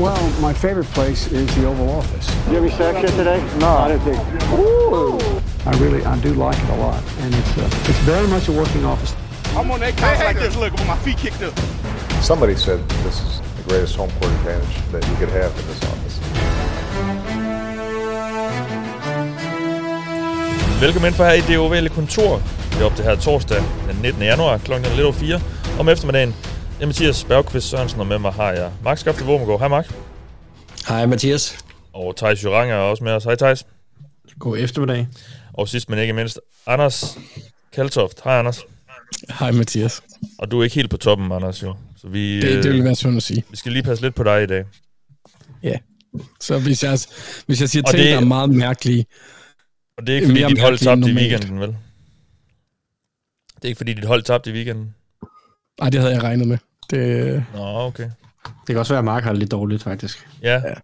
Well, 0.00 0.40
my 0.40 0.54
favorite 0.54 0.86
place 0.96 1.30
is 1.30 1.46
the 1.56 1.66
Oval 1.66 1.90
Office. 1.90 2.26
You 2.48 2.54
have 2.54 2.64
your 2.64 2.72
sack 2.72 3.02
yet 3.02 3.12
today? 3.18 3.36
No. 3.58 3.68
I 3.68 3.88
didn't 3.88 4.04
think. 4.04 4.18
I 5.66 5.78
really, 5.78 6.02
I 6.06 6.18
do 6.20 6.32
like 6.32 6.56
it 6.56 6.70
a 6.70 6.76
lot, 6.76 7.04
and 7.20 7.34
it's 7.34 7.58
uh, 7.58 7.68
it's 7.84 7.98
very 7.98 8.26
much 8.28 8.48
a 8.48 8.52
working 8.52 8.86
office. 8.86 9.14
I'm 9.54 9.70
on 9.70 9.80
that 9.80 9.94
couch 9.98 10.18
like 10.24 10.38
this, 10.38 10.56
look, 10.56 10.72
with 10.72 10.86
my 10.86 10.96
feet 11.04 11.18
kicked 11.18 11.42
up. 11.42 11.52
Somebody 12.22 12.56
said 12.56 12.80
this 13.04 13.20
is 13.20 13.42
the 13.58 13.62
greatest 13.68 13.96
home 13.96 14.10
court 14.12 14.32
advantage 14.40 14.74
that 14.92 15.06
you 15.06 15.14
could 15.16 15.28
have 15.28 15.52
in 15.60 15.66
this 15.68 15.82
office. 15.84 16.16
Velkommen 20.80 21.06
ind 21.08 21.14
for 21.14 21.24
her 21.24 21.32
i 21.32 21.40
det 21.40 21.58
ovale 21.58 21.88
kontor. 21.88 22.40
Det 22.70 22.80
er 22.80 22.84
op 22.84 22.96
til 22.96 23.04
her 23.04 23.16
torsdag 23.16 23.62
den 23.88 23.96
19. 24.02 24.22
januar 24.22 24.58
kl. 24.58 24.72
lidt 24.72 25.00
over 25.00 25.12
4 25.12 25.40
om 25.78 25.88
eftermiddagen. 25.88 26.34
Jeg 26.80 26.84
er 26.84 26.86
Mathias 26.86 27.24
Bergqvist 27.24 27.68
Sørensen, 27.68 28.00
og 28.00 28.06
med 28.06 28.18
mig 28.18 28.32
har 28.32 28.52
jeg 28.52 28.72
Max 28.84 29.00
Skafte 29.00 29.24
Vormegård. 29.24 29.58
Hej 29.58 29.68
Max. 29.68 29.86
Hej 30.88 31.06
Mathias. 31.06 31.58
Og 31.92 32.16
Thijs 32.16 32.44
Jurang 32.44 32.70
er 32.70 32.74
også 32.76 33.04
med 33.04 33.12
os. 33.12 33.24
Hej 33.24 33.34
Thijs. 33.36 33.66
God 34.38 34.58
eftermiddag. 34.58 35.08
Og 35.54 35.68
sidst 35.68 35.88
men 35.90 35.98
ikke 35.98 36.12
mindst, 36.12 36.40
Anders 36.66 37.18
Kaltoft. 37.72 38.20
Hej 38.24 38.38
Anders. 38.38 38.60
Hej 39.38 39.50
Mathias. 39.52 40.02
Og 40.38 40.50
du 40.50 40.60
er 40.60 40.64
ikke 40.64 40.74
helt 40.74 40.90
på 40.90 40.96
toppen, 40.96 41.32
Anders 41.32 41.62
jo. 41.62 41.74
Så 41.96 42.08
vi, 42.08 42.34
Det, 42.40 42.42
det 42.64 42.66
øh, 42.66 42.72
vil 42.74 42.84
være 42.84 42.94
sådan 42.94 43.16
at 43.16 43.22
sige. 43.22 43.44
vi 43.50 43.56
skal 43.56 43.72
lige 43.72 43.82
passe 43.82 44.04
lidt 44.04 44.14
på 44.14 44.22
dig 44.22 44.42
i 44.42 44.46
dag. 44.46 44.64
Ja. 45.62 45.76
Så 46.40 46.58
hvis 46.58 46.82
jeg, 46.84 46.98
hvis 47.46 47.60
jeg 47.60 47.68
siger 47.68 47.82
Og 47.86 47.90
ting, 47.90 48.02
det- 48.02 48.12
der 48.12 48.16
er 48.20 48.24
meget 48.24 48.50
mærkelige, 48.50 49.06
Og 49.98 50.06
det 50.06 50.12
er 50.12 50.16
ikke 50.16 50.28
fordi 50.28 50.44
dit 50.44 50.60
hold 50.60 50.78
tabte 50.78 51.10
i 51.10 51.14
weekenden, 51.14 51.60
vel? 51.60 51.68
Det 51.68 53.64
er 53.64 53.68
ikke 53.68 53.78
fordi 53.78 53.92
dit 53.94 54.04
hold 54.04 54.22
tabte 54.22 54.50
i 54.50 54.52
weekenden. 54.52 54.94
nej, 55.80 55.90
det 55.90 56.00
havde 56.00 56.14
jeg 56.14 56.22
regnet 56.22 56.48
med. 56.48 56.58
Det, 56.90 57.44
Nå, 57.54 57.60
okay. 57.62 58.10
Det 58.44 58.66
kan 58.66 58.76
også 58.78 58.92
være, 58.92 58.98
at 58.98 59.04
Mark 59.04 59.22
har 59.22 59.30
det 59.30 59.38
lidt 59.38 59.50
dårligt, 59.50 59.82
faktisk. 59.82 60.28
Ja. 60.42 60.52
ja. 60.54 60.74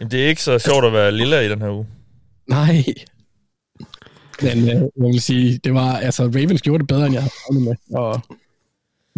Jamen, 0.00 0.10
det 0.10 0.24
er 0.24 0.28
ikke 0.28 0.42
så 0.42 0.58
sjovt 0.58 0.84
at 0.84 0.92
være 0.92 1.12
lille 1.12 1.46
i 1.46 1.48
den 1.48 1.62
her 1.62 1.70
uge. 1.70 1.86
nej. 2.48 2.84
Men 4.42 4.58
øh, 4.58 4.74
jeg 4.74 4.90
vil 4.96 5.20
sige, 5.20 5.60
det 5.64 5.74
var, 5.74 5.96
altså 5.96 6.22
Ravens 6.22 6.62
gjorde 6.62 6.78
det 6.78 6.86
bedre, 6.86 7.06
end 7.06 7.14
jeg 7.14 7.22
havde 7.22 7.34
regnet 7.48 7.62
med, 7.62 7.98
og 7.98 8.20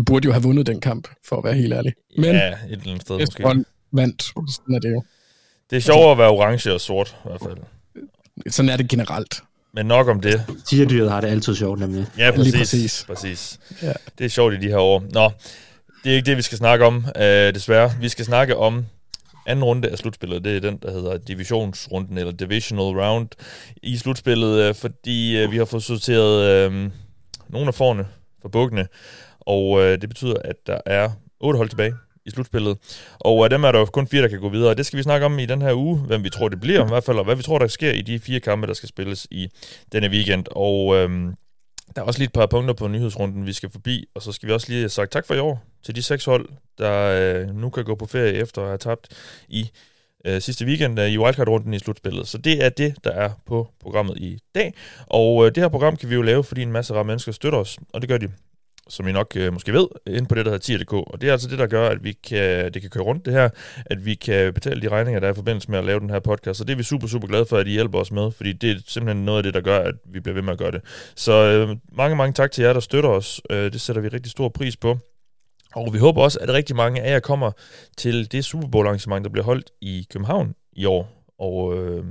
burde 0.07 0.27
jo 0.27 0.33
have 0.33 0.43
vundet 0.43 0.67
den 0.67 0.81
kamp, 0.81 1.09
for 1.29 1.37
at 1.37 1.45
være 1.45 1.55
helt 1.55 1.73
ærlig. 1.75 1.93
Men 2.19 2.25
ja, 2.25 2.49
et 2.49 2.57
eller 2.71 2.83
andet 2.87 3.03
sted 3.03 3.19
måske. 3.19 3.43
hold 3.43 3.65
vandt, 3.93 4.23
sådan 4.23 4.75
er 4.75 4.79
det 4.79 4.91
jo. 4.91 5.03
Det 5.71 5.77
er 5.77 5.81
sjovere 5.81 6.13
at 6.13 6.19
være 6.19 6.29
orange 6.31 6.75
og 6.75 6.81
sort, 6.81 7.17
i 7.25 7.29
hvert 7.29 7.41
fald. 7.41 7.57
Sådan 8.53 8.69
er 8.69 8.77
det 8.77 8.89
generelt. 8.89 9.43
Men 9.75 9.87
nok 9.87 10.09
om 10.09 10.21
det. 10.21 10.45
Tierdyret 10.69 11.11
har 11.11 11.21
det 11.21 11.29
altid 11.29 11.55
sjovt, 11.55 11.81
nemlig. 11.81 12.07
Ja, 12.19 12.31
præcis. 12.31 12.53
Lige 12.53 12.61
præcis. 12.61 13.05
præcis. 13.07 13.59
Ja. 13.83 13.93
Det 14.19 14.25
er 14.25 14.29
sjovt 14.29 14.55
i 14.55 14.57
de 14.57 14.69
her 14.69 14.79
år. 14.79 15.05
Nå, 15.13 15.31
det 16.07 16.13
er 16.13 16.17
ikke 16.17 16.27
det, 16.27 16.37
vi 16.37 16.43
skal 16.43 16.59
snakke 16.59 16.85
om, 16.85 17.05
øh, 17.17 17.55
desværre. 17.55 17.91
Vi 18.01 18.09
skal 18.09 18.25
snakke 18.25 18.57
om 18.57 18.85
anden 19.47 19.65
runde 19.65 19.89
af 19.89 19.99
slutspillet. 19.99 20.45
Det 20.45 20.57
er 20.57 20.61
den, 20.61 20.79
der 20.83 20.93
hedder 20.93 21.19
divisionsrunden, 21.19 22.19
eller 22.19 22.33
divisional 22.33 22.85
round 22.85 23.29
i 23.83 23.97
slutspillet, 23.97 24.69
øh, 24.69 24.75
fordi 24.75 25.39
øh, 25.39 25.53
vi 25.53 25.57
har 25.57 25.65
fået 25.65 25.83
sorteret 25.83 26.45
øh, 26.45 26.91
nogle 27.49 27.69
af 27.69 27.75
forne 27.75 28.07
for 28.43 28.49
bukkene, 28.49 28.87
og 29.41 29.83
øh, 29.83 30.01
det 30.01 30.09
betyder, 30.09 30.35
at 30.45 30.57
der 30.67 30.81
er 30.87 31.11
otte 31.41 31.57
hold 31.57 31.69
tilbage 31.69 31.95
i 32.27 32.31
slutspillet. 32.31 32.79
Og 33.21 33.45
af 33.45 33.51
dem 33.51 33.65
er 33.65 33.73
der 33.73 33.79
jo 33.79 33.85
kun 33.85 34.09
fire, 34.09 34.23
der 34.23 34.29
kan 34.29 34.41
gå 34.41 34.49
videre. 34.49 34.75
Det 34.75 34.87
skal 34.87 34.97
vi 34.97 35.03
snakke 35.03 35.27
om 35.27 35.39
i 35.39 35.47
den 35.47 35.63
her 35.63 35.75
uge, 35.75 35.99
hvem 35.99 36.25
vi 36.25 36.31
tror, 36.31 36.49
det 36.49 36.61
bliver 36.61 36.85
i 36.85 36.89
hvert 36.89 37.05
fald, 37.05 37.19
og 37.19 37.25
hvad 37.25 37.37
vi 37.37 37.43
tror, 37.43 37.59
der 37.59 37.67
sker 37.67 37.91
i 37.91 38.03
de 38.03 38.19
fire 38.19 38.41
kampe, 38.41 38.67
der 38.67 38.75
skal 38.75 38.89
spilles 38.89 39.27
i 39.31 39.49
denne 39.93 40.09
weekend. 40.09 40.45
Og 40.51 40.97
øhm, 40.97 41.35
der 41.95 42.03
er 42.03 42.07
også 42.07 42.21
lige 42.21 42.27
et 42.27 42.33
par 42.33 42.47
punkter 42.47 42.75
på 42.75 42.89
nyhedsrunden, 42.89 43.47
vi 43.47 43.53
skal 43.53 43.71
forbi, 43.71 44.09
og 44.15 44.23
så 44.23 44.33
skal 44.33 44.49
vi 44.49 44.53
også 44.53 44.69
lige 44.69 44.81
have 44.81 44.89
sagt 44.89 45.13
tak 45.13 45.27
for 45.27 45.35
i 45.35 45.39
år 45.39 45.65
til 45.83 45.97
de 45.97 46.03
seks 46.03 46.25
hold, 46.25 46.49
der 46.79 46.93
øh, 47.03 47.55
nu 47.57 47.71
kan 47.71 47.85
gå 47.85 47.95
på 47.95 48.07
ferie 48.07 48.33
efter 48.33 48.63
at 48.63 48.69
have 48.69 48.79
tabt 48.79 49.09
i 49.49 49.71
øh, 50.25 50.41
sidste 50.41 50.65
weekend 50.65 51.01
øh, 51.01 51.09
i 51.09 51.19
wildcard-runden 51.19 51.75
i 51.75 51.79
slutspillet. 51.79 52.29
Så 52.29 52.39
det 52.39 52.65
er 52.65 52.69
det, 52.69 52.97
der 53.05 53.11
er 53.11 53.31
på 53.47 53.69
programmet 53.81 54.19
i 54.19 54.39
dag. 54.55 54.75
Og 55.07 55.47
øh, 55.47 55.55
det 55.55 55.63
her 55.63 55.69
program 55.69 55.97
kan 55.97 56.11
vi 56.11 56.15
jo 56.15 56.23
lave, 56.23 56.45
fordi 56.45 56.63
en 56.63 56.73
masse 56.73 56.95
rare 56.95 57.05
mennesker 57.05 57.33
støtter 57.33 57.59
os, 57.59 57.79
og 57.93 58.01
det 58.01 58.09
gør 58.09 58.19
de 58.19 58.29
som 58.89 59.09
I 59.09 59.13
nok 59.13 59.33
øh, 59.37 59.53
måske 59.53 59.73
ved, 59.73 59.87
inde 60.07 60.29
på 60.29 60.35
det, 60.35 60.45
der 60.45 60.51
hedder 60.51 60.63
tier.dk. 60.63 60.93
Og 60.93 61.21
det 61.21 61.29
er 61.29 61.33
altså 61.33 61.49
det, 61.49 61.59
der 61.59 61.67
gør, 61.67 61.89
at 61.89 62.05
vi 62.05 62.13
kan, 62.13 62.73
det 62.73 62.83
kan 62.83 62.91
køre 62.91 63.05
rundt 63.05 63.27
det 63.27 63.33
her, 63.33 63.49
at 63.87 64.05
vi 64.07 64.15
kan 64.15 64.55
betale 64.55 64.83
de 64.83 64.89
regninger, 64.89 65.21
der 65.21 65.27
er 65.27 65.33
i 65.33 65.35
forbindelse 65.35 65.71
med 65.71 65.79
at 65.79 65.85
lave 65.85 66.01
den 66.01 66.11
her 66.11 66.21
podcast. 66.21 66.59
Så 66.59 66.65
det 66.65 66.73
er 66.73 66.77
vi 66.77 66.83
super, 66.83 67.07
super 67.07 67.29
glade 67.29 67.47
for, 67.47 67.57
at 67.57 67.67
I 67.67 67.71
hjælper 67.71 67.99
os 67.99 68.13
med, 68.13 68.33
fordi 68.33 68.53
det 68.53 68.71
er 68.71 68.77
simpelthen 68.87 69.25
noget 69.25 69.39
af 69.39 69.43
det, 69.43 69.55
der 69.55 69.61
gør, 69.61 69.79
at 69.79 69.95
vi 70.05 70.21
bliver 70.21 70.35
ved 70.35 70.43
med 70.43 70.53
at 70.53 70.59
gøre 70.59 70.71
det. 70.71 70.81
Så 71.17 71.33
øh, 71.33 71.77
mange, 71.93 72.17
mange 72.17 72.33
tak 72.33 72.51
til 72.51 72.65
jer, 72.65 72.73
der 72.73 72.81
støtter 72.81 73.11
os. 73.11 73.41
Øh, 73.51 73.73
det 73.73 73.81
sætter 73.81 74.03
vi 74.03 74.09
rigtig 74.09 74.31
stor 74.31 74.49
pris 74.49 74.77
på. 74.77 74.99
Og 75.75 75.93
vi 75.93 75.99
håber 75.99 76.23
også, 76.23 76.39
at 76.43 76.49
rigtig 76.49 76.77
mange 76.77 77.03
af 77.03 77.13
jer 77.13 77.21
kommer 77.21 77.51
til 77.97 78.33
det 78.33 78.45
Super 78.45 78.69
Bowl 78.69 78.87
arrangement, 78.87 79.25
der 79.25 79.31
bliver 79.31 79.45
holdt 79.45 79.71
i 79.81 80.07
København 80.11 80.55
i 80.73 80.85
år. 80.85 81.09
Og 81.39 81.79
øh, 81.79 82.05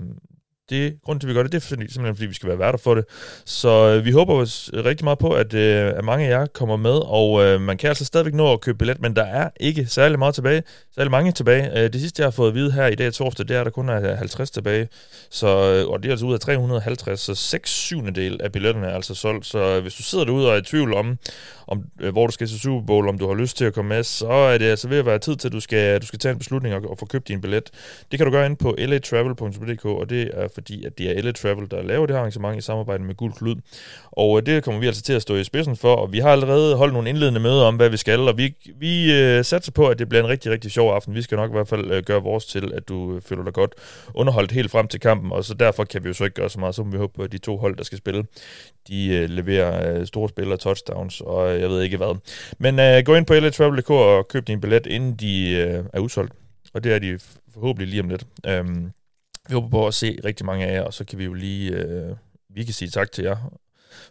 det, 0.69 0.97
grunden 1.03 1.19
til, 1.19 1.27
at 1.27 1.29
vi 1.29 1.33
gør 1.33 1.43
det, 1.43 1.51
det 1.51 1.57
er 1.57 1.67
fordi, 1.67 1.91
simpelthen, 1.91 2.15
fordi 2.15 2.27
vi 2.27 2.33
skal 2.33 2.49
være 2.49 2.59
værter 2.59 2.79
for 2.79 2.95
det. 2.95 3.05
Så 3.45 3.69
øh, 3.69 4.05
vi 4.05 4.11
håber 4.11 4.33
også 4.33 4.71
rigtig 4.85 5.03
meget 5.03 5.19
på, 5.19 5.31
at, 5.31 5.53
øh, 5.53 5.93
at 5.97 6.05
mange 6.05 6.25
af 6.25 6.29
jer 6.29 6.45
kommer 6.45 6.75
med, 6.75 6.99
og 7.05 7.45
øh, 7.45 7.61
man 7.61 7.77
kan 7.77 7.89
altså 7.89 8.05
stadigvæk 8.05 8.33
nå 8.33 8.53
at 8.53 8.61
købe 8.61 8.77
billet, 8.77 9.01
men 9.01 9.15
der 9.15 9.23
er 9.23 9.49
ikke 9.59 9.85
særlig 9.85 10.19
meget 10.19 10.35
tilbage, 10.35 10.63
særlig 10.95 11.11
mange 11.11 11.31
tilbage. 11.31 11.79
Øh, 11.79 11.93
det 11.93 12.01
sidste, 12.01 12.21
jeg 12.21 12.25
har 12.25 12.31
fået 12.31 12.47
at 12.47 12.55
vide 12.55 12.71
her 12.71 12.87
i 12.87 12.95
dag 12.95 13.13
torsdag, 13.13 13.47
det 13.47 13.55
er, 13.55 13.59
at 13.59 13.65
der 13.65 13.71
kun 13.71 13.89
er 13.89 14.11
øh, 14.11 14.17
50 14.17 14.51
tilbage, 14.51 14.87
så, 15.29 15.47
øh, 15.47 15.89
og 15.89 16.03
det 16.03 16.09
er 16.09 16.13
altså 16.13 16.25
ud 16.25 16.33
af 16.33 16.39
350, 16.39 17.19
så 17.19 17.35
6 17.35 17.69
syvende 17.69 18.11
del 18.21 18.41
af 18.41 18.51
billetterne 18.51 18.87
er 18.87 18.95
altså 18.95 19.15
solgt. 19.15 19.45
Så 19.45 19.59
øh, 19.59 19.81
hvis 19.81 19.93
du 19.93 20.03
sidder 20.03 20.25
derude 20.25 20.47
og 20.47 20.53
er 20.53 20.59
i 20.59 20.61
tvivl 20.61 20.93
om, 20.93 21.17
om 21.67 21.83
øh, 21.99 22.11
hvor 22.11 22.27
du 22.27 22.31
skal 22.31 22.47
til 22.47 22.59
Super 22.59 22.85
Bowl, 22.85 23.09
om 23.09 23.17
du 23.17 23.27
har 23.27 23.35
lyst 23.35 23.57
til 23.57 23.65
at 23.65 23.73
komme 23.73 23.89
med, 23.89 24.03
så 24.03 24.27
er 24.27 24.57
det 24.57 24.65
altså 24.65 24.87
ved 24.87 24.97
at 24.97 25.05
være 25.05 25.19
tid 25.19 25.35
til, 25.35 25.47
at 25.47 25.51
du 25.51 25.59
skal, 25.59 26.01
du 26.01 26.05
skal 26.05 26.19
tage 26.19 26.31
en 26.31 26.37
beslutning 26.37 26.75
og, 26.75 26.89
og 26.89 26.97
få 26.97 27.05
købt 27.05 27.27
din 27.27 27.41
billet. 27.41 27.71
Det 28.11 28.19
kan 28.19 28.25
du 28.25 28.31
gøre 28.31 28.45
ind 28.45 28.57
på 28.57 28.75
latravel.dk, 28.77 29.85
og 29.85 30.09
det 30.09 30.31
er 30.33 30.47
fordi, 30.55 30.85
at 30.85 30.97
det 30.97 31.09
er 31.09 31.21
LA 31.21 31.31
Travel, 31.31 31.71
der 31.71 31.81
laver 31.81 32.05
det 32.05 32.15
her 32.15 32.19
arrangement 32.19 32.57
i 32.57 32.61
samarbejde 32.61 33.03
med 33.03 33.15
Guld 33.15 33.33
Klud. 33.33 33.55
Og 34.11 34.37
øh, 34.37 34.45
det 34.45 34.63
kommer 34.63 34.79
vi 34.79 34.87
altså 34.87 35.01
til 35.01 35.13
at 35.13 35.21
stå 35.21 35.35
i 35.35 35.43
spidsen 35.43 35.75
for, 35.75 35.95
og 35.95 36.11
vi 36.11 36.19
har 36.19 36.29
allerede 36.29 36.75
holdt 36.75 36.93
nogle 36.93 37.09
indledende 37.09 37.39
møder 37.39 37.63
om, 37.63 37.75
hvad 37.75 37.89
vi 37.89 37.97
skal, 37.97 38.19
og 38.19 38.37
vi, 38.37 38.55
vi 38.79 39.13
øh, 39.13 39.45
satser 39.45 39.71
på, 39.71 39.87
at 39.87 39.99
det 39.99 40.09
bliver 40.09 40.23
en 40.23 40.29
rigtig, 40.29 40.51
rigtig 40.51 40.71
sjov 40.71 40.93
aften. 40.93 41.15
Vi 41.15 41.21
skal 41.21 41.35
nok 41.35 41.49
i 41.49 41.53
hvert 41.53 41.67
fald 41.67 41.91
øh, 41.91 42.03
gøre 42.03 42.21
vores 42.23 42.45
til, 42.45 42.71
at 42.73 42.87
du 42.87 43.15
øh, 43.15 43.21
føler 43.21 43.43
dig 43.43 43.53
godt 43.53 43.75
underholdt 44.13 44.51
helt 44.51 44.71
frem 44.71 44.87
til 44.87 44.99
kampen, 44.99 45.31
og 45.31 45.45
så 45.45 45.53
derfor 45.53 45.83
kan 45.83 46.03
vi 46.03 46.07
jo 46.07 46.13
så 46.13 46.23
ikke 46.23 46.35
gøre 46.35 46.49
så 46.49 46.59
meget, 46.59 46.75
så 46.75 46.83
må 46.83 46.91
vi 46.91 46.97
håbe 46.97 47.13
på, 47.13 47.23
at 47.23 47.31
de 47.31 47.37
to 47.37 47.57
hold, 47.57 47.77
der 47.77 47.83
skal 47.83 47.97
spille, 47.97 48.23
de 48.87 49.07
øh, 49.07 49.29
leverer 49.29 49.99
øh, 49.99 50.07
store 50.07 50.29
spillere, 50.29 50.57
touchdowns, 50.57 51.21
og 51.21 51.55
øh, 51.55 51.61
jeg 51.61 51.69
ved 51.69 51.81
ikke 51.81 51.97
hvad. 51.97 52.19
Men 52.57 52.79
øh, 52.79 53.03
gå 53.05 53.15
ind 53.15 53.25
på 53.25 53.33
latravel.dk 53.33 53.89
og 53.89 54.27
køb 54.27 54.47
din 54.47 54.61
billet, 54.61 54.85
inden 54.85 55.15
de 55.15 55.49
øh, 55.51 55.83
er 55.93 55.99
udsolgt. 55.99 56.33
Og 56.73 56.83
det 56.83 56.93
er 56.93 56.99
de 56.99 57.19
forhåbentlig 57.53 57.87
lige 57.87 58.01
om 58.01 58.09
lidt. 58.09 58.25
Øhm, 58.47 58.91
vi 59.47 59.53
håber 59.53 59.69
på 59.69 59.87
at 59.87 59.93
se 59.93 60.19
rigtig 60.25 60.45
mange 60.45 60.65
af 60.65 60.73
jer, 60.73 60.81
og 60.81 60.93
så 60.93 61.05
kan 61.05 61.19
vi 61.19 61.23
jo 61.23 61.33
lige, 61.33 61.71
øh, 61.71 62.15
vi 62.49 62.63
kan 62.63 62.73
sige 62.73 62.89
tak 62.89 63.11
til 63.11 63.23
jer 63.23 63.59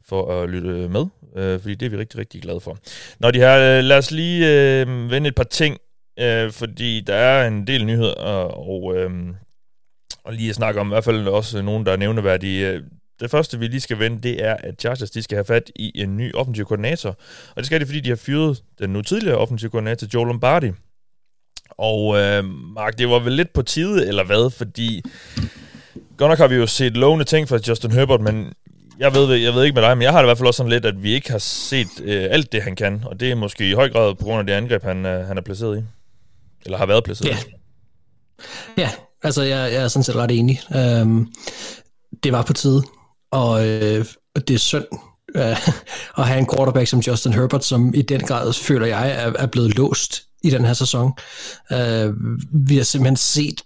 for 0.04 0.42
at 0.42 0.50
lytte 0.50 0.88
med, 0.88 1.06
øh, 1.36 1.60
fordi 1.60 1.74
det 1.74 1.86
er 1.86 1.90
vi 1.90 1.96
rigtig, 1.96 2.20
rigtig 2.20 2.42
glade 2.42 2.60
for. 2.60 2.78
Når 3.18 3.30
de 3.30 3.38
her, 3.38 3.78
øh, 3.78 3.84
lad 3.84 3.98
os 3.98 4.10
lige 4.10 4.46
øh, 4.80 5.10
vende 5.10 5.28
et 5.28 5.34
par 5.34 5.44
ting, 5.44 5.78
øh, 6.20 6.52
fordi 6.52 7.00
der 7.00 7.14
er 7.14 7.48
en 7.48 7.66
del 7.66 7.84
nyheder, 7.86 8.14
og, 8.14 8.68
og, 8.68 8.96
øh, 8.96 9.10
og 10.24 10.32
lige 10.32 10.50
at 10.50 10.56
snakke 10.56 10.80
om 10.80 10.86
i 10.86 10.88
hvert 10.88 11.04
fald 11.04 11.28
også 11.28 11.62
nogen, 11.62 11.86
der 11.86 11.92
er 11.92 11.96
nævneværdige. 11.96 12.82
Det 13.20 13.30
første, 13.30 13.58
vi 13.58 13.66
lige 13.66 13.80
skal 13.80 13.98
vende, 13.98 14.22
det 14.22 14.44
er, 14.44 14.56
at 14.56 14.80
Chargers 14.80 15.10
de 15.10 15.22
skal 15.22 15.36
have 15.36 15.44
fat 15.44 15.70
i 15.76 15.92
en 15.94 16.16
ny 16.16 16.34
offensiv 16.34 16.64
koordinator. 16.64 17.08
Og 17.48 17.56
det 17.56 17.66
skal 17.66 17.80
de, 17.80 17.86
fordi 17.86 18.00
de 18.00 18.08
har 18.08 18.16
fyret 18.16 18.62
den 18.78 18.90
nu 18.90 19.02
tidligere 19.02 19.38
offensiv 19.38 19.70
koordinator, 19.70 20.06
Joe 20.14 20.26
Lombardi. 20.26 20.70
Og 21.78 22.16
øh, 22.18 22.44
Mark, 22.74 22.98
det 22.98 23.08
var 23.08 23.18
vel 23.18 23.32
lidt 23.32 23.52
på 23.52 23.62
tide, 23.62 24.08
eller 24.08 24.24
hvad? 24.24 24.50
Fordi 24.50 25.02
godt 26.16 26.28
nok 26.30 26.38
har 26.38 26.48
vi 26.48 26.54
jo 26.54 26.66
set 26.66 26.96
lovende 26.96 27.24
ting 27.24 27.48
fra 27.48 27.58
Justin 27.68 27.90
Herbert, 27.90 28.20
men 28.20 28.52
jeg 28.98 29.14
ved, 29.14 29.34
jeg 29.34 29.54
ved 29.54 29.64
ikke 29.64 29.74
med 29.74 29.82
dig, 29.82 29.96
men 29.96 30.02
jeg 30.02 30.12
har 30.12 30.18
det 30.18 30.24
i 30.24 30.28
hvert 30.28 30.38
fald 30.38 30.46
også 30.46 30.56
sådan 30.56 30.70
lidt, 30.72 30.84
at 30.86 31.02
vi 31.02 31.12
ikke 31.14 31.30
har 31.30 31.38
set 31.38 31.88
øh, 32.02 32.26
alt 32.30 32.52
det, 32.52 32.62
han 32.62 32.76
kan. 32.76 33.02
Og 33.06 33.20
det 33.20 33.30
er 33.30 33.34
måske 33.34 33.70
i 33.70 33.72
høj 33.72 33.90
grad 33.90 34.14
på 34.14 34.24
grund 34.24 34.38
af 34.40 34.46
det 34.46 34.52
angreb, 34.52 34.82
han, 34.82 35.06
øh, 35.06 35.26
han 35.26 35.38
er 35.38 35.42
placeret 35.42 35.78
i. 35.78 35.82
Eller 36.64 36.78
har 36.78 36.86
været 36.86 37.04
placeret 37.04 37.28
Ja. 37.30 37.36
i. 37.38 37.54
Ja, 38.78 38.90
altså 39.22 39.42
jeg, 39.42 39.72
jeg 39.72 39.82
er 39.82 39.88
sådan 39.88 40.04
set 40.04 40.16
ret 40.16 40.30
enig. 40.30 40.60
Øhm, 40.76 41.26
det 42.22 42.32
var 42.32 42.42
på 42.42 42.52
tide, 42.52 42.82
og 43.30 43.66
øh, 43.66 44.04
det 44.48 44.50
er 44.54 44.58
synd 44.58 44.84
øh, 45.36 45.68
at 46.18 46.26
have 46.26 46.38
en 46.38 46.48
quarterback 46.54 46.88
som 46.88 47.00
Justin 47.00 47.32
Herbert, 47.32 47.64
som 47.64 47.94
i 47.94 48.02
den 48.02 48.20
grad, 48.20 48.52
føler 48.52 48.86
jeg, 48.86 49.10
er, 49.10 49.32
er 49.38 49.46
blevet 49.46 49.76
låst 49.76 50.22
i 50.42 50.50
den 50.50 50.64
her 50.64 50.72
sæson. 50.72 51.12
Øh, 51.72 52.12
vi 52.52 52.76
har 52.76 52.84
simpelthen 52.84 53.16
set 53.16 53.62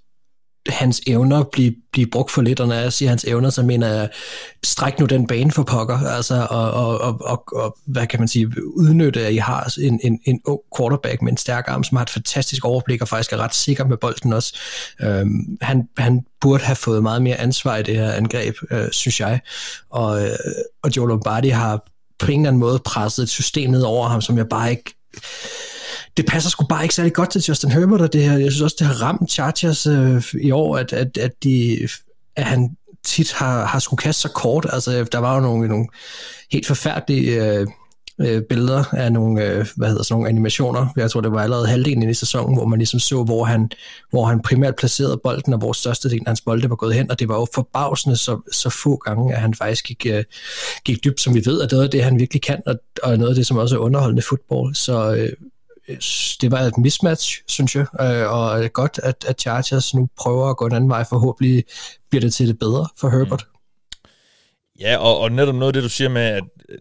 hans 0.69 1.01
evner 1.07 1.43
blive, 1.43 1.75
blive 1.93 2.07
brugt 2.07 2.31
for 2.31 2.43
lidt, 2.43 2.61
og 2.61 2.69
når 2.69 2.75
jeg 2.75 2.93
siger 2.93 3.09
hans 3.09 3.25
evner, 3.25 3.51
så 3.51 3.63
mener 3.63 3.89
jeg, 3.89 4.09
stræk 4.65 5.01
nu 5.01 5.07
den 5.07 5.27
bane 5.27 5.53
for 5.53 5.63
pokker, 5.63 5.99
altså, 5.99 6.47
og, 6.51 6.71
og, 6.71 7.01
og, 7.01 7.21
og, 7.21 7.45
og 7.53 7.77
hvad 7.87 8.07
kan 8.07 8.19
man 8.21 8.29
sige, 8.29 8.53
udnytte, 8.77 9.27
at 9.27 9.33
I 9.33 9.37
har 9.37 9.75
en, 9.81 10.01
en, 10.05 10.21
en 10.25 10.41
ung 10.45 10.61
quarterback 10.77 11.23
med 11.23 11.33
en 11.33 11.37
stærk 11.37 11.65
arm, 11.69 11.85
som 11.85 11.97
har 11.97 12.03
et 12.03 12.11
fantastisk 12.11 12.65
overblik, 12.65 13.03
og 13.03 13.09
faktisk 13.09 13.33
er 13.33 13.37
ret 13.37 13.55
sikker 13.55 13.85
med 13.85 13.97
bolden 13.97 14.33
også. 14.33 14.59
Øhm, 15.01 15.59
han, 15.61 15.89
han 15.99 16.21
burde 16.41 16.65
have 16.65 16.77
fået 16.77 17.03
meget 17.03 17.23
mere 17.23 17.37
ansvar 17.37 17.77
i 17.77 17.83
det 17.83 17.97
her 17.97 18.13
angreb, 18.13 18.55
øh, 18.71 18.91
synes 18.91 19.21
jeg, 19.21 19.41
og, 19.91 20.25
øh, 20.25 20.31
og 20.83 20.91
Joe 20.97 21.09
Lombardi 21.09 21.49
har 21.49 21.85
på 22.19 22.27
en 22.27 22.41
eller 22.41 22.49
anden 22.49 22.61
måde 22.61 22.79
presset 22.79 23.23
et 23.23 23.29
system 23.29 23.71
ned 23.71 23.83
over 23.83 24.09
ham, 24.09 24.21
som 24.21 24.39
jeg 24.39 24.49
bare 24.49 24.71
ikke 24.71 24.95
det 26.19 26.27
passer 26.27 26.51
sgu 26.51 26.67
bare 26.67 26.83
ikke 26.83 26.95
særlig 26.95 27.13
godt 27.13 27.31
til 27.31 27.43
Justin 27.49 27.71
Herbert, 27.71 28.01
og 28.01 28.13
det 28.13 28.23
her, 28.23 28.39
jeg 28.39 28.53
synes 28.53 28.63
også, 28.63 28.77
det 28.79 28.87
har 28.87 29.03
ramt 29.03 29.31
Chargers 29.31 29.87
øh, 29.87 30.25
i 30.43 30.51
år, 30.51 30.77
at, 30.77 30.93
at, 30.93 31.19
at, 31.19 31.45
de, 31.45 31.89
at 32.37 32.45
han 32.45 32.77
tit 33.05 33.33
har, 33.33 33.65
har 33.65 33.79
skulle 33.79 33.99
kaste 33.99 34.23
sig 34.23 34.31
kort. 34.31 34.67
Altså, 34.73 35.05
der 35.13 35.19
var 35.19 35.35
jo 35.35 35.41
nogle, 35.41 35.69
nogle 35.69 35.87
helt 36.53 36.67
forfærdelige 36.67 37.45
øh, 37.45 37.67
øh, 38.21 38.43
billeder 38.43 38.85
af 38.95 39.13
nogle, 39.13 39.45
øh, 39.45 39.67
hvad 39.77 39.89
hedder 39.89 40.03
sådan 40.03 40.15
nogle 40.15 40.29
animationer. 40.29 40.87
Jeg 40.97 41.11
tror, 41.11 41.21
det 41.21 41.33
var 41.33 41.43
allerede 41.43 41.67
halvdelen 41.67 42.11
i 42.11 42.15
sæsonen, 42.15 42.57
hvor 42.57 42.67
man 42.67 42.79
ligesom 42.79 43.01
så, 43.01 43.25
hvor 43.25 43.45
han, 43.45 43.71
hvor 44.11 44.27
han 44.27 44.43
primært 44.43 44.77
placerede 44.77 45.21
bolden, 45.23 45.53
og 45.53 45.59
hvor 45.59 45.73
størstedelen 45.73 46.27
af 46.27 46.31
hans 46.31 46.41
bolde 46.41 46.71
var 46.71 46.77
gået 46.77 46.95
hen, 46.95 47.11
og 47.11 47.19
det 47.19 47.29
var 47.29 47.35
jo 47.35 47.47
forbavsende 47.55 48.17
så, 48.17 48.41
så 48.53 48.71
få 48.71 48.97
gange, 48.97 49.35
at 49.35 49.41
han 49.41 49.55
faktisk 49.55 49.85
gik, 49.85 50.07
øh, 50.11 50.25
gik 50.85 51.05
dybt, 51.05 51.21
som 51.21 51.35
vi 51.35 51.43
ved, 51.45 51.63
at 51.63 51.71
det 51.71 51.79
er 51.79 51.87
det, 51.87 52.05
han 52.05 52.19
virkelig 52.19 52.43
kan, 52.43 52.63
og, 52.67 52.75
og 53.03 53.19
noget 53.19 53.31
af 53.31 53.35
det, 53.35 53.47
som 53.47 53.57
også 53.57 53.77
er 53.77 53.81
underholdende 53.81 54.23
fodbold. 54.23 54.75
Så 54.75 55.15
øh, 55.15 55.33
Øh, 55.89 55.97
det 56.41 56.51
var 56.51 56.61
et 56.61 56.79
mismatch, 56.79 57.43
synes 57.47 57.77
jeg, 57.77 57.87
øh, 58.01 58.33
og 58.33 58.73
godt, 58.73 59.01
at, 59.03 59.25
at 59.29 59.41
Chargers 59.41 59.95
nu 59.95 60.09
prøver 60.19 60.51
at 60.51 60.57
gå 60.57 60.67
en 60.67 60.75
anden 60.75 60.91
vej. 60.91 61.05
Forhåbentlig 61.05 61.65
bliver 62.11 62.21
det 62.21 62.35
til 62.35 62.49
det 62.49 62.59
bedre 62.59 62.89
for 63.01 63.09
Herbert. 63.09 63.45
Mm. 63.49 63.59
Ja, 64.81 64.97
og, 64.97 65.19
og 65.19 65.33
netop 65.33 65.55
noget 65.55 65.67
af 65.67 65.73
det, 65.73 65.83
du 65.83 65.89
siger 65.89 66.09
med, 66.09 66.23
at 66.23 66.45
øh, 66.69 66.79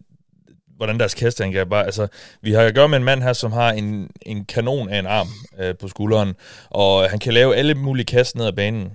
hvordan 0.77 0.99
deres 0.99 1.13
kastangreb 1.13 1.69
var. 1.69 1.83
Altså, 1.83 2.07
vi 2.41 2.51
har 2.51 2.61
at 2.61 2.75
gøre 2.75 2.89
med 2.89 2.97
en 2.97 3.03
mand 3.03 3.23
her, 3.23 3.33
som 3.33 3.51
har 3.51 3.71
en, 3.71 4.09
en 4.21 4.45
kanon 4.45 4.89
af 4.89 4.99
en 4.99 5.05
arm 5.05 5.27
øh, 5.59 5.75
på 5.79 5.87
skulderen, 5.87 6.33
og 6.69 7.09
han 7.09 7.19
kan 7.19 7.33
lave 7.33 7.55
alle 7.55 7.75
mulige 7.75 8.05
kast 8.05 8.35
ned 8.35 8.45
ad 8.45 8.53
banen. 8.53 8.91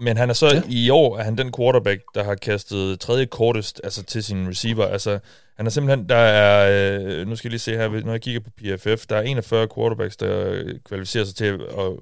Men 0.00 0.16
han 0.16 0.30
er 0.30 0.34
så 0.34 0.46
ja. 0.46 0.62
i 0.68 0.90
år 0.90 1.18
er 1.18 1.22
han 1.22 1.38
den 1.38 1.52
quarterback, 1.56 2.02
der 2.14 2.24
har 2.24 2.34
kastet 2.34 3.00
tredje 3.00 3.26
kortest 3.26 3.80
altså 3.84 4.02
til 4.02 4.24
sin 4.24 4.48
receiver. 4.48 4.86
Altså, 4.86 5.18
han 5.56 5.66
er 5.66 5.70
simpelthen, 5.70 6.08
der 6.08 6.16
er, 6.16 6.70
øh, 7.00 7.28
nu 7.28 7.36
skal 7.36 7.48
jeg 7.48 7.50
lige 7.50 7.58
se 7.58 7.76
her, 7.76 8.04
når 8.04 8.12
jeg 8.12 8.20
kigger 8.20 8.40
på 8.40 8.50
PFF, 8.50 9.06
der 9.06 9.16
er 9.16 9.22
41 9.22 9.68
quarterbacks, 9.74 10.16
der 10.16 10.62
kvalificerer 10.84 11.24
sig 11.24 11.34
til 11.34 11.44
at, 11.78 11.92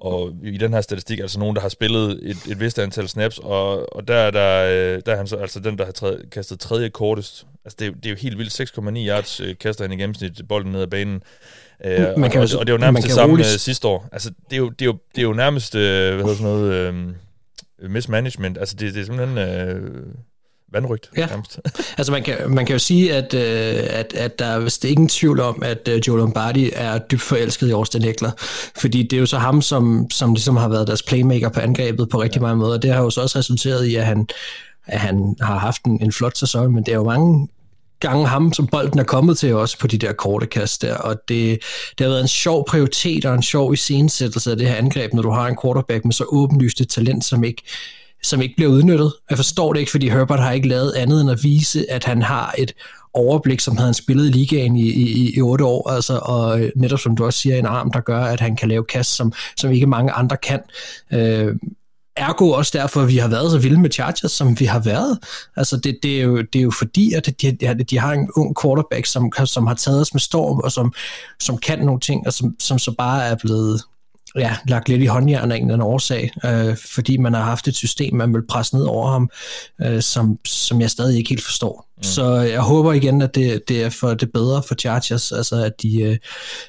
og 0.00 0.32
i 0.42 0.56
den 0.56 0.72
her 0.72 0.80
statistik, 0.80 1.18
altså 1.20 1.38
nogen, 1.38 1.56
der 1.56 1.62
har 1.62 1.68
spillet 1.68 2.20
et, 2.22 2.36
et 2.48 2.60
vist 2.60 2.78
antal 2.78 3.08
snaps, 3.08 3.38
og, 3.38 3.96
og 3.96 4.08
der, 4.08 4.14
er 4.14 4.30
der, 4.30 4.64
øh, 4.64 5.02
der 5.06 5.12
er 5.12 5.16
han 5.16 5.26
så 5.26 5.36
altså 5.36 5.60
den, 5.60 5.78
der 5.78 5.84
har 5.84 5.92
tredje, 5.92 6.18
kastet 6.32 6.60
tredje 6.60 6.88
kortest. 6.88 7.46
Altså 7.64 7.76
det, 7.78 7.86
er, 7.86 7.92
det 7.92 8.06
er 8.06 8.10
jo 8.10 8.16
helt 8.16 8.38
vildt, 8.38 8.60
6,9 8.60 9.08
yards 9.08 9.40
øh, 9.40 9.58
kaster 9.60 9.84
han 9.84 9.92
i 9.92 9.96
gennemsnit 9.96 10.48
bolden 10.48 10.72
ned 10.72 10.82
ad 10.82 10.86
banen. 10.86 11.22
Øh, 11.84 12.18
man 12.18 12.30
kan 12.30 12.40
og, 12.40 12.48
og 12.58 12.66
det 12.66 12.72
er 12.72 12.74
jo 12.74 12.78
nærmest 12.78 13.06
det 13.06 13.14
samme 13.14 13.32
roligt... 13.32 13.48
Sidste 13.48 13.88
år. 13.88 14.08
Altså 14.12 14.30
det 14.50 14.56
er 14.56 14.58
jo, 14.58 14.68
det 14.68 14.82
er 14.82 14.86
jo, 14.86 14.98
det 15.14 15.18
er 15.18 15.26
jo 15.26 15.32
nærmest, 15.32 15.74
øh, 15.74 16.14
hvad 16.14 16.24
hedder 16.24 16.36
sådan 16.36 16.52
noget, 16.52 16.72
øh, 16.72 16.94
mismanagement. 17.82 18.58
Altså 18.58 18.76
det, 18.76 18.94
det 18.94 19.00
er 19.00 19.04
simpelthen... 19.04 19.38
Øh, 19.38 20.06
vandrygt. 20.72 21.10
Ja. 21.16 21.28
altså 21.98 22.12
man 22.12 22.22
kan, 22.22 22.36
man 22.50 22.66
kan 22.66 22.72
jo 22.72 22.78
sige, 22.78 23.14
at, 23.14 23.34
øh, 23.34 23.86
at, 23.90 24.14
at 24.14 24.38
der 24.38 24.44
er 24.44 24.58
vist 24.58 24.84
ingen 24.84 25.08
tvivl 25.08 25.40
om, 25.40 25.62
at 25.62 25.88
øh, 25.88 26.00
Joe 26.08 26.18
Lombardi 26.18 26.70
er 26.74 26.98
dybt 26.98 27.22
forelsket 27.22 27.68
i 27.68 27.72
Austin 27.72 28.04
Eckler, 28.04 28.30
fordi 28.76 29.02
det 29.02 29.12
er 29.12 29.20
jo 29.20 29.26
så 29.26 29.38
ham, 29.38 29.62
som, 29.62 30.10
som 30.10 30.34
ligesom 30.34 30.56
har 30.56 30.68
været 30.68 30.86
deres 30.86 31.02
playmaker 31.02 31.48
på 31.48 31.60
angrebet 31.60 32.08
på 32.08 32.22
rigtig 32.22 32.38
ja. 32.38 32.42
mange 32.42 32.56
måder, 32.56 32.78
det 32.78 32.92
har 32.92 33.02
jo 33.02 33.10
så 33.10 33.20
også 33.20 33.38
resulteret 33.38 33.84
i, 33.84 33.94
at 33.94 34.06
han, 34.06 34.28
at 34.86 35.00
han 35.00 35.36
har 35.40 35.58
haft 35.58 35.84
en, 35.84 36.02
en 36.02 36.12
flot 36.12 36.38
sæson, 36.38 36.74
men 36.74 36.84
det 36.84 36.92
er 36.92 36.96
jo 36.96 37.04
mange 37.04 37.48
gange 38.00 38.26
ham, 38.26 38.52
som 38.52 38.66
bolden 38.66 38.98
er 38.98 39.04
kommet 39.04 39.38
til 39.38 39.54
også 39.54 39.78
på 39.78 39.86
de 39.86 39.98
der 39.98 40.12
korte 40.12 40.46
kast 40.46 40.82
der, 40.82 40.94
og 40.94 41.16
det, 41.28 41.58
det 41.98 42.06
har 42.06 42.08
været 42.08 42.20
en 42.20 42.28
sjov 42.28 42.64
prioritet 42.68 43.24
og 43.24 43.34
en 43.34 43.42
sjov 43.42 43.72
iscenesættelse 43.72 44.50
af 44.50 44.56
det 44.56 44.68
her 44.68 44.74
angreb, 44.74 45.12
når 45.12 45.22
du 45.22 45.30
har 45.30 45.46
en 45.46 45.56
quarterback 45.62 46.04
med 46.04 46.12
så 46.12 46.24
åbenlyst 46.28 46.80
et 46.80 46.88
talent, 46.88 47.24
som 47.24 47.44
ikke 47.44 47.62
som 48.22 48.42
ikke 48.42 48.56
bliver 48.56 48.70
udnyttet. 48.70 49.12
Jeg 49.30 49.38
forstår 49.38 49.72
det 49.72 49.80
ikke, 49.80 49.90
fordi 49.90 50.08
Herbert 50.08 50.40
har 50.40 50.52
ikke 50.52 50.68
lavet 50.68 50.92
andet 50.92 51.20
end 51.20 51.30
at 51.30 51.42
vise, 51.42 51.90
at 51.90 52.04
han 52.04 52.22
har 52.22 52.54
et 52.58 52.72
overblik, 53.14 53.60
som 53.60 53.76
havde 53.76 53.86
han 53.86 53.94
spillet 53.94 54.26
i 54.26 54.30
ligaen 54.30 54.76
i, 54.76 54.90
i, 54.90 55.36
i 55.36 55.40
otte 55.40 55.64
år, 55.64 55.90
altså, 55.90 56.20
og 56.22 56.60
øh, 56.60 56.70
netop 56.76 56.98
som 56.98 57.16
du 57.16 57.24
også 57.24 57.38
siger, 57.38 57.56
en 57.56 57.66
arm, 57.66 57.92
der 57.92 58.00
gør, 58.00 58.20
at 58.20 58.40
han 58.40 58.56
kan 58.56 58.68
lave 58.68 58.84
kast, 58.84 59.16
som, 59.16 59.32
som 59.56 59.72
ikke 59.72 59.86
mange 59.86 60.12
andre 60.12 60.36
kan. 60.36 60.60
Øh, 61.12 61.54
ergo 62.18 62.50
også 62.50 62.78
derfor, 62.78 63.02
at 63.02 63.08
vi 63.08 63.16
har 63.16 63.28
været 63.28 63.50
så 63.50 63.58
vilde 63.58 63.80
med 63.80 63.90
Chargers, 63.90 64.32
som 64.32 64.60
vi 64.60 64.64
har 64.64 64.78
været. 64.78 65.18
Altså 65.56 65.76
det, 65.76 65.98
det, 66.02 66.18
er, 66.18 66.22
jo, 66.22 66.36
det 66.36 66.58
er 66.58 66.62
jo 66.62 66.70
fordi, 66.70 67.12
at 67.12 67.26
de, 67.42 67.52
de, 67.90 67.98
har 67.98 68.12
en 68.12 68.30
ung 68.36 68.56
quarterback, 68.62 69.06
som, 69.06 69.32
som 69.44 69.66
har 69.66 69.74
taget 69.74 70.00
os 70.00 70.14
med 70.14 70.20
storm, 70.20 70.58
og 70.58 70.72
som, 70.72 70.92
som 71.40 71.58
kan 71.58 71.78
nogle 71.78 72.00
ting, 72.00 72.26
og 72.26 72.32
som, 72.32 72.56
som 72.60 72.78
så 72.78 72.94
bare 72.98 73.24
er 73.24 73.34
blevet 73.34 73.82
ja, 74.36 74.56
lagt 74.68 74.88
lidt 74.88 75.02
i 75.02 75.06
håndjern 75.06 75.52
af 75.52 75.56
en 75.56 75.62
eller 75.62 75.74
anden 75.74 75.88
årsag, 75.88 76.30
øh, 76.44 76.76
fordi 76.94 77.16
man 77.16 77.34
har 77.34 77.44
haft 77.44 77.68
et 77.68 77.76
system, 77.76 78.14
man 78.14 78.34
vil 78.34 78.46
presse 78.46 78.76
ned 78.76 78.84
over 78.84 79.10
ham, 79.10 79.30
øh, 79.82 80.02
som, 80.02 80.38
som 80.46 80.80
jeg 80.80 80.90
stadig 80.90 81.18
ikke 81.18 81.28
helt 81.28 81.44
forstår. 81.44 81.87
Mm. 81.98 82.02
Så 82.02 82.34
jeg 82.34 82.60
håber 82.60 82.92
igen, 82.92 83.22
at 83.22 83.34
det, 83.34 83.68
det 83.68 83.82
er 83.82 83.90
for 83.90 84.14
det 84.14 84.32
bedre 84.32 84.62
for 84.62 84.74
Chargers, 84.74 85.32
altså 85.32 85.64
at 85.64 85.82
de, 85.82 86.02
øh, 86.02 86.16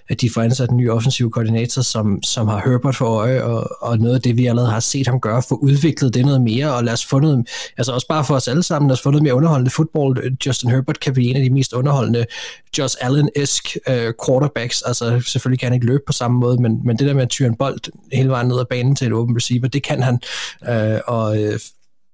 at 0.09 0.21
de 0.21 0.29
får 0.29 0.41
ansat 0.41 0.69
en 0.69 0.77
ny 0.77 0.89
offensiv 0.89 1.31
koordinator, 1.31 1.81
som, 1.81 2.23
som 2.23 2.47
har 2.47 2.61
Herbert 2.65 2.95
for 2.95 3.05
øje, 3.05 3.43
og, 3.43 3.69
og 3.81 3.97
noget 3.97 4.15
af 4.15 4.21
det, 4.21 4.37
vi 4.37 4.45
allerede 4.45 4.71
har 4.71 4.79
set 4.79 5.07
ham 5.07 5.19
gøre, 5.19 5.43
få 5.49 5.55
udviklet 5.55 6.13
det 6.13 6.25
noget 6.25 6.41
mere, 6.41 6.73
og 6.73 6.83
lad 6.83 6.93
os 6.93 7.05
få 7.05 7.19
noget, 7.19 7.47
altså 7.77 7.91
også 7.91 8.07
bare 8.07 8.25
for 8.25 8.35
os 8.35 8.47
alle 8.47 8.63
sammen, 8.63 8.89
lad 8.89 8.93
os 8.93 9.01
få 9.01 9.11
noget 9.11 9.23
mere 9.23 9.33
underholdende 9.33 9.71
fodbold. 9.71 10.37
Justin 10.45 10.69
Herbert 10.69 10.99
kan 10.99 11.13
blive 11.13 11.29
en 11.29 11.35
af 11.35 11.43
de 11.43 11.49
mest 11.49 11.73
underholdende 11.73 12.25
Josh 12.77 12.95
Allen-esk 13.01 13.77
uh, 13.87 14.13
quarterbacks, 14.25 14.81
altså 14.81 15.21
selvfølgelig 15.25 15.59
kan 15.59 15.65
han 15.65 15.73
ikke 15.73 15.85
løbe 15.85 16.03
på 16.07 16.13
samme 16.13 16.39
måde, 16.39 16.61
men, 16.61 16.79
men 16.85 16.97
det 16.97 17.07
der 17.07 17.13
med 17.13 17.23
at 17.23 17.29
tyre 17.29 17.47
en 17.47 17.55
bold 17.55 17.79
hele 18.13 18.29
vejen 18.29 18.47
ned 18.47 18.59
ad 18.59 18.65
banen 18.69 18.95
til 18.95 19.07
en 19.07 19.13
open 19.13 19.35
receiver, 19.35 19.67
det 19.67 19.83
kan 19.83 20.03
han, 20.03 20.19
uh, 20.61 20.99
og, 21.15 21.37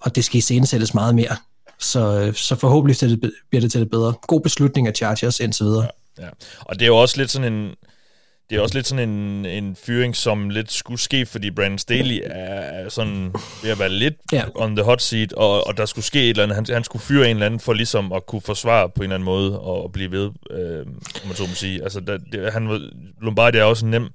og 0.01 0.15
det 0.15 0.25
skal 0.25 0.37
i 0.37 0.61
meget 0.93 1.15
mere. 1.15 1.35
Så, 1.79 2.31
så 2.35 2.55
forhåbentlig 2.55 3.01
det, 3.01 3.33
bliver 3.49 3.61
det 3.61 3.71
til 3.71 3.81
det 3.81 3.89
bedre. 3.89 4.13
God 4.21 4.41
beslutning 4.41 4.87
af 4.87 4.93
Chargers 4.95 5.39
indtil 5.39 5.65
videre. 5.65 5.87
Ja, 6.17 6.23
ja. 6.23 6.29
Og 6.59 6.75
det 6.75 6.81
er 6.81 6.87
jo 6.87 6.97
også 6.97 7.17
lidt 7.17 7.31
sådan 7.31 7.53
en, 7.53 7.75
det 8.49 8.57
er 8.57 8.61
også 8.61 8.75
lidt 8.75 8.87
sådan 8.87 9.09
en, 9.09 9.45
en 9.45 9.75
fyring, 9.75 10.15
som 10.15 10.49
lidt 10.49 10.71
skulle 10.71 10.99
ske, 10.99 11.25
fordi 11.25 11.51
Brandon 11.51 11.77
Staley 11.77 12.21
er 12.25 12.89
sådan 12.89 13.33
ved 13.63 13.71
at 13.71 13.79
være 13.79 13.89
lidt 13.89 14.13
ja. 14.31 14.43
on 14.55 14.75
the 14.75 14.85
hot 14.85 15.01
seat, 15.01 15.33
og, 15.33 15.67
og 15.67 15.77
der 15.77 15.85
skulle 15.85 16.05
ske 16.05 16.19
et 16.19 16.29
eller 16.29 16.43
andet. 16.43 16.55
Han, 16.55 16.65
han 16.69 16.83
skulle 16.83 17.03
fyre 17.03 17.29
en 17.29 17.35
eller 17.35 17.45
anden 17.45 17.59
for 17.59 17.73
ligesom 17.73 18.11
at 18.11 18.25
kunne 18.25 18.41
forsvare 18.41 18.89
på 18.89 18.99
en 18.99 19.03
eller 19.03 19.15
anden 19.15 19.25
måde 19.25 19.59
og, 19.59 19.91
blive 19.91 20.11
ved, 20.11 20.31
øh, 20.51 20.85
om 21.21 21.27
man 21.27 21.35
så 21.35 21.43
må 21.43 21.53
sige. 21.53 21.83
Altså, 21.83 21.99
der, 21.99 22.17
det, 22.31 22.53
han, 22.53 22.91
Lombardi 23.21 23.57
er 23.57 23.63
også 23.63 23.85
en 23.85 23.91
nem, 23.91 24.03
øh, 24.03 24.09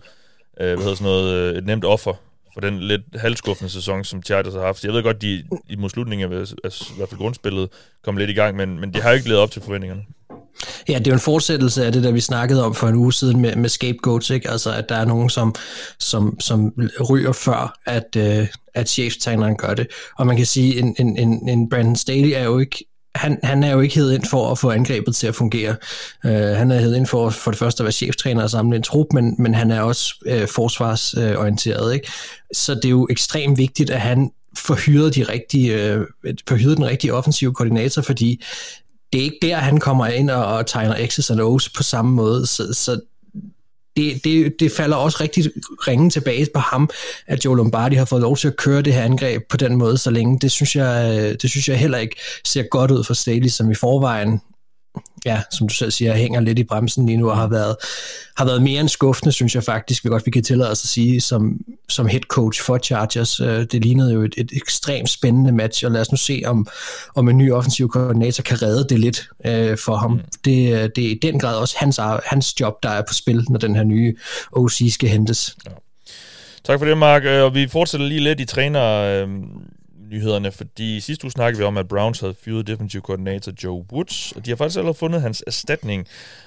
hvad 0.57 0.77
hedder 0.77 0.95
sådan 0.95 1.05
noget, 1.05 1.35
øh, 1.35 1.59
et 1.59 1.67
nemt 1.67 1.85
offer 1.85 2.15
for 2.55 2.61
den 2.61 2.81
lidt 2.81 3.03
halvskuffende 3.15 3.71
sæson, 3.71 4.05
som 4.05 4.23
Chargers 4.23 4.55
har 4.55 4.61
haft. 4.61 4.85
Jeg 4.85 4.93
ved 4.93 5.03
godt, 5.03 5.23
de 5.23 5.45
i 5.69 5.77
mod 5.77 5.91
slutningen 5.91 6.33
af, 6.33 6.39
altså, 6.65 6.85
i 6.95 6.97
hvert 6.97 7.09
fald 7.09 7.19
grundspillet 7.19 7.69
kom 8.05 8.17
lidt 8.17 8.31
i 8.31 8.35
gang, 8.35 8.57
men, 8.57 8.81
men 8.81 8.95
de 8.95 9.01
har 9.01 9.13
ikke 9.13 9.29
levet 9.29 9.43
op 9.43 9.51
til 9.51 9.63
forventningerne. 9.63 10.03
Ja, 10.89 10.99
det 10.99 11.07
er 11.07 11.11
jo 11.11 11.15
en 11.15 11.21
fortsættelse 11.21 11.87
af 11.87 11.93
det, 11.93 12.03
der 12.03 12.13
vi 12.13 12.21
snakkede 12.21 12.65
om 12.65 12.75
for 12.75 12.89
en 12.89 12.95
uge 12.95 13.13
siden 13.13 13.41
med, 13.41 13.57
med 13.57 13.69
scapegoats, 13.69 14.31
ikke? 14.31 14.51
Altså, 14.51 14.73
at 14.73 14.89
der 14.89 14.95
er 14.95 15.05
nogen, 15.05 15.31
som, 15.31 15.55
som, 15.99 16.41
som 16.41 16.73
ryger 17.11 17.33
før, 17.33 17.79
at, 17.87 18.17
øh, 18.17 18.47
at 18.75 18.89
cheftegneren 18.89 19.57
gør 19.57 19.75
det. 19.75 19.87
Og 20.19 20.27
man 20.27 20.37
kan 20.37 20.47
sige, 20.47 20.79
en, 20.79 20.97
en, 20.99 21.19
en, 21.19 21.49
en 21.49 21.69
Brandon 21.69 21.97
Staley 21.97 22.31
er 22.31 22.45
jo 22.45 22.59
ikke 22.59 22.85
han, 23.15 23.39
han 23.43 23.63
er 23.63 23.73
jo 23.73 23.81
ikke 23.81 23.95
hed 23.95 24.13
ind 24.13 24.25
for 24.31 24.51
at 24.51 24.59
få 24.59 24.71
angrebet 24.71 25.17
til 25.17 25.27
at 25.27 25.35
fungere. 25.35 25.77
Uh, 26.25 26.31
han 26.31 26.71
er 26.71 26.79
hed 26.79 26.95
ind 26.95 27.07
for 27.07 27.31
for 27.31 27.51
det 27.51 27.59
første 27.59 27.83
at 27.83 27.85
være 27.85 27.93
cheftræner 27.93 28.43
og 28.43 28.51
samle 28.51 28.77
en 28.77 28.83
trup, 28.83 29.07
men, 29.13 29.35
men 29.39 29.55
han 29.55 29.71
er 29.71 29.81
også 29.81 30.15
uh, 30.27 30.49
forsvarsorienteret. 30.49 31.95
Ikke? 31.95 32.13
Så 32.53 32.75
det 32.75 32.85
er 32.85 32.91
jo 32.91 33.07
ekstremt 33.11 33.59
vigtigt, 33.59 33.91
at 33.91 34.01
han 34.01 34.31
får 34.59 34.75
hyret, 34.75 35.15
de 35.15 35.23
rigtige, 35.23 35.75
øh, 35.75 36.01
uh, 36.01 36.35
får 36.49 36.57
hyret 36.57 36.77
den 36.77 36.87
rigtige 36.87 37.15
offensive 37.15 37.55
koordinator, 37.55 38.03
fordi 38.03 38.45
det 39.13 39.19
er 39.19 39.25
ikke 39.25 39.39
der, 39.43 39.57
han 39.57 39.81
kommer 39.81 40.07
ind 40.07 40.31
og, 40.31 40.45
og 40.45 40.67
tegner 40.67 40.95
X's 40.95 41.41
og 41.41 41.55
O's 41.55 41.73
på 41.77 41.83
samme 41.83 42.13
måde. 42.13 42.47
Så, 42.47 42.75
så 42.75 43.01
det, 44.01 44.25
det, 44.25 44.61
det 44.61 44.73
falder 44.73 44.97
også 44.97 45.19
rigtig 45.21 45.45
ringen 45.89 46.11
tilbage 46.11 46.47
på 46.55 46.61
ham, 46.61 46.91
at 47.27 47.45
Joe 47.45 47.57
Lombardi 47.57 47.97
har 47.97 48.05
fået 48.05 48.23
lov 48.23 48.37
til 48.37 48.49
at 48.49 48.57
køre 48.57 48.83
det 48.83 48.95
her 48.95 49.03
angreb 49.03 49.43
på 49.49 49.57
den 49.57 49.77
måde 49.77 49.99
så 49.99 50.11
længe. 50.11 50.39
Det 50.39 50.51
synes 50.51 50.77
jeg, 50.77 51.19
øh, 51.19 51.37
det 51.43 51.51
synes 51.51 51.69
jeg 51.69 51.79
heller 51.79 51.99
ikke 51.99 52.17
ser 52.45 52.63
godt 52.63 52.91
ud 52.91 53.05
for 53.05 53.15
Staley, 53.15 53.49
som 53.49 53.71
i 53.71 53.75
forvejen 53.75 54.41
ja, 55.25 55.43
som 55.51 55.69
du 55.69 55.75
selv 55.75 55.91
siger, 55.91 56.15
hænger 56.15 56.41
lidt 56.41 56.59
i 56.59 56.65
bremsen 56.65 57.07
lige 57.07 57.17
nu 57.17 57.31
og 57.31 57.37
har 57.37 57.47
været, 57.47 57.77
har 58.37 58.45
været 58.45 58.63
mere 58.63 58.81
end 58.81 58.89
skuffende, 58.89 59.33
synes 59.33 59.55
jeg 59.55 59.65
faktisk, 59.65 60.05
vi 60.05 60.09
godt 60.09 60.27
vi 60.27 60.31
kan 60.31 60.43
tillade 60.43 60.71
os 60.71 60.85
at 60.85 60.89
sige, 60.89 61.21
som, 61.21 61.61
som 61.89 62.07
head 62.07 62.21
coach 62.21 62.63
for 62.63 62.79
Chargers. 62.79 63.41
Øh, 63.41 63.65
det 63.73 63.85
lignede 63.85 64.13
jo 64.13 64.23
et, 64.23 64.35
et 64.37 64.51
ekstremt 64.53 65.11
spændende 65.11 65.53
match, 65.53 65.85
og 65.85 65.91
lad 65.91 66.01
os 66.01 66.13
nu 66.13 66.17
se, 66.17 66.43
om, 66.47 66.67
om 67.15 67.29
en 67.29 67.39
ny 67.39 67.53
offensiv 67.53 67.89
koordinator 67.89 68.43
kan 68.43 68.63
redde 68.63 68.87
det 68.89 69.01
lidt 69.01 69.29
øh, 69.47 69.79
for 69.79 69.97
ham. 69.97 70.13
Mm. 70.13 70.21
Det, 70.45 70.97
det 70.97 71.07
er 71.07 71.11
i 71.11 71.19
den 71.23 71.39
grad 71.39 71.57
også 71.57 71.77
hans, 71.79 72.01
hans 72.25 72.61
job, 72.61 72.83
der 72.83 72.91
er 72.91 73.03
på 73.09 73.15
spil, 73.15 73.45
når 73.51 73.59
den 73.59 73.77
her 73.77 73.85
nye 73.85 74.17
OC 74.53 74.83
skal 74.91 75.09
hentes. 75.09 75.57
Ja. 75.67 75.71
Tak 76.65 76.79
for 76.79 76.87
det, 76.87 76.99
Mark. 76.99 77.25
Øh, 77.25 77.45
og 77.45 77.55
vi 77.55 77.69
fortsætter 77.69 78.07
lige 78.07 78.21
lidt 78.21 78.41
i 78.41 78.45
træner 78.45 78.85
øh, 78.85 79.29
nyhederne, 80.11 80.53
fordi 80.53 81.01
sidste 81.01 81.25
uge 81.25 81.31
snakkede 81.31 81.59
vi 81.59 81.65
om, 81.65 81.77
at 81.77 81.89
Browns 81.89 82.21
havde 82.21 82.35
fyret 82.45 82.67
defensive 82.67 83.03
koordinator 83.03 83.53
Joe 83.65 83.85
Woods, 83.93 84.33
og 84.33 84.45
de 84.45 84.51
har 84.51 84.57
faktisk 84.57 84.79
allerede 84.79 84.99
fundet 84.99 85.23
hans 85.23 85.45
erstatning, 85.47 86.07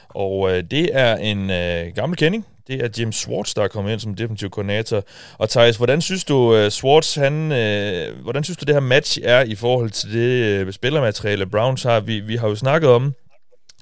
og 0.09 0.51
øh, 0.51 0.63
det 0.71 0.89
er 0.93 1.15
en 1.15 1.49
øh, 1.49 1.95
gammel 1.95 2.17
kending. 2.17 2.45
Det 2.67 2.83
er 2.83 2.89
Jim 2.99 3.11
Swartz, 3.11 3.53
der 3.53 3.63
er 3.63 3.67
kommet 3.67 3.91
ind 3.91 3.99
som 3.99 4.15
defensive 4.15 4.49
koordinator. 4.49 5.03
Og 5.37 5.49
Thijs, 5.49 5.77
hvordan 5.77 6.01
synes 6.01 6.23
du, 6.23 6.55
øh, 6.55 6.71
Swartz, 6.71 7.15
han, 7.15 7.51
øh, 7.51 8.21
hvordan 8.21 8.43
synes 8.43 8.57
du, 8.57 8.65
det 8.65 8.75
her 8.75 8.79
match 8.79 9.19
er 9.23 9.41
i 9.41 9.55
forhold 9.55 9.89
til 9.89 10.13
det 10.13 10.59
øh, 10.59 10.73
spillermateriale, 10.73 11.45
Browns 11.45 11.83
har? 11.83 11.99
Vi, 11.99 12.19
vi 12.19 12.35
har 12.35 12.47
jo 12.47 12.55
snakket 12.55 12.89
om, 12.89 13.13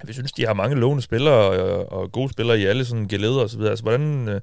vi 0.03 0.13
synes, 0.13 0.31
de 0.31 0.45
har 0.45 0.53
mange 0.53 0.75
lovende 0.75 1.03
spillere 1.03 1.35
og, 1.35 1.91
og 1.91 2.11
gode 2.11 2.31
spillere 2.31 2.59
i 2.59 2.65
alle 2.65 2.85
sådan 2.85 3.07
geleder 3.07 3.41
og 3.41 3.49
så 3.49 3.57
videre. 3.57 3.71
Altså, 3.71 3.83
hvordan, 3.83 4.29
øh, 4.29 4.41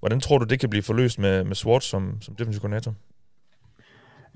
hvordan 0.00 0.20
tror 0.20 0.38
du, 0.38 0.44
det 0.44 0.60
kan 0.60 0.70
blive 0.70 0.82
forløst 0.82 1.18
med, 1.18 1.44
med 1.44 1.56
Swartz 1.56 1.86
som, 1.86 2.18
som 2.22 2.36
defensiv 2.36 2.60
koordinator? 2.60 2.94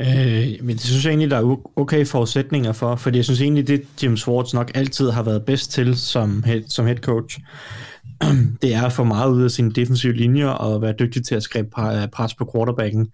Øh, 0.00 0.64
men 0.64 0.76
det 0.76 0.80
synes 0.80 1.04
jeg 1.04 1.10
egentlig, 1.10 1.30
der 1.30 1.36
er 1.36 1.56
okay 1.76 2.06
forudsætninger 2.06 2.72
for, 2.72 2.96
fordi 2.96 3.16
jeg 3.16 3.24
synes 3.24 3.40
egentlig, 3.40 3.68
det 3.68 3.82
Jim 4.02 4.16
Swartz 4.16 4.54
nok 4.54 4.70
altid 4.74 5.10
har 5.10 5.22
været 5.22 5.44
bedst 5.44 5.72
til 5.72 5.96
som 5.98 6.42
head, 6.42 6.62
som 6.68 6.86
head 6.86 6.96
coach, 6.96 7.38
det 8.62 8.74
er 8.74 8.82
at 8.82 8.92
få 8.92 9.04
meget 9.04 9.30
ud 9.30 9.44
af 9.44 9.50
sine 9.50 9.72
defensive 9.72 10.12
linjer 10.12 10.48
og 10.48 10.82
være 10.82 10.94
dygtig 10.98 11.24
til 11.24 11.34
at 11.34 11.42
skabe 11.42 11.68
øh, 11.80 12.08
pres 12.08 12.34
på 12.34 12.50
quarterbacken. 12.54 13.08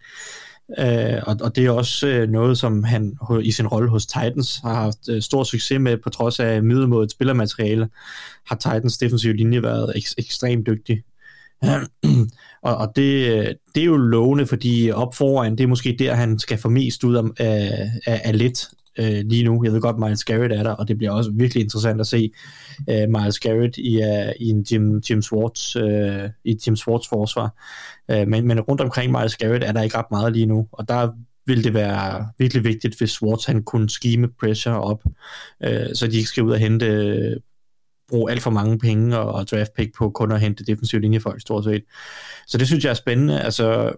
Øh, 0.79 1.23
og, 1.27 1.37
og 1.41 1.57
det 1.57 1.67
er 1.67 1.71
også 1.71 2.07
øh, 2.07 2.29
noget, 2.29 2.59
som 2.59 2.85
han 2.85 3.19
i 3.43 3.53
sin 3.53 3.67
rolle 3.67 3.89
hos 3.89 4.07
Titans 4.07 4.61
har 4.65 4.75
haft 4.75 5.09
øh, 5.09 5.23
stor 5.23 5.45
succes 5.45 5.81
med, 5.81 5.97
på 5.97 6.11
trods 6.11 6.41
af 6.41 6.63
middelmådet 6.63 7.11
spillermateriale, 7.11 7.89
har 8.47 8.57
Titans 8.57 8.99
defensive 8.99 9.37
linje 9.37 9.63
været 9.63 9.93
ek- 9.97 10.15
ekstremt 10.19 10.67
dygtig. 10.67 11.03
og 12.63 12.77
og 12.77 12.93
det, 12.97 13.57
det 13.75 13.81
er 13.81 13.87
jo 13.87 13.97
lovende, 13.97 14.47
fordi 14.47 14.91
op 14.91 15.15
foran, 15.15 15.57
det 15.57 15.65
er 15.65 15.69
måske 15.69 15.97
der, 15.99 16.15
han 16.15 16.39
skal 16.39 16.59
få 16.59 16.69
mest 16.69 17.05
ud 17.05 17.15
af, 17.15 17.23
af, 18.07 18.21
af 18.25 18.39
lidt 18.39 18.69
øh, 18.99 19.25
lige 19.25 19.45
nu. 19.45 19.65
Jeg 19.65 19.73
ved 19.73 19.81
godt, 19.81 19.99
Miles 19.99 20.25
Garrett 20.25 20.53
er 20.53 20.63
der, 20.63 20.71
og 20.71 20.89
det 20.89 20.99
bliver 20.99 21.13
også 21.13 21.31
virkelig 21.35 21.63
interessant 21.63 22.01
at 22.01 22.07
se 22.07 22.31
øh, 22.91 23.09
Miles 23.09 23.41
Garrett 23.41 23.77
i, 23.77 23.97
uh, 23.97 24.33
i 24.41 24.49
en 24.49 24.67
Jim, 24.73 25.03
Jim 25.11 25.23
Swartz, 25.23 25.77
øh, 25.77 26.31
i 26.45 26.59
Jim 26.67 26.77
Swartz 26.77 27.09
forsvar. 27.09 27.55
Øh, 28.11 28.29
men, 28.29 28.47
men 28.47 28.61
rundt 28.61 28.81
omkring 28.81 29.13
Miles 29.13 29.37
Garrett 29.37 29.65
er 29.65 29.73
der 29.73 29.83
ikke 29.83 29.99
ret 29.99 30.11
meget 30.11 30.33
lige 30.33 30.47
nu, 30.47 30.69
og 30.73 30.89
der 30.89 31.13
vil 31.47 31.65
det 31.65 31.75
være 31.75 32.29
virkelig 32.39 32.65
vigtigt, 32.65 32.99
hvis 32.99 33.11
Swartz 33.11 33.47
han 33.47 33.63
kunne 33.63 33.91
skime 33.91 34.29
pressure 34.41 34.81
op, 34.81 35.03
øh, 35.65 35.95
så 35.95 36.07
de 36.07 36.17
ikke 36.17 36.29
skal 36.29 36.43
ud 36.43 36.53
og 36.53 36.59
hente 36.59 37.41
bruge 38.09 38.31
alt 38.31 38.43
for 38.43 38.51
mange 38.51 38.79
penge 38.79 39.19
og, 39.19 39.33
og 39.33 39.49
draft 39.51 39.75
pick 39.77 39.95
på 39.95 40.11
kun 40.11 40.33
at 40.33 40.41
hente 40.41 40.65
defensiv 40.65 41.01
linjefolk 41.01 41.41
stort 41.41 41.65
set. 41.65 41.83
Så 42.47 42.59
det 42.59 42.67
synes 42.67 42.85
jeg 42.85 42.91
er 42.91 42.95
spændende. 42.95 43.41
Altså, 43.41 43.93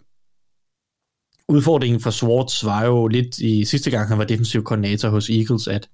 udfordringen 1.48 2.00
for 2.00 2.10
Swartz 2.10 2.64
var 2.64 2.84
jo 2.84 3.06
lidt 3.06 3.38
i 3.38 3.64
sidste 3.64 3.90
gang, 3.90 4.08
han 4.08 4.18
var 4.18 4.24
defensiv 4.24 4.64
koordinator 4.64 5.08
hos 5.08 5.30
Eagles, 5.30 5.68
at, 5.68 5.88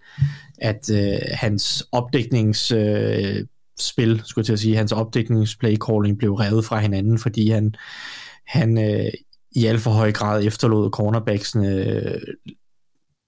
at 0.59 0.91
øh, 0.91 1.19
hans 1.33 1.85
opdæknings 1.93 2.73
øh, 2.73 3.47
spil, 3.81 4.23
skulle 4.25 4.43
jeg 4.43 4.47
til 4.47 4.53
at 4.53 4.59
sige, 4.59 4.77
hans 4.77 4.93
opdækningsplay 4.93 5.77
calling 5.77 6.19
blev 6.19 6.35
revet 6.35 6.65
fra 6.65 6.79
hinanden, 6.79 7.19
fordi 7.19 7.51
han, 7.51 7.75
han 8.47 8.79
øh, 8.79 9.11
i 9.53 9.67
alt 9.67 9.81
for 9.81 9.91
høj 9.91 10.13
grad 10.13 10.45
efterlod 10.45 10.91
cornerbacksene 10.91 11.69
øh, 11.69 12.21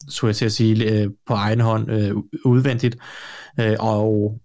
skulle 0.08 0.28
jeg 0.28 0.36
til 0.36 0.44
at 0.44 0.52
sige, 0.52 0.92
øh, 0.92 1.10
på 1.26 1.34
egen 1.34 1.60
hånd 1.60 1.90
øh, 1.90 2.16
udvendigt, 2.44 2.96
øh, 3.60 3.76
og 3.78 4.38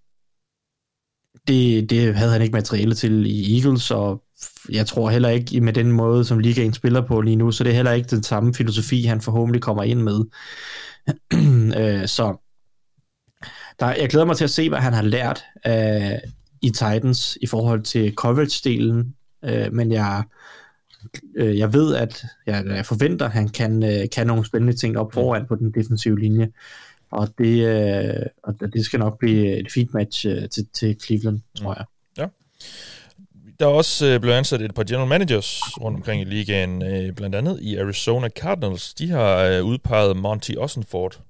det, 1.48 1.89
det 1.89 2.15
havde 2.15 2.31
han 2.31 2.41
ikke 2.41 2.53
materiale 2.53 2.95
til 2.95 3.25
i 3.25 3.57
Eagles, 3.57 3.91
og 3.91 4.24
jeg 4.69 4.88
tror 4.88 5.10
heller 5.10 5.29
ikke 5.29 5.62
med 5.62 5.74
den 5.74 5.91
måde, 5.91 6.25
som 6.25 6.39
ligaen 6.39 6.74
spiller 6.74 7.01
på 7.07 7.21
lige 7.21 7.36
nu, 7.36 7.51
så 7.51 7.63
det 7.63 7.69
er 7.69 7.75
heller 7.75 7.91
ikke 7.91 8.15
den 8.15 8.24
samme 8.24 8.53
filosofi, 8.53 9.03
han 9.03 9.21
forhåbentlig 9.21 9.62
kommer 9.62 9.83
ind 9.83 10.01
med. 10.01 10.21
Øh, 11.77 12.07
så 12.07 12.38
der, 13.79 13.95
jeg 13.95 14.10
glæder 14.10 14.25
mig 14.25 14.38
til 14.38 14.43
at 14.43 14.50
se, 14.50 14.69
hvad 14.69 14.79
han 14.79 14.93
har 14.93 15.01
lært 15.01 15.43
uh, 15.67 16.29
i 16.62 16.69
Titans 16.69 17.38
i 17.41 17.48
forhold 17.48 17.83
til 17.83 18.13
coverage-delen, 18.21 19.15
uh, 19.51 19.74
men 19.74 19.91
jeg, 19.91 20.24
uh, 21.41 21.57
jeg 21.57 21.74
ved, 21.74 21.95
at 21.95 22.25
jeg, 22.45 22.65
jeg 22.65 22.86
forventer, 22.86 23.25
at 23.25 23.31
han 23.31 23.50
kan, 23.50 23.83
uh, 23.83 24.10
kan 24.15 24.27
nogle 24.27 24.45
spændende 24.45 24.74
ting 24.74 24.98
op 24.98 25.13
foran 25.13 25.45
på 25.48 25.55
den 25.55 25.71
defensive 25.71 26.19
linje 26.19 26.51
og 27.12 27.30
det, 27.38 27.68
øh, 27.68 28.25
og 28.44 28.53
det 28.74 28.86
skal 28.86 29.00
nok 29.00 29.20
blive 29.20 29.58
et 29.58 29.72
fint 29.72 29.94
match 29.94 30.27
øh, 30.27 30.50
til, 30.50 30.68
til 30.74 30.98
Cleveland, 31.06 31.39
tror 31.58 31.75
jeg. 31.77 31.86
Ja. 32.18 32.27
Der 33.60 33.65
er 33.65 33.72
også 33.72 34.06
øh, 34.06 34.20
blevet 34.20 34.36
ansat 34.36 34.62
et 34.62 34.75
par 34.75 34.84
general 34.84 35.08
managers 35.08 35.62
rundt 35.82 35.96
omkring 35.96 36.22
i 36.22 36.25
ligaen, 36.25 36.82
øh, 36.82 37.13
blandt 37.13 37.36
andet 37.36 37.60
i 37.62 37.77
Arizona 37.77 38.30
Cardinals. 38.30 38.94
De 38.94 39.10
har 39.10 39.44
øh, 39.44 39.63
udpeget 39.63 40.18
Monty 40.18 40.51
Ossenford, 40.58 41.22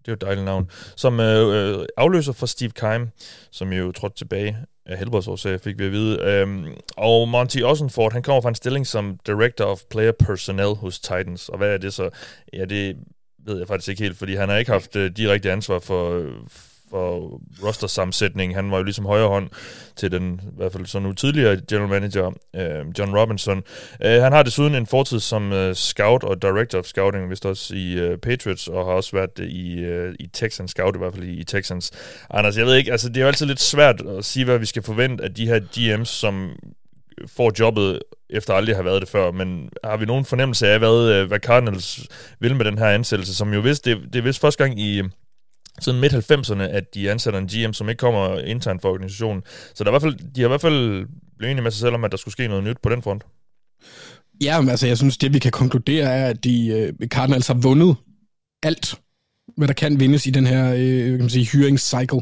det 0.00 0.08
er 0.08 0.12
jo 0.12 0.14
et 0.14 0.20
dejligt 0.20 0.44
navn, 0.44 0.70
som 0.96 1.20
øh, 1.20 1.78
øh, 1.78 1.86
afløser 1.96 2.32
for 2.32 2.46
Steve 2.46 2.70
Keim, 2.70 3.08
som 3.50 3.72
jo 3.72 3.92
trådte 3.92 4.16
tilbage 4.16 4.56
af 4.86 4.98
helbredsårsager, 4.98 5.58
fik 5.58 5.78
vi 5.78 5.84
at 5.84 5.92
vide. 5.92 6.22
Øhm, 6.22 6.66
og 6.96 7.28
Monty 7.28 7.58
Ossenford, 7.64 8.12
han 8.12 8.22
kommer 8.22 8.40
fra 8.40 8.48
en 8.48 8.54
stilling 8.54 8.86
som 8.86 9.18
Director 9.26 9.64
of 9.64 9.80
Player 9.90 10.12
Personnel 10.12 10.74
hos 10.74 11.00
Titans. 11.00 11.48
Og 11.48 11.58
hvad 11.58 11.74
er 11.74 11.78
det 11.78 11.92
så? 11.92 12.10
Ja, 12.52 12.64
det 12.64 12.96
ved 13.46 13.58
jeg 13.58 13.68
faktisk 13.68 13.88
ikke 13.88 14.02
helt, 14.02 14.18
fordi 14.18 14.34
han 14.34 14.48
har 14.48 14.56
ikke 14.56 14.72
haft 14.72 14.96
uh, 14.96 15.06
direkte 15.06 15.52
ansvar 15.52 15.78
for, 15.78 16.26
for 16.90 17.40
roster-sammensætning. 17.62 18.54
Han 18.54 18.70
var 18.70 18.76
jo 18.76 18.82
ligesom 18.82 19.06
højre 19.06 19.28
hånd 19.28 19.48
til 19.96 20.12
den, 20.12 20.40
i 20.42 20.56
hvert 20.56 20.72
fald 20.72 20.86
så 20.86 20.98
nu 20.98 21.12
tidligere 21.12 21.60
general 21.68 21.88
manager, 21.88 22.30
øh, 22.56 22.98
John 22.98 23.16
Robinson. 23.16 23.62
Øh, 24.04 24.22
han 24.22 24.32
har 24.32 24.42
desuden 24.42 24.74
en 24.74 24.86
fortid 24.86 25.20
som 25.20 25.52
øh, 25.52 25.74
scout 25.74 26.24
og 26.24 26.42
director 26.42 26.78
of 26.78 26.84
scouting, 26.84 27.30
vist 27.30 27.46
også 27.46 27.74
i 27.74 27.92
øh, 27.92 28.18
Patriots, 28.18 28.68
og 28.68 28.84
har 28.84 28.92
også 28.92 29.16
været 29.16 29.38
i, 29.38 29.80
øh, 29.80 30.14
i 30.20 30.26
Texans 30.26 30.70
scout, 30.70 30.96
i 30.96 30.98
hvert 30.98 31.14
fald 31.14 31.24
i, 31.24 31.32
i 31.32 31.44
Texans. 31.44 31.90
Anders, 32.30 32.58
jeg 32.58 32.66
ved 32.66 32.74
ikke, 32.74 32.92
altså 32.92 33.08
det 33.08 33.16
er 33.16 33.20
jo 33.20 33.26
altid 33.26 33.46
lidt 33.46 33.60
svært 33.60 34.00
at 34.18 34.24
sige, 34.24 34.44
hvad 34.44 34.58
vi 34.58 34.66
skal 34.66 34.82
forvente 34.82 35.24
af 35.24 35.34
de 35.34 35.46
her 35.46 35.60
GM's, 35.76 36.04
som 36.04 36.50
får 37.26 37.52
jobbet 37.60 38.02
efter 38.30 38.54
aldrig 38.54 38.76
har 38.76 38.82
været 38.82 39.02
det 39.02 39.08
før, 39.08 39.32
men 39.32 39.68
har 39.84 39.96
vi 39.96 40.04
nogen 40.04 40.24
fornemmelse 40.24 40.68
af, 40.68 40.78
hvad, 40.78 41.12
øh, 41.14 41.28
hvad 41.28 41.38
Cardinals 41.38 42.08
vil 42.40 42.56
med 42.56 42.64
den 42.64 42.78
her 42.78 42.86
ansættelse, 42.86 43.34
som 43.34 43.54
jo 43.54 43.60
vist, 43.60 43.84
det, 43.84 43.98
det 44.12 44.18
er 44.18 44.22
vist 44.22 44.40
første 44.40 44.64
gang 44.64 44.80
i 44.80 44.98
øh, 44.98 45.04
siden 45.80 46.00
midt-90'erne, 46.00 46.62
at 46.62 46.94
de 46.94 47.10
ansætter 47.10 47.40
en 47.40 47.46
GM, 47.46 47.72
som 47.72 47.88
ikke 47.88 47.98
kommer 47.98 48.38
internt 48.38 48.82
for 48.82 48.88
organisationen. 48.88 49.42
Så 49.74 49.84
der 49.84 49.90
er 49.90 49.92
i 49.92 49.98
hvert 49.98 50.02
fald, 50.02 50.32
de 50.34 50.40
har 50.40 50.48
i 50.48 50.48
hvert 50.48 50.60
fald 50.60 51.06
blevet 51.38 51.50
enige 51.50 51.62
med 51.62 51.70
sig 51.70 51.80
selv 51.80 51.94
om, 51.94 52.04
at 52.04 52.10
der 52.10 52.16
skulle 52.16 52.32
ske 52.32 52.48
noget 52.48 52.64
nyt 52.64 52.78
på 52.82 52.88
den 52.88 53.02
front. 53.02 53.22
Ja, 54.42 54.60
men 54.60 54.68
altså, 54.68 54.86
jeg 54.86 54.98
synes, 54.98 55.18
det 55.18 55.34
vi 55.34 55.38
kan 55.38 55.52
konkludere 55.52 56.06
er, 56.06 56.26
at 56.26 56.44
de 56.44 56.68
øh, 56.68 57.08
Cardinals 57.08 57.46
har 57.46 57.54
vundet 57.54 57.96
alt 58.62 58.98
hvad 59.56 59.68
der 59.68 59.74
kan 59.74 60.00
vindes 60.00 60.26
i 60.26 60.30
den 60.30 60.46
her 60.46 60.74
øh, 60.76 61.10
kan 61.10 61.18
man 61.18 61.30
sige, 61.30 61.46
hyringscycle, 61.46 62.20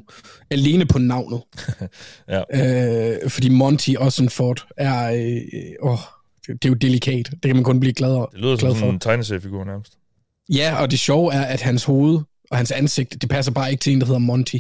alene 0.51 0.87
på 0.87 0.99
navnet. 0.99 1.41
ja. 2.53 3.13
øh, 3.13 3.31
fordi 3.31 3.49
Monty 3.49 3.91
Ossenford 3.99 4.67
er, 4.77 5.13
øh, 5.13 5.91
åh, 5.91 5.99
det, 6.47 6.63
det 6.63 6.65
er 6.65 6.69
jo 6.69 6.75
delikat. 6.75 7.29
Det 7.33 7.43
kan 7.43 7.57
man 7.57 7.65
kun 7.65 7.81
blive 7.81 7.93
glad, 7.93 8.11
det 8.11 8.41
lyder 8.41 8.57
glad 8.57 8.71
som 8.71 8.79
for. 8.79 8.91
en 8.91 9.01
tegneseriefigur 9.01 9.65
nærmest. 9.65 9.93
Ja, 10.49 10.83
og 10.83 10.91
det 10.91 10.99
sjove 10.99 11.33
er, 11.35 11.43
at 11.43 11.61
hans 11.61 11.85
hoved 11.85 12.19
og 12.51 12.57
hans 12.57 12.73
ansigt, 12.73 13.23
det 13.23 13.31
passer 13.31 13.53
bare 13.53 13.71
ikke 13.71 13.81
til 13.81 13.93
en, 13.93 14.01
der 14.01 14.07
hedder 14.07 14.19
Monty. 14.19 14.59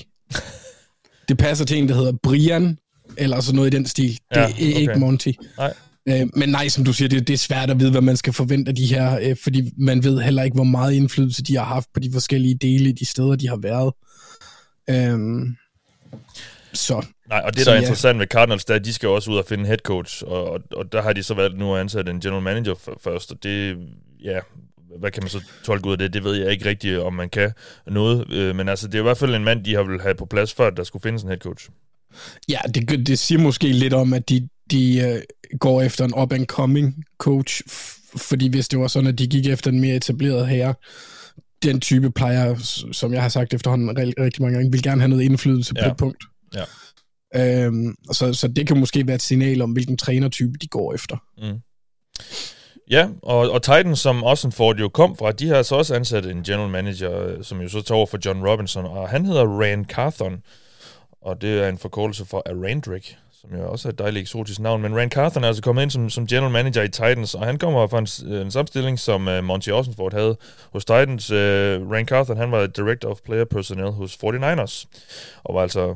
det 1.28 1.38
passer 1.38 1.64
til 1.64 1.78
en, 1.78 1.88
der 1.88 1.94
hedder 1.94 2.12
Brian, 2.22 2.78
eller 3.16 3.40
sådan 3.40 3.56
noget 3.56 3.74
i 3.74 3.76
den 3.76 3.86
stil. 3.86 4.10
Det 4.10 4.20
ja, 4.36 4.44
okay. 4.44 4.72
er 4.72 4.78
ikke 4.78 4.98
Monty. 4.98 5.32
Nej. 5.58 5.72
Øh, 6.08 6.26
men 6.34 6.48
nej, 6.48 6.68
som 6.68 6.84
du 6.84 6.92
siger, 6.92 7.08
det, 7.08 7.28
det 7.28 7.34
er 7.34 7.38
svært 7.38 7.70
at 7.70 7.80
vide, 7.80 7.90
hvad 7.90 8.00
man 8.00 8.16
skal 8.16 8.32
forvente 8.32 8.68
af 8.68 8.74
de 8.74 8.86
her, 8.86 9.18
øh, 9.22 9.36
fordi 9.42 9.72
man 9.78 10.04
ved 10.04 10.20
heller 10.20 10.42
ikke, 10.42 10.54
hvor 10.54 10.64
meget 10.64 10.92
indflydelse 10.92 11.42
de 11.42 11.56
har 11.56 11.64
haft 11.64 11.88
på 11.94 12.00
de 12.00 12.12
forskellige 12.12 12.54
dele 12.54 12.88
i 12.88 12.92
de 12.92 13.04
steder, 13.04 13.36
de 13.36 13.48
har 13.48 13.56
været. 13.56 13.92
Øh, 14.90 15.46
så. 16.72 17.06
Nej, 17.28 17.42
og 17.44 17.56
det, 17.56 17.66
der 17.66 17.72
er 17.72 17.76
ja. 17.76 17.80
interessant 17.80 18.18
ved 18.18 18.26
Cardinals, 18.26 18.64
det 18.64 18.74
er, 18.74 18.78
at 18.78 18.84
de 18.84 18.92
skal 18.92 19.08
også 19.08 19.30
ud 19.30 19.36
og 19.36 19.44
finde 19.48 19.62
en 19.62 19.66
head 19.66 19.78
coach, 19.78 20.24
og, 20.26 20.50
og, 20.50 20.60
og 20.72 20.92
der 20.92 21.02
har 21.02 21.12
de 21.12 21.22
så 21.22 21.34
været 21.34 21.58
nu 21.58 21.76
ansat 21.76 22.08
en 22.08 22.20
general 22.20 22.42
manager 22.42 22.74
først, 23.04 23.32
og 23.32 23.42
det, 23.42 23.76
ja, 24.24 24.38
hvad 24.98 25.10
kan 25.10 25.22
man 25.22 25.30
så 25.30 25.40
tolke 25.64 25.86
ud 25.86 25.92
af 25.92 25.98
det? 25.98 26.12
Det 26.12 26.24
ved 26.24 26.34
jeg 26.34 26.52
ikke 26.52 26.68
rigtigt, 26.68 26.98
om 26.98 27.12
man 27.12 27.28
kan 27.28 27.52
noget. 27.86 28.32
Øh, 28.32 28.56
men 28.56 28.68
altså, 28.68 28.86
det 28.86 28.94
er 28.94 28.98
i 28.98 29.02
hvert 29.02 29.18
fald 29.18 29.34
en 29.34 29.44
mand, 29.44 29.64
de 29.64 29.74
har 29.74 29.82
vil 29.82 30.00
have 30.00 30.14
på 30.14 30.26
plads, 30.26 30.54
før 30.54 30.70
der 30.70 30.84
skulle 30.84 31.02
findes 31.02 31.22
en 31.22 31.28
head 31.28 31.38
coach. 31.38 31.68
Ja, 32.48 32.58
det, 32.74 33.06
det 33.06 33.18
siger 33.18 33.38
måske 33.38 33.66
lidt 33.66 33.94
om, 33.94 34.12
at 34.12 34.28
de, 34.28 34.48
de 34.70 35.14
uh, 35.52 35.58
går 35.58 35.82
efter 35.82 36.04
en 36.04 36.14
up-and-coming 36.14 37.02
coach, 37.18 37.62
fordi 38.16 38.48
hvis 38.48 38.68
det 38.68 38.78
var 38.78 38.86
sådan, 38.86 39.06
at 39.06 39.18
de 39.18 39.26
gik 39.26 39.46
efter 39.46 39.70
en 39.70 39.80
mere 39.80 39.96
etableret 39.96 40.48
herre, 40.48 40.74
den 41.62 41.80
type 41.80 42.10
plejer, 42.10 42.56
som 42.92 43.12
jeg 43.12 43.22
har 43.22 43.28
sagt 43.28 43.54
efterhånden 43.54 43.98
rigtig 43.98 44.42
mange 44.42 44.56
gange, 44.56 44.72
vil 44.72 44.82
gerne 44.82 45.00
have 45.00 45.08
noget 45.08 45.22
indflydelse 45.22 45.74
ja. 45.76 45.82
på 45.82 45.90
et 45.90 45.96
punkt. 45.96 46.24
Ja. 46.54 46.64
Øhm, 47.34 47.94
så, 48.12 48.32
så 48.32 48.48
det 48.48 48.66
kan 48.66 48.78
måske 48.78 49.06
være 49.06 49.14
et 49.14 49.22
signal 49.22 49.62
om, 49.62 49.72
hvilken 49.72 49.96
trænertype 49.96 50.58
de 50.58 50.66
går 50.66 50.94
efter. 50.94 51.16
Mm. 51.38 51.60
Ja, 52.90 53.08
og, 53.22 53.50
og 53.50 53.62
Titans, 53.62 53.98
som 53.98 54.24
Ossenford 54.24 54.76
jo 54.76 54.88
kom 54.88 55.16
fra, 55.16 55.32
de 55.32 55.48
har 55.48 55.62
så 55.62 55.74
også 55.74 55.94
ansat 55.94 56.26
en 56.26 56.42
general 56.42 56.70
manager, 56.70 57.26
øh, 57.26 57.44
som 57.44 57.60
jo 57.60 57.68
så 57.68 57.82
tager 57.82 57.96
over 57.96 58.06
for 58.06 58.18
John 58.24 58.46
Robinson, 58.46 58.84
og 58.84 59.08
han 59.08 59.24
hedder 59.24 59.60
Rand 59.60 59.86
Carthon, 59.86 60.36
og 61.22 61.40
det 61.40 61.62
er 61.62 61.68
en 61.68 61.78
forkortelse 61.78 62.24
for 62.24 62.42
Arandrick, 62.46 63.16
som 63.40 63.50
jo 63.54 63.70
også 63.70 63.88
er 63.88 63.92
et 63.92 63.98
dejligt 63.98 64.22
eksotisk 64.22 64.60
navn. 64.60 64.82
Men 64.82 64.96
Rand 64.96 65.10
Carthen 65.10 65.44
er 65.44 65.48
altså 65.48 65.62
kommet 65.62 65.82
ind 65.82 65.90
som, 65.90 66.10
som 66.10 66.26
general 66.26 66.52
manager 66.52 66.82
i 66.82 66.88
Titans, 66.88 67.34
og 67.34 67.46
han 67.46 67.58
kommer 67.58 67.86
fra 67.86 67.98
en, 67.98 68.34
øh, 68.34 68.42
en 68.42 68.50
samstilling, 68.50 68.98
som 68.98 69.28
uh, 69.28 69.44
Monty 69.44 69.70
Ossenford 69.70 70.12
havde 70.12 70.36
hos 70.72 70.84
Titans. 70.84 71.30
Uh, 71.30 71.36
Rand 71.92 72.06
Carthen, 72.06 72.36
han 72.36 72.50
var 72.50 72.66
Director 72.66 73.10
of 73.10 73.18
Player 73.24 73.44
Personnel 73.44 73.90
hos 73.90 74.14
49ers, 74.24 74.84
og 75.44 75.54
var 75.54 75.62
altså 75.62 75.94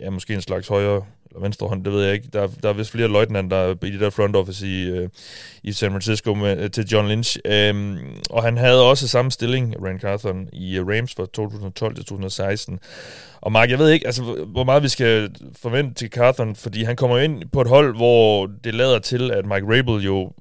ja, 0.00 0.10
måske 0.10 0.34
en 0.34 0.42
slags 0.42 0.68
højere 0.68 1.02
eller 1.30 1.40
venstre 1.40 1.68
hånd, 1.68 1.84
det 1.84 1.92
ved 1.92 2.04
jeg 2.04 2.14
ikke. 2.14 2.28
Der, 2.32 2.48
der 2.62 2.68
er 2.68 2.72
vist 2.72 2.90
flere 2.90 3.08
løjtnanter 3.08 3.84
i 3.84 3.90
det 3.90 4.00
der 4.00 4.10
front 4.10 4.36
office 4.36 4.66
i, 4.66 4.88
øh, 4.88 5.08
i 5.62 5.72
San 5.72 5.90
Francisco 5.90 6.34
med, 6.34 6.58
øh, 6.58 6.70
til 6.70 6.86
John 6.86 7.08
Lynch. 7.08 7.38
Øhm, 7.44 7.98
og 8.30 8.42
han 8.42 8.56
havde 8.56 8.88
også 8.88 9.08
samme 9.08 9.30
stilling, 9.30 9.74
Rand 9.86 10.00
Carthon, 10.00 10.48
i 10.52 10.78
øh, 10.78 10.86
Rams 10.86 11.14
fra 11.14 11.26
2012 11.26 11.94
til 11.94 12.04
2016. 12.04 12.78
Og 13.40 13.52
Mark, 13.52 13.70
jeg 13.70 13.78
ved 13.78 13.90
ikke, 13.90 14.06
altså, 14.06 14.22
hvor 14.52 14.64
meget 14.64 14.82
vi 14.82 14.88
skal 14.88 15.30
forvente 15.62 15.94
til 15.94 16.08
Carthon, 16.08 16.56
fordi 16.56 16.82
han 16.82 16.96
kommer 16.96 17.18
ind 17.18 17.42
på 17.52 17.60
et 17.60 17.68
hold, 17.68 17.96
hvor 17.96 18.46
det 18.64 18.74
lader 18.74 18.98
til, 18.98 19.30
at 19.30 19.46
Mike 19.46 19.66
Rabel 19.78 20.04
jo 20.04 20.32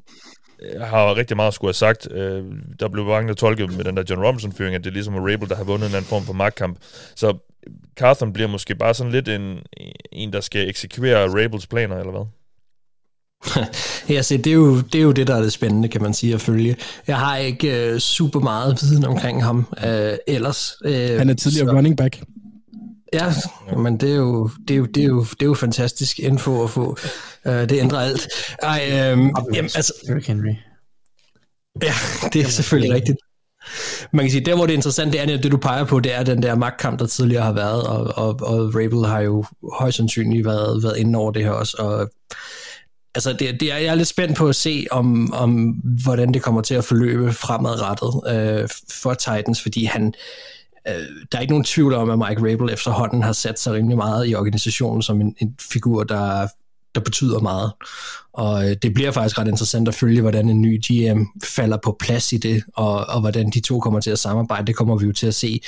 øh, 0.62 0.82
har 0.82 1.16
rigtig 1.16 1.36
meget 1.36 1.48
at 1.48 1.54
skulle 1.54 1.70
have 1.70 1.74
sagt. 1.74 2.12
Øh, 2.12 2.44
der 2.80 2.88
blev 2.88 3.06
mange, 3.06 3.28
der 3.28 3.34
tolket 3.34 3.78
med 3.78 3.86
den 3.86 3.98
der 3.98 4.04
John 4.10 4.26
Robinson-fyring, 4.26 4.76
at 4.76 4.84
det 4.84 4.90
er 4.90 4.94
ligesom 4.94 5.16
Rabel, 5.16 5.50
der 5.50 5.56
har 5.56 5.64
vundet 5.64 5.90
en 5.90 5.96
anden 5.96 6.10
form 6.10 6.24
for 6.24 6.34
magtkamp. 6.34 6.78
Så 7.16 7.49
Carthon 7.96 8.34
bliver 8.34 8.48
måske 8.50 8.76
bare 8.76 8.94
sådan 8.94 9.12
lidt 9.12 9.28
en, 9.28 9.60
en 10.12 10.34
der 10.34 10.42
skal 10.42 10.70
eksekvere 10.70 11.44
Rabels 11.44 11.68
planer, 11.68 11.98
eller 11.98 12.12
hvad? 12.12 12.26
ja, 14.16 14.22
se, 14.22 14.38
det 14.38 14.48
er, 14.48 14.54
jo, 14.54 14.82
det 14.82 14.96
er 14.96 15.04
jo 15.04 15.12
det, 15.12 15.28
der 15.28 15.36
er 15.36 15.42
det 15.42 15.54
spændende, 15.54 15.88
kan 15.88 16.02
man 16.02 16.14
sige, 16.14 16.34
at 16.34 16.42
følge. 16.42 16.76
Jeg 17.08 17.20
har 17.20 17.38
ikke 17.38 17.92
uh, 17.94 18.00
super 18.00 18.40
meget 18.40 18.78
viden 18.82 19.06
omkring 19.06 19.44
ham 19.44 19.68
uh, 19.78 20.14
ellers. 20.28 20.74
Uh, 20.86 20.92
Han 20.92 21.30
er 21.30 21.34
tidligere 21.34 21.68
så. 21.68 21.76
running 21.76 21.98
back. 21.98 22.24
Ja, 23.14 23.34
men 23.78 23.98
det 23.98 24.12
er 24.12 24.16
jo, 24.16 24.50
det 24.68 24.74
er 24.74 24.78
jo, 24.78 24.86
det 24.86 25.04
er 25.04 25.08
jo, 25.08 25.24
det 25.24 25.42
er 25.42 25.46
jo 25.46 25.54
fantastisk 25.54 26.20
info 26.20 26.64
at 26.64 26.70
få. 26.70 26.98
Uh, 27.46 27.52
det 27.52 27.72
ændrer 27.72 28.00
alt. 28.00 28.28
Ej, 28.64 29.12
um, 29.14 29.36
jamen, 29.54 29.72
altså, 29.76 29.94
Henry. 30.28 30.54
Ja, 31.84 31.94
det 32.34 32.42
er 32.42 32.48
selvfølgelig 32.48 32.94
rigtigt. 32.94 33.18
Man 34.12 34.26
kan 34.26 34.32
sige, 34.32 34.46
der 34.46 34.56
hvor 34.56 34.66
det 34.66 34.74
er 34.74 34.78
interessant, 34.78 35.14
det 35.14 35.22
er 35.22 35.38
det 35.38 35.52
du 35.52 35.58
peger 35.58 35.84
på, 35.84 36.00
det 36.00 36.16
er 36.16 36.24
den 36.24 36.44
der 36.44 36.56
magtkamp, 36.56 37.00
der 37.00 37.06
tidligere 37.06 37.44
har 37.44 37.54
været, 37.54 37.84
og, 37.84 38.04
og, 38.16 38.40
og 38.42 38.76
Rabel 38.76 39.06
har 39.06 39.20
jo 39.20 39.46
højst 39.74 39.98
sandsynligt 39.98 40.46
været, 40.46 40.84
været 40.84 40.98
inde 40.98 41.20
over 41.20 41.32
det 41.32 41.44
her 41.44 41.52
også, 41.52 41.76
og 41.80 42.10
altså 43.16 43.34
det, 43.34 43.60
det 43.60 43.72
er, 43.72 43.78
jeg 43.78 43.86
er 43.86 43.96
lidt 43.96 44.08
spændt 44.08 44.38
på 44.38 44.48
at 44.48 44.56
se, 44.56 44.86
om, 44.92 45.34
om 45.34 45.70
hvordan 46.04 46.34
det 46.34 46.42
kommer 46.42 46.62
til 46.62 46.76
at 46.76 46.84
forløbe 46.84 47.34
fremadrettet 47.34 48.22
øh, 48.28 48.70
for 48.92 49.14
Titans, 49.14 49.62
fordi 49.62 49.86
han, 49.86 50.14
øh, 50.88 50.94
der 51.32 51.38
er 51.38 51.42
ikke 51.42 51.54
nogen 51.54 51.64
tvivl 51.64 51.94
om, 51.94 52.10
at 52.10 52.30
Mike 52.30 52.52
Rabel 52.52 52.74
efterhånden 52.74 53.24
har 53.24 53.34
sat 53.34 53.60
sig 53.60 53.74
rimelig 53.74 53.98
meget 53.98 54.30
i 54.30 54.36
organisationen 54.36 55.02
som 55.02 55.22
en, 55.22 55.36
en 55.38 55.56
figur, 55.72 56.04
der 56.04 56.48
der 56.96 57.02
betyder 57.02 57.40
meget. 57.40 57.72
Og 58.34 58.70
øh, 58.70 58.76
det 58.82 58.94
bliver 58.94 59.12
faktisk 59.12 59.40
ret 59.40 59.48
interessant 59.48 59.88
at 59.88 59.96
følge, 59.96 60.22
hvordan 60.22 60.50
en 60.50 60.62
ny 60.62 60.82
GM 60.88 61.24
falder 61.44 61.78
på 61.84 61.96
plads 62.00 62.34
i 62.34 62.38
det, 62.38 62.64
og, 62.76 63.06
og 63.06 63.20
hvordan 63.20 63.50
de 63.50 63.60
to 63.60 63.80
kommer 63.80 64.00
til 64.00 64.12
at 64.12 64.20
samarbejde. 64.20 64.68
Det 64.68 64.76
kommer 64.76 64.98
vi 64.98 65.06
jo 65.06 65.14
til 65.14 65.28
at 65.28 65.36
se 65.36 65.62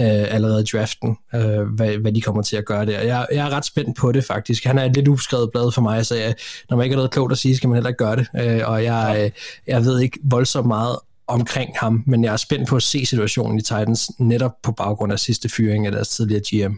øh, 0.00 0.34
allerede 0.34 0.60
i 0.60 0.64
draften, 0.72 1.16
øh, 1.34 1.62
hvad, 1.62 1.96
hvad 1.96 2.12
de 2.12 2.20
kommer 2.20 2.42
til 2.42 2.56
at 2.56 2.64
gøre 2.64 2.86
der. 2.86 3.00
Jeg, 3.00 3.26
jeg 3.32 3.46
er 3.46 3.50
ret 3.50 3.64
spændt 3.64 3.96
på 3.96 4.12
det 4.12 4.24
faktisk. 4.24 4.64
Han 4.64 4.78
er 4.78 4.84
et 4.84 4.94
lidt 4.94 5.08
uskrevet 5.08 5.50
blad 5.52 5.72
for 5.72 5.82
mig, 5.82 6.06
så 6.06 6.14
jeg, 6.14 6.34
når 6.70 6.76
man 6.76 6.84
ikke 6.84 6.94
har 6.94 6.98
noget 6.98 7.10
klogt 7.10 7.32
at 7.32 7.38
sige, 7.38 7.56
skal 7.56 7.68
man 7.68 7.76
heller 7.76 7.90
ikke 7.90 8.04
gøre 8.04 8.16
det. 8.16 8.26
Øh, 8.40 8.68
og 8.68 8.84
jeg, 8.84 9.22
øh, 9.24 9.30
jeg 9.66 9.84
ved 9.84 10.00
ikke 10.00 10.18
voldsomt 10.24 10.66
meget 10.66 10.96
omkring 11.26 11.70
ham, 11.80 12.02
men 12.06 12.24
jeg 12.24 12.32
er 12.32 12.36
spændt 12.36 12.68
på 12.68 12.76
at 12.76 12.82
se 12.82 13.06
situationen 13.06 13.58
i 13.58 13.62
Titans 13.62 14.10
netop 14.18 14.52
på 14.62 14.72
baggrund 14.72 15.12
af 15.12 15.18
sidste 15.18 15.48
fyring 15.48 15.86
af 15.86 15.92
deres 15.92 16.08
tidligere 16.08 16.68
GM. 16.68 16.74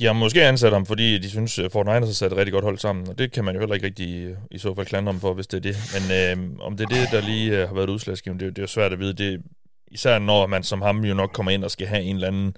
De 0.00 0.06
har 0.06 0.12
måske 0.12 0.44
ansat 0.44 0.72
ham, 0.72 0.86
fordi 0.86 1.18
de 1.18 1.30
synes, 1.30 1.58
at 1.58 1.72
Fort 1.72 1.86
Niners 1.86 2.08
har 2.08 2.12
sat 2.12 2.32
et 2.32 2.38
rigtig 2.38 2.52
godt 2.52 2.64
hold 2.64 2.78
sammen, 2.78 3.08
og 3.08 3.18
det 3.18 3.32
kan 3.32 3.44
man 3.44 3.54
jo 3.54 3.60
heller 3.60 3.74
ikke 3.74 3.86
rigtig 3.86 4.36
i 4.50 4.58
så 4.58 4.74
fald 4.74 4.86
klandre 4.86 5.10
om 5.10 5.20
for, 5.20 5.34
hvis 5.34 5.46
det 5.46 5.56
er 5.56 5.60
det. 5.60 5.76
Men 5.94 6.38
øh, 6.40 6.66
om 6.66 6.76
det 6.76 6.84
er 6.84 6.88
det, 6.88 7.08
der 7.12 7.20
lige 7.20 7.62
øh, 7.62 7.68
har 7.68 7.74
været 7.74 7.90
udslagsgivende, 7.90 8.44
det, 8.44 8.56
det 8.56 8.62
er 8.62 8.62
jo 8.62 8.66
svært 8.66 8.92
at 8.92 8.98
vide. 8.98 9.12
Det, 9.12 9.40
især 9.90 10.18
når 10.18 10.46
man 10.46 10.62
som 10.62 10.82
ham 10.82 11.04
jo 11.04 11.14
nok 11.14 11.30
kommer 11.32 11.52
ind 11.52 11.64
og 11.64 11.70
skal 11.70 11.86
have 11.86 12.02
en 12.02 12.16
eller 12.16 12.28
anden 12.28 12.52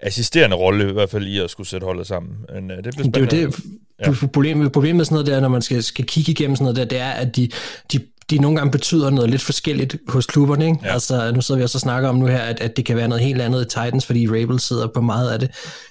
assisterende 0.00 0.56
rolle, 0.56 0.90
i 0.90 0.92
hvert 0.92 1.10
fald 1.10 1.26
i 1.26 1.38
at 1.38 1.50
skulle 1.50 1.68
sætte 1.68 1.84
holdet 1.84 2.06
sammen. 2.06 2.36
Men, 2.54 2.70
øh, 2.70 2.84
det, 2.84 2.94
bliver 2.96 3.26
det 3.26 3.32
er 3.32 3.42
jo 3.42 3.48
det, 3.48 4.22
ja. 4.22 4.26
problemet, 4.32 4.72
problemet 4.72 4.96
med 4.96 5.04
sådan 5.04 5.14
noget 5.14 5.26
der, 5.26 5.40
når 5.40 5.48
man 5.48 5.62
skal, 5.62 5.82
skal 5.82 6.04
kigge 6.04 6.32
igennem 6.32 6.56
sådan 6.56 6.64
noget 6.64 6.76
der, 6.76 6.84
det 6.84 6.98
er, 6.98 7.10
at 7.10 7.36
de, 7.36 7.48
de 7.92 8.00
de 8.32 8.38
nogle 8.38 8.56
gange 8.56 8.70
betyder 8.70 9.10
noget 9.10 9.30
lidt 9.30 9.42
forskelligt 9.42 9.96
hos 10.08 10.26
klubberne. 10.26 10.66
Ikke? 10.66 10.78
Ja. 10.82 10.92
Altså, 10.92 11.32
nu 11.34 11.40
sidder 11.40 11.58
vi 11.58 11.64
også 11.64 11.76
og 11.76 11.80
snakker 11.80 12.08
om 12.08 12.16
nu 12.16 12.26
her, 12.26 12.38
at, 12.38 12.60
at 12.60 12.76
det 12.76 12.84
kan 12.84 12.96
være 12.96 13.08
noget 13.08 13.24
helt 13.24 13.40
andet 13.40 13.62
i 13.62 13.64
Titans, 13.64 14.06
fordi 14.06 14.28
Rabel 14.28 14.60
sidder 14.60 14.86
på 14.86 15.00
meget 15.00 15.30
af 15.30 15.38
det. 15.38 15.50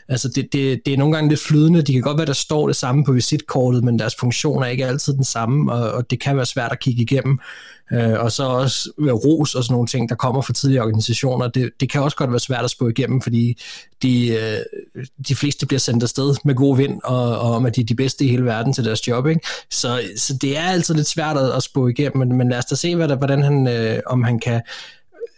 Altså, 0.09 0.27
det, 0.27 0.53
det, 0.53 0.81
det 0.85 0.93
er 0.93 0.97
nogle 0.97 1.15
gange 1.15 1.29
lidt 1.29 1.41
flydende. 1.41 1.81
De 1.81 1.93
kan 1.93 2.01
godt 2.01 2.17
være, 2.17 2.25
der 2.25 2.33
står 2.33 2.67
det 2.67 2.75
samme 2.75 3.05
på 3.05 3.11
visitkortet, 3.11 3.83
men 3.83 3.99
deres 3.99 4.15
funktion 4.15 4.63
er 4.63 4.67
ikke 4.67 4.85
altid 4.85 5.13
den 5.13 5.23
samme, 5.23 5.73
og, 5.73 5.91
og 5.91 6.11
det 6.11 6.19
kan 6.19 6.35
være 6.35 6.45
svært 6.45 6.71
at 6.71 6.79
kigge 6.79 7.01
igennem. 7.01 7.39
Øh, 7.93 8.19
og 8.19 8.31
så 8.31 8.43
også 8.43 8.91
øh, 8.99 9.13
ros 9.13 9.55
og 9.55 9.63
sådan 9.63 9.73
nogle 9.73 9.87
ting, 9.87 10.09
der 10.09 10.15
kommer 10.15 10.41
fra 10.41 10.53
tidligere 10.53 10.83
organisationer. 10.83 11.47
Det, 11.47 11.69
det 11.79 11.89
kan 11.89 12.01
også 12.01 12.17
godt 12.17 12.31
være 12.31 12.39
svært 12.39 12.63
at 12.63 12.69
spå 12.69 12.87
igennem, 12.87 13.21
fordi 13.21 13.61
de, 14.01 14.27
øh, 14.27 14.57
de 15.27 15.35
fleste 15.35 15.65
bliver 15.65 15.79
sendt 15.79 16.03
afsted 16.03 16.35
med 16.43 16.55
god 16.55 16.77
vind, 16.77 16.99
og, 17.03 17.39
og 17.39 17.51
om 17.51 17.65
at 17.65 17.75
de 17.75 17.81
er 17.81 17.85
de 17.85 17.95
bedste 17.95 18.25
i 18.25 18.27
hele 18.27 18.45
verden 18.45 18.73
til 18.73 18.85
deres 18.85 19.07
job. 19.07 19.27
Ikke? 19.27 19.41
Så, 19.71 20.01
så 20.17 20.37
det 20.37 20.57
er 20.57 20.63
altid 20.63 20.95
lidt 20.95 21.07
svært 21.07 21.37
at, 21.37 21.51
at 21.51 21.63
spå 21.63 21.87
igennem, 21.87 22.17
men, 22.27 22.37
men 22.37 22.49
lad 22.49 22.57
os 22.57 22.65
da 22.65 22.75
se, 22.75 22.95
hvad 22.95 23.07
der, 23.07 23.15
hvordan 23.15 23.41
han, 23.43 23.67
øh, 23.67 23.99
om 24.05 24.23
han 24.23 24.39
kan 24.39 24.61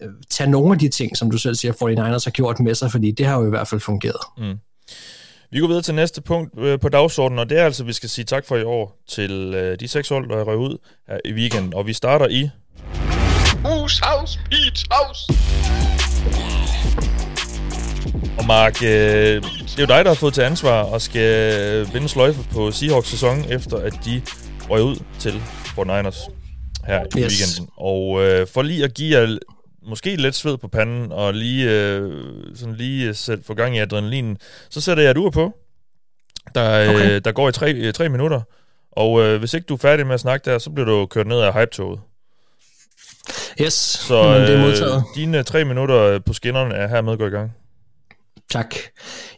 øh, 0.01 0.10
tage 0.30 0.49
nogle 0.49 0.73
af 0.73 0.80
de 0.80 0.89
ting, 0.89 1.17
som 1.17 1.32
du 1.32 1.38
selv 1.38 1.56
siger, 1.56 1.73
49ers 1.73 2.23
har 2.23 2.32
gjort 2.32 2.60
med 2.60 2.75
sig, 2.75 2.91
fordi 2.91 3.12
det 3.12 3.25
har 3.25 3.39
jo 3.39 3.45
i 3.45 3.49
hvert 3.49 3.67
fald 3.67 3.82
fungeret. 3.82 4.21
Mm. 4.38 4.58
Vi 5.53 5.59
går 5.59 5.67
videre 5.67 5.81
til 5.81 5.95
næste 5.95 6.21
punkt 6.21 6.59
øh, 6.59 6.79
på 6.79 6.89
dagsordenen, 6.89 7.39
og 7.39 7.49
det 7.49 7.59
er 7.59 7.65
altså, 7.65 7.83
at 7.83 7.87
vi 7.87 7.93
skal 7.93 8.09
sige 8.09 8.25
tak 8.25 8.45
for 8.45 8.57
i 8.57 8.63
år 8.63 9.03
til 9.07 9.53
øh, 9.55 9.79
de 9.79 9.87
seks 9.87 10.09
hold, 10.09 10.29
der 10.29 10.35
er 10.35 10.55
ud 10.55 10.77
her 11.07 11.19
i 11.25 11.33
weekenden. 11.33 11.73
Og 11.73 11.87
vi 11.87 11.93
starter 11.93 12.27
i... 12.27 12.49
Moose 13.63 14.03
House, 14.03 14.39
Peach 14.51 14.85
House! 14.91 15.33
Og 18.37 18.45
Mark, 18.45 18.83
øh, 18.83 18.89
det 18.89 19.77
er 19.77 19.81
jo 19.81 19.85
dig, 19.85 20.05
der 20.05 20.07
har 20.07 20.15
fået 20.15 20.33
til 20.33 20.41
ansvar 20.41 20.83
og 20.83 21.01
skal 21.01 21.93
vinde 21.93 22.09
sløjfe 22.09 22.39
på 22.51 22.71
Seahawks 22.71 23.07
sæson, 23.07 23.45
efter 23.49 23.77
at 23.77 23.93
de 24.05 24.21
røg 24.69 24.83
ud 24.83 24.95
til 25.19 25.33
Fort 25.75 25.87
Niners 25.87 26.19
her 26.87 27.03
yes. 27.03 27.15
i 27.15 27.19
weekenden. 27.19 27.69
Og 27.77 28.23
øh, 28.23 28.47
for 28.47 28.61
lige 28.61 28.83
at 28.83 28.93
give 28.93 29.19
jer 29.19 29.37
måske 29.86 30.15
lidt 30.15 30.36
sved 30.36 30.58
på 30.58 30.67
panden, 30.67 31.12
og 31.12 31.34
lige, 31.34 31.72
øh, 31.72 32.12
sådan 32.56 32.76
lige 32.76 33.08
øh, 33.08 33.15
sæt, 33.15 33.39
få 33.48 33.54
gang 33.54 33.76
i 33.76 33.80
adrenalin, 33.80 34.38
så 34.69 34.82
sætter 34.82 35.04
jeg 35.04 35.12
et 35.12 35.17
ur 35.17 35.30
på, 35.30 35.54
der, 36.56 36.72
øh, 36.72 36.89
okay. 36.89 37.12
øh, 37.12 37.22
der 37.26 37.32
går 37.32 37.50
i 37.50 37.52
tre, 37.52 37.74
øh, 37.74 37.93
tre 37.93 38.10
minutter. 38.10 38.41
Og 38.91 39.22
øh, 39.22 39.39
hvis 39.39 39.54
ikke 39.54 39.65
du 39.65 39.74
er 39.74 39.78
færdig 39.78 40.08
med 40.08 40.13
at 40.13 40.19
snakke 40.19 40.52
der, 40.52 40.58
så 40.58 40.69
bliver 40.69 40.86
du 40.86 41.06
kørt 41.06 41.28
ned 41.28 41.39
af 41.39 41.54
hype-toget. 41.54 42.00
Yes, 43.62 43.74
så 43.74 44.15
Jamen, 44.15 44.41
det 44.41 44.56
er 44.56 44.60
modtaget. 44.60 44.96
Øh, 44.96 45.02
dine 45.15 45.43
tre 45.43 45.65
minutter 45.65 46.19
på 46.19 46.34
skinnerne 46.34 46.76
er 46.76 46.88
hermed 46.88 47.17
gået 47.17 47.28
i 47.28 47.32
gang. 47.32 47.52
Tak. 48.52 48.76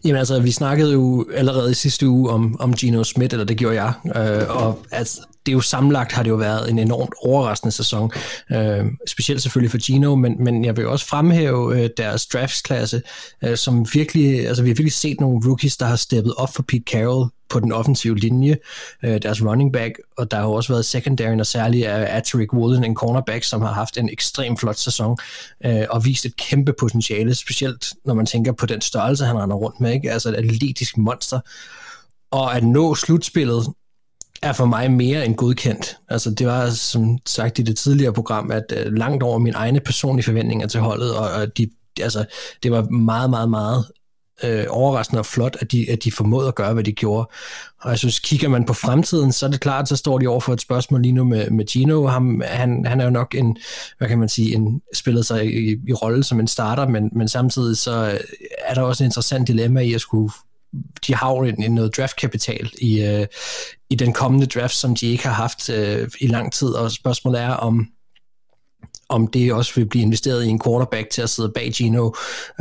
Jamen 0.05 0.17
altså, 0.17 0.39
vi 0.39 0.51
snakkede 0.51 0.93
jo 0.93 1.25
allerede 1.33 1.71
i 1.71 1.73
sidste 1.73 2.07
uge 2.07 2.29
om, 2.29 2.59
om 2.59 2.73
Gino 2.73 3.03
Smith, 3.03 3.33
eller 3.33 3.45
det 3.45 3.57
gjorde 3.57 3.83
jeg, 3.83 3.93
øh, 4.05 4.63
og 4.63 4.79
altså, 4.91 5.21
det 5.45 5.51
er 5.51 5.53
jo 5.53 5.61
samlagt 5.61 6.11
har 6.11 6.23
det 6.23 6.29
jo 6.29 6.35
været 6.35 6.69
en 6.69 6.79
enormt 6.79 7.13
overraskende 7.21 7.71
sæson, 7.71 8.11
øh, 8.51 8.85
specielt 9.07 9.41
selvfølgelig 9.41 9.71
for 9.71 9.85
Gino, 9.85 10.15
men, 10.15 10.43
men 10.43 10.65
jeg 10.65 10.77
vil 10.77 10.87
også 10.87 11.05
fremhæve 11.05 11.79
øh, 11.79 11.89
deres 11.97 12.27
draftsklasse, 12.27 13.01
øh, 13.43 13.57
som 13.57 13.85
virkelig, 13.93 14.47
altså 14.47 14.63
vi 14.63 14.69
har 14.69 14.75
virkelig 14.75 14.93
set 14.93 15.19
nogle 15.19 15.41
rookies, 15.47 15.77
der 15.77 15.85
har 15.85 15.95
steppet 15.95 16.33
op 16.37 16.53
for 16.55 16.63
Pete 16.63 16.83
Carroll 16.91 17.29
på 17.49 17.59
den 17.59 17.71
offensive 17.71 18.17
linje, 18.17 18.57
øh, 19.03 19.21
deres 19.21 19.45
running 19.45 19.73
back, 19.73 19.99
og 20.17 20.31
der 20.31 20.37
har 20.37 20.43
jo 20.43 20.53
også 20.53 20.73
været 20.73 20.85
secondary, 20.85 21.39
og 21.39 21.45
særligt 21.45 21.87
er 21.87 22.05
Atterick 22.05 22.53
Woolen, 22.53 22.83
en 22.83 22.95
cornerback, 22.95 23.43
som 23.43 23.61
har 23.61 23.73
haft 23.73 23.97
en 23.97 24.09
ekstrem 24.09 24.57
flot 24.57 24.77
sæson, 24.77 25.17
øh, 25.65 25.85
og 25.89 26.05
vist 26.05 26.25
et 26.25 26.35
kæmpe 26.35 26.73
potentiale, 26.79 27.35
specielt 27.35 27.93
når 28.05 28.13
man 28.13 28.25
tænker 28.25 28.51
på 28.51 28.65
den 28.65 28.81
størrelse, 28.81 29.25
han 29.25 29.37
render 29.37 29.55
rundt 29.55 29.79
med, 29.79 29.93
ikke? 29.93 30.11
altså 30.11 30.29
et 30.29 30.35
atletisk 30.35 30.97
monster, 30.97 31.39
og 32.31 32.55
at 32.55 32.63
nå 32.63 32.95
slutspillet 32.95 33.65
er 34.41 34.53
for 34.53 34.65
mig 34.65 34.91
mere 34.91 35.25
end 35.25 35.35
godkendt. 35.35 35.97
Altså 36.09 36.31
det 36.31 36.47
var 36.47 36.69
som 36.69 37.17
sagt 37.25 37.59
i 37.59 37.61
det 37.61 37.77
tidligere 37.77 38.13
program, 38.13 38.51
at 38.51 38.63
øh, 38.77 38.93
langt 38.93 39.23
over 39.23 39.39
mine 39.39 39.55
egne 39.55 39.79
personlige 39.79 40.25
forventninger 40.25 40.67
til 40.67 40.79
holdet, 40.79 41.15
og, 41.15 41.29
og 41.29 41.57
de, 41.57 41.69
altså, 42.01 42.25
det 42.63 42.71
var 42.71 42.81
meget, 42.81 43.29
meget, 43.29 43.49
meget 43.49 43.85
øh, 44.43 44.65
overraskende 44.69 45.19
og 45.19 45.25
flot, 45.25 45.57
at 45.59 45.71
de, 45.71 45.91
at 45.91 46.03
de 46.03 46.11
formåede 46.11 46.47
at 46.47 46.55
gøre, 46.55 46.73
hvad 46.73 46.83
de 46.83 46.91
gjorde. 46.91 47.29
Og 47.81 47.89
jeg 47.89 47.97
synes, 47.97 48.19
kigger 48.19 48.49
man 48.49 48.65
på 48.65 48.73
fremtiden, 48.73 49.31
så 49.31 49.45
er 49.45 49.49
det 49.49 49.59
klart, 49.59 49.89
så 49.89 49.95
står 49.95 50.19
de 50.19 50.27
over 50.27 50.39
for 50.39 50.53
et 50.53 50.61
spørgsmål 50.61 51.01
lige 51.01 51.11
nu 51.11 51.23
med, 51.23 51.49
med 51.49 51.65
Gino. 51.65 52.07
Ham, 52.07 52.41
han, 52.45 52.85
han 52.85 53.01
er 53.01 53.05
jo 53.05 53.11
nok 53.11 53.35
en, 53.35 53.57
hvad 53.97 54.07
kan 54.07 54.19
man 54.19 54.29
sige, 54.29 54.55
en, 54.55 54.81
spillet 54.93 55.25
sig 55.25 55.45
i, 55.45 55.71
i 55.87 55.93
rolle 55.93 56.23
som 56.23 56.39
en 56.39 56.47
starter, 56.47 56.87
men, 56.87 57.09
men 57.11 57.27
samtidig 57.27 57.77
så 57.77 58.11
øh, 58.11 58.19
er 58.65 58.73
der 58.73 58.81
også 58.81 59.03
en 59.03 59.07
interessant 59.07 59.47
dilemma 59.47 59.79
i 59.79 59.93
at 59.93 60.01
skulle 60.01 60.31
de 61.07 61.15
har 61.15 61.31
jo 61.31 61.43
en, 61.43 61.73
noget 61.73 61.97
draftkapital 61.97 62.71
i, 62.81 63.01
øh, 63.01 63.27
i 63.89 63.95
den 63.95 64.13
kommende 64.13 64.45
draft, 64.45 64.75
som 64.75 64.95
de 64.95 65.07
ikke 65.07 65.27
har 65.27 65.33
haft 65.33 65.69
øh, 65.69 66.09
i 66.19 66.27
lang 66.27 66.53
tid, 66.53 66.67
og 66.67 66.91
spørgsmålet 66.91 67.41
er, 67.41 67.51
om, 67.51 67.87
om 69.09 69.27
det 69.27 69.53
også 69.53 69.71
vil 69.75 69.85
blive 69.85 70.01
investeret 70.01 70.45
i 70.45 70.47
en 70.47 70.61
quarterback 70.65 71.09
til 71.09 71.21
at 71.21 71.29
sidde 71.29 71.51
bag 71.55 71.71
Gino. 71.75 72.11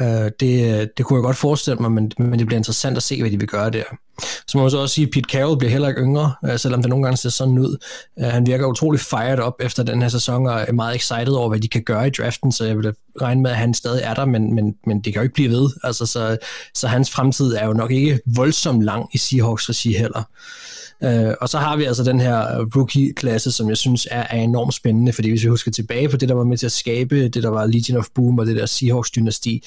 Øh, 0.01 0.07
det, 0.41 0.91
det 0.97 1.07
kunne 1.07 1.17
jeg 1.17 1.23
godt 1.23 1.37
forestille 1.37 1.79
mig, 1.81 1.93
men, 1.93 2.13
men 2.19 2.39
det 2.39 2.47
bliver 2.47 2.59
interessant 2.59 2.97
at 2.97 3.03
se, 3.03 3.21
hvad 3.21 3.31
de 3.31 3.39
vil 3.39 3.49
gøre 3.49 3.71
der. 3.71 3.83
Så 4.21 4.59
må 4.59 4.63
man 4.63 4.71
så 4.71 4.79
også 4.79 4.95
sige, 4.95 5.07
at 5.07 5.11
Pete 5.13 5.29
Carroll 5.31 5.59
bliver 5.59 5.71
heller 5.71 5.89
ikke 5.89 6.01
yngre, 6.01 6.35
øh, 6.45 6.59
selvom 6.59 6.83
det 6.83 6.91
nogle 6.91 7.05
gange 7.05 7.17
ser 7.17 7.29
sådan 7.29 7.59
ud. 7.59 7.77
Øh, 8.19 8.27
han 8.27 8.47
virker 8.47 8.67
utrolig 8.67 9.01
fired 9.01 9.39
op 9.39 9.55
efter 9.61 9.83
den 9.83 10.03
her 10.03 10.09
sæson, 10.09 10.47
og 10.47 10.65
er 10.69 10.73
meget 10.73 10.97
excited 10.97 11.33
over, 11.33 11.49
hvad 11.49 11.61
de 11.61 11.69
kan 11.69 11.83
gøre 11.83 12.07
i 12.07 12.11
draften, 12.11 12.53
så 12.53 12.65
jeg 12.65 12.77
vil 12.77 12.93
regne 13.21 13.43
med, 13.43 13.51
at 13.51 13.57
han 13.57 13.75
stadig 13.75 14.03
er 14.03 14.15
der, 14.15 14.25
men, 14.25 14.55
men, 14.55 14.75
men 14.87 15.01
det 15.01 15.13
kan 15.13 15.21
jo 15.21 15.23
ikke 15.23 15.35
blive 15.35 15.51
ved. 15.51 15.71
Altså, 15.85 16.07
så, 16.07 16.37
så 16.75 16.89
hans 16.89 17.11
fremtid 17.11 17.55
er 17.55 17.67
jo 17.67 17.73
nok 17.73 17.91
ikke 17.91 18.21
voldsomt 18.27 18.83
lang 18.83 19.09
i 19.13 19.19
Seahawks 19.19 19.69
regi 19.69 19.97
heller. 19.97 20.23
Øh, 21.03 21.35
og 21.41 21.49
så 21.49 21.59
har 21.59 21.77
vi 21.77 21.85
altså 21.85 22.05
den 22.05 22.21
her 22.21 22.61
øh, 22.61 22.67
rookie-klasse, 22.77 23.53
som 23.53 23.69
jeg 23.69 23.77
synes 23.77 24.09
er, 24.11 24.27
er 24.31 24.41
enormt 24.41 24.75
spændende, 24.75 25.13
fordi 25.13 25.29
hvis 25.29 25.43
vi 25.43 25.49
husker 25.49 25.71
tilbage 25.71 26.09
på 26.09 26.17
det, 26.17 26.29
der 26.29 26.35
var 26.35 26.45
med 26.45 26.57
til 26.57 26.67
at 26.67 26.73
skabe 26.73 27.29
det, 27.29 27.43
der 27.43 27.49
var 27.49 27.67
Legion 27.67 27.99
of 27.99 28.07
Boom 28.15 28.39
og 28.39 28.47
det 28.47 28.57
der 28.57 28.67
Seahawks-dynasti, 28.67 29.63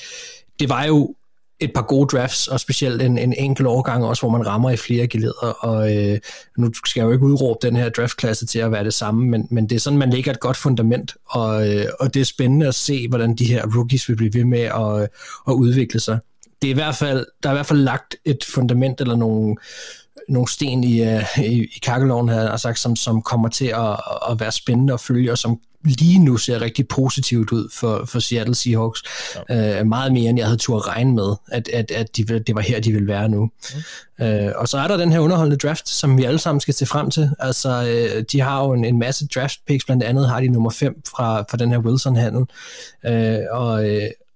det 0.59 0.69
var 0.69 0.83
jo 0.83 1.15
et 1.59 1.71
par 1.75 1.81
gode 1.81 2.17
drafts, 2.17 2.47
og 2.47 2.59
specielt 2.59 3.01
en, 3.01 3.17
en 3.17 3.33
enkelt 3.33 3.67
årgang 3.67 4.05
også, 4.05 4.21
hvor 4.21 4.37
man 4.37 4.47
rammer 4.47 4.69
i 4.69 4.77
flere 4.77 5.07
geleder, 5.07 5.55
og 5.59 5.95
øh, 5.95 6.19
nu 6.57 6.73
skal 6.85 6.99
jeg 6.99 7.07
jo 7.07 7.11
ikke 7.11 7.25
udråbe 7.25 7.59
den 7.61 7.75
her 7.75 7.89
draftklasse 7.89 8.45
til 8.45 8.59
at 8.59 8.71
være 8.71 8.83
det 8.83 8.93
samme, 8.93 9.25
men, 9.25 9.47
men 9.51 9.69
det 9.69 9.75
er 9.75 9.79
sådan, 9.79 9.99
man 9.99 10.09
lægger 10.09 10.31
et 10.31 10.39
godt 10.39 10.57
fundament, 10.57 11.15
og, 11.29 11.75
øh, 11.75 11.85
og 11.99 12.13
det 12.13 12.19
er 12.19 12.25
spændende 12.25 12.67
at 12.67 12.75
se, 12.75 13.07
hvordan 13.07 13.35
de 13.35 13.45
her 13.45 13.65
rookies 13.75 14.09
vil 14.09 14.15
blive 14.15 14.33
ved 14.33 14.43
med 14.43 14.59
at, 14.59 15.01
øh, 15.01 15.07
at 15.47 15.53
udvikle 15.53 15.99
sig. 15.99 16.19
Det 16.61 16.67
er 16.67 16.71
i 16.71 16.73
hvert 16.73 16.95
fald, 16.95 17.25
der 17.43 17.49
er 17.49 17.53
i 17.53 17.55
hvert 17.55 17.65
fald 17.65 17.79
lagt 17.79 18.15
et 18.25 18.43
fundament, 18.43 19.01
eller 19.01 19.15
nogle, 19.15 19.55
nogle 20.29 20.47
sten 20.47 20.83
i, 20.83 21.01
uh, 21.01 21.39
i, 21.39 21.63
i 21.63 21.79
kakkeloven, 21.81 22.29
har 22.29 22.57
sagt, 22.57 22.79
som, 22.79 22.95
som 22.95 23.21
kommer 23.21 23.49
til 23.49 23.65
at, 23.65 23.91
at 24.31 24.39
være 24.39 24.51
spændende 24.51 24.93
at 24.93 24.99
følge, 24.99 25.31
og 25.31 25.37
som 25.37 25.59
lige 25.83 26.19
nu 26.19 26.37
ser 26.37 26.61
rigtig 26.61 26.87
positivt 26.87 27.51
ud 27.51 27.69
for, 27.73 28.05
for 28.05 28.19
Seattle 28.19 28.55
Seahawks. 28.55 29.03
Ja. 29.49 29.81
Uh, 29.81 29.87
meget 29.87 30.13
mere, 30.13 30.29
end 30.29 30.37
jeg 30.37 30.47
havde 30.47 30.57
tur 30.57 30.87
regne 30.87 31.13
med, 31.13 31.35
at, 31.51 31.69
at, 31.69 31.91
at 31.91 32.17
de, 32.17 32.23
det 32.23 32.55
var 32.55 32.61
her, 32.61 32.79
de 32.79 32.93
ville 32.93 33.07
være 33.07 33.29
nu. 33.29 33.49
Mm. 34.19 34.25
Uh, 34.25 34.51
og 34.55 34.67
så 34.67 34.77
er 34.77 34.87
der 34.87 34.97
den 34.97 35.11
her 35.11 35.19
underholdende 35.19 35.57
draft, 35.57 35.89
som 35.89 36.17
vi 36.17 36.23
alle 36.23 36.39
sammen 36.39 36.61
skal 36.61 36.73
se 36.73 36.85
frem 36.85 37.09
til. 37.09 37.29
Altså, 37.39 37.81
uh, 37.81 38.23
de 38.31 38.41
har 38.41 38.63
jo 38.63 38.73
en, 38.73 38.85
en 38.85 38.99
masse 38.99 39.27
draft 39.27 39.59
picks, 39.67 39.85
blandt 39.85 40.03
andet 40.03 40.29
har 40.29 40.39
de 40.39 40.47
nummer 40.47 40.69
5 40.69 41.01
fra, 41.07 41.41
fra 41.41 41.57
den 41.57 41.71
her 41.71 41.79
Wilson-handel. 41.79 42.45
Uh, 43.07 43.59
og, 43.59 43.85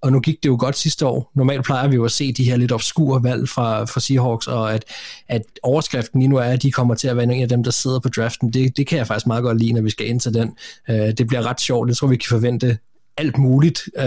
og 0.02 0.12
nu 0.12 0.20
gik 0.20 0.44
det 0.44 0.50
jo 0.50 0.58
godt 0.60 0.78
sidste 0.78 1.06
år. 1.06 1.32
Normalt 1.36 1.66
plejer 1.66 1.88
vi 1.88 1.96
jo 1.96 2.06
at 2.06 2.12
se 2.12 2.34
de 2.34 2.44
her 2.44 2.58
lidt 2.58 2.72
obskure 2.72 3.24
valg 3.24 3.50
fra, 3.50 3.84
fra 3.84 4.00
Seahawks, 4.00 4.48
og 4.48 4.74
at, 4.74 4.86
at 5.28 5.42
overskriften 5.64 6.20
lige 6.20 6.30
nu 6.30 6.38
er, 6.38 6.44
at 6.44 6.62
de 6.62 6.72
kommer 6.72 6.96
til 6.96 7.08
at 7.08 7.16
være 7.16 7.34
en 7.34 7.42
af 7.42 7.50
dem, 7.50 7.64
der 7.64 7.72
sidder 7.72 8.00
på 8.00 8.10
draften. 8.10 8.54
Det, 8.54 8.78
det 8.78 8.88
kan 8.88 8.98
jeg 8.98 9.08
faktisk 9.08 9.28
meget 9.28 9.44
godt 9.44 9.58
lide, 9.58 9.74
når 9.74 9.82
vi 9.82 9.90
skal 9.90 10.08
ind 10.08 10.20
til 10.20 10.34
den. 10.34 10.52
Uh, 10.90 10.96
det 10.96 11.28
bliver 11.28 11.46
ret 11.46 11.62
sjovt. 11.62 11.90
Jeg 11.90 11.98
tror, 11.98 12.08
vi 12.08 12.16
kan 12.16 12.30
forvente 12.30 12.78
alt 13.18 13.38
muligt, 13.38 13.82
uh, 13.98 14.04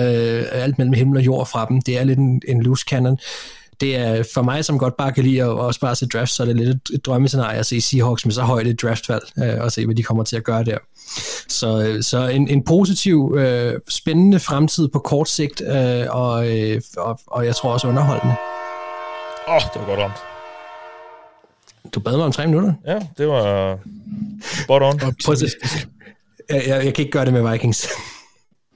alt 0.52 0.78
mellem 0.78 0.94
himmel 0.94 1.16
og 1.16 1.24
jord 1.24 1.46
fra 1.46 1.66
dem. 1.68 1.82
Det 1.82 1.98
er 1.98 2.04
lidt 2.04 2.18
en, 2.18 2.42
en 2.48 2.62
loose 2.62 2.84
cannon 2.88 3.18
det 3.80 3.96
er 3.96 4.22
for 4.34 4.42
mig, 4.42 4.64
som 4.64 4.78
godt 4.78 4.96
bare 4.96 5.12
kan 5.12 5.24
lide 5.24 5.42
at 5.42 5.48
også 5.48 5.80
bare 5.80 5.96
se 5.96 6.06
draft, 6.06 6.30
så 6.30 6.42
er 6.42 6.46
det 6.46 6.56
lidt 6.56 6.68
et, 6.68 6.80
et 6.94 7.06
drømmescenarie 7.06 7.58
at 7.58 7.66
se 7.66 7.80
Seahawks 7.80 8.26
med 8.26 8.32
så 8.32 8.42
højt 8.42 8.66
et 8.66 8.82
draftvalg, 8.82 9.22
øh, 9.38 9.60
og 9.60 9.72
se, 9.72 9.84
hvad 9.84 9.94
de 9.94 10.02
kommer 10.02 10.24
til 10.24 10.36
at 10.36 10.44
gøre 10.44 10.64
der. 10.64 10.78
Så, 11.48 11.82
øh, 11.82 12.02
så 12.02 12.28
en, 12.28 12.48
en 12.48 12.64
positiv, 12.64 13.34
øh, 13.38 13.80
spændende 13.88 14.40
fremtid 14.40 14.88
på 14.88 14.98
kort 14.98 15.28
sigt, 15.28 15.62
øh, 15.66 16.06
og, 16.10 16.58
øh, 16.58 16.80
og, 16.96 17.20
og 17.26 17.46
jeg 17.46 17.56
tror 17.56 17.72
også 17.72 17.88
underholdende. 17.88 18.34
Åh, 19.48 19.54
oh, 19.54 19.60
det 19.60 19.80
var 19.80 19.86
godt 19.86 20.00
ramt. 20.00 20.14
Du 21.94 22.00
bad 22.00 22.16
mig 22.16 22.26
om 22.26 22.32
tre 22.32 22.46
minutter. 22.46 22.72
Ja, 22.86 22.98
det 23.18 23.28
var 23.28 23.78
spot 24.64 24.82
on. 24.82 24.98
Prøv 24.98 25.32
at 25.32 25.42
jeg, 26.50 26.62
jeg, 26.66 26.84
jeg 26.84 26.94
kan 26.94 27.02
ikke 27.02 27.10
gøre 27.10 27.24
det 27.24 27.32
med 27.32 27.50
Vikings. 27.52 27.88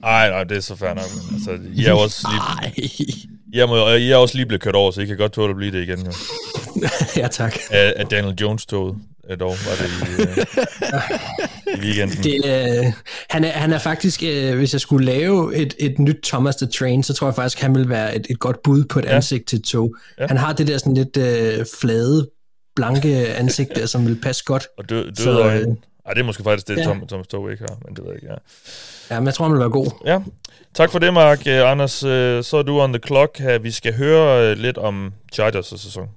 Nej, 0.01 0.29
nej, 0.29 0.43
det 0.43 0.57
er 0.57 0.61
så 0.61 0.75
fair 0.75 0.93
nok. 0.93 1.05
Altså, 1.33 1.59
I 1.73 1.85
er 1.85 1.93
også 1.93 2.27
lige... 2.75 3.29
Jeg, 3.53 3.67
må, 3.67 3.87
jeg 3.87 4.09
er 4.09 4.15
også 4.15 4.35
lige 4.35 4.45
blevet 4.45 4.61
kørt 4.61 4.75
over, 4.75 4.91
så 4.91 5.01
I 5.01 5.05
kan 5.05 5.17
godt 5.17 5.31
tåle 5.31 5.49
at 5.49 5.55
blive 5.55 5.71
det 5.71 5.83
igen. 5.83 6.05
Jo. 6.05 6.11
ja, 7.21 7.27
tak. 7.27 7.55
Af, 7.71 7.93
af 7.95 8.05
Daniel 8.07 8.35
Jones-toget 8.41 8.95
dog, 9.35 9.49
var 9.49 9.75
det 9.81 9.89
i, 9.89 10.21
uh, 10.21 11.77
i 11.77 11.79
weekenden. 11.79 12.23
Det, 12.23 12.39
uh, 12.43 12.93
han, 13.29 13.43
er, 13.43 13.51
han 13.51 13.73
er 13.73 13.77
faktisk, 13.79 14.23
uh, 14.23 14.55
hvis 14.55 14.73
jeg 14.73 14.81
skulle 14.81 15.05
lave 15.05 15.55
et, 15.55 15.75
et 15.79 15.99
nyt 15.99 16.17
Thomas 16.23 16.55
the 16.55 16.67
Train, 16.67 17.03
så 17.03 17.13
tror 17.13 17.27
jeg 17.27 17.35
faktisk, 17.35 17.59
han 17.59 17.75
vil 17.75 17.89
være 17.89 18.15
et, 18.15 18.27
et 18.29 18.39
godt 18.39 18.63
bud 18.63 18.83
på 18.85 18.99
et 18.99 19.05
ja. 19.05 19.15
ansigt 19.15 19.47
til 19.47 19.61
tog. 19.61 19.95
Ja. 20.19 20.27
Han 20.27 20.37
har 20.37 20.53
det 20.53 20.67
der 20.67 20.77
sådan 20.77 20.93
lidt 20.93 21.17
uh, 21.17 21.65
flade, 21.79 22.29
blanke 22.75 23.27
ansigt 23.27 23.75
der, 23.75 23.85
som 23.85 24.07
vil 24.07 24.19
passe 24.23 24.43
godt. 24.45 24.67
Og 24.77 24.89
død, 24.89 25.05
død 25.05 25.15
så, 25.15 25.39
øjne. 25.39 25.77
Ej, 26.05 26.13
det 26.13 26.21
er 26.21 26.25
måske 26.25 26.43
faktisk 26.43 26.67
det, 26.67 26.77
ja. 26.77 26.83
Tom, 26.83 27.07
Thomas 27.07 27.27
Tog 27.27 27.51
ikke 27.51 27.63
har, 27.69 27.77
men 27.85 27.95
det 27.95 28.03
ved 28.03 28.11
jeg 28.11 28.15
ikke, 28.15 28.27
ja. 28.27 28.35
Ja, 29.15 29.19
men 29.19 29.27
jeg 29.27 29.33
tror, 29.33 29.45
han 29.45 29.51
vil 29.51 29.59
være 29.59 29.69
god. 29.69 29.91
Ja, 30.05 30.19
tak 30.73 30.91
for 30.91 30.99
det, 30.99 31.13
Mark. 31.13 31.39
Uh, 31.45 31.71
Anders, 31.71 32.03
uh, 32.03 32.09
så 32.43 32.57
er 32.57 32.63
du 32.63 32.81
on 32.81 32.93
the 32.93 33.01
clock 33.07 33.39
her. 33.39 33.59
Vi 33.59 33.71
skal 33.71 33.93
høre 33.93 34.51
uh, 34.51 34.57
lidt 34.57 34.77
om 34.77 35.13
Chargers' 35.35 35.77
sæson. 35.77 36.09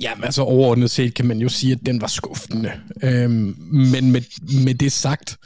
Jamen 0.00 0.24
altså 0.24 0.42
overordnet 0.42 0.90
set 0.90 1.14
kan 1.14 1.26
man 1.26 1.38
jo 1.38 1.48
sige, 1.48 1.72
at 1.72 1.78
den 1.86 2.00
var 2.00 2.06
skuffende. 2.06 2.72
Øhm, 3.02 3.56
men 3.72 4.12
med, 4.12 4.22
med 4.64 4.74
det 4.74 4.92
sagt, 4.92 5.36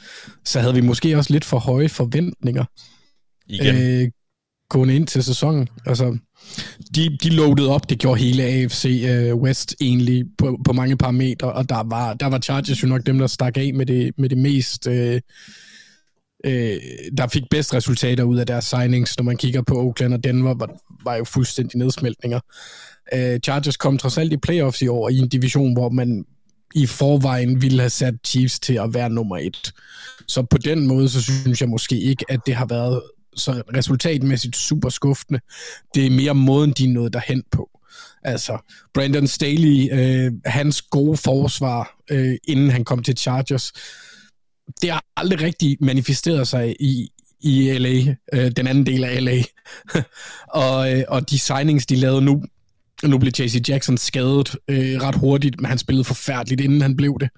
så 0.45 0.59
havde 0.59 0.73
vi 0.73 0.81
måske 0.81 1.17
også 1.17 1.33
lidt 1.33 1.45
for 1.45 1.59
høje 1.59 1.89
forventninger. 1.89 2.65
Igen. 3.47 3.75
Øh, 3.75 4.11
gående 4.69 4.95
ind 4.95 5.07
til 5.07 5.23
sæsonen. 5.23 5.69
Altså, 5.85 6.17
de, 6.95 7.17
de 7.23 7.29
loadede 7.29 7.69
op, 7.69 7.89
det 7.89 7.99
gjorde 7.99 8.21
hele 8.21 8.43
AFC 8.43 9.05
øh, 9.09 9.35
West 9.35 9.75
egentlig 9.81 10.25
på, 10.37 10.59
på 10.65 10.73
mange 10.73 10.97
parametre, 10.97 11.53
og 11.53 11.69
der 11.69 11.83
var, 11.83 12.13
der 12.13 12.25
var 12.25 12.39
Chargers 12.39 12.83
jo 12.83 12.87
nok 12.87 13.05
dem, 13.05 13.19
der 13.19 13.27
stak 13.27 13.57
af 13.57 13.73
med 13.73 13.85
det, 13.85 14.11
med 14.17 14.29
det 14.29 14.37
mest... 14.37 14.87
Øh, 14.87 15.21
øh, 16.45 16.77
der 17.17 17.27
fik 17.27 17.43
bedst 17.49 17.73
resultater 17.73 18.23
ud 18.23 18.37
af 18.37 18.45
deres 18.45 18.65
signings, 18.65 19.17
når 19.17 19.23
man 19.23 19.37
kigger 19.37 19.61
på 19.61 19.81
Oakland 19.81 20.13
og 20.13 20.23
Denver, 20.23 20.53
var, 20.53 20.69
var 21.03 21.15
jo 21.15 21.23
fuldstændig 21.23 21.77
nedsmeltninger. 21.77 22.39
Øh, 23.13 23.39
Chargers 23.39 23.77
kom 23.77 23.97
trods 23.97 24.17
alt 24.17 24.33
i 24.33 24.37
playoffs 24.37 24.81
i 24.81 24.87
år 24.87 25.09
i 25.09 25.17
en 25.17 25.29
division, 25.29 25.73
hvor 25.73 25.89
man 25.89 26.25
i 26.75 26.85
forvejen 26.85 27.61
ville 27.61 27.79
have 27.79 27.89
sat 27.89 28.15
Chiefs 28.25 28.59
til 28.59 28.73
at 28.73 28.93
være 28.93 29.09
nummer 29.09 29.37
et. 29.37 29.73
Så 30.27 30.43
på 30.43 30.57
den 30.57 30.87
måde, 30.87 31.09
så 31.09 31.21
synes 31.21 31.61
jeg 31.61 31.69
måske 31.69 31.99
ikke, 31.99 32.25
at 32.29 32.39
det 32.45 32.55
har 32.55 32.65
været 32.65 33.01
så 33.35 33.63
resultatmæssigt 33.75 34.55
super 34.55 34.89
skuffende. 34.89 35.39
Det 35.95 36.05
er 36.05 36.09
mere 36.09 36.35
måden, 36.35 36.71
de 36.71 36.83
er 36.83 36.89
nået 36.89 37.13
derhen 37.13 37.43
på. 37.51 37.69
Altså, 38.23 38.57
Brandon 38.93 39.27
Staley, 39.27 39.89
øh, 39.91 40.31
hans 40.45 40.81
gode 40.81 41.17
forsvar, 41.17 41.97
øh, 42.11 42.35
inden 42.47 42.69
han 42.69 42.85
kom 42.85 43.03
til 43.03 43.17
Chargers, 43.17 43.71
det 44.81 44.91
har 44.91 45.03
aldrig 45.17 45.41
rigtig 45.41 45.77
manifesteret 45.81 46.47
sig 46.47 46.75
i, 46.79 47.09
i 47.39 47.77
LA, 47.77 48.15
øh, 48.33 48.51
den 48.51 48.67
anden 48.67 48.85
del 48.85 49.03
af 49.03 49.23
LA. 49.23 49.43
og, 50.63 50.93
øh, 50.93 51.03
og 51.07 51.29
de 51.29 51.39
signings, 51.39 51.85
de 51.85 51.95
lavede 51.95 52.21
nu, 52.21 52.43
nu 53.09 53.17
blev 53.17 53.31
JC 53.39 53.61
Jackson 53.69 53.97
skadet 53.97 54.55
øh, 54.67 55.01
ret 55.01 55.15
hurtigt, 55.15 55.61
men 55.61 55.69
han 55.69 55.77
spillede 55.77 56.03
forfærdeligt, 56.03 56.61
inden 56.61 56.81
han 56.81 56.95
blev 56.95 57.17
det. 57.19 57.29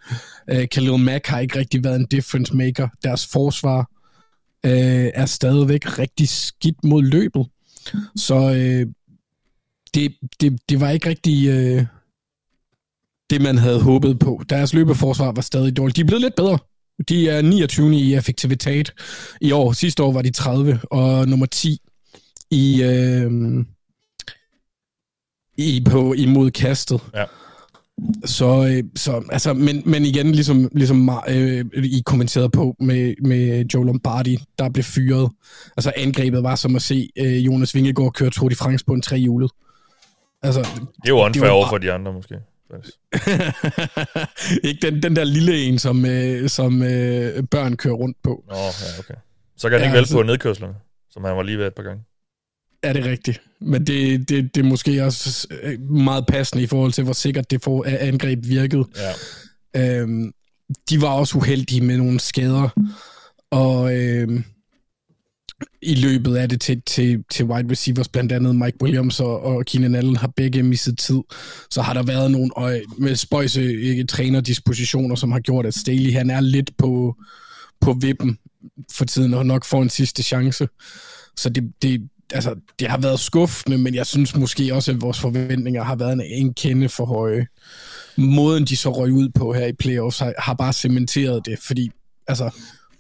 Øh, 0.50 0.68
Khalil 0.68 1.00
Mack 1.00 1.28
har 1.28 1.40
ikke 1.40 1.60
rigtig 1.60 1.84
været 1.84 1.96
en 1.96 2.06
difference 2.06 2.56
maker. 2.56 2.88
Deres 3.04 3.28
forsvar 3.28 3.80
øh, 4.66 5.12
er 5.14 5.26
stadigvæk 5.26 6.00
rigtig 6.00 6.30
skidt 6.30 6.84
mod 6.84 7.04
løbet. 7.04 7.48
Så 8.16 8.36
øh, 8.36 8.88
det, 9.94 10.16
det, 10.42 10.60
det 10.70 10.80
var 10.80 10.90
ikke 10.90 11.10
rigtig 11.10 11.48
øh, 11.48 11.86
det, 13.30 13.42
man 13.42 13.58
havde 13.58 13.82
håbet 13.82 14.20
på. 14.20 14.42
Deres 14.50 14.74
løbeforsvar 14.74 15.32
var 15.32 15.42
stadig 15.42 15.78
dårligt. 15.78 15.96
De 15.96 16.02
er 16.02 16.06
blevet 16.06 16.22
lidt 16.22 16.36
bedre. 16.36 16.58
De 17.10 17.30
er 17.30 17.42
29. 17.42 17.96
i 17.96 18.14
effektivitet 18.14 18.94
i 19.42 19.52
år. 19.52 19.72
Sidste 19.72 20.04
år 20.04 20.12
var 20.12 20.22
de 20.22 20.32
30, 20.32 20.80
og 20.92 21.28
nummer 21.28 21.46
10 21.46 21.80
i, 22.52 22.84
øh, 22.84 23.32
i 25.58 25.84
på 25.92 26.14
imod 26.14 26.52
kastet. 26.52 27.02
Ja. 27.16 27.26
Så, 28.26 28.68
øh, 28.68 28.84
så 28.96 29.24
altså, 29.32 29.54
men, 29.54 29.84
men 29.86 30.06
igen, 30.06 30.32
ligesom, 30.32 30.70
ligesom 30.72 31.10
øh, 31.28 31.66
I 31.84 32.02
kommenterede 32.06 32.50
på 32.50 32.76
med, 32.80 33.14
med 33.22 33.66
Joe 33.74 33.86
Lombardi, 33.86 34.38
der 34.60 34.70
blev 34.70 34.84
fyret. 34.84 35.32
Altså 35.78 35.94
angrebet 35.98 36.44
var 36.44 36.56
som 36.56 36.76
at 36.76 36.82
se 36.82 37.10
øh, 37.18 37.46
Jonas 37.46 37.76
Vingegaard 37.76 38.14
køre 38.14 38.30
Tour 38.30 38.50
de 38.50 38.56
France 38.56 38.86
på 38.86 38.94
en 38.94 39.02
trehjulet. 39.02 39.52
Altså, 40.44 40.60
det 40.60 41.06
er 41.06 41.10
jo 41.10 41.26
unfair 41.26 41.50
over 41.50 41.70
for 41.70 41.78
de 41.78 41.92
andre, 41.92 42.14
måske. 42.14 42.36
ikke 44.68 44.80
den, 44.82 45.04
den 45.04 45.16
der 45.16 45.24
lille 45.24 45.58
en, 45.58 45.80
som, 45.80 46.06
øh, 46.06 46.50
som 46.50 46.84
øh, 46.84 47.44
børn 47.52 47.78
kører 47.78 47.94
rundt 47.94 48.18
på. 48.24 48.44
Nå, 48.48 48.56
ja, 48.56 49.00
okay. 49.00 49.14
Så 49.58 49.70
kan 49.70 49.72
han 49.72 49.82
ja, 49.82 49.86
ikke 49.86 49.94
vælge 49.94 49.98
altså, 49.98 50.16
på 50.16 50.24
nedkørslerne, 50.24 50.74
som 51.10 51.24
han 51.24 51.38
var 51.38 51.44
lige 51.44 51.58
ved 51.58 51.68
et 51.68 51.74
par 51.74 51.84
gange. 51.84 52.04
Er 52.86 52.94
det 52.94 53.06
rigtigt? 53.06 53.42
Men 53.62 53.88
det, 53.88 54.30
det, 54.30 54.56
det 54.56 54.66
er 54.66 54.70
måske 54.70 55.06
også 55.06 55.48
øh, 55.64 55.82
meget 55.82 56.26
passende 56.28 56.64
i 56.64 56.68
forhold 56.68 56.92
til, 56.92 57.04
hvor 57.04 57.14
sikkert 57.14 57.52
det 57.52 57.64
får 57.64 57.86
angreb 57.88 58.40
virket. 58.44 58.86
Ja. 59.76 60.00
Øhm, 60.00 60.32
de 60.90 61.02
var 61.02 61.08
også 61.08 61.38
uheldige 61.38 61.82
med 61.82 61.98
nogle 61.98 62.20
skader, 62.20 62.70
og 63.52 63.96
øhm, 63.96 64.44
i 65.82 65.96
løbet 65.96 66.36
af 66.36 66.50
det 66.50 66.62
til, 66.62 66.82
til, 66.86 67.24
til 67.32 67.46
wide 67.46 67.72
receivers, 67.72 68.08
blandt 68.08 68.32
andet 68.32 68.56
Mike 68.56 68.78
Williams 68.82 69.20
og, 69.20 69.42
og 69.42 69.66
Keenan 69.66 69.96
Allen 69.96 70.16
har 70.16 70.28
begge 70.28 70.64
misset 70.64 70.98
tid. 70.98 71.20
Så 71.72 71.82
har 71.82 71.94
der 71.94 72.04
været 72.04 72.32
nogle 72.32 72.52
øje, 72.56 72.82
med 72.98 73.16
spøjse 73.16 73.82
ikke, 73.82 74.04
trænerdispositioner, 74.04 75.16
som 75.16 75.32
har 75.32 75.40
gjort, 75.40 75.66
at 75.66 75.74
Staley 75.74 76.14
han 76.14 76.30
er 76.30 76.40
lidt 76.40 76.72
på, 76.78 77.16
på 77.82 77.94
vippen 77.94 78.38
for 78.92 79.06
tiden, 79.06 79.34
og 79.34 79.46
nok 79.46 79.66
får 79.66 79.82
en 79.82 79.90
sidste 79.90 80.24
chance. 80.24 80.68
Så 81.38 81.50
det, 81.50 81.72
det, 81.82 82.10
altså, 82.34 82.56
det 82.80 82.88
har 82.88 82.98
været 82.98 83.20
skuffende, 83.20 83.78
men 83.78 83.96
jeg 83.96 84.06
synes 84.06 84.36
måske 84.36 84.74
også, 84.74 84.92
at 84.92 85.02
vores 85.02 85.20
forventninger 85.20 85.84
har 85.84 85.96
været 85.96 86.14
en, 86.14 86.22
en 86.22 86.54
kende 86.54 86.90
for 86.90 87.06
høje. 87.06 87.48
Måden, 88.18 88.66
de 88.66 88.78
så 88.78 88.92
røg 88.94 89.12
ud 89.12 89.30
på 89.30 89.54
her 89.54 89.66
i 89.66 89.74
playoffs, 89.74 90.20
har, 90.20 90.34
har 90.38 90.54
bare 90.54 90.74
cementeret 90.74 91.46
det, 91.46 91.60
fordi 91.60 91.92
altså, 92.28 92.50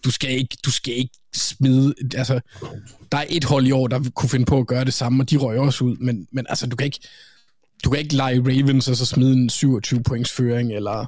du 0.03 0.11
skal 0.11 0.31
ikke, 0.31 0.57
du 0.65 0.71
skal 0.71 0.93
ikke 0.93 1.13
smide, 1.35 1.93
altså, 2.15 2.39
der 3.11 3.17
er 3.17 3.25
et 3.29 3.43
hold 3.43 3.67
i 3.67 3.71
år, 3.71 3.88
der 3.88 3.99
kunne 4.15 4.29
finde 4.29 4.45
på 4.45 4.59
at 4.59 4.67
gøre 4.67 4.85
det 4.85 4.93
samme, 4.93 5.23
og 5.23 5.29
de 5.29 5.38
røg 5.38 5.59
også 5.59 5.83
ud, 5.83 5.95
men, 5.95 6.27
men 6.31 6.45
altså, 6.49 6.67
du 6.67 6.75
kan 6.75 6.85
ikke, 6.85 6.99
du 7.83 7.89
kan 7.89 7.99
ikke 7.99 8.15
lege 8.15 8.39
Ravens 8.39 8.88
og 8.88 8.95
så 8.95 9.05
smide 9.05 9.33
en 9.33 9.49
27 9.49 10.03
points 10.03 10.31
føring, 10.31 10.73
eller 10.73 11.05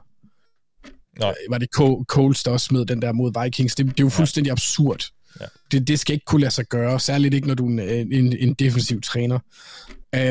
Nej. 1.20 1.34
var 1.50 1.58
det 1.58 1.68
Coles, 2.08 2.44
der 2.44 2.52
også 2.52 2.66
smed 2.66 2.86
den 2.86 3.02
der 3.02 3.12
mod 3.12 3.44
Vikings. 3.44 3.76
Det, 3.76 3.86
det 3.86 4.00
er 4.00 4.04
jo 4.04 4.10
fuldstændig 4.10 4.52
absurd. 4.52 5.10
Ja. 5.42 5.46
Det, 5.72 5.88
det 5.88 6.00
skal 6.00 6.14
ikke 6.14 6.26
kunne 6.26 6.42
lade 6.42 6.52
sig 6.52 6.66
gøre, 6.66 7.00
særligt 7.00 7.34
ikke, 7.34 7.48
når 7.48 7.56
du 7.56 7.66
er 7.66 7.70
en, 7.70 8.14
en, 8.14 8.38
en 8.40 8.54
defensiv 8.54 9.02
træner. 9.02 9.40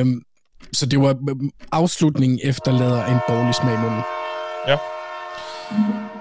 Um, 0.00 0.22
så 0.72 0.86
det 0.86 1.00
var 1.00 1.16
øhm, 1.30 1.50
afslutningen 1.72 2.40
efterlader 2.42 3.04
en 3.04 3.18
dårlig 3.28 3.54
smag 3.54 3.74
i 3.74 3.76
munden. 3.76 4.02
Ja. 4.68 4.78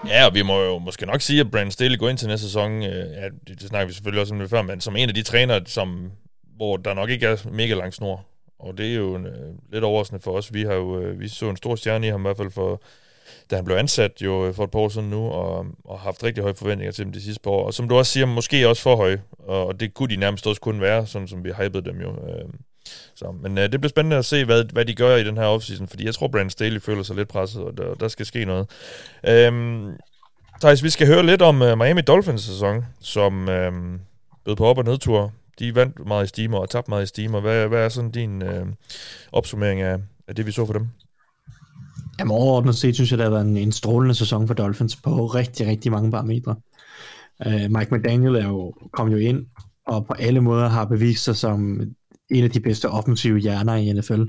Ja, 0.07 0.25
og 0.25 0.33
vi 0.33 0.41
må 0.41 0.63
jo 0.63 0.79
måske 0.79 1.05
nok 1.05 1.21
sige, 1.21 1.39
at 1.39 1.51
Brand 1.51 1.71
Staley 1.71 1.97
går 1.97 2.09
ind 2.09 2.17
til 2.17 2.27
næste 2.27 2.45
sæson, 2.45 2.83
øh, 2.83 3.11
ja, 3.11 3.25
det, 3.47 3.61
det 3.61 3.69
snakker 3.69 3.87
vi 3.87 3.93
selvfølgelig 3.93 4.21
også 4.21 4.33
om 4.33 4.39
det 4.39 4.49
før, 4.49 4.61
men 4.61 4.81
som 4.81 4.95
en 4.95 5.09
af 5.09 5.15
de 5.15 5.23
trænere, 5.23 5.61
som, 5.65 6.11
hvor 6.55 6.77
der 6.77 6.93
nok 6.93 7.09
ikke 7.09 7.25
er 7.25 7.49
mega 7.51 7.73
lang 7.73 7.93
snor. 7.93 8.25
Og 8.59 8.77
det 8.77 8.91
er 8.91 8.95
jo 8.95 9.15
en, 9.15 9.27
lidt 9.71 9.83
overraskende 9.83 10.21
for 10.23 10.31
os. 10.31 10.53
Vi 10.53 10.63
har 10.63 10.73
jo 10.73 10.99
øh, 10.99 11.19
vi 11.19 11.27
så 11.27 11.49
en 11.49 11.57
stor 11.57 11.75
stjerne 11.75 12.07
i 12.07 12.09
ham 12.09 12.21
i 12.21 12.21
hvert 12.21 12.37
fald 12.37 12.51
for, 12.51 12.81
da 13.51 13.55
han 13.55 13.65
blev 13.65 13.77
ansat 13.77 14.11
jo 14.21 14.47
øh, 14.47 14.53
for 14.53 14.63
et 14.63 14.71
par 14.71 14.79
år 14.79 14.89
siden 14.89 15.09
nu, 15.09 15.29
og, 15.29 15.65
og 15.83 15.99
haft 15.99 16.23
rigtig 16.23 16.41
høje 16.41 16.55
forventninger 16.55 16.91
til 16.91 17.05
dem 17.05 17.13
de 17.13 17.21
sidste 17.21 17.41
par 17.41 17.51
år. 17.51 17.65
Og 17.65 17.73
som 17.73 17.89
du 17.89 17.95
også 17.95 18.11
siger, 18.11 18.25
måske 18.25 18.69
også 18.69 18.81
for 18.81 18.95
høje, 18.95 19.21
og 19.39 19.79
det 19.79 19.93
kunne 19.93 20.09
de 20.09 20.19
nærmest 20.19 20.47
også 20.47 20.61
kun 20.61 20.81
være, 20.81 21.07
sådan 21.07 21.27
som 21.27 21.43
vi 21.43 21.51
hypede 21.51 21.85
dem 21.85 22.01
jo. 22.01 22.09
Øh, 22.09 22.49
så, 23.15 23.35
men 23.41 23.57
øh, 23.57 23.71
det 23.71 23.81
bliver 23.81 23.89
spændende 23.89 24.17
at 24.17 24.25
se, 24.25 24.45
hvad, 24.45 24.63
hvad 24.73 24.85
de 24.85 24.95
gør 24.95 25.15
i 25.15 25.23
den 25.23 25.37
her 25.37 25.45
offseason, 25.45 25.87
fordi 25.87 26.05
jeg 26.05 26.13
tror, 26.13 26.27
Brandon 26.27 26.49
Staley 26.49 26.81
føler 26.81 27.03
sig 27.03 27.15
lidt 27.15 27.27
presset, 27.27 27.63
og 27.63 27.77
der, 27.77 27.93
der 27.93 28.07
skal 28.07 28.25
ske 28.25 28.45
noget. 28.45 28.69
Øhm, 29.27 29.93
Thijs, 30.61 30.83
vi 30.83 30.89
skal 30.89 31.07
høre 31.07 31.25
lidt 31.25 31.41
om 31.41 31.61
øh, 31.61 31.77
Miami 31.77 32.01
Dolphins 32.01 32.41
sæson, 32.41 32.85
som 33.01 33.49
øh, 33.49 33.71
bød 34.45 34.55
på 34.55 34.65
op- 34.65 34.77
og 34.77 34.83
nedtur. 34.83 35.33
De 35.59 35.75
vandt 35.75 36.05
meget 36.05 36.25
i 36.25 36.27
stimer 36.27 36.59
og 36.59 36.69
tabte 36.69 36.89
meget 36.91 37.03
i 37.03 37.07
stimer. 37.07 37.39
Hvad, 37.39 37.67
hvad 37.67 37.85
er 37.85 37.89
sådan 37.89 38.11
din 38.11 38.41
øh, 38.41 38.65
opsummering 39.31 39.81
af, 39.81 39.97
af 40.27 40.35
det, 40.35 40.45
vi 40.45 40.51
så 40.51 40.65
for 40.65 40.73
dem? 40.73 40.89
Jamen 42.19 42.31
overordnet 42.31 42.75
set 42.75 42.95
synes 42.95 43.11
jeg, 43.11 43.17
det 43.17 43.23
har 43.23 43.31
været 43.31 43.45
en, 43.45 43.57
en 43.57 43.71
strålende 43.71 44.15
sæson 44.15 44.47
for 44.47 44.53
Dolphins 44.53 44.95
på 44.95 45.25
rigtig, 45.25 45.67
rigtig 45.67 45.91
mange 45.91 46.11
parametre. 46.11 46.55
Uh, 47.45 47.71
Mike 47.71 47.95
McDaniel 47.95 48.35
er 48.35 48.47
jo, 48.47 48.73
kom 48.93 49.07
jo 49.07 49.17
ind 49.17 49.45
og 49.87 50.05
på 50.05 50.13
alle 50.13 50.41
måder 50.41 50.67
har 50.67 50.85
bevist 50.85 51.23
sig 51.23 51.35
som 51.35 51.81
en 52.31 52.43
af 52.43 52.49
de 52.49 52.59
bedste 52.59 52.89
offensive 52.89 53.39
hjerner 53.39 53.75
i 53.75 53.93
NFL. 53.93 54.21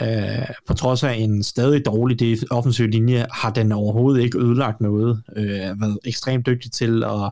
Uh, 0.00 0.08
øh, 0.08 0.46
på 0.66 0.74
trods 0.74 1.02
af 1.02 1.14
en 1.14 1.42
stadig 1.42 1.86
dårlig 1.86 2.38
offensiv 2.50 2.86
linje, 2.86 3.26
har 3.32 3.50
den 3.50 3.72
overhovedet 3.72 4.22
ikke 4.22 4.38
ødelagt 4.38 4.80
noget. 4.80 5.22
Uh, 5.36 5.80
været 5.80 5.98
ekstremt 6.04 6.46
dygtig 6.46 6.72
til 6.72 7.04
at 7.04 7.30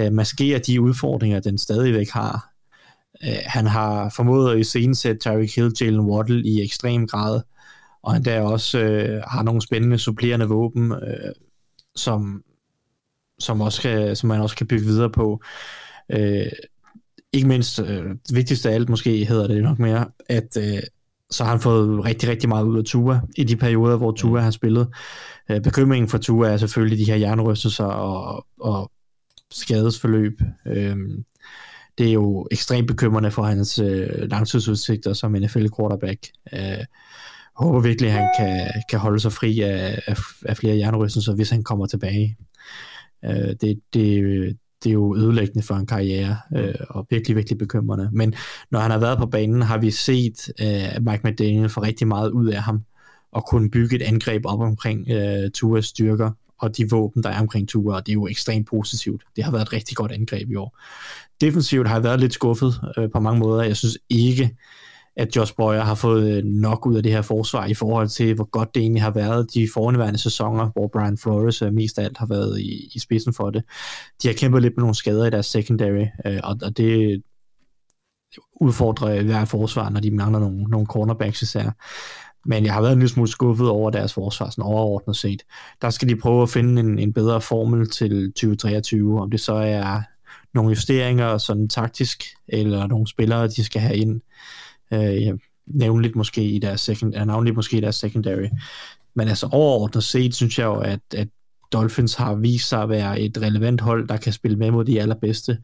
uh, 0.00 0.12
maskere 0.12 0.58
de 0.58 0.80
udfordringer, 0.80 1.40
den 1.40 1.58
stadigvæk 1.58 2.10
har. 2.10 2.50
Uh, 3.26 3.36
han 3.46 3.66
har 3.66 4.08
formået 4.16 4.52
at 4.52 4.58
iscenesætte 4.58 5.20
Tyreek 5.20 5.54
Hill, 5.56 5.72
Jalen 5.80 6.00
Waddle 6.00 6.44
i 6.44 6.62
ekstrem 6.62 7.06
grad, 7.06 7.40
og 8.04 8.12
han 8.12 8.24
der 8.24 8.40
også 8.40 8.78
øh, 8.78 9.22
har 9.26 9.42
nogle 9.42 9.62
spændende 9.62 9.98
supplerende 9.98 10.46
våben, 10.46 10.92
øh, 10.92 11.32
som, 11.96 12.42
som, 13.38 13.60
også 13.60 13.82
kan, 13.82 14.16
som 14.16 14.28
man 14.28 14.40
også 14.40 14.56
kan 14.56 14.66
bygge 14.66 14.84
videre 14.84 15.10
på. 15.10 15.42
Øh, 16.12 16.46
ikke 17.32 17.48
mindst, 17.48 17.80
øh, 17.80 18.04
det 18.28 18.34
vigtigste 18.34 18.70
af 18.70 18.74
alt 18.74 18.88
måske 18.88 19.24
hedder 19.24 19.46
det 19.46 19.62
nok 19.62 19.78
mere, 19.78 20.06
at 20.28 20.56
øh, 20.58 20.82
så 21.30 21.44
har 21.44 21.50
han 21.50 21.60
fået 21.60 22.04
rigtig, 22.04 22.28
rigtig 22.28 22.48
meget 22.48 22.64
ud 22.64 22.78
af 22.78 22.84
Tua 22.84 23.20
i 23.36 23.44
de 23.44 23.56
perioder, 23.56 23.96
hvor 23.96 24.12
Tua 24.12 24.40
har 24.40 24.50
spillet. 24.50 24.88
Øh, 25.50 25.62
bekymringen 25.62 26.08
for 26.08 26.18
Tua 26.18 26.48
er 26.48 26.56
selvfølgelig 26.56 26.98
de 26.98 27.04
her 27.04 27.16
hjernerystelser 27.16 27.84
og, 27.84 28.46
og 28.60 28.90
skadesforløb. 29.50 30.40
Øh, 30.66 30.96
det 31.98 32.08
er 32.08 32.12
jo 32.12 32.48
ekstremt 32.50 32.88
bekymrende 32.88 33.30
for 33.30 33.42
hans 33.42 33.78
øh, 33.78 34.08
langtidsudsigter 34.30 35.12
som 35.12 35.32
NFL-quarterback. 35.32 36.28
Øh, 36.52 36.84
håber 37.56 37.80
virkelig, 37.80 38.10
at 38.10 38.16
han 38.16 38.28
kan, 38.38 38.70
kan 38.90 38.98
holde 38.98 39.20
sig 39.20 39.32
fri 39.32 39.60
af, 39.60 40.02
af, 40.06 40.16
af 40.42 40.56
flere 40.56 40.74
hjernerystelser, 40.74 41.34
hvis 41.34 41.50
han 41.50 41.62
kommer 41.62 41.86
tilbage. 41.86 42.36
Øh, 43.24 43.54
det, 43.60 43.80
det, 43.94 44.56
det 44.84 44.90
er 44.90 44.94
jo 44.94 45.16
ødelæggende 45.16 45.62
for 45.62 45.74
en 45.74 45.86
karriere, 45.86 46.36
øh, 46.56 46.74
og 46.90 47.06
virkelig, 47.10 47.36
virkelig 47.36 47.58
bekymrende. 47.58 48.08
Men 48.12 48.34
når 48.70 48.78
han 48.78 48.90
har 48.90 48.98
været 48.98 49.18
på 49.18 49.26
banen, 49.26 49.62
har 49.62 49.78
vi 49.78 49.90
set 49.90 50.52
øh, 50.60 51.04
Mike 51.04 51.20
McDaniel 51.24 51.68
får 51.68 51.82
rigtig 51.82 52.08
meget 52.08 52.30
ud 52.30 52.48
af 52.48 52.62
ham, 52.62 52.82
og 53.32 53.46
kunne 53.46 53.70
bygge 53.70 53.96
et 53.96 54.02
angreb 54.02 54.42
op 54.46 54.60
omkring 54.60 55.10
øh, 55.10 55.50
Tuas 55.50 55.84
styrker, 55.84 56.30
og 56.58 56.76
de 56.76 56.90
våben, 56.90 57.22
der 57.22 57.28
er 57.28 57.40
omkring 57.40 57.68
Tua, 57.68 57.94
og 57.94 58.06
det 58.06 58.12
er 58.12 58.14
jo 58.14 58.26
ekstremt 58.26 58.66
positivt. 58.66 59.22
Det 59.36 59.44
har 59.44 59.50
været 59.50 59.62
et 59.62 59.72
rigtig 59.72 59.96
godt 59.96 60.12
angreb 60.12 60.50
i 60.50 60.54
år. 60.54 60.78
Defensivt 61.40 61.88
har 61.88 61.94
jeg 61.94 62.04
været 62.04 62.20
lidt 62.20 62.32
skuffet 62.32 62.80
øh, 62.98 63.10
på 63.10 63.20
mange 63.20 63.38
måder. 63.38 63.62
Jeg 63.62 63.76
synes 63.76 63.98
ikke, 64.10 64.56
at 65.16 65.36
Josh 65.36 65.54
Boyer 65.56 65.80
har 65.80 65.94
fået 65.94 66.36
øh, 66.36 66.44
nok 66.44 66.86
ud 66.86 66.96
af 66.96 67.02
det 67.02 67.12
her 67.12 67.22
forsvar 67.22 67.66
i 67.66 67.74
forhold 67.74 68.08
til, 68.08 68.34
hvor 68.34 68.50
godt 68.50 68.74
det 68.74 68.80
egentlig 68.80 69.02
har 69.02 69.10
været 69.10 69.54
de 69.54 69.68
fornærværende 69.74 70.18
sæsoner, 70.18 70.70
hvor 70.72 70.88
Brian 70.92 71.18
Flores 71.18 71.62
øh, 71.62 71.72
mest 71.72 71.98
af 71.98 72.04
alt 72.04 72.18
har 72.18 72.26
været 72.26 72.60
i, 72.60 72.90
i 72.94 72.98
spidsen 72.98 73.34
for 73.34 73.50
det. 73.50 73.64
De 74.22 74.28
har 74.28 74.34
kæmpet 74.34 74.62
lidt 74.62 74.76
med 74.76 74.82
nogle 74.82 74.94
skader 74.94 75.26
i 75.26 75.30
deres 75.30 75.46
secondary, 75.46 76.06
øh, 76.26 76.40
og, 76.44 76.58
og 76.62 76.76
det 76.76 77.22
udfordrer 78.60 79.08
øh, 79.08 79.24
hver 79.24 79.44
forsvar, 79.44 79.90
når 79.90 80.00
de 80.00 80.10
mangler 80.10 80.38
nogle, 80.38 80.62
nogle 80.62 80.86
cornerbacks 80.86 81.42
især. 81.42 81.70
Men 82.46 82.64
jeg 82.64 82.74
har 82.74 82.80
været 82.80 82.92
en 82.92 82.98
lille 82.98 83.12
smule 83.12 83.30
skuffet 83.30 83.68
over 83.68 83.90
deres 83.90 84.14
forsvar, 84.14 84.50
sådan 84.50 84.64
overordnet 84.64 85.16
set. 85.16 85.42
Der 85.82 85.90
skal 85.90 86.08
de 86.08 86.16
prøve 86.16 86.42
at 86.42 86.50
finde 86.50 86.80
en, 86.80 86.98
en 86.98 87.12
bedre 87.12 87.40
formel 87.40 87.90
til 87.90 88.32
2023, 88.32 89.20
om 89.20 89.30
det 89.30 89.40
så 89.40 89.54
er 89.54 90.02
nogle 90.54 90.70
justeringer 90.70 91.38
sådan 91.38 91.68
taktisk, 91.68 92.24
eller 92.48 92.86
nogle 92.86 93.06
spillere, 93.06 93.48
de 93.48 93.64
skal 93.64 93.80
have 93.80 93.96
ind 93.96 94.20
Øh, 94.92 95.22
ja, 95.22 95.32
nævnligt 95.66 96.16
måske 96.16 96.42
i 96.44 96.58
deres 96.58 96.80
second, 96.80 97.14
ja, 97.14 97.24
navnligt 97.24 97.56
måske 97.56 97.76
i 97.76 97.80
deres 97.80 97.96
secondary. 97.96 98.48
Men 99.14 99.28
altså 99.28 99.48
overordnet 99.52 100.04
set, 100.04 100.34
synes 100.34 100.58
jeg 100.58 100.64
jo, 100.64 100.74
at, 100.74 101.00
at 101.14 101.28
Dolphins 101.72 102.14
har 102.14 102.34
vist 102.34 102.68
sig 102.68 102.82
at 102.82 102.88
være 102.88 103.20
et 103.20 103.38
relevant 103.42 103.80
hold, 103.80 104.08
der 104.08 104.16
kan 104.16 104.32
spille 104.32 104.56
med 104.56 104.70
mod 104.70 104.84
de 104.84 105.00
allerbedste, 105.00 105.58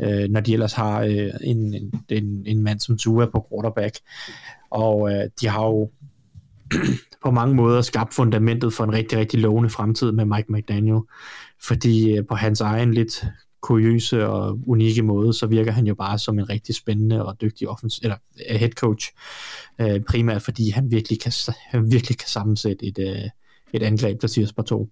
øh, 0.00 0.28
når 0.30 0.40
de 0.40 0.52
ellers 0.52 0.72
har 0.72 1.00
øh, 1.00 1.30
en, 1.40 1.92
en, 2.08 2.42
en 2.46 2.62
mand 2.62 2.80
som 2.80 2.98
Tua 2.98 3.26
på 3.26 3.46
quarterback. 3.50 3.98
Og 4.70 5.12
øh, 5.12 5.30
de 5.40 5.48
har 5.48 5.66
jo 5.66 5.90
på 7.24 7.30
mange 7.30 7.54
måder 7.54 7.82
skabt 7.82 8.14
fundamentet 8.14 8.72
for 8.72 8.84
en 8.84 8.92
rigtig, 8.92 9.18
rigtig 9.18 9.40
lovende 9.40 9.70
fremtid 9.70 10.12
med 10.12 10.24
Mike 10.24 10.52
McDaniel, 10.52 11.00
fordi 11.62 12.16
øh, 12.16 12.26
på 12.26 12.34
hans 12.34 12.60
egen 12.60 12.94
lidt 12.94 13.24
kuriøse 13.60 14.26
og 14.26 14.58
unikke 14.66 15.02
måde, 15.02 15.32
så 15.32 15.46
virker 15.46 15.72
han 15.72 15.86
jo 15.86 15.94
bare 15.94 16.18
som 16.18 16.38
en 16.38 16.50
rigtig 16.50 16.74
spændende 16.74 17.24
og 17.26 17.40
dygtig 17.40 17.68
offens 17.68 17.98
eller 18.02 18.16
uh, 18.50 18.56
head 18.56 18.70
coach, 18.70 19.12
uh, 19.82 20.00
primært 20.08 20.42
fordi 20.42 20.70
han 20.70 20.90
virkelig 20.90 21.20
kan, 21.20 21.32
han 21.70 21.92
virkelig 21.92 22.18
kan 22.18 22.28
sammensætte 22.28 22.86
et, 22.86 22.98
uh, 22.98 23.28
et 23.72 23.82
angreb, 23.82 24.22
der 24.22 24.28
siger 24.28 24.52
på 24.56 24.62
to. 24.62 24.88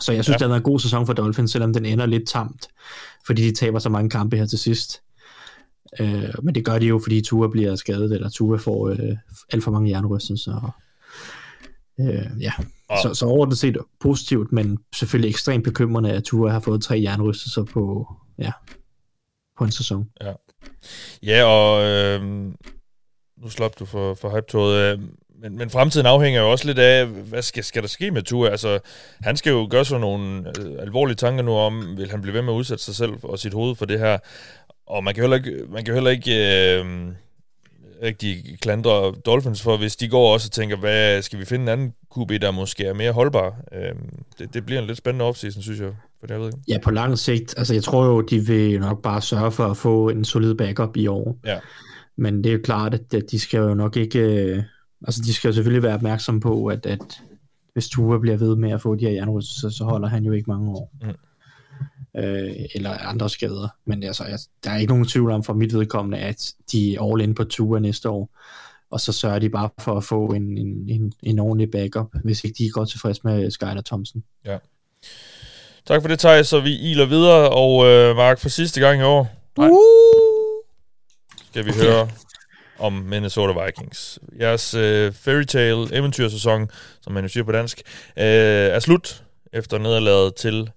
Så 0.00 0.12
jeg 0.12 0.24
synes, 0.24 0.34
ja. 0.34 0.38
det 0.38 0.42
har 0.42 0.48
været 0.48 0.60
en 0.60 0.72
god 0.72 0.78
sæson 0.78 1.06
for 1.06 1.12
Dolphins, 1.12 1.50
selvom 1.50 1.72
den 1.72 1.84
ender 1.84 2.06
lidt 2.06 2.28
tamt, 2.28 2.68
fordi 3.26 3.42
de 3.42 3.54
taber 3.54 3.78
så 3.78 3.88
mange 3.88 4.10
kampe 4.10 4.36
her 4.36 4.46
til 4.46 4.58
sidst. 4.58 5.02
Uh, 6.00 6.44
men 6.44 6.54
det 6.54 6.64
gør 6.64 6.78
de 6.78 6.86
jo, 6.86 6.98
fordi 6.98 7.20
Tua 7.20 7.48
bliver 7.48 7.76
skadet, 7.76 8.12
eller 8.12 8.28
Tua 8.28 8.56
får 8.56 8.90
uh, 8.90 9.16
alt 9.50 9.64
for 9.64 9.70
mange 9.70 9.90
jernrystelser, 9.90 10.76
Øh, 12.00 12.26
ja, 12.40 12.52
og... 12.88 12.98
så, 13.02 13.14
så 13.14 13.26
overordnet 13.26 13.58
set 13.58 13.76
positivt, 14.00 14.52
men 14.52 14.78
selvfølgelig 14.94 15.30
ekstremt 15.30 15.64
bekymrende, 15.64 16.12
at 16.12 16.24
Tua 16.24 16.50
har 16.50 16.60
fået 16.60 16.82
tre 16.82 17.00
jernrystelser 17.02 17.64
på, 17.64 18.06
ja, 18.38 18.52
på 19.58 19.64
en 19.64 19.72
sæson. 19.72 20.08
Ja, 20.20 20.32
ja 21.22 21.44
og 21.44 21.84
øh, 21.84 22.22
nu 23.36 23.48
slap 23.48 23.78
du 23.78 23.84
for, 23.84 24.14
for 24.14 24.36
hype 24.36 24.58
øh, 24.58 24.98
men, 25.40 25.58
men 25.58 25.70
fremtiden 25.70 26.06
afhænger 26.06 26.40
jo 26.40 26.50
også 26.50 26.66
lidt 26.66 26.78
af, 26.78 27.06
hvad 27.06 27.42
skal, 27.42 27.64
skal 27.64 27.82
der 27.82 27.88
ske 27.88 28.10
med 28.10 28.22
Tua? 28.22 28.48
Altså, 28.48 28.78
han 29.20 29.36
skal 29.36 29.50
jo 29.50 29.68
gøre 29.70 29.84
sig 29.84 30.00
nogle 30.00 30.52
øh, 30.60 30.76
alvorlige 30.80 31.16
tanker 31.16 31.42
nu 31.44 31.52
om, 31.52 31.96
vil 31.96 32.10
han 32.10 32.22
blive 32.22 32.34
ved 32.34 32.42
med 32.42 32.52
at 32.52 32.56
udsætte 32.56 32.84
sig 32.84 32.94
selv 32.94 33.12
og 33.22 33.38
sit 33.38 33.54
hoved 33.54 33.76
for 33.76 33.84
det 33.84 33.98
her? 33.98 34.18
Og 34.86 35.04
man 35.04 35.14
kan 35.14 35.22
heller 35.22 35.36
ikke, 35.36 35.64
man 35.68 35.84
kan 35.84 35.94
heller 35.94 36.10
ikke 36.10 36.32
øh, 36.80 37.08
rigtig 38.02 38.58
klandre 38.60 39.12
Dolphins 39.26 39.62
for, 39.62 39.76
hvis 39.76 39.96
de 39.96 40.08
går 40.08 40.32
også 40.32 40.48
og 40.48 40.52
tænker, 40.52 40.76
hvad 40.76 41.22
skal 41.22 41.38
vi 41.38 41.44
finde 41.44 41.62
en 41.62 41.68
anden 41.68 41.92
QB, 42.16 42.30
der 42.42 42.50
måske 42.50 42.84
er 42.84 42.94
mere 42.94 43.12
holdbar? 43.12 43.56
Øhm, 43.72 44.24
det, 44.38 44.54
det 44.54 44.66
bliver 44.66 44.80
en 44.80 44.86
lidt 44.86 44.98
spændende 44.98 45.24
offseason, 45.24 45.62
synes 45.62 45.80
jeg. 45.80 45.92
For 46.20 46.26
det, 46.26 46.34
jeg 46.34 46.40
ved 46.40 46.46
ikke. 46.46 46.58
Ja, 46.68 46.78
på 46.84 46.90
lang 46.90 47.18
sigt. 47.18 47.54
Altså, 47.56 47.74
jeg 47.74 47.82
tror 47.82 48.06
jo, 48.06 48.20
de 48.20 48.40
vil 48.40 48.80
nok 48.80 49.02
bare 49.02 49.22
sørge 49.22 49.52
for 49.52 49.64
at 49.64 49.76
få 49.76 50.08
en 50.08 50.24
solid 50.24 50.54
backup 50.54 50.96
i 50.96 51.06
år. 51.06 51.38
Ja. 51.44 51.58
Men 52.16 52.44
det 52.44 52.46
er 52.46 52.52
jo 52.52 52.60
klart, 52.64 52.94
at 52.94 53.30
de 53.30 53.38
skal 53.38 53.58
jo 53.58 53.74
nok 53.74 53.96
ikke... 53.96 54.18
Øh, 54.18 54.62
altså, 55.06 55.22
de 55.26 55.34
skal 55.34 55.48
jo 55.48 55.52
selvfølgelig 55.52 55.82
være 55.82 55.94
opmærksom 55.94 56.40
på, 56.40 56.66
at, 56.66 56.86
at 56.86 57.20
hvis 57.72 57.88
Tua 57.88 58.18
bliver 58.18 58.36
ved 58.36 58.56
med 58.56 58.70
at 58.70 58.80
få 58.80 58.94
de 58.94 59.04
her 59.04 59.12
jernrystelser, 59.12 59.68
så 59.68 59.84
holder 59.84 60.08
han 60.08 60.24
jo 60.24 60.32
ikke 60.32 60.50
mange 60.50 60.70
år. 60.70 60.92
Mm. 61.02 61.08
Øh, 62.18 62.52
eller 62.74 62.90
andre 62.90 63.30
skader. 63.30 63.68
Men 63.84 64.02
altså, 64.02 64.24
jeg, 64.24 64.38
der 64.64 64.70
er 64.70 64.76
ikke 64.76 64.92
nogen 64.92 65.08
tvivl 65.08 65.30
om 65.30 65.44
for 65.44 65.52
mit 65.52 65.74
vedkommende, 65.74 66.18
at 66.18 66.52
de 66.72 66.94
er 66.94 67.12
all 67.12 67.22
in 67.22 67.34
på 67.34 67.44
ture 67.44 67.80
næste 67.80 68.08
år, 68.08 68.30
og 68.90 69.00
så 69.00 69.12
sørger 69.12 69.38
de 69.38 69.48
bare 69.48 69.68
for 69.80 69.96
at 69.96 70.04
få 70.04 70.26
en, 70.26 70.58
en, 70.58 70.88
en, 70.88 71.12
en 71.22 71.38
ordentlig 71.38 71.70
backup, 71.70 72.06
hvis 72.24 72.44
ikke 72.44 72.58
de 72.58 72.66
er 72.66 72.70
godt 72.70 72.90
tilfreds 72.90 73.24
med 73.24 73.50
Skyler 73.50 73.82
Thompson. 73.86 74.22
Ja. 74.44 74.58
Tak 75.86 76.02
for 76.02 76.08
det, 76.08 76.18
Thijs, 76.18 76.46
så 76.48 76.60
vi 76.60 76.78
iler 76.90 77.06
videre, 77.06 77.50
og 77.50 77.86
øh, 77.86 78.16
Mark, 78.16 78.38
for 78.38 78.48
sidste 78.48 78.80
gang 78.80 79.00
i 79.00 79.04
år, 79.04 79.28
nej, 79.58 79.68
skal 81.50 81.64
vi 81.64 81.70
okay. 81.70 81.80
høre 81.80 82.08
om 82.78 82.92
Minnesota 82.92 83.64
Vikings. 83.64 84.18
Jeres 84.40 84.74
øh, 84.74 85.12
fairy 85.12 85.42
tale 85.42 85.94
eventyrsæson, 85.94 86.70
som 87.00 87.12
man 87.12 87.24
jo 87.24 87.28
siger 87.28 87.44
på 87.44 87.52
dansk, 87.52 87.82
øh, 88.16 88.24
er 88.76 88.80
slut 88.80 89.24
efter 89.52 89.78
nederlaget 89.78 90.34
til 90.34 90.70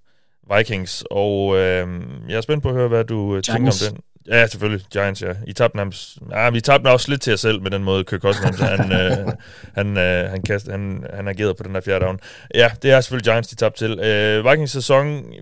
Vikings, 0.57 1.03
og 1.11 1.57
øh, 1.57 1.87
jeg 2.29 2.37
er 2.37 2.41
spændt 2.41 2.63
på 2.63 2.69
at 2.69 2.75
høre, 2.75 2.87
hvad 2.87 3.03
du 3.03 3.35
øh, 3.35 3.43
tænker 3.43 3.71
om 3.71 3.93
den. 3.93 4.01
Ja, 4.27 4.47
selvfølgelig. 4.47 4.85
Giants, 4.91 5.21
ja. 5.21 5.33
I 5.47 5.53
tabte 5.53 5.77
nærmest, 5.77 6.17
ja, 6.31 6.49
vi 6.49 6.61
tabte 6.61 6.87
også 6.87 7.09
lidt 7.09 7.21
til 7.21 7.33
os 7.33 7.39
selv 7.39 7.61
med 7.61 7.71
den 7.71 7.83
måde, 7.83 8.03
Kirk 8.03 8.21
Cousins, 8.21 8.59
han, 8.59 8.91
øh, 8.91 9.33
han, 9.75 9.97
øh, 9.97 10.29
han, 10.29 10.41
kast, 10.41 10.71
han, 10.71 11.05
han 11.13 11.27
agerede 11.27 11.53
på 11.53 11.63
den 11.63 11.75
der 11.75 11.81
fjerde 11.81 12.05
down. 12.05 12.19
Ja, 12.55 12.71
det 12.81 12.91
er 12.91 13.01
selvfølgelig 13.01 13.23
Giants, 13.23 13.47
de 13.47 13.55
tabte 13.55 13.85
til. 13.85 13.99
Øh, 13.99 14.45
Vikings 14.45 14.71
sæson, 14.71 15.33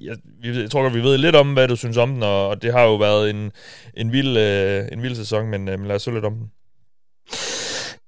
jeg, 0.00 0.16
jeg 0.42 0.70
tror 0.70 0.82
godt, 0.82 0.94
vi 0.94 1.02
ved 1.02 1.18
lidt 1.18 1.36
om, 1.36 1.52
hvad 1.52 1.68
du 1.68 1.76
synes 1.76 1.96
om 1.96 2.12
den, 2.12 2.22
og, 2.22 2.48
og 2.48 2.62
det 2.62 2.72
har 2.72 2.82
jo 2.82 2.94
været 2.94 3.30
en, 3.30 3.52
en, 3.96 4.12
vild, 4.12 4.36
øh, 4.36 4.84
en 4.92 5.02
vild 5.02 5.14
sæson, 5.14 5.46
men, 5.46 5.68
øh, 5.68 5.78
men 5.78 5.88
lad 5.88 5.96
os 5.96 6.02
så 6.02 6.10
lidt 6.10 6.24
om 6.24 6.34
den. 6.34 6.50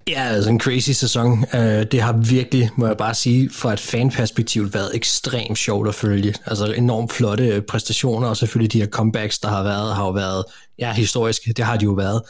Ja, 0.07 0.23
altså 0.23 0.49
en 0.49 0.59
crazy 0.59 0.91
sæson. 0.91 1.45
Øh, 1.53 1.85
det 1.91 2.01
har 2.01 2.13
virkelig, 2.13 2.69
må 2.75 2.87
jeg 2.87 2.97
bare 2.97 3.13
sige, 3.13 3.49
fra 3.53 3.73
et 3.73 3.79
fanperspektiv 3.79 4.73
været 4.73 4.95
ekstremt 4.95 5.57
sjovt 5.57 5.87
at 5.87 5.95
følge. 5.95 6.33
Altså 6.45 6.73
enormt 6.73 7.13
flotte 7.13 7.47
øh, 7.47 7.61
præstationer, 7.61 8.27
og 8.27 8.37
selvfølgelig 8.37 8.73
de 8.73 8.79
her 8.79 8.87
comebacks, 8.87 9.39
der 9.39 9.47
har 9.47 9.63
været, 9.63 9.95
har 9.95 10.05
jo 10.05 10.11
været 10.11 10.45
ja, 10.79 10.93
historisk, 10.93 11.41
det 11.57 11.65
har 11.65 11.77
de 11.77 11.85
jo 11.85 11.91
været. 11.91 12.21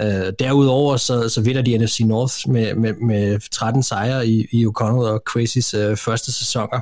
Øh, 0.00 0.32
derudover 0.38 0.96
så, 0.96 1.28
så 1.28 1.40
vinder 1.40 1.62
de 1.62 1.78
NFC 1.78 2.00
North 2.00 2.34
med, 2.48 2.74
med, 2.74 2.94
med 2.94 3.50
13 3.50 3.82
sejre 3.82 4.26
i, 4.26 4.46
i 4.50 4.66
O'Connell 4.66 5.04
og 5.04 5.22
Crazy's 5.30 5.76
øh, 5.76 5.96
første 5.96 6.32
sæsoner. 6.32 6.80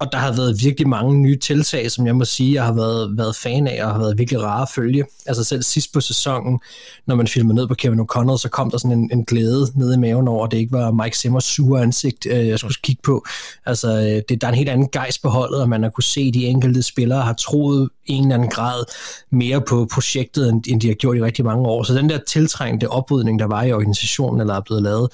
Og 0.00 0.12
der 0.12 0.18
har 0.18 0.32
været 0.32 0.62
virkelig 0.64 0.88
mange 0.88 1.18
nye 1.18 1.38
tiltag, 1.38 1.90
som 1.90 2.06
jeg 2.06 2.16
må 2.16 2.24
sige, 2.24 2.54
jeg 2.54 2.64
har 2.64 2.72
været, 2.72 3.18
været 3.18 3.36
fan 3.36 3.66
af, 3.66 3.84
og 3.84 3.92
har 3.92 3.98
været 3.98 4.18
virkelig 4.18 4.42
rare 4.42 4.62
at 4.62 4.68
følge. 4.74 5.04
Altså 5.26 5.44
selv 5.44 5.62
sidst 5.62 5.92
på 5.92 6.00
sæsonen, 6.00 6.60
når 7.06 7.14
man 7.14 7.26
filmede 7.28 7.54
ned 7.54 7.68
på 7.68 7.74
Kevin 7.74 8.00
O'Connell, 8.00 8.38
så 8.38 8.48
kom 8.52 8.70
der 8.70 8.78
sådan 8.78 8.98
en, 8.98 9.10
en 9.12 9.24
glæde 9.24 9.66
nede 9.74 9.94
i 9.94 9.98
maven 9.98 10.28
over, 10.28 10.44
at 10.46 10.50
det 10.50 10.58
ikke 10.58 10.72
var 10.72 10.90
Mike 10.90 11.18
Simmers 11.18 11.44
sure 11.44 11.82
ansigt, 11.82 12.26
øh, 12.26 12.48
jeg 12.48 12.58
skulle 12.58 12.74
kigge 12.82 13.02
på. 13.02 13.24
Altså, 13.66 13.88
øh, 13.88 14.22
det, 14.28 14.40
der 14.40 14.46
er 14.46 14.52
en 14.52 14.58
helt 14.58 14.70
anden 14.70 14.88
gejst 14.88 15.22
på 15.22 15.28
holdet, 15.28 15.60
og 15.60 15.68
man 15.68 15.82
har 15.82 15.90
kunne 15.90 16.04
se, 16.04 16.20
at 16.20 16.34
de 16.34 16.46
enkelte 16.46 16.82
spillere 16.82 17.22
har 17.22 17.32
troet 17.32 17.88
i 18.06 18.12
en 18.12 18.22
eller 18.22 18.34
anden 18.34 18.50
grad 18.50 18.84
mere 19.30 19.60
på 19.60 19.88
projektet, 19.92 20.41
end, 20.48 20.62
end 20.68 20.80
de 20.80 20.88
har 20.88 20.94
gjort 20.94 21.16
i 21.16 21.22
rigtig 21.22 21.44
mange 21.44 21.66
år. 21.66 21.82
Så 21.82 21.94
den 21.94 22.08
der 22.08 22.18
tiltrængte 22.28 22.88
oprydning, 22.88 23.38
der 23.38 23.46
var 23.46 23.62
i 23.62 23.72
organisationen, 23.72 24.40
eller 24.40 24.54
er 24.54 24.60
blevet 24.60 24.82
lavet, 24.82 25.08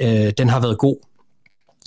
øh, 0.00 0.32
den 0.38 0.48
har 0.48 0.60
været 0.60 0.78
god 0.78 0.96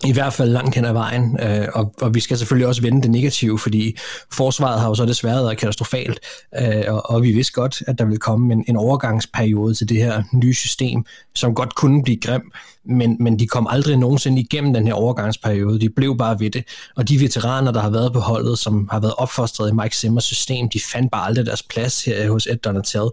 i 0.06 0.13
hvert 0.13 0.34
fald 0.34 0.50
langt 0.50 0.76
hen 0.76 0.86
ad 0.86 0.93
vejen, 0.93 1.38
øh, 1.41 1.67
og, 1.74 1.93
og 2.02 2.15
vi 2.15 2.19
skal 2.19 2.38
selvfølgelig 2.38 2.67
også 2.67 2.82
vende 2.82 3.02
det 3.02 3.12
negative, 3.12 3.60
fordi 3.60 3.98
forsvaret 4.32 4.80
har 4.80 4.88
jo 4.88 4.96
så 4.96 5.06
desværre 5.06 5.43
været 5.43 5.58
katastrofalt, 5.58 6.19
øh, 6.62 6.84
og, 6.88 7.10
og 7.10 7.24
vi 7.24 7.32
vidste 7.32 7.54
godt, 7.54 7.84
at 7.88 7.98
der 8.00 8.06
ville 8.06 8.19
komme 8.19 8.54
en, 8.54 8.65
en 8.67 8.78
overgangsperiode 8.78 9.74
til 9.74 9.89
det 9.89 9.98
her 9.98 10.24
nye 10.34 10.54
system, 10.54 11.06
som 11.36 11.56
godt 11.56 11.76
kunne 11.76 12.04
blive 12.04 12.19
grim, 12.19 12.52
men, 12.86 13.17
men 13.19 13.39
de 13.39 13.48
kom 13.48 13.67
aldrig 13.69 13.98
nogensinde 13.98 14.41
igennem 14.41 14.74
den 14.74 14.88
her 14.88 14.93
overgangsperiode. 14.93 15.80
De 15.80 15.89
blev 15.89 16.17
bare 16.17 16.39
ved 16.39 16.50
det. 16.50 16.63
Og 16.96 17.10
de 17.10 17.19
veteraner, 17.19 17.72
der 17.72 17.82
har 17.82 17.89
været 17.89 18.13
på 18.13 18.19
holdet, 18.19 18.60
som 18.60 18.88
har 18.91 19.00
været 19.00 19.13
opfostret 19.17 19.69
i 19.69 19.74
Mike 19.74 19.98
Simmers 19.98 20.24
system, 20.24 20.69
de 20.69 20.80
fandt 20.93 21.12
bare 21.12 21.26
aldrig 21.26 21.46
deres 21.46 21.63
plads 21.63 22.06
her 22.06 22.24
øh, 22.24 22.30
hos 22.32 22.48
Ed 22.48 22.56
Donatel. 22.56 23.10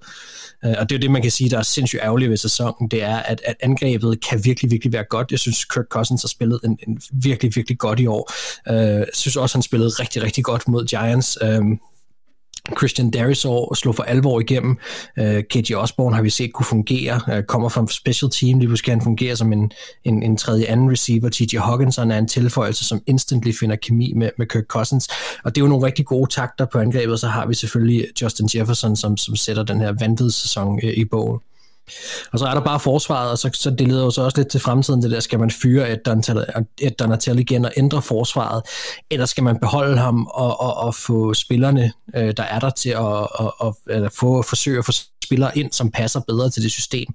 Øh, 0.64 0.74
og 0.78 0.90
det 0.90 0.94
er 0.94 0.98
det, 0.98 1.10
man 1.10 1.22
kan 1.22 1.30
sige, 1.30 1.50
der 1.50 1.58
er 1.58 1.62
sindssygt 1.62 2.02
ærgerligt 2.02 2.30
ved 2.30 2.36
sæsonen, 2.36 2.88
det 2.88 3.02
er, 3.02 3.16
at, 3.16 3.40
at 3.44 3.56
angrebet 3.60 4.24
kan 4.30 4.44
virkelig, 4.44 4.70
virkelig 4.70 4.92
være 4.92 5.04
godt. 5.10 5.30
Jeg 5.30 5.38
synes, 5.38 5.64
Kirk 5.64 5.86
Cousins 5.90 6.22
har 6.22 6.28
spillet 6.28 6.60
en, 6.64 6.78
en 6.88 7.00
virkelig, 7.12 7.56
virkelig 7.56 7.78
godt 7.78 8.00
i 8.00 8.06
år. 8.06 8.32
Øh, 8.68 8.76
jeg 8.76 9.06
synes 9.14 9.36
også, 9.36 9.56
han 9.56 9.62
spillede 9.62 9.90
rigtig, 9.90 10.22
rigtig 10.22 10.44
godt 10.44 10.68
mod 10.68 10.86
Giants. 10.86 11.38
Christian 12.78 13.10
Darisor 13.10 13.74
slog 13.74 13.94
for 13.94 14.02
alvor 14.02 14.40
igennem. 14.40 14.78
Uh, 15.20 15.24
øh, 15.24 15.42
KJ 15.42 15.74
Osborne 15.74 16.16
har 16.16 16.22
vi 16.22 16.30
set 16.30 16.52
kunne 16.52 16.66
fungere, 16.66 17.20
uh, 17.32 17.42
kommer 17.42 17.68
fra 17.68 17.80
en 17.80 17.88
special 17.88 18.30
team, 18.30 18.58
lige 18.58 18.68
pludselig 18.68 18.84
kan 18.84 18.94
han 18.98 19.04
fungere 19.04 19.36
som 19.36 19.52
en, 19.52 19.72
en, 20.04 20.22
en 20.22 20.36
tredje 20.36 20.66
anden 20.66 20.90
receiver. 20.90 21.28
TJ 21.28 21.56
Hawkinson 21.56 22.10
er 22.10 22.18
en 22.18 22.28
tilføjelse, 22.28 22.84
som 22.84 23.02
instantly 23.06 23.52
finder 23.60 23.76
kemi 23.76 24.12
med, 24.16 24.30
med 24.38 24.46
Kirk 24.46 24.64
Cousins, 24.64 25.08
og 25.44 25.54
det 25.54 25.60
er 25.60 25.64
jo 25.64 25.68
nogle 25.68 25.86
rigtig 25.86 26.06
gode 26.06 26.30
takter 26.30 26.66
på 26.72 26.78
angrebet, 26.78 27.20
så 27.20 27.26
har 27.26 27.46
vi 27.46 27.54
selvfølgelig 27.54 28.06
Justin 28.22 28.48
Jefferson, 28.54 28.96
som, 28.96 29.16
som 29.16 29.36
sætter 29.36 29.62
den 29.62 29.80
her 29.80 29.92
vanvidssæson 30.00 30.68
uh, 30.68 30.78
øh, 30.84 30.94
i 30.96 31.04
bogen. 31.04 31.40
Og 32.32 32.38
så 32.38 32.46
er 32.46 32.54
der 32.54 32.60
bare 32.60 32.80
forsvaret, 32.80 33.30
og 33.30 33.38
så, 33.38 33.50
så 33.54 33.70
det 33.70 33.88
leder 33.88 34.04
jo 34.04 34.10
så 34.10 34.22
også 34.22 34.36
lidt 34.38 34.48
til 34.48 34.60
fremtiden, 34.60 35.02
det 35.02 35.10
der, 35.10 35.20
skal 35.20 35.38
man 35.38 35.50
fyre 35.50 35.90
et 36.80 36.98
Donatel 36.98 37.38
igen 37.38 37.64
og 37.64 37.72
ændre 37.76 38.02
forsvaret, 38.02 38.62
eller 39.10 39.26
skal 39.26 39.44
man 39.44 39.58
beholde 39.60 39.98
ham 39.98 40.26
og, 40.26 40.60
og, 40.60 40.76
og 40.76 40.94
få 40.94 41.34
spillerne, 41.34 41.92
øh, 42.16 42.34
der 42.36 42.42
er 42.42 42.58
der 42.58 42.70
til 42.70 42.90
at, 42.90 43.28
at, 43.40 43.74
at, 43.88 44.04
at 44.04 44.12
få, 44.12 44.42
forsøge 44.42 44.78
at 44.78 44.84
få 44.84 44.92
spillere 45.24 45.58
ind, 45.58 45.72
som 45.72 45.90
passer 45.90 46.20
bedre 46.20 46.50
til 46.50 46.62
det 46.62 46.70
system. 46.70 47.06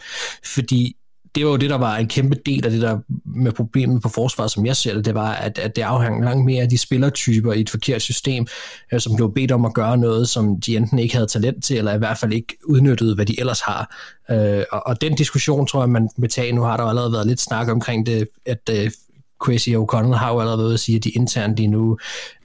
Fordi 0.45 0.95
det 1.35 1.45
var 1.45 1.51
jo 1.51 1.57
det, 1.57 1.69
der 1.69 1.77
var 1.77 1.97
en 1.97 2.07
kæmpe 2.07 2.35
del 2.45 2.65
af 2.65 2.71
det 2.71 2.81
der 2.81 2.99
med 3.25 3.51
problemet 3.51 4.01
på 4.01 4.09
forsvaret, 4.09 4.51
som 4.51 4.65
jeg 4.65 4.75
ser 4.75 4.93
det, 4.93 5.05
det 5.05 5.13
var, 5.13 5.31
at, 5.31 5.57
at 5.57 5.75
det 5.75 5.81
afhang 5.81 6.23
langt 6.23 6.45
mere 6.45 6.61
af 6.61 6.69
de 6.69 6.77
spillertyper 6.77 7.53
i 7.53 7.61
et 7.61 7.69
forkert 7.69 8.01
system, 8.01 8.47
øh, 8.93 8.99
som 8.99 9.15
blev 9.15 9.33
bedt 9.33 9.51
om 9.51 9.65
at 9.65 9.73
gøre 9.73 9.97
noget, 9.97 10.29
som 10.29 10.61
de 10.61 10.77
enten 10.77 10.99
ikke 10.99 11.15
havde 11.15 11.27
talent 11.27 11.63
til, 11.63 11.77
eller 11.77 11.93
i 11.93 11.97
hvert 11.97 12.17
fald 12.17 12.33
ikke 12.33 12.57
udnyttede, 12.65 13.15
hvad 13.15 13.25
de 13.25 13.39
ellers 13.39 13.61
har. 13.61 13.95
Øh, 14.31 14.63
og, 14.71 14.87
og 14.87 15.01
den 15.01 15.15
diskussion, 15.15 15.67
tror 15.67 15.81
jeg, 15.81 15.89
man 15.89 16.09
vil 16.17 16.29
tage, 16.29 16.51
nu 16.51 16.61
har 16.61 16.77
der 16.77 16.83
allerede 16.83 17.11
været 17.11 17.27
lidt 17.27 17.41
snak 17.41 17.67
omkring 17.67 18.05
det, 18.05 18.27
at 18.45 18.69
øh, 18.71 18.91
Crazy 19.39 19.69
O'Connell 19.69 20.15
har 20.15 20.33
jo 20.33 20.39
allerede 20.39 20.59
været 20.59 20.73
at 20.73 20.79
sige, 20.79 20.95
at 20.95 21.03
de 21.03 21.09
internt 21.09 21.57
lige 21.57 21.67
nu 21.67 21.97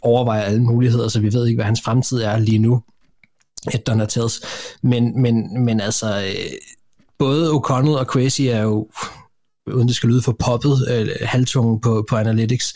overvejer 0.03 0.43
alle 0.43 0.63
muligheder, 0.63 1.09
så 1.09 1.21
vi 1.21 1.33
ved 1.33 1.47
ikke, 1.47 1.57
hvad 1.57 1.65
hans 1.65 1.81
fremtid 1.85 2.23
er 2.23 2.39
lige 2.39 2.59
nu. 2.59 2.83
Et 3.75 3.87
Donatels. 3.87 4.43
Men, 4.83 5.23
men, 5.23 5.65
men 5.65 5.81
altså, 5.81 6.17
øh, 6.17 6.51
både 7.21 7.51
O'Connell 7.51 7.99
og 7.99 8.05
Crazy 8.05 8.43
er 8.43 8.63
jo, 8.63 8.89
uden 9.67 9.89
det 9.89 9.97
skal 9.97 10.09
lyde 10.09 10.23
for 10.23 10.37
poppet, 10.39 10.89
øh, 10.91 11.09
halvtungen 11.21 11.81
på, 11.81 12.07
på 12.09 12.17
Analytics. 12.17 12.75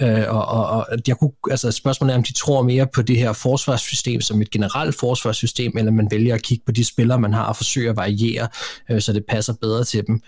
Øh, 0.00 0.24
og, 0.28 0.44
og, 0.48 0.66
og 0.66 0.86
jeg 1.08 1.16
kunne, 1.18 1.30
altså 1.50 1.70
spørgsmålet 1.70 2.12
er, 2.12 2.16
om 2.16 2.22
de 2.22 2.32
tror 2.32 2.62
mere 2.62 2.86
på 2.94 3.02
det 3.02 3.16
her 3.16 3.32
forsvarssystem 3.32 4.20
som 4.20 4.42
et 4.42 4.50
generelt 4.50 4.98
forsvarssystem, 5.00 5.72
eller 5.78 5.92
man 5.92 6.08
vælger 6.10 6.34
at 6.34 6.42
kigge 6.42 6.64
på 6.66 6.72
de 6.72 6.84
spillere, 6.84 7.20
man 7.20 7.32
har, 7.32 7.44
og 7.44 7.56
forsøge 7.56 7.90
at 7.90 7.96
variere, 7.96 8.48
øh, 8.90 9.00
så 9.00 9.12
det 9.12 9.24
passer 9.28 9.54
bedre 9.60 9.84
til 9.84 10.06
dem 10.06 10.20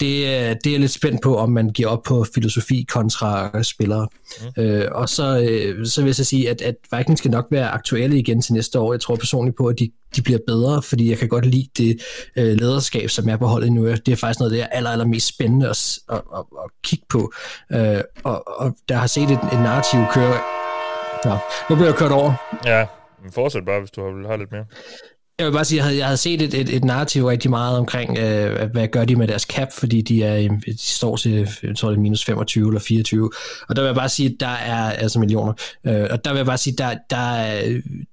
det, 0.00 0.64
det 0.64 0.74
er 0.74 0.78
lidt 0.78 0.90
spændt 0.90 1.22
på, 1.22 1.36
om 1.36 1.50
man 1.50 1.68
giver 1.68 1.88
op 1.88 2.02
på 2.02 2.26
filosofi 2.34 2.86
kontra 2.88 3.62
spillere. 3.62 4.08
Mm. 4.56 4.62
Øh, 4.62 4.88
og 4.92 5.08
så, 5.08 5.40
øh, 5.50 5.86
så 5.86 6.00
vil 6.00 6.08
jeg 6.08 6.14
så 6.14 6.24
sige, 6.24 6.50
at, 6.50 6.62
at 6.62 6.74
Vikings 6.96 7.18
skal 7.18 7.30
nok 7.30 7.46
være 7.50 7.68
aktuelle 7.68 8.18
igen 8.18 8.42
til 8.42 8.54
næste 8.54 8.80
år. 8.80 8.92
Jeg 8.92 9.00
tror 9.00 9.16
personligt 9.16 9.56
på, 9.56 9.66
at 9.66 9.78
de, 9.78 9.90
de 10.16 10.22
bliver 10.22 10.38
bedre, 10.46 10.82
fordi 10.82 11.10
jeg 11.10 11.18
kan 11.18 11.28
godt 11.28 11.46
lide 11.46 11.68
det 11.78 12.02
øh, 12.36 12.44
lederskab, 12.44 13.10
som 13.10 13.28
er 13.28 13.36
på 13.36 13.46
holdet 13.46 13.72
nu. 13.72 13.86
Det 13.86 14.08
er 14.08 14.16
faktisk 14.16 14.40
noget, 14.40 14.52
det 14.52 14.62
er 14.62 14.66
aller, 14.66 14.90
aller 14.90 15.06
mest 15.06 15.28
spændende 15.28 15.68
at, 15.68 15.98
at, 16.12 16.22
at, 16.36 16.44
at 16.64 16.70
kigge 16.82 17.04
på. 17.08 17.32
Øh, 17.72 18.00
og, 18.24 18.60
og 18.60 18.76
der 18.88 18.94
har 18.94 19.06
set 19.06 19.30
et, 19.30 19.40
et 19.52 19.60
narrativ 19.60 20.00
køre... 20.14 20.34
Ja, 21.24 21.38
nu 21.70 21.76
bliver 21.76 21.88
jeg 21.88 21.94
kørt 21.94 22.12
over. 22.12 22.32
Ja, 22.64 22.86
men 23.22 23.32
fortsæt 23.32 23.64
bare, 23.64 23.80
hvis 23.80 23.90
du 23.90 24.00
har, 24.00 24.28
har 24.28 24.36
lidt 24.36 24.52
mere. 24.52 24.64
Jeg 25.38 25.46
vil 25.46 25.52
bare 25.52 25.64
sige, 25.64 25.78
at 25.78 25.84
jeg 25.84 25.84
havde, 25.84 25.98
jeg 25.98 26.06
havde 26.06 26.16
set 26.16 26.42
et, 26.42 26.54
et, 26.54 26.76
et 26.76 26.84
narrativ 26.84 27.26
rigtig 27.26 27.50
meget 27.50 27.78
omkring, 27.78 28.18
øh, 28.18 28.70
hvad 28.70 28.88
gør 28.88 29.04
de 29.04 29.16
med 29.16 29.28
deres 29.28 29.42
cap, 29.42 29.72
fordi 29.72 30.02
de, 30.02 30.24
er, 30.24 30.48
de 30.66 30.78
står 30.78 31.16
til, 31.16 31.48
jeg 31.62 31.76
tror 31.76 31.88
det 31.88 31.96
er 31.96 32.00
minus 32.00 32.24
25 32.24 32.68
eller 32.68 32.80
24, 32.80 33.30
og 33.68 33.76
der 33.76 33.82
vil 33.82 33.86
jeg 33.86 33.94
bare 33.94 34.08
sige, 34.08 34.28
at 34.28 34.34
der 34.40 34.48
er, 34.48 34.92
altså 34.92 35.18
millioner, 35.18 35.52
øh, 35.86 36.06
og 36.10 36.24
der 36.24 36.30
vil 36.30 36.36
jeg 36.36 36.46
bare 36.46 36.58
sige, 36.58 36.76
der, 36.76 36.94
der, 37.10 37.20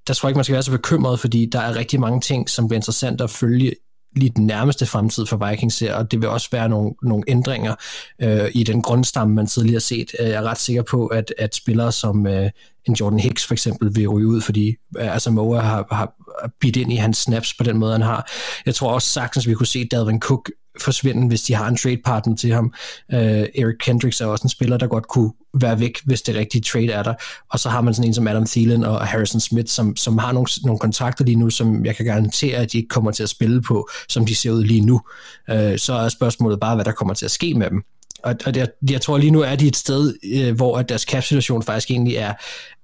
der 0.07 0.13
tror 0.13 0.27
jeg 0.27 0.31
ikke, 0.31 0.37
man 0.37 0.43
skal 0.43 0.53
være 0.53 0.63
så 0.63 0.71
bekymret, 0.71 1.19
fordi 1.19 1.49
der 1.51 1.59
er 1.59 1.75
rigtig 1.75 1.99
mange 1.99 2.21
ting, 2.21 2.49
som 2.49 2.67
bliver 2.67 2.77
interessant 2.77 3.21
at 3.21 3.29
følge 3.29 3.75
lige 4.15 4.31
den 4.35 4.45
nærmeste 4.45 4.85
fremtid 4.85 5.25
for 5.25 5.49
Vikings 5.49 5.79
her, 5.79 5.95
og 5.95 6.11
det 6.11 6.21
vil 6.21 6.29
også 6.29 6.47
være 6.51 6.69
nogle, 6.69 6.91
nogle 7.03 7.23
ændringer 7.27 7.75
øh, 8.21 8.51
i 8.53 8.63
den 8.63 8.81
grundstamme, 8.81 9.33
man 9.33 9.47
tidligere 9.47 9.75
har 9.75 9.79
set. 9.79 10.11
Øh, 10.19 10.29
jeg 10.29 10.35
er 10.35 10.43
ret 10.43 10.59
sikker 10.59 10.81
på, 10.81 11.07
at, 11.07 11.33
at 11.37 11.55
spillere 11.55 11.91
som 11.91 12.27
øh, 12.27 12.49
en 12.85 12.93
Jordan 12.93 13.19
Hicks 13.19 13.45
for 13.45 13.53
eksempel 13.53 13.95
vil 13.95 14.07
ryge 14.07 14.27
ud, 14.27 14.41
fordi 14.41 14.75
øh, 14.97 15.13
altså 15.13 15.31
Moa 15.31 15.59
har, 15.59 15.87
har 15.91 16.13
bidt 16.61 16.75
ind 16.75 16.93
i 16.93 16.95
hans 16.95 17.17
snaps 17.17 17.53
på 17.53 17.63
den 17.63 17.77
måde, 17.77 17.91
han 17.91 18.01
har. 18.01 18.31
Jeg 18.65 18.75
tror 18.75 18.91
også 18.91 19.09
sagtens, 19.09 19.47
vi 19.47 19.53
kunne 19.53 19.67
se 19.67 19.87
Dalvin 19.91 20.19
Cook 20.19 20.49
forsvinde, 20.81 21.27
hvis 21.27 21.41
de 21.41 21.53
har 21.53 21.67
en 21.67 21.77
trade 21.77 21.97
partner 22.05 22.35
til 22.35 22.53
ham. 22.53 22.73
Uh, 23.13 23.19
Eric 23.19 23.75
Kendricks 23.79 24.21
er 24.21 24.25
også 24.25 24.43
en 24.43 24.49
spiller, 24.49 24.77
der 24.77 24.87
godt 24.87 25.07
kunne 25.07 25.31
være 25.53 25.79
væk, 25.79 25.99
hvis 26.05 26.21
det 26.21 26.35
rigtige 26.35 26.61
trade 26.61 26.91
er 26.91 27.03
der. 27.03 27.13
Og 27.51 27.59
så 27.59 27.69
har 27.69 27.81
man 27.81 27.93
sådan 27.93 28.09
en 28.09 28.13
som 28.13 28.27
Adam 28.27 28.45
Thielen 28.45 28.83
og 28.83 29.07
Harrison 29.07 29.39
Smith, 29.39 29.67
som, 29.67 29.95
som 29.95 30.17
har 30.17 30.31
nogle, 30.31 30.47
nogle 30.63 30.79
kontrakter 30.79 31.25
lige 31.25 31.35
nu, 31.35 31.49
som 31.49 31.85
jeg 31.85 31.95
kan 31.95 32.05
garantere, 32.05 32.57
at 32.57 32.71
de 32.71 32.77
ikke 32.77 32.89
kommer 32.89 33.11
til 33.11 33.23
at 33.23 33.29
spille 33.29 33.61
på, 33.61 33.89
som 34.09 34.25
de 34.25 34.35
ser 34.35 34.51
ud 34.51 34.63
lige 34.63 34.81
nu. 34.81 35.01
Uh, 35.51 35.77
så 35.77 35.93
er 35.93 36.09
spørgsmålet 36.09 36.59
bare, 36.59 36.75
hvad 36.75 36.85
der 36.85 36.91
kommer 36.91 37.13
til 37.13 37.25
at 37.25 37.31
ske 37.31 37.53
med 37.53 37.69
dem. 37.69 37.83
og, 38.23 38.35
og 38.45 38.55
jeg, 38.55 38.67
jeg 38.89 39.01
tror 39.01 39.17
lige 39.17 39.31
nu 39.31 39.41
er 39.41 39.55
de 39.55 39.67
et 39.67 39.75
sted, 39.75 40.13
øh, 40.33 40.55
hvor 40.55 40.77
at 40.77 40.89
deres 40.89 41.01
cap-situation 41.01 41.63
faktisk 41.63 41.91
egentlig 41.91 42.15
er, 42.15 42.33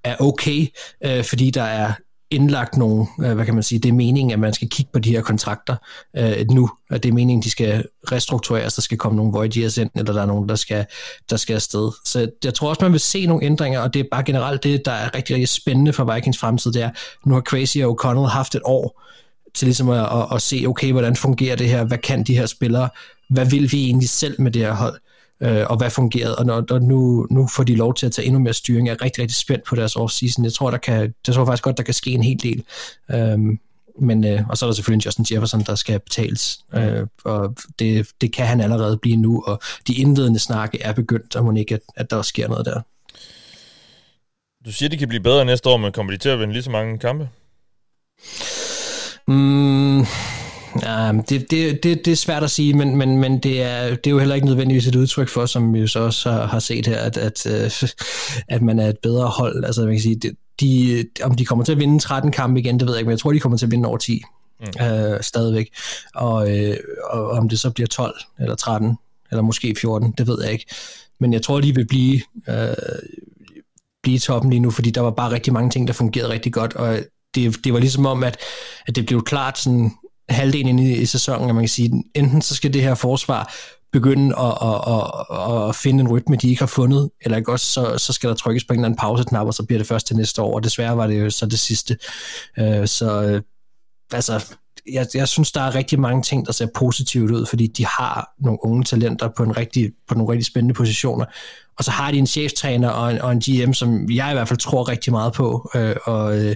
er 0.04 0.16
okay, 0.20 0.68
øh, 1.06 1.24
fordi 1.24 1.52
der 1.52 1.64
er 1.64 1.94
indlagt 2.32 2.78
nogle, 2.78 3.06
øh, 3.24 3.34
hvad 3.34 3.46
kan 3.46 3.54
man 3.54 3.64
sige, 3.64 3.80
det 3.80 3.90
er 3.90 3.94
meningen, 3.94 4.32
at 4.32 4.40
man 4.40 4.54
skal 4.54 4.70
kigge 4.70 4.92
på 4.94 5.00
de 5.00 5.12
her 5.12 5.22
kontrakter 5.22 5.76
øh, 6.18 6.50
nu, 6.52 6.70
at 6.90 7.04
det 7.04 7.10
er 7.10 7.14
meningen, 7.14 7.44
de 7.44 7.50
skal 7.50 7.86
restruktureres, 8.12 8.74
der 8.74 8.82
skal 8.82 8.98
komme 8.98 9.16
nogle 9.16 9.32
void 9.32 9.58
years 9.58 9.78
ind, 9.78 9.90
eller 9.96 10.14
der 10.14 10.22
er 10.22 10.26
nogen, 10.26 10.50
der 10.50 10.56
skal, 10.56 10.86
der 11.30 11.38
skal 11.38 11.54
afsted. 11.54 11.92
Så 12.06 12.30
jeg 12.44 12.54
tror 12.54 12.70
også, 12.70 12.84
man 12.84 12.92
vil 12.92 13.00
se 13.00 13.26
nogle 13.26 13.46
ændringer, 13.46 13.80
og 13.80 13.94
det 13.94 14.00
er 14.00 14.04
bare 14.12 14.24
generelt 14.24 14.64
det, 14.64 14.86
der 14.86 14.92
er 14.92 15.16
rigtig, 15.16 15.34
rigtig 15.34 15.50
spændende 15.50 15.94
for 15.94 16.14
Vikings 16.14 16.38
fremtid, 16.38 16.72
det 16.72 16.82
er, 16.82 16.90
nu 17.26 17.34
har 17.34 17.42
Crazy 17.42 17.78
og 17.78 17.98
O'Connell 18.00 18.28
haft 18.28 18.56
et 18.56 18.62
år 18.66 19.02
til 19.54 19.66
ligesom 19.66 19.90
at, 19.90 20.00
at, 20.00 20.28
at 20.36 20.42
se, 20.42 20.64
okay, 20.68 20.92
hvordan 20.92 21.16
fungerer 21.16 21.56
det 21.56 21.70
her, 21.70 21.84
hvad 21.84 21.98
kan 21.98 22.24
de 22.24 22.38
her 22.38 22.46
spillere, 22.46 22.90
hvad 23.30 23.46
vil 23.46 23.72
vi 23.72 23.86
egentlig 23.86 24.10
selv 24.10 24.42
med 24.42 24.52
det 24.52 24.62
her 24.62 24.74
hold? 24.74 25.00
Øh, 25.42 25.66
og 25.70 25.78
hvad 25.78 25.90
fungerede, 25.90 26.36
og, 26.36 26.46
når, 26.46 26.66
og 26.72 26.82
nu, 26.82 27.28
nu 27.32 27.48
får 27.56 27.64
de 27.64 27.76
lov 27.76 27.94
til 27.94 28.06
at 28.06 28.12
tage 28.12 28.26
endnu 28.26 28.40
mere 28.40 28.54
styring. 28.54 28.88
Jeg 28.88 28.94
er 28.94 29.02
rigtig, 29.02 29.22
rigtig 29.22 29.36
spændt 29.36 29.64
på 29.64 29.76
deres 29.76 29.96
off-season. 29.96 30.44
Jeg 30.44 30.54
tror, 30.54 30.72
der 30.72 30.78
kan, 30.78 31.14
jeg 31.28 31.36
tror 31.36 31.46
faktisk 31.46 31.64
godt, 31.64 31.78
der 31.78 31.84
kan 31.84 31.94
ske 31.94 32.12
en 32.12 32.24
hel 32.24 32.44
del. 32.44 32.64
Øhm, 33.12 33.60
men, 34.00 34.26
øh, 34.26 34.50
og 34.50 34.58
så 34.58 34.66
er 34.66 34.70
der 34.70 34.76
selvfølgelig 34.76 35.06
Justin 35.06 35.26
Jefferson, 35.32 35.62
der 35.62 35.76
skal 35.76 36.00
betales, 36.00 36.60
øh, 36.74 37.08
og 37.26 37.56
det, 37.80 38.08
det 38.22 38.34
kan 38.34 38.48
han 38.48 38.62
allerede 38.62 38.98
blive 38.98 39.16
nu, 39.16 39.44
og 39.48 39.62
de 39.88 39.94
indledende 39.94 40.40
snakke 40.40 40.82
er 40.82 40.94
begyndt, 40.94 41.36
og 41.36 41.46
må 41.46 41.56
ikke, 41.56 41.76
at, 41.76 41.82
at 41.96 42.12
der 42.12 42.22
sker 42.22 42.48
noget 42.48 42.66
der. 42.66 42.82
Du 44.66 44.72
siger, 44.72 44.90
de 44.90 44.98
kan 44.98 45.08
blive 45.08 45.24
bedre 45.24 45.46
næste 45.46 45.70
år, 45.70 45.78
men 45.78 45.92
kommer 45.92 46.12
de 46.12 46.18
til 46.18 46.30
at 46.30 46.40
vinde 46.40 46.54
lige 46.54 46.64
så 46.64 46.70
mange 46.70 47.00
kampe? 47.00 47.30
Mm, 49.28 50.06
Ja, 50.82 51.12
det, 51.30 51.52
det, 51.52 51.84
det, 51.84 52.06
det 52.06 52.12
er 52.12 52.16
svært 52.16 52.44
at 52.44 52.52
sige, 52.52 52.74
men, 52.74 52.96
men, 52.96 53.18
men 53.18 53.40
det, 53.40 53.62
er, 53.62 53.90
det 53.90 54.08
er 54.08 54.12
jo 54.12 54.20
heller 54.20 54.36
ikke 54.36 54.48
nødvendigvis 54.48 54.88
et 54.88 54.96
udtryk 54.96 55.30
for, 55.30 55.46
som 55.46 55.74
vi 55.74 55.80
jo 55.80 55.88
så 55.88 56.00
også 56.00 56.32
har, 56.32 56.46
har 56.46 56.60
set 56.60 56.88
her, 56.88 56.98
at, 56.98 57.18
at, 57.18 57.46
øh, 57.46 57.90
at 58.48 58.62
man 58.62 58.80
er 58.80 58.90
et 58.90 58.98
bedre 59.04 59.28
hold. 59.28 59.66
Altså, 59.66 59.82
man 59.82 59.94
kan 59.94 60.02
sige, 60.02 60.22
de, 60.62 61.06
om 61.24 61.36
de 61.36 61.46
kommer 61.46 61.66
til 61.66 61.72
at 61.72 61.80
vinde 61.80 62.00
13 62.00 62.32
kampe 62.32 62.60
igen, 62.60 62.80
det 62.80 62.88
ved 62.88 62.94
jeg 62.94 63.00
ikke, 63.00 63.08
men 63.08 63.12
jeg 63.12 63.20
tror, 63.20 63.32
de 63.32 63.40
kommer 63.40 63.58
til 63.58 63.66
at 63.66 63.72
vinde 63.72 63.88
over 63.88 63.98
10 63.98 64.22
mm. 64.60 64.86
øh, 64.86 65.22
stadigvæk. 65.22 65.68
Og, 66.16 66.58
øh, 66.58 66.78
og 67.10 67.30
om 67.30 67.50
det 67.50 67.60
så 67.60 67.70
bliver 67.70 67.88
12 67.88 68.16
eller 68.40 68.56
13, 68.56 68.98
eller 69.32 69.42
måske 69.42 69.76
14, 69.82 70.14
det 70.18 70.28
ved 70.28 70.44
jeg 70.44 70.52
ikke. 70.52 70.66
Men 71.20 71.34
jeg 71.34 71.42
tror, 71.42 71.62
de 71.62 71.76
vil 71.76 71.88
blive, 71.88 72.22
øh, 72.50 72.74
blive 74.04 74.20
toppen 74.20 74.50
lige 74.50 74.60
nu, 74.60 74.72
fordi 74.72 74.92
der 74.92 75.02
var 75.02 75.12
bare 75.12 75.32
rigtig 75.32 75.54
mange 75.54 75.70
ting, 75.70 75.88
der 75.88 75.94
fungerede 75.94 76.30
rigtig 76.30 76.54
godt, 76.54 76.74
og 76.74 77.00
det, 77.36 77.58
det 77.64 77.74
var 77.74 77.80
ligesom 77.80 78.06
om, 78.06 78.24
at, 78.24 78.38
at 78.88 78.96
det 78.96 79.06
blev 79.06 79.24
klart 79.24 79.58
sådan 79.58 79.92
halvdelen 80.34 80.68
ind 80.68 80.80
i, 80.80 80.98
i 80.98 81.06
sæsonen, 81.06 81.50
at 81.50 81.56
man 81.56 81.64
kan 81.64 81.70
sige, 81.70 82.04
enten 82.16 82.42
så 82.42 82.56
skal 82.56 82.74
det 82.74 82.82
her 82.82 82.96
forsvar 82.96 83.54
begynde 83.92 84.36
at, 84.40 84.58
at, 84.62 84.82
at, 85.32 85.70
at 85.70 85.76
finde 85.76 86.02
en 86.02 86.08
rytme, 86.08 86.36
de 86.36 86.50
ikke 86.50 86.62
har 86.62 86.68
fundet, 86.68 87.10
eller 87.22 87.38
ikke 87.38 87.52
også, 87.52 87.66
så, 87.66 87.98
så 87.98 88.14
skal 88.14 88.30
der 88.30 88.36
trykkes 88.36 88.64
på 88.64 88.74
en 88.74 88.80
eller 88.80 88.86
anden 88.86 88.98
pauseknap, 88.98 89.48
og 89.48 89.54
så 89.54 89.64
bliver 89.64 89.80
det 89.80 89.88
først 89.88 90.08
til 90.08 90.16
næste 90.16 90.42
år, 90.42 90.56
og 90.56 90.64
desværre 90.64 90.98
var 90.98 91.08
det 91.08 91.22
jo 91.22 91.30
så 91.30 91.46
det 91.46 91.60
sidste. 91.60 91.98
Øh, 92.60 92.88
så 92.88 93.24
øh, 93.24 93.42
altså, 94.14 94.46
jeg, 94.92 95.08
jeg 95.14 95.28
synes, 95.28 95.52
der 95.52 95.62
er 95.62 95.76
rigtig 95.76 96.00
mange 96.00 96.24
ting, 96.24 96.46
der 96.46 96.52
ser 96.52 96.68
positivt 96.76 97.32
ud, 97.32 97.46
fordi 97.46 97.68
de 97.68 97.86
har 97.86 98.34
nogle 98.40 98.60
unge 98.64 98.84
talenter 98.84 99.30
på, 99.38 99.44
en 99.44 99.58
rigtig, 99.58 99.92
på 100.08 100.16
nogle 100.16 100.32
rigtig 100.32 100.46
spændende 100.46 100.74
positioner, 100.74 101.26
og 101.78 101.84
så 101.84 101.92
har 101.92 102.12
de 102.12 102.18
en 102.18 102.28
cheftræner 102.28 102.90
og 102.90 103.12
en, 103.12 103.22
og 103.22 103.32
en 103.32 103.40
GM, 103.40 103.74
som 103.74 104.12
jeg 104.12 104.32
i 104.32 104.34
hvert 104.34 104.48
fald 104.48 104.60
tror 104.60 104.90
rigtig 104.90 105.14
meget 105.14 105.34
på, 105.34 105.72
øh, 105.76 105.96
og, 106.04 106.38
øh, 106.38 106.56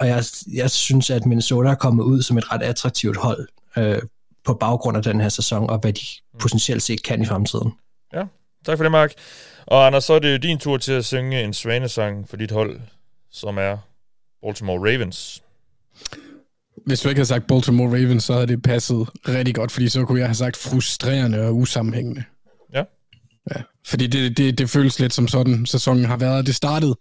og 0.00 0.06
jeg, 0.06 0.24
jeg 0.52 0.70
synes, 0.70 1.10
at 1.10 1.26
Minnesota 1.26 1.68
er 1.68 1.74
kommet 1.74 2.04
ud 2.04 2.22
som 2.22 2.38
et 2.38 2.52
ret 2.52 2.62
attraktivt 2.62 3.16
hold 3.16 3.48
øh, 3.76 4.02
på 4.44 4.54
baggrund 4.54 4.96
af 4.96 5.02
den 5.02 5.20
her 5.20 5.28
sæson, 5.28 5.70
og 5.70 5.78
hvad 5.78 5.92
de 5.92 6.02
potentielt 6.38 6.82
set 6.82 7.02
kan 7.02 7.22
i 7.22 7.26
fremtiden. 7.26 7.72
Ja, 8.12 8.24
tak 8.66 8.76
for 8.76 8.84
det, 8.84 8.92
Mark. 8.92 9.12
Og 9.66 9.86
Anders, 9.86 10.04
så 10.04 10.12
er 10.12 10.18
det 10.18 10.32
jo 10.32 10.36
din 10.36 10.58
tur 10.58 10.76
til 10.76 10.92
at 10.92 11.04
synge 11.04 11.42
en 11.42 11.54
svanesang 11.54 12.28
for 12.28 12.36
dit 12.36 12.50
hold, 12.50 12.80
som 13.30 13.58
er 13.58 13.78
Baltimore 14.42 14.78
Ravens. 14.78 15.42
Hvis 16.86 17.00
du 17.00 17.08
ikke 17.08 17.18
havde 17.18 17.28
sagt 17.28 17.46
Baltimore 17.46 17.88
Ravens, 17.88 18.24
så 18.24 18.32
havde 18.32 18.46
det 18.46 18.62
passet 18.62 19.08
rigtig 19.28 19.54
godt, 19.54 19.72
fordi 19.72 19.88
så 19.88 20.04
kunne 20.04 20.20
jeg 20.20 20.28
have 20.28 20.34
sagt 20.34 20.56
frustrerende 20.56 21.40
og 21.40 21.56
usammenhængende. 21.56 22.24
Ja, 22.72 23.62
fordi 23.86 24.06
det, 24.06 24.36
det, 24.36 24.58
det 24.58 24.70
føles 24.70 25.00
lidt 25.00 25.14
som 25.14 25.28
sådan, 25.28 25.66
sæsonen 25.66 26.04
har 26.04 26.16
været. 26.16 26.46
Det 26.46 26.54
startede 26.54 26.94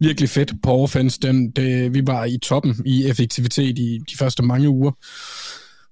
virkelig 0.00 0.28
fedt 0.28 0.52
på 0.62 0.70
offense. 0.70 1.20
Den, 1.20 1.50
det, 1.50 1.94
vi 1.94 2.02
var 2.06 2.24
i 2.24 2.38
toppen 2.38 2.82
i 2.86 3.06
effektivitet 3.06 3.78
i 3.78 3.98
de 4.10 4.16
første 4.16 4.42
mange 4.42 4.68
uger. 4.68 4.92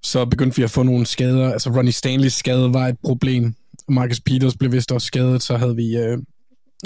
Så 0.03 0.24
begyndte 0.24 0.57
vi 0.57 0.62
at 0.62 0.70
få 0.70 0.82
nogle 0.82 1.07
skader. 1.07 1.53
Altså 1.53 1.70
Ronnie 1.70 1.93
Stanleys 1.93 2.32
skade 2.32 2.72
var 2.72 2.88
et 2.88 2.97
problem. 3.05 3.55
Marcus 3.88 4.20
Peters 4.20 4.57
blev 4.57 4.72
vist 4.72 4.93
også 4.93 5.07
skadet. 5.07 5.43
Så 5.43 5.57
havde 5.57 5.76
vi 5.76 5.97
øh, 5.97 6.18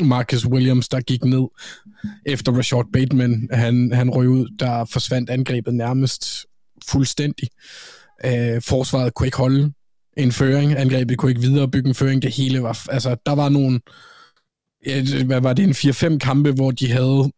Marcus 0.02 0.46
Williams, 0.46 0.88
der 0.88 1.00
gik 1.00 1.24
ned 1.24 1.44
efter 2.26 2.52
Rashard 2.52 2.86
Bateman. 2.92 3.48
Han, 3.52 3.92
han 3.92 4.10
røg 4.10 4.28
ud, 4.28 4.56
der 4.58 4.84
forsvandt 4.84 5.30
angrebet 5.30 5.74
nærmest 5.74 6.46
fuldstændig. 6.88 7.48
Øh, 8.24 8.62
forsvaret 8.62 9.14
kunne 9.14 9.26
ikke 9.26 9.38
holde 9.38 9.72
en 10.16 10.32
føring. 10.32 10.78
Angrebet 10.78 11.18
kunne 11.18 11.30
ikke 11.30 11.40
videre 11.40 11.70
bygge 11.70 11.88
en 11.88 11.94
føring. 11.94 12.22
Det 12.22 12.32
hele 12.32 12.62
var... 12.62 12.86
Altså, 12.90 13.16
der 13.26 13.32
var 13.32 13.48
nogle... 13.48 13.80
Hvad 15.24 15.40
var 15.40 15.52
det? 15.52 15.64
En 15.84 16.14
4-5 16.14 16.18
kampe, 16.18 16.52
hvor 16.52 16.70
de 16.70 16.90
havde 16.90 17.32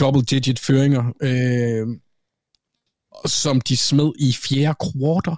double-digit 0.00 0.58
føringer, 0.58 1.12
øh, 1.22 1.86
som 3.26 3.60
de 3.60 3.76
smed 3.76 4.12
i 4.18 4.32
fjerde 4.32 4.74
kvartal. 4.74 5.34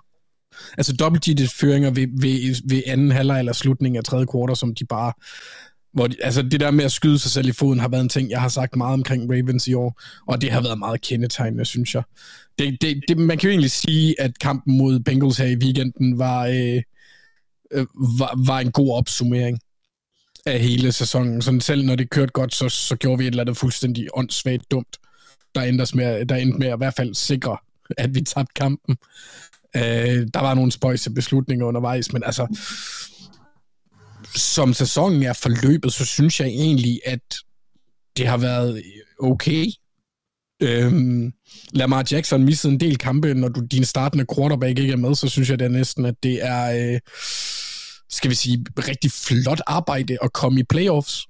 Altså 0.79 0.93
double-digit 0.93 1.51
føringer 1.51 1.91
ved, 1.91 2.07
ved, 2.21 2.69
ved 2.69 2.83
anden 2.87 3.11
halvleg 3.11 3.39
eller 3.39 3.53
slutningen 3.53 3.97
af 3.97 4.05
tredje 4.05 4.27
kvartal, 4.27 4.57
som 4.57 4.75
de 4.75 4.85
bare... 4.85 5.13
Hvor 5.93 6.07
de, 6.07 6.17
altså 6.23 6.43
det 6.43 6.61
der 6.61 6.71
med 6.71 6.85
at 6.85 6.93
skyde 6.93 7.19
sig 7.19 7.31
selv 7.31 7.49
i 7.49 7.53
foden 7.53 7.81
har 7.81 7.89
været 7.89 8.03
en 8.03 8.09
ting, 8.09 8.31
jeg 8.31 8.41
har 8.41 8.49
sagt 8.49 8.77
meget 8.77 8.95
omkring 8.95 9.31
Ravens 9.31 9.69
i 9.69 9.75
år, 9.75 10.01
og 10.27 10.41
det 10.41 10.51
har 10.51 10.61
været 10.61 10.79
meget 10.79 11.01
kendetegnende, 11.01 11.65
synes 11.65 11.95
jeg 11.95 12.03
det, 12.59 12.83
det, 12.83 13.03
det, 13.09 13.19
man 13.19 13.39
kan 13.39 13.49
jo 13.49 13.51
egentlig 13.51 13.71
sige, 13.71 14.21
at 14.21 14.39
kampen 14.39 14.79
mod 14.79 15.01
Bengals 15.01 15.39
her 15.39 15.47
i 15.47 15.57
weekenden 15.57 16.19
var, 16.19 16.47
øh, 16.47 16.83
øh, 17.73 17.87
var, 18.19 18.45
var 18.47 18.61
en 18.61 18.73
god 18.73 18.95
opsummering 18.95 19.59
af 20.47 20.61
hele 20.61 20.93
sæsonen. 20.93 21.43
Sådan 21.43 21.61
selv 21.61 21.85
når 21.85 21.97
det 21.97 22.11
kørte 22.11 22.33
godt, 22.33 22.55
så, 22.55 22.69
så 22.69 22.97
gjorde 22.97 23.19
vi 23.19 23.25
et 23.25 23.31
eller 23.31 23.41
andet 23.43 23.57
fuldstændig 23.57 24.09
åndssvagt 24.15 24.71
dumt, 24.71 24.97
der 25.55 25.63
endte 25.63 25.97
med, 25.97 26.27
der 26.27 26.37
endte 26.37 26.59
med 26.59 26.67
at 26.67 26.77
i 26.77 26.79
hvert 26.79 26.95
fald 26.95 27.15
sikre, 27.15 27.57
at 27.99 28.15
vi 28.15 28.21
tabte 28.21 28.53
kampen. 28.55 28.97
Øh, 29.77 30.27
der 30.35 30.41
var 30.41 30.55
nogle 30.55 30.73
spøjse 30.73 31.11
beslutninger 31.11 31.67
undervejs, 31.67 32.13
men 32.13 32.23
altså, 32.27 32.47
som 34.35 34.75
sæsonen 34.75 35.23
er 35.23 35.33
forløbet, 35.33 35.93
så 35.93 36.05
synes 36.05 36.41
jeg 36.41 36.49
egentlig, 36.49 37.01
at 37.05 37.35
det 38.17 38.27
har 38.27 38.37
været 38.37 38.83
okay. 39.21 39.67
Øhm, 40.63 41.33
Lamar 41.73 42.05
Jackson 42.11 42.45
missede 42.45 42.73
en 42.73 42.81
del 42.81 42.99
kampe, 42.99 43.35
når 43.35 43.49
du, 43.49 43.61
din 43.61 43.85
startende 43.85 44.27
quarterback 44.35 44.79
ikke 44.79 44.93
er 44.93 44.97
med, 44.97 45.15
så 45.15 45.29
synes 45.29 45.51
jeg 45.51 45.59
da 45.59 45.69
næsten, 45.69 46.07
at 46.07 46.15
det 46.23 46.45
er, 46.45 46.93
øh, 46.95 47.01
skal 48.11 48.31
vi 48.31 48.35
sige, 48.35 48.65
rigtig 48.79 49.13
flot 49.13 49.61
arbejde 49.67 50.19
at 50.23 50.33
komme 50.33 50.61
i 50.61 50.65
playoffs 50.65 51.27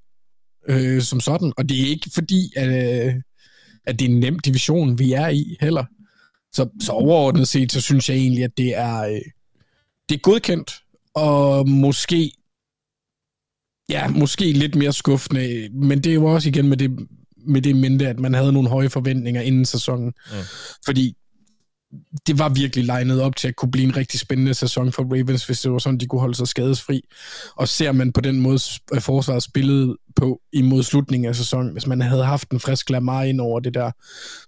øh, 0.68 1.02
som 1.02 1.20
sådan. 1.20 1.52
Og 1.56 1.68
det 1.68 1.82
er 1.82 1.86
ikke 1.86 2.10
fordi, 2.14 2.52
at, 2.56 2.68
øh, 2.68 3.14
at 3.86 3.98
det 3.98 4.04
er 4.04 4.10
en 4.10 4.20
nem 4.20 4.38
division, 4.38 4.98
vi 4.98 5.12
er 5.12 5.28
i 5.28 5.56
heller. 5.60 5.84
Så, 6.52 6.68
så 6.80 6.92
overordnet 6.92 7.48
set, 7.48 7.72
så 7.72 7.80
synes 7.80 8.08
jeg 8.08 8.16
egentlig, 8.16 8.44
at 8.44 8.56
det 8.56 8.76
er, 8.76 9.00
øh, 9.00 9.20
det 10.08 10.14
er 10.14 10.18
godkendt, 10.18 10.72
og 11.14 11.68
måske 11.68 12.32
ja, 13.92 14.08
måske 14.08 14.52
lidt 14.52 14.74
mere 14.74 14.92
skuffende, 14.92 15.68
men 15.72 15.98
det 15.98 16.10
er 16.10 16.14
jo 16.14 16.24
også 16.24 16.48
igen 16.48 16.68
med 16.68 16.76
det 16.76 16.90
med 17.46 17.62
det 17.62 17.76
mente, 17.76 18.08
at 18.08 18.20
man 18.20 18.34
havde 18.34 18.52
nogle 18.52 18.68
høje 18.68 18.90
forventninger 18.90 19.40
inden 19.40 19.64
sæsonen. 19.64 20.06
Mm. 20.06 20.36
Fordi 20.84 21.16
det 22.26 22.38
var 22.38 22.48
virkelig 22.48 22.84
legnet 22.84 23.22
op 23.22 23.36
til 23.36 23.48
at 23.48 23.56
kunne 23.56 23.70
blive 23.70 23.84
en 23.84 23.96
rigtig 23.96 24.20
spændende 24.20 24.54
sæson 24.54 24.92
for 24.92 25.02
Ravens, 25.02 25.46
hvis 25.46 25.60
det 25.60 25.72
var 25.72 25.78
sådan, 25.78 25.98
de 25.98 26.06
kunne 26.06 26.20
holde 26.20 26.34
sig 26.34 26.48
skadesfri. 26.48 27.00
Og 27.56 27.68
ser 27.68 27.92
man 27.92 28.12
på 28.12 28.20
den 28.20 28.40
måde, 28.40 28.58
forsvaret 29.00 29.42
spillede 29.42 29.96
på 30.16 30.40
imod 30.52 30.82
slutningen 30.82 31.28
af 31.28 31.36
sæsonen, 31.36 31.72
hvis 31.72 31.86
man 31.86 32.00
havde 32.00 32.24
haft 32.24 32.50
en 32.50 32.60
frisk 32.60 32.90
Lamar 32.90 33.22
ind 33.22 33.40
over 33.40 33.60
det 33.60 33.74
der, 33.74 33.90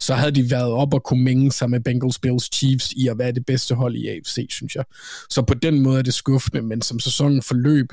så 0.01 0.15
havde 0.15 0.33
de 0.33 0.51
været 0.51 0.73
op 0.73 0.95
og 0.95 1.03
kunne 1.03 1.25
mænge 1.25 1.53
sig 1.53 1.71
med 1.71 1.81
Bengals, 1.81 2.19
Bills, 2.19 2.55
Chiefs 2.55 2.93
i 2.93 3.09
at 3.09 3.19
være 3.19 3.33
det 3.33 3.47
bedste 3.47 3.75
hold 3.75 3.97
i 3.97 4.09
AFC, 4.09 4.47
synes 4.51 4.75
jeg. 4.75 4.85
Så 5.31 5.43
på 5.43 5.55
den 5.55 5.81
måde 5.81 5.99
er 5.99 6.03
det 6.03 6.15
skuffende, 6.15 6.63
men 6.63 6.83
som 6.83 7.01
sæsonen 7.01 7.43
forløb, 7.43 7.93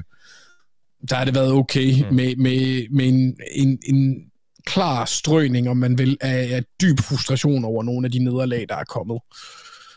der 1.09 1.15
har 1.15 1.25
det 1.25 1.35
været 1.35 1.51
okay 1.51 1.93
mm. 2.09 2.15
med, 2.15 2.35
med, 2.35 2.85
med 2.89 3.07
en, 3.07 3.37
en, 3.51 3.79
en 3.85 4.31
klar 4.65 5.05
strøgning, 5.05 5.69
om 5.69 5.77
man 5.77 5.97
vil, 5.97 6.17
af, 6.21 6.55
af 6.55 6.63
dyb 6.81 6.99
frustration 6.99 7.65
over 7.65 7.83
nogle 7.83 8.05
af 8.07 8.11
de 8.11 8.19
nederlag, 8.19 8.65
der 8.69 8.75
er 8.75 8.83
kommet. 8.83 9.19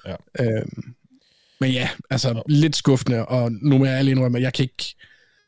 Ja. 0.06 0.14
Øhm, 0.40 0.94
men 1.60 1.70
ja, 1.70 1.88
altså 2.10 2.28
ja. 2.28 2.40
lidt 2.46 2.76
skuffende, 2.76 3.26
og 3.26 3.52
nu 3.52 3.78
må 3.78 3.84
jeg 3.84 3.98
ærlig 3.98 4.10
indrømme, 4.10 4.38
at 4.38 4.42
jeg 4.42 4.52
kan 4.52 4.62
ikke, 4.62 4.94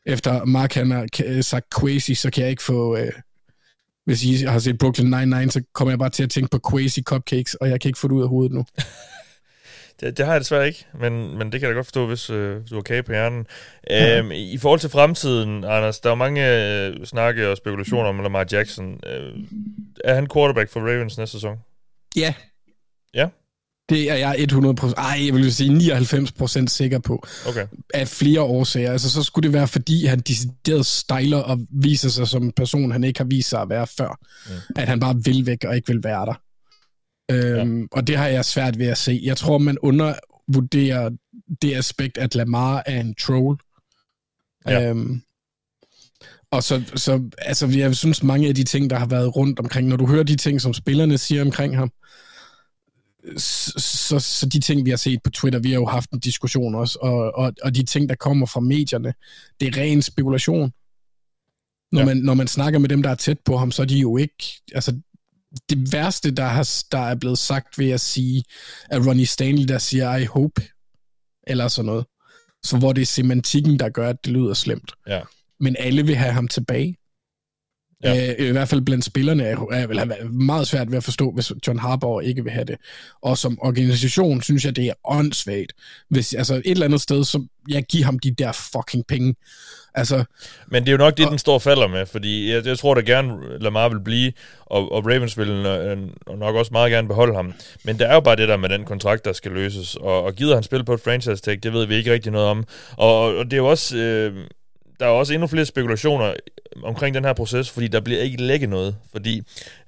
efter 0.05 0.45
Mark 0.45 0.73
han 0.73 0.91
har 0.91 1.41
sagt 1.41 1.65
crazy, 1.69 2.11
så 2.11 2.29
kan 2.29 2.41
jeg 2.41 2.49
ikke 2.49 2.63
få, 2.63 2.97
øh, 2.97 3.11
hvis 4.05 4.23
I 4.23 4.33
har 4.33 4.59
set 4.59 4.77
Brooklyn 4.77 5.13
Nine-Nine, 5.13 5.49
så 5.49 5.63
kommer 5.73 5.91
jeg 5.91 5.99
bare 5.99 6.09
til 6.09 6.23
at 6.23 6.29
tænke 6.29 6.49
på 6.51 6.57
crazy 6.59 6.99
cupcakes, 6.99 7.53
og 7.53 7.69
jeg 7.69 7.81
kan 7.81 7.89
ikke 7.89 7.99
få 7.99 8.07
det 8.07 8.13
ud 8.13 8.21
af 8.21 8.29
hovedet 8.29 8.53
nu. 8.53 8.65
det, 9.99 10.17
det 10.17 10.25
har 10.25 10.33
jeg 10.33 10.41
desværre 10.41 10.67
ikke, 10.67 10.85
men, 10.99 11.37
men 11.37 11.51
det 11.51 11.59
kan 11.59 11.61
jeg 11.61 11.69
da 11.69 11.77
godt 11.77 11.85
forstå, 11.85 12.07
hvis 12.07 12.29
øh, 12.29 12.61
du 12.69 12.75
har 12.75 12.81
kage 12.81 13.03
på 13.03 13.11
hjernen. 13.11 13.45
Øhm, 13.91 14.31
I 14.31 14.57
forhold 14.57 14.79
til 14.79 14.89
fremtiden, 14.89 15.63
Anders, 15.63 15.99
der 15.99 16.11
er 16.11 16.15
mange 16.15 16.41
øh, 16.85 17.05
snakke 17.05 17.49
og 17.49 17.57
spekulationer 17.57 18.09
om 18.09 18.19
Lamar 18.19 18.45
Jackson. 18.51 18.99
Øh, 19.05 19.33
er 20.03 20.15
han 20.15 20.27
quarterback 20.33 20.69
for 20.69 20.79
Ravens 20.79 21.17
næste 21.17 21.31
sæson? 21.31 21.57
Ja. 22.15 22.33
Ja? 23.13 23.27
Det 23.89 24.11
er 24.11 24.15
jeg 24.15 24.47
100%, 24.51 24.93
ej, 24.97 25.25
jeg 25.25 25.33
vil 25.33 25.53
sige 25.53 25.69
99% 25.71 26.67
sikker 26.67 26.99
på. 26.99 27.27
Okay. 27.47 27.67
Af 27.93 28.07
flere 28.07 28.41
årsager. 28.41 28.91
Altså, 28.91 29.11
så 29.11 29.23
skulle 29.23 29.47
det 29.47 29.53
være, 29.53 29.67
fordi 29.67 30.05
han 30.05 30.19
decideret 30.19 30.85
stejler 30.85 31.37
og 31.37 31.59
viser 31.69 32.09
sig 32.09 32.27
som 32.27 32.43
en 32.43 32.51
person, 32.51 32.91
han 32.91 33.03
ikke 33.03 33.19
har 33.19 33.25
vist 33.25 33.49
sig 33.49 33.61
at 33.61 33.69
være 33.69 33.87
før. 33.97 34.19
Mm. 34.49 34.53
At 34.75 34.87
han 34.87 34.99
bare 34.99 35.15
vil 35.23 35.45
væk 35.45 35.63
og 35.63 35.75
ikke 35.75 35.87
vil 35.87 36.03
være 36.03 36.25
der. 36.25 36.41
Øhm, 37.31 37.81
ja. 37.81 37.87
Og 37.91 38.07
det 38.07 38.17
har 38.17 38.27
jeg 38.27 38.45
svært 38.45 38.79
ved 38.79 38.87
at 38.87 38.97
se. 38.97 39.21
Jeg 39.23 39.37
tror, 39.37 39.57
man 39.57 39.77
undervurderer 39.79 41.09
det 41.61 41.75
aspekt, 41.75 42.17
at 42.17 42.35
Lamar 42.35 42.83
er 42.85 43.01
en 43.01 43.15
troll. 43.15 43.57
Ja. 44.67 44.89
Øhm, 44.89 45.21
og 46.51 46.63
så, 46.63 46.83
så 46.95 47.29
altså, 47.37 47.67
jeg 47.67 47.95
synes, 47.95 48.23
mange 48.23 48.47
af 48.47 48.55
de 48.55 48.63
ting, 48.63 48.89
der 48.89 48.95
har 48.95 49.05
været 49.05 49.35
rundt 49.35 49.59
omkring, 49.59 49.87
når 49.87 49.97
du 49.97 50.07
hører 50.07 50.23
de 50.23 50.35
ting, 50.35 50.61
som 50.61 50.73
spillerne 50.73 51.17
siger 51.17 51.41
omkring 51.41 51.77
ham, 51.77 51.91
så, 53.37 53.73
så, 53.77 54.19
så 54.19 54.45
de 54.45 54.59
ting, 54.59 54.85
vi 54.85 54.89
har 54.89 54.97
set 54.97 55.19
på 55.23 55.29
Twitter, 55.29 55.59
vi 55.59 55.71
har 55.71 55.79
jo 55.79 55.85
haft 55.85 56.11
en 56.11 56.19
diskussion 56.19 56.75
også, 56.75 56.99
og, 57.01 57.35
og, 57.35 57.53
og 57.63 57.75
de 57.75 57.83
ting, 57.83 58.09
der 58.09 58.15
kommer 58.15 58.45
fra 58.45 58.59
medierne, 58.59 59.13
det 59.59 59.67
er 59.67 59.81
ren 59.81 60.01
spekulation. 60.01 60.71
Når, 61.91 61.99
ja. 61.99 62.05
man, 62.05 62.17
når 62.17 62.33
man 62.33 62.47
snakker 62.47 62.79
med 62.79 62.89
dem, 62.89 63.03
der 63.03 63.09
er 63.09 63.15
tæt 63.15 63.39
på 63.45 63.57
ham, 63.57 63.71
så 63.71 63.81
er 63.81 63.85
de 63.85 63.99
jo 63.99 64.17
ikke... 64.17 64.61
Altså, 64.73 64.99
det 65.69 65.93
værste, 65.93 66.31
der, 66.31 66.45
har, 66.45 66.69
der 66.91 66.99
er 66.99 67.15
blevet 67.15 67.39
sagt 67.39 67.79
ved 67.79 67.89
at 67.89 68.01
sige, 68.01 68.43
at 68.89 69.05
Ronnie 69.07 69.25
Stanley, 69.25 69.67
der 69.67 69.77
siger, 69.77 70.15
I 70.15 70.25
hope, 70.25 70.61
eller 71.47 71.67
sådan 71.67 71.85
noget. 71.85 72.05
Så 72.63 72.77
hvor 72.77 72.93
det 72.93 73.01
er 73.01 73.05
semantikken, 73.05 73.79
der 73.79 73.89
gør, 73.89 74.09
at 74.09 74.25
det 74.25 74.33
lyder 74.33 74.53
slemt. 74.53 74.91
Ja. 75.07 75.21
Men 75.59 75.75
alle 75.79 76.05
vil 76.05 76.15
have 76.15 76.33
ham 76.33 76.47
tilbage. 76.47 76.97
Ja. 78.03 78.33
Øh, 78.39 78.47
I 78.47 78.51
hvert 78.51 78.67
fald 78.67 78.81
blandt 78.81 79.05
spillerne 79.05 79.43
er, 79.43 79.57
er, 79.71 79.87
er 79.87 80.29
meget 80.31 80.67
svært 80.67 80.91
ved 80.91 80.97
at 80.97 81.03
forstå, 81.03 81.31
hvis 81.31 81.51
John 81.67 81.79
Harbaugh 81.79 82.23
ikke 82.23 82.43
vil 82.43 82.51
have 82.51 82.65
det. 82.65 82.75
Og 83.21 83.37
som 83.37 83.57
organisation 83.61 84.41
synes 84.41 84.65
jeg, 84.65 84.75
det 84.75 84.85
er 84.85 84.93
åndssvagt. 85.05 85.73
Hvis, 86.09 86.33
altså 86.33 86.55
et 86.55 86.61
eller 86.65 86.85
andet 86.85 87.01
sted, 87.01 87.23
så 87.23 87.45
jeg 87.69 87.83
giver 87.83 88.05
ham 88.05 88.19
de 88.19 88.31
der 88.31 88.51
fucking 88.51 89.07
penge. 89.07 89.35
Altså, 89.95 90.23
Men 90.67 90.83
det 90.83 90.89
er 90.89 90.91
jo 90.91 90.97
nok 90.97 91.17
det, 91.17 91.25
og, 91.25 91.31
den 91.31 91.39
står 91.39 91.59
falder 91.59 91.87
med, 91.87 92.05
fordi 92.05 92.51
jeg, 92.51 92.65
jeg 92.65 92.79
tror 92.79 92.93
da 92.93 93.01
gerne, 93.01 93.59
Lamar 93.59 93.89
vil 93.89 93.99
blive, 93.99 94.31
og, 94.65 94.91
og 94.91 95.05
Ravens 95.05 95.37
vil 95.37 95.49
øh, 95.49 95.97
nok 96.37 96.55
også 96.55 96.69
meget 96.71 96.91
gerne 96.91 97.07
beholde 97.07 97.35
ham. 97.35 97.53
Men 97.83 97.99
der 97.99 98.07
er 98.07 98.13
jo 98.13 98.19
bare 98.19 98.35
det 98.35 98.47
der 98.47 98.57
med 98.57 98.69
den 98.69 98.85
kontrakt, 98.85 99.25
der 99.25 99.33
skal 99.33 99.51
løses, 99.51 99.95
og, 99.95 100.23
og 100.23 100.35
gider 100.35 100.53
han 100.53 100.63
spille 100.63 100.85
på 100.85 100.93
et 100.93 101.01
franchise 101.01 101.41
tag, 101.41 101.59
det 101.63 101.73
ved 101.73 101.85
vi 101.85 101.95
ikke 101.95 102.13
rigtig 102.13 102.31
noget 102.31 102.47
om. 102.47 102.63
Og, 102.97 103.37
og 103.37 103.45
det 103.45 103.53
er 103.53 103.57
jo 103.57 103.69
også... 103.69 103.97
Øh, 103.97 104.47
der 104.99 105.05
er 105.05 105.09
også 105.09 105.33
endnu 105.33 105.47
flere 105.47 105.65
spekulationer 105.65 106.33
omkring 106.83 107.15
den 107.15 107.25
her 107.25 107.33
proces, 107.33 107.69
fordi 107.69 107.87
der 107.87 107.99
bliver 107.99 108.21
ikke 108.21 108.43
lægget 108.43 108.69
noget, 108.69 108.95
fordi 109.11 109.41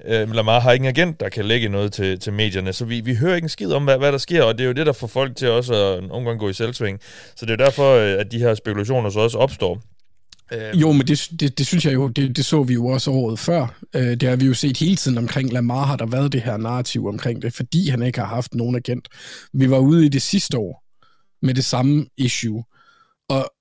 øh, 0.05 0.33
Lamar 0.33 0.59
har 0.59 0.71
ikke 0.71 0.83
en 0.83 0.89
agent, 0.89 1.19
der 1.19 1.29
kan 1.29 1.45
lægge 1.45 1.69
noget 1.69 1.93
til, 1.93 2.19
til 2.19 2.33
medierne, 2.33 2.73
så 2.73 2.85
vi, 2.85 3.01
vi 3.01 3.15
hører 3.15 3.35
ikke 3.35 3.45
en 3.45 3.49
skid 3.49 3.71
om, 3.71 3.83
hvad, 3.83 3.97
hvad 3.97 4.11
der 4.11 4.17
sker, 4.17 4.43
og 4.43 4.57
det 4.57 4.63
er 4.63 4.67
jo 4.67 4.73
det, 4.73 4.85
der 4.85 4.93
får 4.93 5.07
folk 5.07 5.35
til 5.35 5.49
også 5.49 5.73
at 5.73 6.03
nogle 6.03 6.25
gange 6.25 6.39
gå 6.39 6.49
i 6.49 6.53
selvsving. 6.53 6.99
Så 7.35 7.45
det 7.45 7.51
er 7.51 7.65
derfor, 7.65 7.95
øh, 7.95 8.19
at 8.19 8.31
de 8.31 8.39
her 8.39 8.55
spekulationer 8.55 9.09
så 9.09 9.19
også 9.19 9.37
opstår. 9.37 9.81
Øh. 10.53 10.81
Jo, 10.81 10.91
men 10.91 11.07
det, 11.07 11.27
det, 11.39 11.57
det 11.57 11.67
synes 11.67 11.85
jeg 11.85 11.93
jo, 11.93 12.07
det, 12.07 12.37
det 12.37 12.45
så 12.45 12.63
vi 12.63 12.73
jo 12.73 12.85
også 12.85 13.11
året 13.11 13.39
før. 13.39 13.79
Øh, 13.95 14.01
det 14.01 14.23
har 14.23 14.35
vi 14.35 14.45
jo 14.45 14.53
set 14.53 14.77
hele 14.77 14.95
tiden 14.95 15.17
omkring 15.17 15.53
Lamar, 15.53 15.85
har 15.85 15.95
der 15.95 16.05
været 16.05 16.31
det 16.31 16.41
her 16.41 16.57
narrativ 16.57 17.07
omkring 17.07 17.41
det, 17.41 17.53
fordi 17.53 17.89
han 17.89 18.03
ikke 18.03 18.19
har 18.19 18.27
haft 18.27 18.55
nogen 18.55 18.75
agent. 18.75 19.07
Vi 19.53 19.69
var 19.69 19.77
ude 19.77 20.05
i 20.05 20.09
det 20.09 20.21
sidste 20.21 20.57
år 20.57 20.83
med 21.41 21.53
det 21.53 21.65
samme 21.65 22.05
issue, 22.17 22.63
og 23.29 23.51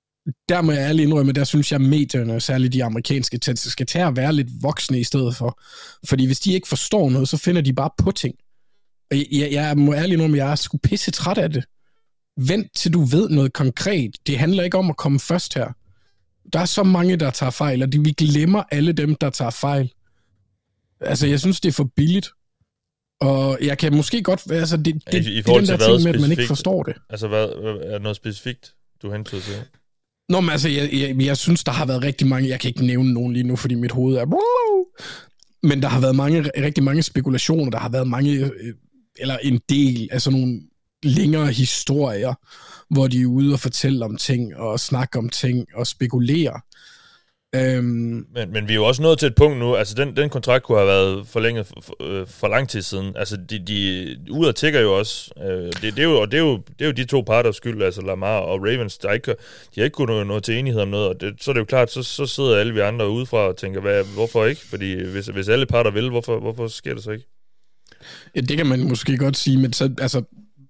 der 0.49 0.61
må 0.61 0.71
jeg 0.71 0.81
ærligt 0.81 1.07
indrømme, 1.07 1.31
der 1.31 1.43
synes 1.43 1.71
jeg, 1.71 1.81
at 1.81 1.87
medierne, 1.87 2.39
særligt 2.39 2.73
de 2.73 2.83
amerikanske, 2.83 3.39
skal 3.55 3.85
tage 3.85 4.05
at 4.05 4.15
være 4.15 4.33
lidt 4.33 4.47
voksne 4.61 4.99
i 4.99 5.03
stedet 5.03 5.35
for. 5.35 5.59
Fordi 6.07 6.25
hvis 6.25 6.39
de 6.39 6.53
ikke 6.53 6.67
forstår 6.67 7.09
noget, 7.09 7.29
så 7.29 7.37
finder 7.37 7.61
de 7.61 7.73
bare 7.73 7.89
på 7.97 8.11
ting. 8.11 8.35
Og 9.11 9.17
jeg, 9.31 9.51
jeg 9.51 9.77
må 9.77 9.93
ærligt 9.93 10.13
indrømme, 10.13 10.37
at 10.37 10.43
jeg 10.43 10.51
er 10.51 10.55
sgu 10.55 10.77
pisse 10.77 11.11
træt 11.11 11.37
af 11.37 11.49
det. 11.49 11.65
Vent 12.37 12.75
til 12.75 12.93
du 12.93 13.03
ved 13.03 13.29
noget 13.29 13.53
konkret. 13.53 14.15
Det 14.27 14.39
handler 14.39 14.63
ikke 14.63 14.77
om 14.77 14.89
at 14.89 14.97
komme 14.97 15.19
først 15.19 15.53
her. 15.53 15.67
Der 16.53 16.59
er 16.59 16.65
så 16.65 16.83
mange, 16.83 17.15
der 17.15 17.31
tager 17.31 17.49
fejl, 17.49 17.83
og 17.83 17.89
vi 17.91 18.11
glemmer 18.11 18.63
alle 18.71 18.93
dem, 18.93 19.15
der 19.15 19.29
tager 19.29 19.51
fejl. 19.51 19.91
Altså, 21.01 21.27
jeg 21.27 21.39
synes, 21.39 21.61
det 21.61 21.69
er 21.69 21.73
for 21.73 21.91
billigt. 21.95 22.29
Og 23.21 23.57
jeg 23.61 23.77
kan 23.77 23.95
måske 23.95 24.23
godt... 24.23 24.51
Altså, 24.51 24.77
det, 24.77 25.03
det, 25.11 25.25
I, 25.25 25.37
i 25.37 25.41
det 25.41 25.47
er 25.47 25.53
den 25.53 25.67
der 25.67 25.77
ting 25.77 26.03
med, 26.03 26.13
at 26.13 26.21
man 26.21 26.31
ikke 26.31 26.47
forstår 26.47 26.83
det. 26.83 26.95
Altså, 27.09 27.27
hvad, 27.27 27.49
er 27.83 27.99
noget 27.99 28.15
specifikt, 28.15 28.73
du 29.01 29.11
hentyder 29.11 29.41
til? 29.41 29.53
Nå, 30.29 30.41
men 30.41 30.49
altså, 30.49 30.69
jeg, 30.69 30.89
jeg, 30.93 31.21
jeg 31.21 31.37
synes, 31.37 31.63
der 31.63 31.71
har 31.71 31.85
været 31.85 32.03
rigtig 32.03 32.27
mange... 32.27 32.49
Jeg 32.49 32.59
kan 32.59 32.67
ikke 32.67 32.85
nævne 32.85 33.13
nogen 33.13 33.33
lige 33.33 33.43
nu, 33.43 33.55
fordi 33.55 33.75
mit 33.75 33.91
hoved 33.91 34.15
er... 34.15 34.25
Men 35.67 35.81
der 35.81 35.87
har 35.87 36.01
været 36.01 36.15
mange, 36.15 36.41
rigtig 36.41 36.83
mange 36.83 37.03
spekulationer. 37.03 37.71
Der 37.71 37.79
har 37.79 37.89
været 37.89 38.07
mange... 38.07 38.31
Øh, 38.31 38.73
eller 39.19 39.37
en 39.37 39.61
del 39.69 40.09
af 40.11 40.21
sådan 40.21 40.39
nogle 40.39 40.61
længere 41.03 41.47
historier, 41.47 42.33
hvor 42.93 43.07
de 43.07 43.21
er 43.21 43.25
ude 43.25 43.53
og 43.53 43.59
fortælle 43.59 44.05
om 44.05 44.17
ting, 44.17 44.55
og 44.55 44.79
snakke 44.79 45.19
om 45.19 45.29
ting, 45.29 45.65
og 45.75 45.87
spekulere. 45.87 46.61
Øhm, 47.55 48.25
men, 48.33 48.51
men 48.51 48.67
vi 48.67 48.73
er 48.73 48.75
jo 48.75 48.85
også 48.85 49.01
nået 49.01 49.19
til 49.19 49.27
et 49.27 49.35
punkt 49.35 49.57
nu, 49.57 49.75
altså 49.75 49.95
den, 49.95 50.15
den 50.15 50.29
kontrakt 50.29 50.63
kunne 50.63 50.77
have 50.77 50.87
været 50.87 51.27
forlænget 51.27 51.67
for, 51.67 51.81
for, 51.81 52.25
for 52.25 52.47
lang 52.47 52.69
tid 52.69 52.81
siden. 52.81 53.15
Altså 53.15 53.37
de, 53.37 53.59
de 53.59 54.17
ud 54.31 54.45
og 54.45 54.55
tigger 54.55 54.79
jo 54.79 54.97
også. 54.97 55.31
Øh, 55.43 55.65
det, 55.65 55.81
det, 55.81 55.99
er 55.99 56.03
jo, 56.03 56.21
og 56.21 56.31
det 56.31 56.37
er, 56.37 56.41
jo, 56.41 56.57
det 56.57 56.81
er 56.81 56.85
jo 56.85 56.91
de 56.91 57.05
to 57.05 57.21
parters 57.21 57.55
skyld, 57.55 57.83
altså 57.83 58.01
Lamar 58.01 58.37
og 58.37 58.59
Ravens, 58.59 58.97
der 58.97 59.11
ikke, 59.11 59.31
de 59.75 59.79
har 59.81 59.83
ikke 59.83 59.95
kunnet 59.95 60.27
nå 60.27 60.39
til 60.39 60.57
enighed 60.57 60.81
om 60.81 60.87
noget, 60.87 61.07
og 61.07 61.21
det, 61.21 61.43
så 61.43 61.51
er 61.51 61.53
det 61.53 61.59
jo 61.59 61.65
klart, 61.65 61.91
så, 61.91 62.03
så 62.03 62.25
sidder 62.25 62.57
alle 62.57 62.73
vi 62.73 62.79
andre 62.79 63.09
udefra 63.09 63.37
og 63.37 63.57
tænker, 63.57 63.81
hvad, 63.81 64.03
hvorfor 64.13 64.45
ikke? 64.45 64.61
Fordi 64.61 65.03
hvis, 65.03 65.25
hvis 65.25 65.49
alle 65.49 65.65
parter 65.65 65.91
vil, 65.91 66.09
hvorfor, 66.09 66.39
hvorfor 66.39 66.67
sker 66.67 66.93
det 66.93 67.03
så 67.03 67.11
ikke? 67.11 67.25
Ja, 68.35 68.41
det 68.41 68.57
kan 68.57 68.65
man 68.67 68.87
måske 68.87 69.17
godt 69.17 69.37
sige, 69.37 69.57
men 69.57 69.73
så, 69.73 69.91
altså, 70.01 70.23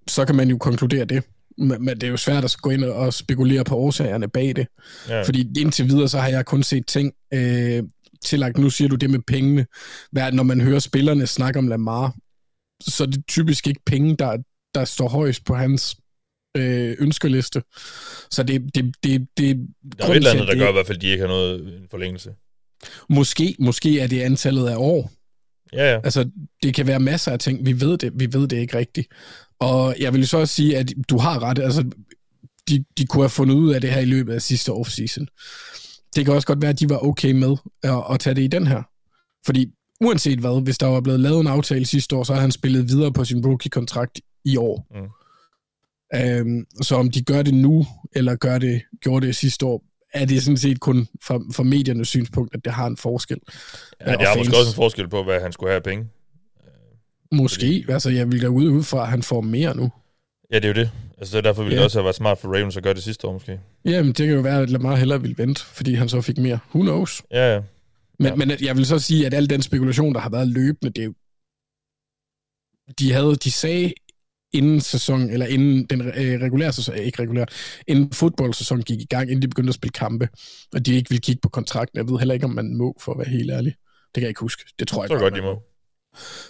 så 0.08 0.26
kan 0.26 0.36
man 0.36 0.50
jo 0.50 0.58
konkludere 0.58 1.06
det 1.06 1.24
men 1.60 1.88
det 1.88 2.04
er 2.04 2.08
jo 2.08 2.18
svært 2.18 2.44
at 2.44 2.56
gå 2.62 2.70
ind 2.70 2.84
og 2.84 3.14
spekulere 3.14 3.64
på 3.64 3.76
årsagerne 3.76 4.28
bag 4.28 4.56
det. 4.56 4.68
Ja. 5.10 5.22
Fordi 5.22 5.48
indtil 5.60 5.86
videre, 5.86 6.08
så 6.08 6.20
har 6.20 6.28
jeg 6.28 6.46
kun 6.46 6.64
set 6.64 6.88
ting 6.88 7.14
øh, 7.34 7.84
tillagt. 8.26 8.58
Nu 8.58 8.70
siger 8.70 8.88
du 8.88 8.96
det 8.96 9.10
med 9.10 9.20
pengene. 9.28 9.66
Hvad, 10.12 10.32
når 10.32 10.44
man 10.44 10.62
hører 10.62 10.80
spillerne 10.80 11.28
snakke 11.28 11.60
om 11.60 11.68
Lamar, 11.68 12.16
så 12.84 13.04
er 13.04 13.08
det 13.08 13.24
typisk 13.28 13.68
ikke 13.68 13.82
penge, 13.86 14.16
der, 14.16 14.38
der 14.76 14.86
står 14.86 15.10
højst 15.10 15.46
på 15.46 15.56
hans 15.56 15.98
øh, 16.58 16.96
ønskeliste. 17.00 17.64
Så 18.32 18.44
det, 18.44 18.76
det, 18.76 18.96
det, 19.04 19.28
det 19.38 19.68
der 19.98 20.06
er 20.06 20.10
et 20.10 20.16
eller 20.16 20.32
andet, 20.32 20.48
der 20.48 20.54
det, 20.54 20.62
gør 20.62 20.70
i 20.70 20.74
hvert 20.74 20.88
fald, 20.88 20.98
at 20.98 21.02
de 21.02 21.08
ikke 21.08 21.22
har 21.22 21.28
noget 21.28 21.78
en 21.78 21.88
forlængelse. 21.92 22.34
Måske, 23.10 23.56
måske 23.60 24.00
er 24.00 24.08
det 24.08 24.22
antallet 24.22 24.68
af 24.68 24.76
år. 24.78 25.12
Ja, 25.74 25.92
ja. 25.92 26.00
Altså, 26.04 26.30
det 26.64 26.74
kan 26.74 26.88
være 26.88 27.00
masser 27.00 27.32
af 27.32 27.40
ting. 27.40 27.66
Vi 27.66 27.82
ved 27.82 27.98
det, 27.98 28.12
vi 28.16 28.34
ved 28.34 28.48
det 28.48 28.58
ikke 28.58 28.78
rigtigt. 28.78 29.08
Og 29.60 29.96
jeg 30.00 30.14
vil 30.14 30.28
så 30.28 30.38
også 30.38 30.54
sige, 30.56 30.78
at 30.78 30.94
du 31.10 31.18
har 31.18 31.44
ret. 31.44 31.60
Altså, 31.60 31.84
de, 32.70 32.86
de 32.98 33.06
kunne 33.06 33.24
have 33.24 33.30
fundet 33.30 33.56
ud 33.56 33.74
af 33.74 33.82
det 33.82 33.92
her 33.92 34.02
i 34.02 34.06
løbet 34.06 34.34
af 34.34 34.42
sidste 34.42 34.72
offseason. 34.72 35.28
Det 36.16 36.26
kan 36.26 36.34
også 36.34 36.48
godt 36.48 36.62
være, 36.62 36.70
at 36.70 36.80
de 36.80 36.90
var 36.90 37.06
okay 37.06 37.32
med 37.32 37.58
at, 37.84 38.04
at 38.12 38.20
tage 38.20 38.34
det 38.34 38.42
i 38.42 38.48
den 38.48 38.68
her. 38.68 38.84
Fordi 39.46 39.72
uanset 40.02 40.40
hvad, 40.40 40.62
hvis 40.64 40.78
der 40.78 40.88
var 40.88 41.02
blevet 41.02 41.20
lavet 41.20 41.40
en 41.40 41.48
aftale 41.48 41.86
sidste 41.86 42.16
år, 42.16 42.24
så 42.24 42.34
har 42.34 42.42
han 42.42 42.52
spillet 42.52 42.90
videre 42.90 43.14
på 43.14 43.26
sin 43.26 43.46
rookie-kontrakt 43.46 44.22
i 44.46 44.58
år. 44.58 44.88
Mm. 44.92 45.10
Um, 46.18 46.66
så 46.82 46.96
om 46.96 47.12
de 47.12 47.24
gør 47.24 47.42
det 47.42 47.54
nu, 47.54 47.86
eller 48.16 48.36
gør 48.36 48.58
det, 48.58 48.82
gjorde 49.02 49.28
det 49.28 49.36
sidste 49.36 49.66
år, 49.66 49.84
er 50.14 50.26
det 50.26 50.44
sådan 50.44 50.58
set 50.58 50.80
kun 50.80 51.08
fra, 51.24 51.40
fra 51.54 51.64
mediernes 51.64 52.08
synspunkt, 52.08 52.56
at 52.56 52.66
det 52.66 52.74
har 52.74 52.88
en 52.88 52.98
forskel. 52.98 53.38
Ja, 54.02 54.12
det 54.12 54.28
har 54.28 54.38
måske 54.38 54.58
også 54.58 54.72
en 54.72 54.76
forskel 54.76 55.10
på, 55.10 55.24
hvad 55.24 55.42
han 55.42 55.52
skulle 55.52 55.72
have 55.72 55.82
penge. 55.82 56.06
Måske. 57.32 57.86
Altså, 57.90 58.10
jeg 58.10 58.32
vil 58.32 58.42
da 58.42 58.48
ud, 58.48 58.70
ud 58.70 58.84
fra, 58.84 59.02
at 59.02 59.08
han 59.08 59.24
får 59.24 59.42
mere 59.42 59.78
nu. 59.78 59.92
Ja, 60.52 60.56
det 60.56 60.66
er 60.66 60.70
jo 60.70 60.74
det. 60.74 60.92
Altså, 61.18 61.32
det 61.32 61.38
er 61.38 61.50
derfor 61.50 61.64
ville 61.64 61.76
ja. 61.76 61.78
det 61.78 61.86
også 61.86 61.98
have 62.00 62.04
været 62.04 62.16
smart 62.16 62.38
for 62.38 62.56
Ravens 62.56 62.78
at 62.78 62.84
gøre 62.84 62.94
det 62.94 63.04
sidste 63.04 63.28
år, 63.28 63.34
måske. 63.34 63.60
Jamen, 63.86 64.08
det 64.08 64.28
kan 64.28 64.36
jo 64.36 64.42
være, 64.42 64.62
at 64.62 64.70
Lamar 64.70 64.96
hellere 64.96 65.22
ville 65.22 65.38
vente, 65.38 65.62
fordi 65.66 65.94
han 65.94 66.10
så 66.10 66.22
fik 66.22 66.38
mere. 66.38 66.60
Who 66.76 66.82
knows? 66.82 67.24
Ja, 67.32 67.54
ja. 67.54 67.62
Men, 68.20 68.28
ja. 68.28 68.36
men 68.36 68.52
jeg 68.62 68.78
vil 68.78 68.86
så 68.86 69.00
sige, 69.00 69.26
at 69.26 69.34
al 69.34 69.50
den 69.50 69.62
spekulation, 69.62 70.14
der 70.14 70.20
har 70.20 70.30
været 70.30 70.48
løbende, 70.48 70.92
det 70.94 71.02
er 71.02 71.06
jo... 71.06 71.14
De, 73.00 73.12
havde, 73.12 73.36
de 73.36 73.52
sagde 73.52 73.94
inden 74.54 74.82
sæson, 74.82 75.30
eller 75.30 75.46
inden 75.46 75.86
den 75.86 76.02
øh, 76.02 76.42
regulære 76.42 76.74
sæson, 76.74 76.96
ikke 76.96 77.22
regulær, 77.22 77.46
inden 77.88 78.14
fodboldsæsonen 78.14 78.84
gik 78.84 79.02
i 79.02 79.06
gang, 79.06 79.30
inden 79.30 79.42
de 79.42 79.48
begyndte 79.48 79.70
at 79.70 79.76
spille 79.76 79.92
kampe, 79.92 80.30
og 80.74 80.86
de 80.86 80.96
ikke 80.96 81.10
ville 81.10 81.22
kigge 81.22 81.40
på 81.42 81.50
kontrakten. 81.50 81.98
Jeg 81.98 82.10
ved 82.10 82.18
heller 82.18 82.34
ikke, 82.34 82.46
om 82.46 82.52
man 82.52 82.76
må, 82.76 82.98
for 83.02 83.12
at 83.12 83.18
være 83.18 83.30
helt 83.30 83.52
ærlig. 83.52 83.74
Det 84.06 84.14
kan 84.16 84.22
jeg 84.22 84.30
ikke 84.30 84.42
huske. 84.42 84.64
Det 84.80 84.88
tror 84.88 85.04
jeg 85.04 85.08
så 85.08 85.14
godt, 85.14 85.22
godt 85.22 85.36
de 85.36 85.42
må 85.42 85.64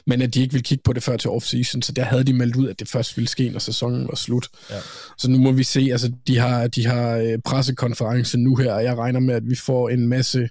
men 0.08 0.22
at 0.22 0.34
de 0.34 0.42
ikke 0.42 0.54
ville 0.54 0.64
kigge 0.64 0.82
på 0.84 0.94
det 0.94 1.04
før 1.04 1.18
til 1.18 1.30
off-season, 1.30 1.82
så 1.82 1.92
der 1.96 2.04
havde 2.04 2.24
de 2.24 2.34
meldt 2.34 2.56
ud, 2.56 2.68
at 2.68 2.80
det 2.80 2.88
først 2.88 3.18
ville 3.18 3.28
ske, 3.28 3.50
når 3.50 3.60
sæsonen 3.60 4.08
var 4.08 4.16
slut. 4.16 4.48
Ja. 4.70 4.80
Så 5.18 5.30
nu 5.30 5.38
må 5.38 5.52
vi 5.52 5.64
se, 5.64 5.88
altså 5.92 6.12
de 6.28 6.38
har, 6.38 6.68
de 6.68 6.86
har 6.86 7.18
øh, 7.18 7.38
pressekonference 7.46 8.38
nu 8.38 8.56
her, 8.56 8.74
og 8.74 8.84
jeg 8.84 8.98
regner 8.98 9.20
med, 9.20 9.36
at 9.36 9.50
vi 9.50 9.56
får 9.56 9.90
en 9.90 10.08
masse 10.08 10.50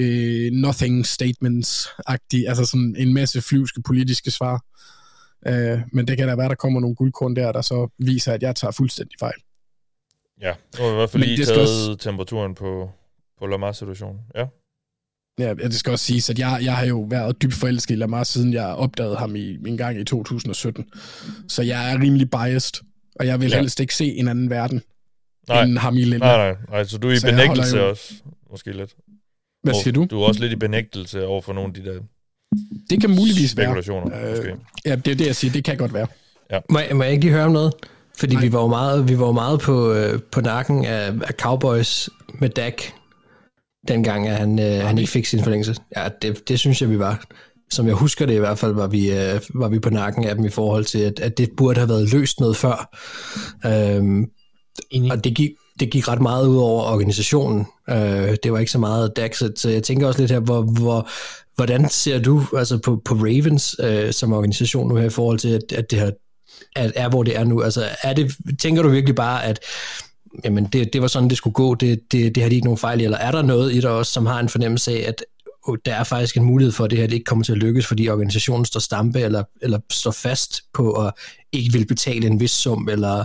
uh, 0.00 0.52
nothing 0.52 1.06
statements-agtige, 1.06 2.48
altså 2.48 2.64
sådan 2.64 2.94
en 2.98 3.14
masse 3.14 3.42
flyvske 3.42 3.82
politiske 3.82 4.30
svar 4.30 4.64
Øh, 5.46 5.80
men 5.92 6.08
det 6.08 6.16
kan 6.16 6.28
da 6.28 6.34
være, 6.34 6.48
der 6.48 6.54
kommer 6.54 6.80
nogle 6.80 6.96
guldkorn 6.96 7.36
der, 7.36 7.52
der 7.52 7.62
så 7.62 7.88
viser, 7.98 8.32
at 8.32 8.42
jeg 8.42 8.56
tager 8.56 8.72
fuldstændig 8.72 9.18
fejl. 9.18 9.40
Ja, 10.40 10.54
nu 10.78 10.84
har 10.84 10.88
vi 10.88 10.92
i 10.92 10.96
hvert 10.96 11.10
fald 11.10 11.22
lige 11.22 11.44
taget 11.44 11.60
også... 11.60 11.96
temperaturen 11.96 12.54
på, 12.54 12.90
på 13.38 13.46
Lamar-situationen. 13.46 14.20
Ja. 14.34 14.46
Ja, 15.38 15.54
det 15.54 15.74
skal 15.74 15.90
også 15.90 16.04
siges, 16.04 16.30
at 16.30 16.38
jeg, 16.38 16.60
jeg 16.62 16.76
har 16.76 16.86
jo 16.86 17.06
været 17.10 17.42
dybt 17.42 17.54
forelsket 17.54 17.94
i 17.94 17.98
Lamar, 17.98 18.24
siden 18.24 18.52
jeg 18.52 18.66
opdagede 18.66 19.16
ham 19.16 19.36
i 19.36 19.58
en 19.66 19.76
gang 19.76 20.00
i 20.00 20.04
2017. 20.04 20.86
Så 21.48 21.62
jeg 21.62 21.92
er 21.92 22.00
rimelig 22.00 22.30
biased, 22.30 22.84
og 23.20 23.26
jeg 23.26 23.40
vil 23.40 23.50
ja. 23.50 23.58
helst 23.58 23.80
ikke 23.80 23.94
se 23.94 24.04
en 24.04 24.28
anden 24.28 24.50
verden 24.50 24.82
nej. 25.48 25.62
end 25.62 25.78
ham 25.78 25.96
i 25.96 26.00
Lille. 26.00 26.18
Nej, 26.18 26.36
nej, 26.36 26.56
nej, 26.70 26.84
så 26.84 26.98
du 26.98 27.08
er 27.08 27.12
i 27.12 27.18
så 27.18 27.26
benægtelse 27.26 27.76
jo... 27.76 27.88
også, 27.88 28.14
måske 28.50 28.72
lidt. 28.72 28.94
Hvad 29.62 29.74
siger 29.82 29.92
du? 29.92 30.06
Du 30.10 30.22
er 30.22 30.26
også 30.26 30.40
lidt 30.40 30.52
i 30.52 30.56
benægtelse 30.56 31.26
over 31.26 31.42
for 31.42 31.52
nogle 31.52 31.68
af 31.68 31.74
de 31.74 31.90
der 31.90 32.00
det 32.90 33.00
kan 33.00 33.10
muligvis 33.10 33.50
spekulationer, 33.50 34.10
være. 34.10 34.30
Måske. 34.30 34.48
Øh, 34.48 34.56
ja, 34.84 34.96
det 34.96 35.10
er 35.10 35.14
det, 35.14 35.26
jeg 35.26 35.36
siger. 35.36 35.52
Det 35.52 35.64
kan 35.64 35.76
godt 35.76 35.94
være. 35.94 36.06
Ja. 36.50 36.58
Må, 36.70 36.78
jeg, 36.78 36.96
må 36.96 37.02
jeg 37.02 37.12
ikke 37.12 37.24
lige 37.24 37.32
høre 37.32 37.44
om 37.44 37.52
noget? 37.52 37.72
Fordi 38.18 38.34
Nej. 38.34 38.44
vi 38.44 38.52
var 38.52 38.60
jo 38.60 38.66
meget, 38.66 39.08
vi 39.08 39.18
var 39.18 39.32
meget 39.32 39.60
på, 39.60 39.92
øh, 39.92 40.20
på 40.32 40.40
nakken 40.40 40.84
af, 40.84 41.06
af 41.06 41.34
Cowboys 41.40 42.08
med 42.34 42.48
Dak, 42.48 42.82
dengang 43.88 44.28
at 44.28 44.36
han, 44.36 44.58
øh, 44.58 44.86
han 44.86 44.98
ikke 44.98 45.10
fik 45.10 45.26
sin 45.26 45.42
forlængelse. 45.42 45.74
Ja, 45.96 46.08
det, 46.22 46.48
det 46.48 46.58
synes 46.58 46.82
jeg, 46.82 46.90
vi 46.90 46.98
var. 46.98 47.24
Som 47.70 47.86
jeg 47.86 47.94
husker 47.94 48.26
det 48.26 48.34
i 48.34 48.38
hvert 48.38 48.58
fald, 48.58 48.72
var 48.72 48.86
vi, 48.86 49.12
øh, 49.12 49.40
var 49.54 49.68
vi 49.68 49.78
på 49.78 49.90
nakken 49.90 50.24
af 50.24 50.34
dem 50.34 50.44
i 50.44 50.50
forhold 50.50 50.84
til, 50.84 50.98
at, 50.98 51.20
at 51.20 51.38
det 51.38 51.50
burde 51.56 51.78
have 51.78 51.88
været 51.88 52.12
løst 52.12 52.40
noget 52.40 52.56
før. 52.56 52.96
Øhm, 53.66 54.30
og 55.10 55.24
det 55.24 55.34
gik, 55.34 55.50
det 55.80 55.90
gik 55.90 56.08
ret 56.08 56.20
meget 56.20 56.46
ud 56.46 56.56
over 56.56 56.82
organisationen. 56.82 57.66
Øh, 57.90 58.36
det 58.42 58.52
var 58.52 58.58
ikke 58.58 58.72
så 58.72 58.78
meget 58.78 59.16
Dak, 59.16 59.34
så 59.34 59.68
jeg 59.68 59.82
tænker 59.82 60.06
også 60.06 60.20
lidt 60.20 60.30
her, 60.30 60.40
hvor, 60.40 60.62
hvor, 60.62 61.08
hvordan 61.56 61.88
ser 61.88 62.18
du 62.18 62.44
altså 62.56 62.78
på, 62.78 63.02
på 63.04 63.14
Ravens 63.14 63.76
øh, 63.80 64.12
som 64.12 64.32
organisation 64.32 64.88
nu 64.88 64.96
her 64.96 65.06
i 65.06 65.10
forhold 65.10 65.38
til, 65.38 65.48
at, 65.48 65.72
at 65.72 65.90
det 65.90 65.98
her 66.00 66.10
at 66.76 66.92
er, 66.94 67.08
hvor 67.08 67.22
det 67.22 67.36
er 67.36 67.44
nu? 67.44 67.62
Altså, 67.62 67.88
er 68.02 68.12
det, 68.12 68.32
tænker 68.58 68.82
du 68.82 68.88
virkelig 68.88 69.14
bare, 69.14 69.44
at 69.44 69.60
jamen, 70.44 70.64
det, 70.64 70.92
det 70.92 71.02
var 71.02 71.08
sådan, 71.08 71.28
det 71.28 71.36
skulle 71.36 71.54
gå, 71.54 71.74
det, 71.74 72.12
det, 72.12 72.34
det 72.34 72.42
har 72.42 72.50
de 72.50 72.54
ikke 72.54 72.66
nogen 72.66 72.78
fejl 72.78 73.00
i, 73.00 73.04
eller 73.04 73.18
er 73.18 73.30
der 73.30 73.42
noget 73.42 73.74
i 73.74 73.80
dig 73.80 73.90
også, 73.90 74.12
som 74.12 74.26
har 74.26 74.40
en 74.40 74.48
fornemmelse 74.48 74.92
af, 74.92 75.08
at 75.08 75.24
der 75.84 75.94
er 75.94 76.04
faktisk 76.04 76.36
en 76.36 76.44
mulighed 76.44 76.72
for, 76.72 76.84
at 76.84 76.90
det 76.90 76.98
her 76.98 77.06
det 77.06 77.14
ikke 77.14 77.24
kommer 77.24 77.44
til 77.44 77.52
at 77.52 77.58
lykkes, 77.58 77.86
fordi 77.86 78.08
organisationen 78.08 78.64
står 78.64 78.80
stampe, 78.80 79.20
eller, 79.20 79.44
eller 79.62 79.78
står 79.92 80.10
fast 80.10 80.62
på 80.72 81.06
at 81.06 81.12
ikke 81.52 81.72
vil 81.72 81.86
betale 81.86 82.26
en 82.26 82.40
vis 82.40 82.50
sum, 82.50 82.88
eller 82.88 83.24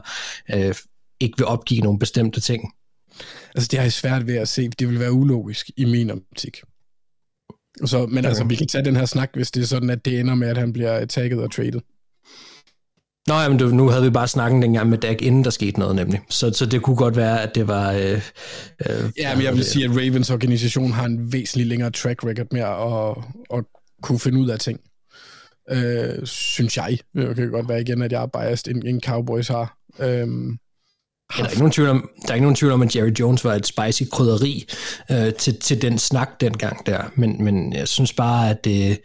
øh, 0.54 0.76
ikke 1.20 1.38
vil 1.38 1.48
opgive 1.48 1.82
nogle 1.82 2.00
bestemte 2.00 2.42
ting? 2.42 2.74
Altså, 3.56 3.68
det 3.72 3.80
har 3.80 3.84
jeg 3.84 3.94
svært 3.94 4.28
ved 4.28 4.36
at 4.36 4.48
se. 4.48 4.70
Det 4.70 4.88
vil 4.88 5.00
være 5.00 5.12
ulogisk 5.12 5.70
i 5.78 5.86
min 5.86 6.12
optik. 6.12 6.62
Så, 7.86 8.06
men 8.06 8.18
okay. 8.18 8.28
altså, 8.28 8.44
vi 8.44 8.56
kan 8.56 8.68
tage 8.68 8.86
den 8.86 8.96
her 8.96 9.06
snak, 9.06 9.30
hvis 9.34 9.52
det 9.52 9.64
er 9.64 9.68
sådan, 9.68 9.90
at 9.90 10.06
det 10.06 10.20
ender 10.20 10.36
med, 10.36 10.48
at 10.48 10.58
han 10.58 10.74
bliver 10.74 11.06
tagget 11.06 11.40
og 11.40 11.52
traded. 11.52 11.80
Nå 13.28 13.34
ja, 13.34 13.50
men 13.50 13.58
du, 13.58 13.68
nu 13.68 13.90
havde 13.90 14.04
vi 14.04 14.10
bare 14.10 14.28
snakket 14.28 14.64
dengang 14.64 14.90
med 14.90 14.98
Dak, 14.98 15.22
inden 15.22 15.44
der 15.44 15.50
skete 15.50 15.80
noget 15.80 15.96
nemlig. 15.96 16.22
Så, 16.30 16.52
så 16.54 16.66
det 16.66 16.82
kunne 16.82 16.96
godt 16.96 17.16
være, 17.16 17.42
at 17.42 17.56
det 17.56 17.68
var... 17.68 17.92
Øh, 17.92 18.22
øh, 18.90 19.12
ja, 19.18 19.36
men 19.36 19.44
jeg 19.44 19.54
vil 19.54 19.66
sige, 19.66 19.86
at 19.86 19.92
Ravens 19.92 20.30
organisation 20.30 20.92
har 20.92 21.06
en 21.06 21.34
væsentlig 21.34 21.68
længere 21.68 21.92
track 21.92 22.24
record 22.24 22.48
med 22.52 22.62
at, 22.62 23.58
at 23.58 23.66
kunne 24.02 24.20
finde 24.20 24.40
ud 24.40 24.50
af 24.50 24.60
ting. 24.60 24.80
Øh, 25.72 26.26
synes 26.26 26.78
jeg. 26.78 26.98
Det 27.16 27.36
kan 27.36 27.52
godt 27.52 27.70
være 27.70 27.82
igen, 27.82 28.02
at 28.02 28.12
jeg 28.12 28.22
er 28.22 28.26
biased, 28.28 28.68
end, 28.68 28.84
end 28.84 29.02
Cowboys 29.02 29.48
har. 29.48 29.78
Øh, 30.00 30.28
der 31.38 31.44
er, 31.44 31.48
ikke 31.48 31.58
nogen 31.58 31.72
tvivl 31.72 31.90
om, 31.90 32.10
der 32.22 32.30
er 32.30 32.34
ikke 32.34 32.44
nogen 32.44 32.56
tvivl 32.56 32.74
om, 32.74 32.82
at 32.82 32.96
Jerry 32.96 33.12
Jones 33.20 33.44
var 33.44 33.54
et 33.54 33.66
spicy 33.66 34.04
krydderi 34.12 34.66
øh, 35.12 35.34
til, 35.34 35.60
til 35.60 35.82
den 35.82 35.98
snak 35.98 36.30
dengang 36.42 36.86
der. 36.86 37.12
Men, 37.16 37.44
men 37.44 37.74
jeg 37.74 37.88
synes 37.88 38.14
bare, 38.14 38.50
at 38.50 38.64
det, 38.64 39.00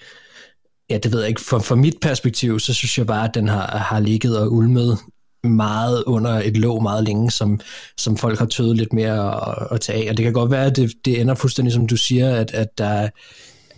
ja, 0.91 0.99
det 0.99 1.13
ved 1.13 1.21
jeg 1.21 1.29
ikke, 1.29 1.41
fra, 1.41 1.59
fra 1.59 1.75
mit 1.75 1.97
perspektiv, 2.03 2.61
så 2.61 2.75
synes 2.75 2.99
jeg 2.99 3.07
bare, 3.07 3.29
at 3.29 3.35
den 3.35 3.49
har, 3.49 3.67
har 3.67 4.01
ligget 4.01 4.39
og 4.39 4.53
ulmet 4.53 4.99
meget 5.45 6.05
under 6.07 6.31
et 6.31 6.57
låg 6.57 6.83
meget 6.83 7.05
længe, 7.05 7.31
som, 7.31 7.61
som 7.97 8.17
folk 8.17 8.39
har 8.39 8.47
tøvet 8.47 8.77
lidt 8.77 8.93
mere 8.93 9.49
at, 9.49 9.69
at 9.71 9.81
tage 9.81 10.07
af. 10.07 10.11
Og 10.11 10.17
det 10.17 10.25
kan 10.25 10.33
godt 10.33 10.51
være, 10.51 10.67
at 10.67 10.77
det, 10.77 10.93
det 11.05 11.21
ender 11.21 11.35
fuldstændig, 11.35 11.73
som 11.75 11.87
du 11.87 11.97
siger, 11.97 12.37
at, 12.37 12.51
at, 12.51 12.79
der, 12.79 13.09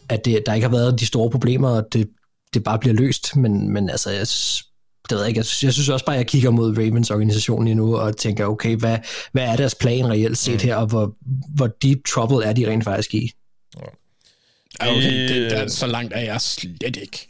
at 0.09 0.25
det, 0.25 0.43
der 0.47 0.55
ikke 0.55 0.67
har 0.67 0.77
været 0.77 1.01
de 1.01 1.07
store 1.07 1.31
problemer, 1.31 1.69
og 1.69 1.85
det, 1.93 2.09
det 2.55 2.65
bare 2.65 2.79
bliver 2.79 2.95
løst. 2.95 3.37
Men, 3.37 3.73
men 3.73 3.91
altså, 3.91 4.11
jeg, 4.11 4.27
det 5.09 5.17
ved 5.17 5.19
jeg 5.19 5.29
ikke. 5.29 5.39
Jeg 5.39 5.45
synes, 5.45 5.65
jeg 5.65 5.73
synes 5.73 5.89
også 5.89 6.05
bare, 6.05 6.17
at 6.17 6.19
jeg 6.19 6.27
kigger 6.27 6.51
mod 6.51 6.79
Ravens 6.79 7.11
organisation 7.11 7.65
lige 7.65 7.75
nu 7.75 7.97
og 7.97 8.17
tænker, 8.17 8.47
okay, 8.47 8.77
hvad, 8.77 8.99
hvad 9.33 9.43
er 9.43 9.57
deres 9.57 9.75
plan 9.75 10.09
reelt 10.09 10.39
set 10.39 10.55
mm. 10.55 10.61
her, 10.61 10.77
og 10.77 10.87
hvor, 10.87 11.15
hvor 11.55 11.67
deep 11.67 11.99
trouble 12.09 12.45
er 12.47 12.53
de 12.53 12.71
rent 12.71 12.85
faktisk 12.85 13.15
i? 13.15 13.33
Okay, 14.81 15.29
det, 15.29 15.51
der, 15.51 15.69
så 15.69 15.87
langt 15.87 16.13
er 16.15 16.21
jeg 16.21 16.41
slet 16.41 16.97
ikke. 16.97 17.29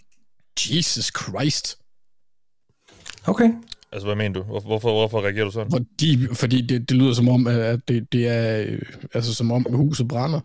Jesus 0.71 1.13
Christ. 1.19 1.77
Okay. 3.27 3.51
Altså, 3.93 4.07
hvad 4.07 4.17
mener 4.17 4.35
du? 4.35 4.43
Hvorfor, 4.43 4.93
hvorfor 4.93 5.23
reagerer 5.23 5.45
du 5.45 5.51
sådan? 5.51 5.71
Fordi, 5.71 6.27
fordi 6.35 6.61
det, 6.61 6.89
det 6.89 6.97
lyder 6.97 7.15
som 7.15 7.29
om, 7.29 7.47
at 7.47 7.81
det, 7.89 8.13
det 8.13 8.29
er 8.29 8.79
altså, 9.15 9.35
som 9.35 9.53
om 9.53 9.67
huset 9.71 10.09
brænder. 10.09 10.41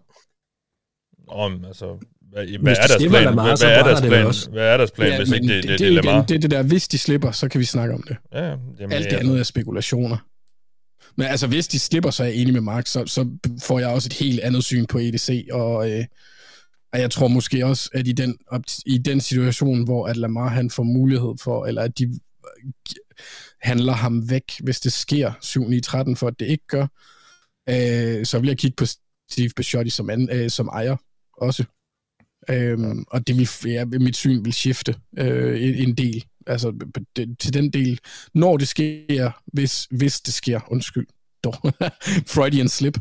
Om, 1.28 1.66
altså, 1.66 1.86
hvad, 2.32 2.60
hvad 2.60 2.74
er 2.74 2.88
deres 2.88 3.04
plan? 3.10 3.24
Lamar, 3.24 3.44
hvad, 3.44 3.58
hvad, 3.58 3.78
er 3.78 3.84
deres 3.84 4.02
plan? 4.02 4.54
Hvad 4.54 4.68
er 4.74 4.78
deres 4.78 4.92
plan, 4.92 5.10
ja, 5.12 5.18
hvis 5.18 5.32
ikke 5.32 5.48
det, 5.48 5.64
det, 5.64 5.64
det, 5.64 5.70
det, 5.70 5.80
det 5.80 5.88
er 5.88 6.02
Lamar? 6.02 6.26
Det 6.26 6.36
er 6.36 6.40
det 6.40 6.52
der, 6.52 6.64
hvis 6.64 6.88
de 6.88 6.98
slipper, 6.98 7.32
så 7.32 7.50
kan 7.50 7.60
vi 7.60 7.66
snakke 7.66 7.94
om 7.94 8.04
det. 8.08 8.18
Ja, 8.34 8.46
jamen, 8.50 8.92
Alt 8.92 9.12
det 9.12 9.18
andet 9.18 9.40
er 9.40 9.44
spekulationer. 9.44 10.18
Men 11.18 11.28
altså, 11.28 11.48
hvis 11.48 11.68
de 11.68 11.80
slipper, 11.80 12.10
så 12.10 12.24
er 12.24 12.28
jeg 12.28 12.36
enig 12.36 12.54
med 12.54 12.62
Mark, 12.62 12.88
så, 12.88 13.06
så 13.06 13.30
får 13.64 13.80
jeg 13.80 13.90
også 13.90 14.08
et 14.08 14.14
helt 14.14 14.40
andet 14.40 14.64
syn 14.64 14.86
på 14.86 15.00
EDC, 15.00 15.48
og, 15.52 15.92
øh, 15.92 16.06
og 16.96 17.02
jeg 17.02 17.12
tror 17.12 17.28
måske 17.28 17.66
også, 17.66 17.90
at 17.94 18.08
i 18.08 18.12
den, 18.12 18.38
i 18.86 18.98
den 18.98 19.22
situation, 19.22 19.84
hvor 19.84 20.08
at 20.08 20.18
Lamar 20.18 20.48
han 20.48 20.70
får 20.70 20.84
mulighed 20.84 21.34
for, 21.44 21.66
eller 21.66 21.82
at 21.82 22.00
de 22.00 22.20
handler 23.62 23.94
ham 23.94 24.30
væk, 24.30 24.44
hvis 24.64 24.80
det 24.80 24.94
sker 24.94 25.32
7-9-13, 26.12 26.16
for 26.16 26.28
at 26.28 26.40
det 26.40 26.46
ikke 26.46 26.68
gør, 26.68 26.88
øh, 27.70 28.26
så 28.26 28.40
vil 28.40 28.48
jeg 28.48 28.58
kigge 28.58 28.76
på 28.76 28.86
Steve 29.32 29.50
Bisciotti 29.56 29.90
som, 29.90 30.10
an, 30.10 30.30
øh, 30.32 30.50
som 30.50 30.68
ejer 30.68 30.96
også. 31.38 31.64
Øhm, 32.50 33.06
og 33.08 33.28
det 33.28 33.38
vil, 33.38 33.50
ja, 33.66 33.86
mit 33.86 34.16
syn 34.16 34.46
vil 34.46 34.54
skifte 34.54 34.96
øh, 35.18 35.62
en, 35.62 35.76
en 35.76 35.96
del. 35.96 36.26
Altså 36.48 36.74
det, 37.16 37.40
til 37.40 37.54
den 37.54 37.70
del, 37.70 38.00
når 38.34 38.58
det 38.58 38.68
sker, 38.68 39.32
hvis, 39.54 39.88
hvis 39.92 40.22
det 40.22 40.34
sker, 40.34 40.60
undskyld, 40.72 41.08
dog, 41.46 41.74
Freudian 42.34 42.70
slip, 42.70 42.98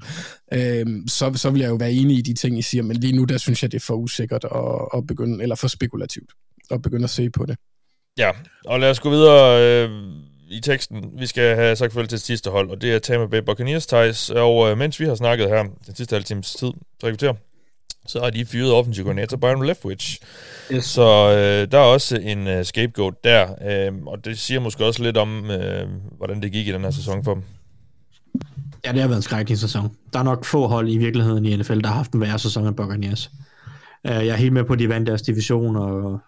øhm, 0.53 1.09
så, 1.09 1.32
så 1.34 1.51
vil 1.51 1.61
jeg 1.61 1.68
jo 1.68 1.74
være 1.74 1.92
enig 1.92 2.18
i 2.18 2.22
de 2.22 2.34
ting, 2.34 2.59
I 2.59 2.62
siger, 2.62 2.82
men 2.82 2.97
lige 2.97 3.16
nu, 3.16 3.24
der 3.24 3.38
synes 3.38 3.62
jeg, 3.62 3.72
det 3.72 3.76
er 3.76 3.84
for 3.86 3.95
usikkert 3.95 4.45
at, 4.45 4.99
at 4.99 5.07
begynde, 5.07 5.42
eller 5.42 5.57
for 5.57 5.68
spekulativt, 5.68 6.30
at 6.70 6.82
begynde 6.82 7.05
at 7.05 7.11
se 7.11 7.30
på 7.30 7.47
det. 7.47 7.57
Ja, 8.18 8.30
og 8.64 8.80
lad 8.80 8.90
os 8.90 9.01
gå 9.01 9.11
videre 9.11 9.62
øh, 9.62 9.90
i 10.51 10.61
teksten. 10.61 11.11
Vi 11.18 11.26
skal 11.26 11.57
have 11.57 11.76
sagt 11.76 11.92
farvel 11.92 12.09
til 12.09 12.18
det 12.18 12.24
sidste 12.24 12.51
hold, 12.51 12.70
og 12.70 12.80
det 12.80 12.95
er 12.95 12.99
Tampa 12.99 13.26
Bay 13.26 13.47
Buccaneers, 13.47 13.86
Thijs. 13.86 14.30
Og 14.30 14.70
øh, 14.70 14.78
mens 14.78 15.01
vi 15.01 15.05
har 15.05 15.14
snakket 15.14 15.49
her 15.49 15.62
den 15.86 15.97
sidste 15.97 16.14
halve 16.14 16.24
times 16.24 16.55
tid, 16.55 16.70
tre 17.01 17.09
kvarter, 17.11 17.34
så 18.07 18.20
har 18.20 18.30
de 18.30 18.47
fyret 18.47 18.72
offensiv 18.72 19.05
koordinator 19.05 19.36
Byron 19.36 19.66
Leftwich. 19.66 20.20
Yes. 20.72 20.84
Så 20.84 21.30
øh, 21.30 21.72
der 21.72 21.78
er 21.78 21.82
også 21.82 22.16
en 22.16 22.47
uh, 22.47 22.62
scapegoat 22.62 23.14
der, 23.24 23.49
øh, 23.70 23.92
og 24.07 24.24
det 24.24 24.38
siger 24.38 24.61
måske 24.61 24.84
også 24.84 25.03
lidt 25.03 25.16
om, 25.16 25.51
øh, 25.51 25.88
hvordan 26.16 26.42
det 26.42 26.53
gik 26.53 26.68
i 26.68 26.72
den 26.72 26.80
her 26.80 26.90
sæson 26.90 27.24
for 27.24 27.34
dem. 27.34 27.42
Ja, 28.85 28.93
det 28.93 29.01
har 29.01 29.09
været 29.09 29.18
en 29.18 29.22
skrækkelig 29.22 29.59
sæson. 29.59 29.97
Der 30.12 30.18
er 30.18 30.22
nok 30.22 30.45
få 30.45 30.66
hold 30.66 30.89
i 30.89 30.99
virkeligheden 30.99 31.45
i 31.45 31.57
NFL, 31.57 31.80
der 31.80 31.87
har 31.87 31.95
haft 31.95 32.12
en 32.12 32.20
værre 32.20 32.39
sæson 32.39 32.66
end 32.66 32.76
Buccaneers. 32.76 33.30
Uh, 34.05 34.11
jeg 34.11 34.28
er 34.28 34.37
helt 34.37 34.53
med 34.53 34.64
på, 34.64 34.72
at 34.72 34.78
de 34.78 34.89
vandt 34.89 35.07
deres 35.07 35.22
division, 35.22 35.76
og, 35.76 36.20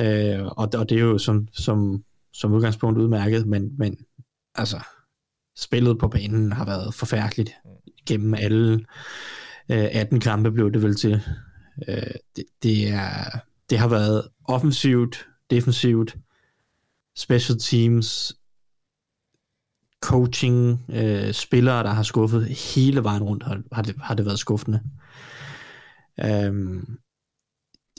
uh, 0.00 0.46
og, 0.46 0.68
og 0.74 0.88
det 0.88 0.92
er 0.92 1.00
jo 1.00 1.18
som, 1.18 1.48
som, 1.52 2.04
som 2.32 2.52
udgangspunkt 2.52 2.98
udmærket, 2.98 3.46
men, 3.46 3.78
men 3.78 3.96
altså, 4.54 4.80
spillet 5.56 5.98
på 5.98 6.08
banen 6.08 6.52
har 6.52 6.64
været 6.64 6.94
forfærdeligt 6.94 7.50
gennem 8.06 8.34
alle 8.34 8.72
øh, 9.68 9.88
18 9.92 10.20
kampe 10.20 10.52
blev 10.52 10.72
det 10.72 10.82
vel 10.82 10.96
til. 10.96 11.22
det, 12.36 12.44
det, 12.62 12.88
er, 12.88 13.38
det 13.70 13.78
har 13.78 13.88
været 13.88 14.28
offensivt, 14.44 15.26
defensivt, 15.50 16.16
special 17.16 17.58
teams, 17.58 18.36
coaching, 20.02 20.84
øh, 20.92 21.32
spillere, 21.32 21.82
der 21.82 21.90
har 21.90 22.02
skuffet 22.02 22.44
hele 22.46 23.04
vejen 23.04 23.22
rundt, 23.22 23.42
har, 23.42 23.62
har, 23.72 23.82
det, 23.82 23.94
har 24.00 24.14
det 24.14 24.26
været 24.26 24.38
skuffende. 24.38 24.80
Øhm, 26.24 26.98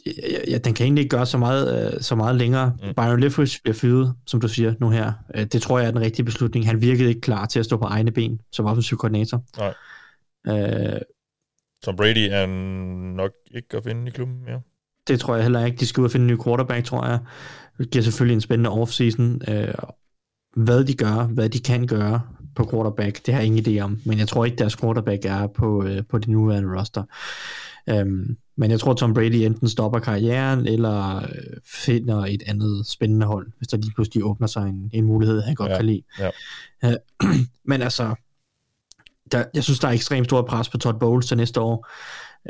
ja, 0.06 0.40
ja, 0.48 0.58
den 0.58 0.74
kan 0.74 0.86
egentlig 0.86 1.02
ikke 1.02 1.16
gøre 1.16 1.26
så 1.26 1.38
meget, 1.38 1.94
øh, 1.94 2.02
så 2.02 2.16
meget 2.16 2.36
længere. 2.36 2.78
Mm. 2.84 2.94
Byron 2.96 3.20
Leftwich 3.20 3.62
bliver 3.64 3.76
fyret, 3.76 4.14
som 4.28 4.42
du 4.42 4.48
siger 4.48 4.74
nu 4.80 4.90
her. 4.90 5.14
Øh, 5.36 5.46
det 5.46 5.62
tror 5.62 5.80
jeg 5.80 5.88
er 5.88 5.92
den 5.92 6.02
rigtige 6.02 6.26
beslutning. 6.26 6.68
Han 6.68 6.82
virkede 6.82 7.10
ikke 7.10 7.22
klar 7.22 7.46
til 7.46 7.60
at 7.60 7.66
stå 7.66 7.78
på 7.78 7.86
egne 7.86 8.12
ben 8.12 8.42
som 8.52 8.66
offensiv 8.66 8.98
koordinator. 8.98 9.44
Nej. 9.58 9.74
Øh, 10.48 11.02
Tom 11.84 11.96
Brady 11.96 12.28
er 12.32 12.46
nok 13.16 13.32
ikke 13.52 13.78
at 13.78 13.84
finde 13.84 14.08
i 14.08 14.12
klubben 14.12 14.44
mere. 14.46 14.62
Det 15.08 15.20
tror 15.20 15.36
jeg 15.36 15.44
heller 15.44 15.66
ikke. 15.66 15.78
De 15.78 15.86
skal 15.86 16.02
ud 16.02 16.06
og 16.06 16.12
finde 16.12 16.24
en 16.24 16.34
ny 16.34 16.44
quarterback, 16.44 16.86
tror 16.86 17.06
jeg. 17.06 17.20
Det 17.78 17.92
giver 17.92 18.04
selvfølgelig 18.04 18.36
en 18.36 18.42
spændende 18.42 18.70
offseason. 18.70 19.42
Øh, 19.48 19.74
hvad 20.58 20.84
de 20.84 20.94
gør, 20.94 21.28
hvad 21.28 21.50
de 21.50 21.60
kan 21.60 21.88
gøre 21.88 22.22
på 22.56 22.70
quarterback, 22.72 23.26
det 23.26 23.34
har 23.34 23.42
jeg 23.42 23.48
ingen 23.48 23.66
idé 23.66 23.82
om. 23.82 24.00
Men 24.06 24.20
jeg 24.20 24.28
tror 24.28 24.46
ikke, 24.46 24.58
deres 24.58 24.76
quarterback 24.76 25.26
er 25.26 25.48
på, 25.48 25.84
øh, 25.84 26.04
på 26.10 26.18
det 26.18 26.28
nuværende 26.28 26.80
roster. 26.80 27.04
Øhm, 27.90 28.38
men 28.58 28.72
jeg 28.72 28.80
tror, 28.80 28.94
Tom 28.94 29.14
Brady 29.14 29.36
enten 29.36 29.70
stopper 29.70 30.00
karrieren, 30.00 30.68
eller 30.68 31.18
øh, 31.18 31.58
finder 31.66 32.26
et 32.26 32.44
andet 32.48 32.88
spændende 32.88 33.26
hold, 33.26 33.52
hvis 33.58 33.68
der 33.68 33.78
lige 33.78 33.92
pludselig 33.96 34.24
åbner 34.24 34.48
sig 34.48 34.70
en, 34.70 34.90
en 34.94 35.06
mulighed, 35.06 35.42
han 35.42 35.56
godt 35.56 35.72
ja. 35.72 35.76
kan 35.76 35.86
lide. 35.86 36.02
Ja. 36.20 36.30
Øh, 36.86 36.96
men 37.70 37.82
altså, 37.82 38.16
der, 39.32 39.44
jeg 39.54 39.64
synes, 39.64 39.80
der 39.80 39.88
er 39.88 39.92
ekstremt 39.92 40.28
stor 40.28 40.42
pres 40.42 40.70
på 40.70 40.78
Todd 40.78 41.00
Bowles 41.00 41.26
til 41.26 41.38
næste 41.38 41.62
år. 41.62 41.88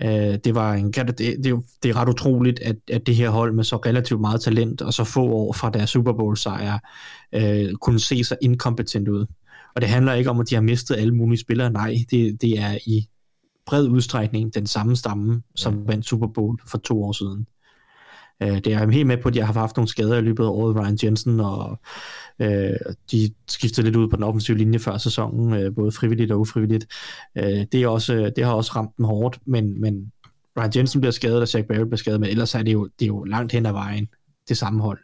Øh, 0.04 0.38
det, 0.44 0.56
var 0.56 0.74
en, 0.74 0.92
det, 0.92 1.18
det, 1.18 1.64
det 1.84 1.90
er 1.90 1.96
ret 1.96 2.10
utroligt, 2.10 2.60
at, 2.60 2.76
at 2.92 3.08
det 3.08 3.16
her 3.16 3.30
hold 3.30 3.54
med 3.54 3.64
så 3.64 3.76
relativt 3.76 4.22
meget 4.22 4.42
talent, 4.42 4.82
og 4.82 4.94
så 4.94 5.04
få 5.04 5.26
år 5.26 5.54
fra 5.54 5.70
deres 5.70 5.90
Super 5.90 6.14
Bowl 6.14 6.38
sejr, 6.38 6.80
øh, 7.34 7.74
kunne 7.76 8.00
se 8.00 8.24
sig 8.24 8.38
inkompetent 8.42 9.08
ud. 9.08 9.26
Og 9.76 9.82
det 9.82 9.90
handler 9.90 10.14
ikke 10.14 10.30
om, 10.30 10.40
at 10.40 10.50
de 10.50 10.56
har 10.56 10.62
mistet 10.62 10.96
alle 10.96 11.16
mulige 11.16 11.40
spillere. 11.40 11.70
Nej, 11.70 11.96
det, 12.12 12.42
det 12.42 12.60
er 12.60 12.78
i 12.86 13.08
bred 13.66 13.88
udstrækning 13.88 14.54
den 14.54 14.68
samme 14.68 14.96
stamme, 14.96 15.42
som 15.56 15.88
vandt 15.88 16.06
Super 16.06 16.28
Bowl 16.28 16.60
for 16.68 16.78
to 16.78 17.04
år 17.04 17.12
siden. 17.12 17.48
Øh, 18.44 18.56
det 18.56 18.68
er 18.68 18.80
jeg 18.80 18.90
helt 18.90 19.08
med 19.08 19.18
på, 19.18 19.30
at 19.30 19.36
jeg 19.36 19.46
har 19.46 19.54
haft 19.54 19.78
nogle 19.78 19.88
skader 19.88 20.18
i 20.18 20.22
løbet 20.22 20.44
af 20.44 20.48
året, 20.50 20.76
Ryan 20.76 20.98
Jensen, 21.04 21.40
og 21.40 21.80
øh, 22.40 22.76
de 23.12 23.34
skiftede 23.48 23.88
lidt 23.88 23.96
ud 23.96 24.08
på 24.08 24.16
den 24.16 24.24
offensive 24.24 24.58
linje 24.58 24.80
før 24.80 24.98
sæsonen, 24.98 25.54
øh, 25.54 25.76
både 25.76 25.92
frivilligt 25.92 26.32
og 26.32 26.40
ufrivilligt. 26.40 26.88
Øh, 27.38 27.66
det, 27.72 27.76
er 27.76 27.88
også, 27.88 28.32
det 28.36 28.46
har 28.46 28.54
også 28.54 28.72
ramt 28.76 28.98
dem 28.98 29.06
hårdt, 29.06 29.40
men, 29.46 29.82
men 29.82 30.12
Ryan 30.58 30.72
Jensen 30.76 31.02
bliver 31.02 31.12
skadet, 31.12 31.42
og 31.42 31.48
Zach 31.48 31.68
Barrett 31.68 31.90
bliver 31.90 31.98
skadet, 31.98 32.20
men 32.20 32.30
ellers 32.30 32.56
er 32.56 32.64
det 32.64 32.74
jo, 32.74 32.90
det 33.00 33.06
er 33.06 33.08
jo 33.08 33.24
langt 33.24 33.52
hen 33.52 33.66
ad 33.66 33.72
vejen, 33.72 34.08
det 34.50 34.58
samme 34.58 34.82
hold. 34.82 35.00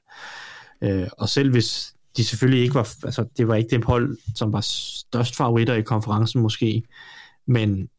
Øh, 0.81 1.07
og 1.17 1.29
selv 1.29 1.51
hvis 1.51 1.95
de 2.17 2.23
selvfølgelig 2.23 2.63
ikke 2.63 2.75
var, 2.75 2.93
altså 3.03 3.25
det 3.37 3.47
var 3.47 3.55
ikke 3.55 3.69
det 3.75 3.85
hold, 3.85 4.17
som 4.35 4.53
var 4.53 4.61
størst 4.61 5.35
favoritter 5.35 5.73
i 5.73 5.81
konferencen 5.81 6.41
måske, 6.41 6.83
men 7.47 7.89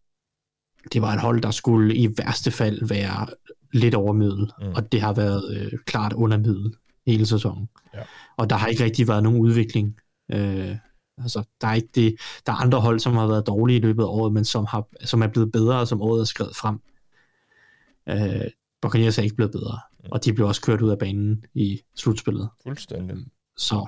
det 0.92 1.02
var 1.02 1.12
et 1.12 1.20
hold, 1.20 1.40
der 1.40 1.50
skulle 1.50 1.94
i 1.94 2.08
værste 2.18 2.50
fald 2.50 2.88
være 2.88 3.26
lidt 3.74 3.94
over 3.94 4.12
middel, 4.12 4.50
mm. 4.60 4.72
og 4.74 4.92
det 4.92 5.00
har 5.00 5.12
været 5.12 5.56
øh, 5.56 5.78
klart 5.86 6.12
under 6.12 6.38
middel 6.38 6.74
hele 7.06 7.26
sæsonen. 7.26 7.68
Ja. 7.94 8.00
Og 8.36 8.50
der 8.50 8.56
har 8.56 8.66
ikke 8.66 8.84
rigtig 8.84 9.08
været 9.08 9.22
nogen 9.22 9.40
udvikling. 9.40 9.96
Øh, 10.32 10.76
altså, 11.18 11.44
der 11.60 11.68
er 11.68 11.74
ikke 11.74 11.88
det, 11.94 12.16
der 12.46 12.52
er 12.52 12.56
andre 12.56 12.80
hold, 12.80 13.00
som 13.00 13.14
har 13.14 13.26
været 13.26 13.46
dårlige 13.46 13.78
i 13.78 13.80
løbet 13.80 14.02
af 14.02 14.06
året, 14.06 14.32
men 14.32 14.44
som, 14.44 14.66
har, 14.66 14.86
som 15.04 15.22
er 15.22 15.26
blevet 15.26 15.52
bedre, 15.52 15.86
som 15.86 16.02
året 16.02 16.20
er 16.20 16.24
skrevet 16.24 16.56
frem. 16.56 16.80
Øh, 18.08 18.50
Buccaneers 18.82 19.18
er 19.18 19.22
ikke 19.22 19.36
blevet 19.36 19.52
bedre, 19.52 19.78
mm. 19.98 20.08
og 20.12 20.24
de 20.24 20.32
blev 20.32 20.46
også 20.46 20.62
kørt 20.62 20.80
ud 20.80 20.90
af 20.90 20.98
banen 20.98 21.44
i 21.54 21.80
slutspillet. 21.96 22.48
Fuldstændig. 22.62 23.16
Så 23.56 23.86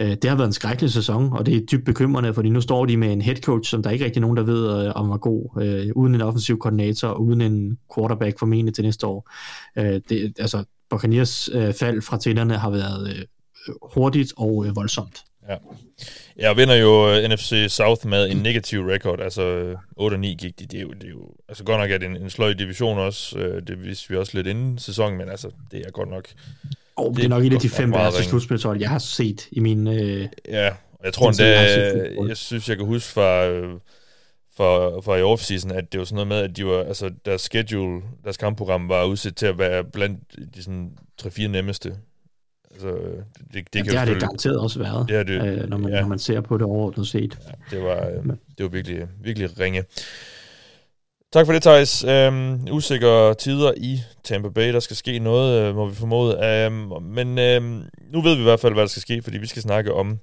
Øh, 0.00 0.10
det 0.10 0.24
har 0.24 0.36
været 0.36 0.48
en 0.48 0.52
skrækkelig 0.52 0.90
sæson, 0.90 1.32
og 1.32 1.46
det 1.46 1.56
er 1.56 1.66
dybt 1.66 1.84
bekymrende, 1.84 2.34
fordi 2.34 2.48
nu 2.48 2.60
står 2.60 2.86
de 2.86 2.96
med 2.96 3.12
en 3.12 3.22
head 3.22 3.36
coach, 3.36 3.70
som 3.70 3.82
der 3.82 3.90
ikke 3.90 4.04
rigtig 4.04 4.22
nogen, 4.22 4.36
der 4.36 4.42
ved, 4.42 4.86
øh, 4.86 4.92
om 4.94 5.08
var 5.08 5.16
god, 5.16 5.62
øh, 5.62 5.90
uden 5.94 6.14
en 6.14 6.20
offensiv 6.20 6.58
koordinator, 6.58 7.08
og 7.08 7.22
uden 7.22 7.40
en 7.40 7.78
quarterback 7.94 8.38
formentlig 8.38 8.74
til 8.74 8.84
næste 8.84 9.06
år. 9.06 9.30
Øh, 9.78 10.00
det, 10.08 10.34
altså, 10.38 10.64
Buccaneers 10.90 11.48
øh, 11.52 11.74
fald 11.74 12.02
fra 12.02 12.18
tænderne 12.18 12.58
har 12.58 12.70
været 12.70 13.08
øh, 13.08 13.24
hurtigt 13.82 14.32
og 14.36 14.66
øh, 14.66 14.76
voldsomt. 14.76 15.24
Ja. 15.48 15.56
Jeg 16.36 16.56
vinder 16.56 16.74
jo 16.74 17.10
øh, 17.10 17.28
NFC 17.28 17.66
South 17.68 18.06
med 18.06 18.30
en 18.30 18.36
negativ 18.36 18.80
record, 18.80 19.20
altså 19.20 19.74
8-9 20.00 20.16
gik 20.16 20.58
de, 20.58 20.66
det 20.66 20.74
er 20.74 20.82
jo, 20.82 20.90
det 20.90 21.04
er 21.04 21.10
jo 21.10 21.34
altså 21.48 21.64
godt 21.64 21.80
nok 21.80 21.90
er 21.90 21.98
det 21.98 22.06
en, 22.06 22.16
en 22.16 22.30
sløj 22.30 22.52
division 22.52 22.98
også, 22.98 23.38
det 23.66 23.84
vidste 23.84 24.10
vi 24.10 24.16
også 24.16 24.32
lidt 24.34 24.46
inden 24.46 24.78
sæsonen, 24.78 25.18
men 25.18 25.28
altså, 25.28 25.50
det 25.72 25.86
er 25.86 25.90
godt 25.90 26.10
nok 26.10 26.28
Oh, 26.96 27.08
det, 27.08 27.16
det 27.16 27.24
er 27.24 27.28
nok 27.28 27.44
et 27.44 27.52
af 27.52 27.60
de 27.60 27.68
fem 27.68 27.92
værste 27.92 28.24
slutspilshold, 28.24 28.80
jeg 28.80 28.88
har 28.88 28.98
set 28.98 29.48
i 29.52 29.60
min... 29.60 29.86
Øh, 29.86 30.28
ja, 30.48 30.70
jeg 31.04 31.12
tror 31.12 31.28
endda, 31.28 31.60
jeg, 31.60 32.28
jeg 32.28 32.36
synes, 32.36 32.68
jeg 32.68 32.76
kan 32.76 32.86
huske 32.86 33.12
fra, 33.12 33.46
fra, 34.56 35.00
fra 35.00 35.16
i 35.16 35.22
offseason, 35.22 35.70
at 35.70 35.92
det 35.92 35.98
var 35.98 36.04
sådan 36.04 36.14
noget 36.14 36.28
med, 36.28 36.36
at 36.36 36.56
de 36.56 36.66
var, 36.66 36.84
altså, 36.84 37.10
deres 37.24 37.40
schedule, 37.40 38.02
deres 38.24 38.36
kampprogram 38.36 38.88
var 38.88 39.04
udsat 39.04 39.36
til 39.36 39.46
at 39.46 39.58
være 39.58 39.84
blandt 39.84 40.20
de 40.54 40.62
sådan 40.62 40.90
3-4 41.22 41.46
nemmeste. 41.46 41.96
Altså, 42.70 42.88
det, 42.88 43.24
det, 43.54 43.74
det, 43.74 43.86
ja, 43.86 43.90
det 43.90 43.98
har 43.98 44.04
det 44.04 44.20
garanteret 44.20 44.58
også 44.58 44.78
været, 44.78 45.08
det 45.08 45.26
det, 45.26 45.62
øh, 45.62 45.68
når, 45.68 45.76
man, 45.76 45.92
ja. 45.92 46.00
når 46.00 46.08
man 46.08 46.18
ser 46.18 46.40
på 46.40 46.58
det 46.58 46.66
overordnet 46.66 47.06
set. 47.06 47.38
Ja, 47.46 47.76
det 47.76 47.84
var, 47.84 48.08
øh, 48.08 48.24
det 48.58 48.64
var 48.64 48.68
virkelig, 48.68 49.08
virkelig 49.22 49.60
ringe. 49.60 49.84
Tak 51.34 51.46
for 51.46 51.52
det, 51.52 51.62
Thijs. 51.62 52.04
Øhm, 52.04 52.68
usikre 52.70 53.34
tider 53.34 53.72
i 53.76 54.00
Tampa 54.24 54.48
Bay. 54.48 54.72
Der 54.72 54.80
skal 54.80 54.96
ske 54.96 55.18
noget, 55.18 55.62
øh, 55.62 55.74
må 55.76 55.86
vi 55.86 55.94
formode. 55.94 56.44
Øhm, 56.46 57.02
men 57.02 57.38
øhm, 57.38 57.82
nu 58.12 58.20
ved 58.22 58.34
vi 58.34 58.40
i 58.40 58.44
hvert 58.44 58.60
fald, 58.60 58.72
hvad 58.72 58.82
der 58.82 58.88
skal 58.88 59.02
ske, 59.02 59.22
fordi 59.22 59.38
vi 59.38 59.46
skal 59.46 59.62
snakke 59.62 59.94
om 59.94 60.18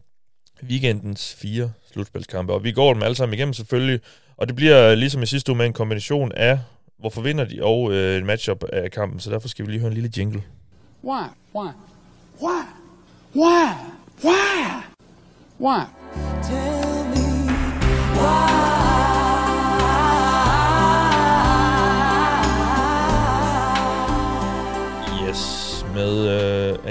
weekendens 0.64 1.36
fire 1.40 1.72
slutspilskampe. 1.94 2.54
Og 2.54 2.64
vi 2.64 2.72
går 2.72 2.94
dem 2.94 3.04
alle 3.04 3.16
sammen 3.16 3.34
igennem 3.34 3.54
selvfølgelig. 3.54 4.00
Og 4.38 4.48
det 4.48 4.56
bliver 4.56 4.96
ligesom 4.96 5.24
i 5.24 5.26
sidste 5.26 5.52
uge 5.52 5.58
med 5.58 5.66
en 5.66 5.74
kombination 5.74 6.32
af, 6.32 6.60
hvorfor 7.00 7.22
vinder 7.22 7.46
de, 7.46 7.64
og 7.64 7.94
øh, 7.94 8.18
en 8.18 8.26
matchup 8.26 8.64
af 8.74 8.92
kampen. 8.92 9.20
Så 9.20 9.32
derfor 9.32 9.48
skal 9.48 9.66
vi 9.66 9.72
lige 9.72 9.80
høre 9.80 9.92
en 9.92 9.94
lille 9.94 10.12
jingle. 10.18 10.44
Why? 11.04 11.24
Why? 11.56 11.70
Why? 12.42 12.62
Why? 13.36 13.72
Why? 14.24 14.84
Why? 15.60 15.82
Tell 16.44 17.06
me 17.10 17.52
why? 18.16 18.61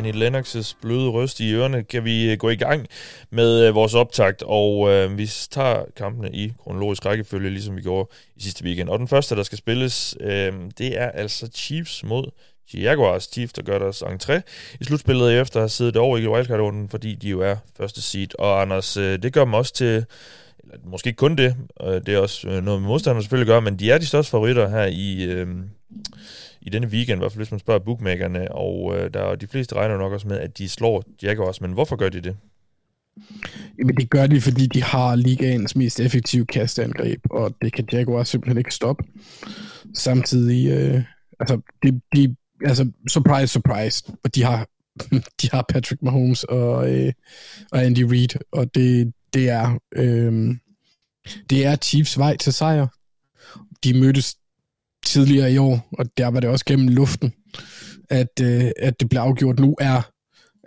Annie 0.01 0.29
Lennox's 0.29 0.77
bløde 0.83 1.09
røst 1.09 1.41
i 1.41 1.53
ørerne, 1.53 1.85
kan 1.85 2.05
vi 2.05 2.33
øh, 2.33 2.39
gå 2.39 2.49
i 2.49 2.57
gang 2.57 2.87
med 3.31 3.67
øh, 3.67 3.75
vores 3.75 3.95
optakt, 3.95 4.43
og 4.43 4.91
øh, 4.91 5.19
vi 5.19 5.27
tager 5.51 5.85
kampene 5.97 6.31
i 6.33 6.53
kronologisk 6.63 7.07
rækkefølge, 7.07 7.51
ligesom 7.51 7.77
vi 7.77 7.83
gjorde 7.83 8.09
i 8.37 8.43
sidste 8.43 8.65
weekend. 8.65 8.89
Og 8.89 8.99
den 8.99 9.09
første, 9.09 9.37
der 9.37 9.43
skal 9.43 9.59
spilles, 9.59 10.17
øh, 10.21 10.53
det 10.79 11.01
er 11.01 11.11
altså 11.11 11.49
Chiefs 11.55 12.05
mod 12.05 12.31
Jaguars. 12.75 13.29
Chiefs, 13.33 13.53
der 13.53 13.63
gør 13.63 13.79
deres 13.79 14.03
entré 14.03 14.41
i 14.81 14.85
slutspillet 14.85 15.41
efter 15.41 15.57
at 15.57 15.63
have 15.63 15.69
siddet 15.69 15.97
over 15.97 16.19
i 16.19 16.29
wildcard 16.29 16.89
fordi 16.91 17.15
de 17.15 17.29
jo 17.29 17.41
er 17.41 17.57
første 17.77 18.03
seed. 18.03 18.29
Og 18.39 18.63
Anders, 18.63 18.97
øh, 18.97 19.23
det 19.23 19.33
gør 19.33 19.45
dem 19.45 19.55
også 19.55 19.73
til 19.75 20.05
eller 20.65 20.77
måske 20.85 21.09
ikke 21.09 21.17
kun 21.17 21.37
det, 21.37 21.57
øh, 21.85 21.95
det 22.07 22.09
er 22.09 22.19
også 22.19 22.47
noget 22.47 22.81
med 22.81 22.89
modstanderne 22.89 23.23
selvfølgelig 23.23 23.47
gør, 23.47 23.61
men 23.61 23.79
de 23.79 23.91
er 23.91 23.99
de 23.99 24.07
største 24.07 24.31
favoritter 24.31 24.69
her 24.69 24.87
i, 24.87 25.23
øh, 25.25 25.47
i 26.63 26.71
denne 26.71 26.87
weekend, 26.87 27.19
i 27.19 27.21
hvert 27.21 27.33
fald 27.33 27.39
hvis 27.39 27.51
man 27.51 27.61
spørger 27.61 27.81
bookmakerne, 27.81 28.53
og 28.53 28.97
øh, 28.97 29.15
der, 29.15 29.35
de 29.35 29.47
fleste 29.47 29.75
regner 29.75 29.99
nok 29.99 30.13
også 30.13 30.29
med, 30.29 30.39
at 30.39 30.59
de 30.59 30.69
slår 30.69 31.05
Jaguars, 31.23 31.61
men 31.61 31.73
hvorfor 31.73 31.97
gør 31.97 32.09
de 32.09 32.21
det? 32.21 32.37
Jamen 33.79 33.97
det 33.97 34.11
gør 34.11 34.27
de, 34.27 34.41
fordi 34.41 34.67
de 34.67 34.83
har 34.83 35.15
ligaens 35.15 35.77
mest 35.77 36.01
effektive 36.01 36.47
kastangreb, 36.47 37.21
og 37.31 37.55
det 37.63 37.73
kan 37.73 37.89
Jaguars 37.93 38.29
simpelthen 38.29 38.59
ikke 38.59 38.75
stoppe. 38.75 39.05
Samtidig, 39.95 40.71
øh, 40.71 41.03
altså, 41.41 41.61
de, 41.83 42.01
de, 42.17 42.37
altså, 42.65 42.91
surprise, 43.09 43.53
surprise, 43.53 44.05
og 44.25 44.35
de 44.35 44.43
har, 44.43 44.69
de 45.43 45.49
har 45.53 45.65
Patrick 45.69 46.03
Mahomes 46.03 46.45
og, 46.45 46.95
øh, 46.95 47.13
og 47.73 47.85
Andy 47.85 48.03
Reid, 48.03 48.41
og 48.53 48.75
det, 48.75 49.13
det 49.35 49.49
er, 49.49 49.79
øh, 49.93 50.55
det 51.51 51.67
er 51.67 51.77
Chiefs 51.77 52.19
vej 52.19 52.37
til 52.37 52.53
sejr. 52.53 52.87
De 53.85 54.01
mødtes 54.01 54.37
tidligere 55.07 55.53
i 55.53 55.59
år, 55.59 55.89
og 55.99 56.07
der 56.17 56.27
var 56.27 56.41
det 56.41 56.51
også 56.51 56.65
gennem 56.65 56.89
luften, 56.89 57.33
at, 58.11 58.41
øh, 58.43 58.71
at 58.77 59.01
det 59.01 59.09
blev 59.09 59.21
afgjort. 59.21 59.59
Nu 59.59 59.77
er 59.81 60.11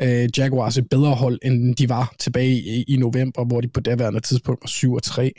øh, 0.02 0.30
Jaguars 0.38 0.78
et 0.78 0.90
bedre 0.90 1.16
hold, 1.16 1.40
end 1.44 1.76
de 1.76 1.90
var 1.90 2.16
tilbage 2.20 2.52
i, 2.52 2.84
i 2.88 2.98
november, 2.98 3.46
hvor 3.46 3.62
de 3.62 3.68
på 3.68 3.80
daværende 3.80 4.20
tidspunkt 4.20 4.62
var 4.62 4.68
7 4.68 4.94
og 4.94 5.04
3. 5.04 5.32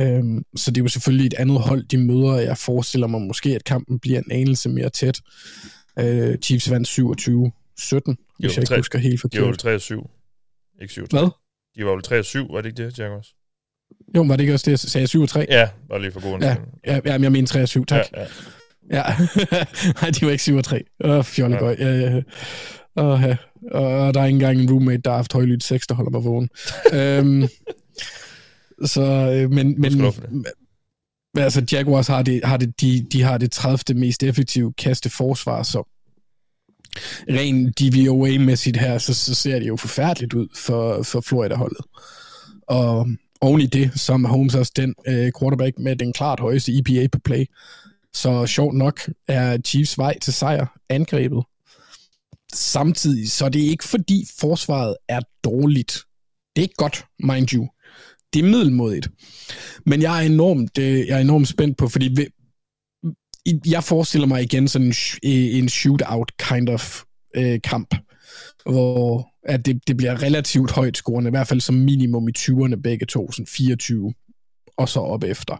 Øhm, 0.00 0.42
så 0.56 0.70
det 0.70 0.80
er 0.80 0.84
jo 0.84 0.88
selvfølgelig 0.88 1.26
et 1.26 1.34
andet 1.34 1.60
hold, 1.60 1.84
de 1.84 1.98
møder. 1.98 2.36
Jeg 2.36 2.58
forestiller 2.58 3.06
mig 3.06 3.20
måske, 3.20 3.54
at 3.54 3.64
kampen 3.64 3.98
bliver 3.98 4.18
en 4.18 4.32
anelse 4.32 4.68
mere 4.68 4.90
tæt. 4.90 5.20
Øh, 5.98 6.38
Chiefs 6.38 6.70
vandt 6.70 6.88
27-17, 6.88 8.36
hvis 8.38 8.56
jeg 8.56 8.62
ikke 8.62 8.76
husker 8.76 8.98
helt 8.98 9.20
forkert. 9.20 9.42
De 9.42 9.46
var 9.46 9.52
3 9.52 9.80
7, 9.80 10.10
ikke 10.80 10.92
7 10.92 11.06
Hvad? 11.10 11.30
De 11.76 11.84
var 11.84 11.92
vel 11.92 12.02
3 12.02 12.24
7, 12.24 12.52
var 12.52 12.60
det 12.60 12.68
ikke 12.68 12.84
det, 12.84 12.98
Jaguars? 12.98 13.34
Jo, 14.14 14.22
var 14.22 14.36
det 14.36 14.40
ikke 14.40 14.54
også 14.54 14.64
det, 14.64 14.70
jeg 14.70 14.78
sagde 14.78 15.06
7 15.06 15.22
og 15.22 15.28
3? 15.28 15.46
Ja, 15.48 15.68
bare 15.88 16.02
lige 16.02 16.12
for 16.12 16.20
god. 16.20 16.40
Ja, 16.40 16.56
ja, 16.86 17.00
ja, 17.04 17.12
jeg 17.12 17.32
mener 17.32 17.46
3 17.46 17.62
og 17.62 17.68
7, 17.68 17.86
tak. 17.86 18.04
Ja, 18.16 18.20
ja. 18.20 18.26
ja. 18.96 19.16
Nej, 20.00 20.10
de 20.10 20.26
var 20.26 20.30
ikke 20.32 20.42
7 20.42 20.56
og 20.56 20.64
3. 20.64 20.84
Åh, 21.04 21.24
fjollet 21.24 21.60
ja. 21.60 21.68
ja, 21.68 22.10
ja. 22.10 22.22
Og, 22.96 23.20
ja. 23.20 23.36
og 23.72 24.14
der 24.14 24.20
er 24.20 24.24
ikke 24.24 24.34
engang 24.34 24.60
en 24.60 24.70
roommate, 24.70 25.02
der 25.04 25.10
har 25.10 25.16
haft 25.16 25.32
højlydt 25.32 25.64
sex, 25.64 25.80
der 25.88 25.94
holder 25.94 26.10
mig 26.10 26.24
vågen. 26.24 26.48
øhm, 26.98 27.48
så, 28.84 29.02
øh, 29.02 29.50
men, 29.50 29.80
men, 29.80 29.98
men 31.34 31.44
altså, 31.44 31.66
Jaguars 31.72 32.06
har 32.06 32.22
det, 32.22 32.40
har 32.44 32.56
det, 32.56 32.80
de, 32.80 33.06
de 33.12 33.22
har 33.22 33.38
det 33.38 33.52
30. 33.52 34.00
mest 34.00 34.22
effektive 34.22 34.72
kaste 34.72 35.10
forsvar, 35.10 35.62
så 35.62 35.88
rent 37.30 37.80
DVOA-mæssigt 37.80 38.76
her, 38.76 38.98
så, 38.98 39.14
så 39.14 39.34
ser 39.34 39.58
det 39.58 39.68
jo 39.68 39.76
forfærdeligt 39.76 40.34
ud 40.34 40.48
for, 40.56 41.02
for 41.02 41.20
Florida-holdet. 41.20 41.84
Og 42.68 43.08
oven 43.46 43.60
i 43.60 43.66
det, 43.66 44.00
som 44.00 44.24
Holmes 44.24 44.54
også 44.54 44.72
den 44.76 44.94
øh, 45.06 45.32
quarterback 45.40 45.78
med 45.78 45.96
den 45.96 46.12
klart 46.12 46.40
højeste 46.40 46.78
EPA 46.78 47.08
på 47.12 47.18
play. 47.24 47.44
Så 48.14 48.46
sjovt 48.46 48.74
nok 48.74 49.00
er 49.28 49.58
Chiefs 49.66 49.98
vej 49.98 50.18
til 50.18 50.32
sejr 50.32 50.66
angrebet. 50.88 51.44
Samtidig 52.52 53.30
så 53.30 53.44
er 53.44 53.48
det 53.48 53.60
ikke 53.60 53.84
fordi 53.84 54.26
forsvaret 54.38 54.96
er 55.08 55.20
dårligt. 55.44 55.92
Det 56.56 56.62
er 56.62 56.64
ikke 56.64 56.74
godt, 56.74 57.04
mind 57.18 57.52
you. 57.52 57.68
Det 58.32 58.44
er 58.44 58.48
middelmodigt. 58.48 59.08
Men 59.86 60.02
jeg 60.02 60.22
er 60.22 60.26
enormt, 60.26 60.78
øh, 60.78 61.06
jeg 61.06 61.16
er 61.16 61.20
enormt 61.20 61.48
spændt 61.48 61.76
på, 61.76 61.88
fordi 61.88 62.16
jeg 63.66 63.84
forestiller 63.84 64.26
mig 64.26 64.42
igen 64.42 64.68
sådan 64.68 64.94
en, 65.22 65.32
en 65.32 65.68
shootout 65.68 66.32
kind 66.38 66.68
of 66.68 67.02
øh, 67.36 67.60
kamp, 67.64 67.94
hvor 68.70 69.28
at 69.42 69.66
det, 69.66 69.80
det 69.86 69.96
bliver 69.96 70.22
relativt 70.22 70.70
højt 70.70 70.96
scorende, 70.96 71.28
i 71.28 71.30
hvert 71.30 71.48
fald 71.48 71.60
som 71.60 71.74
minimum 71.74 72.28
i 72.28 72.32
20'erne 72.38 72.80
begge 72.82 73.06
to, 73.06 73.32
sådan 73.32 73.46
24 73.46 74.12
og 74.76 74.88
så 74.88 75.00
op 75.00 75.24
efter 75.24 75.56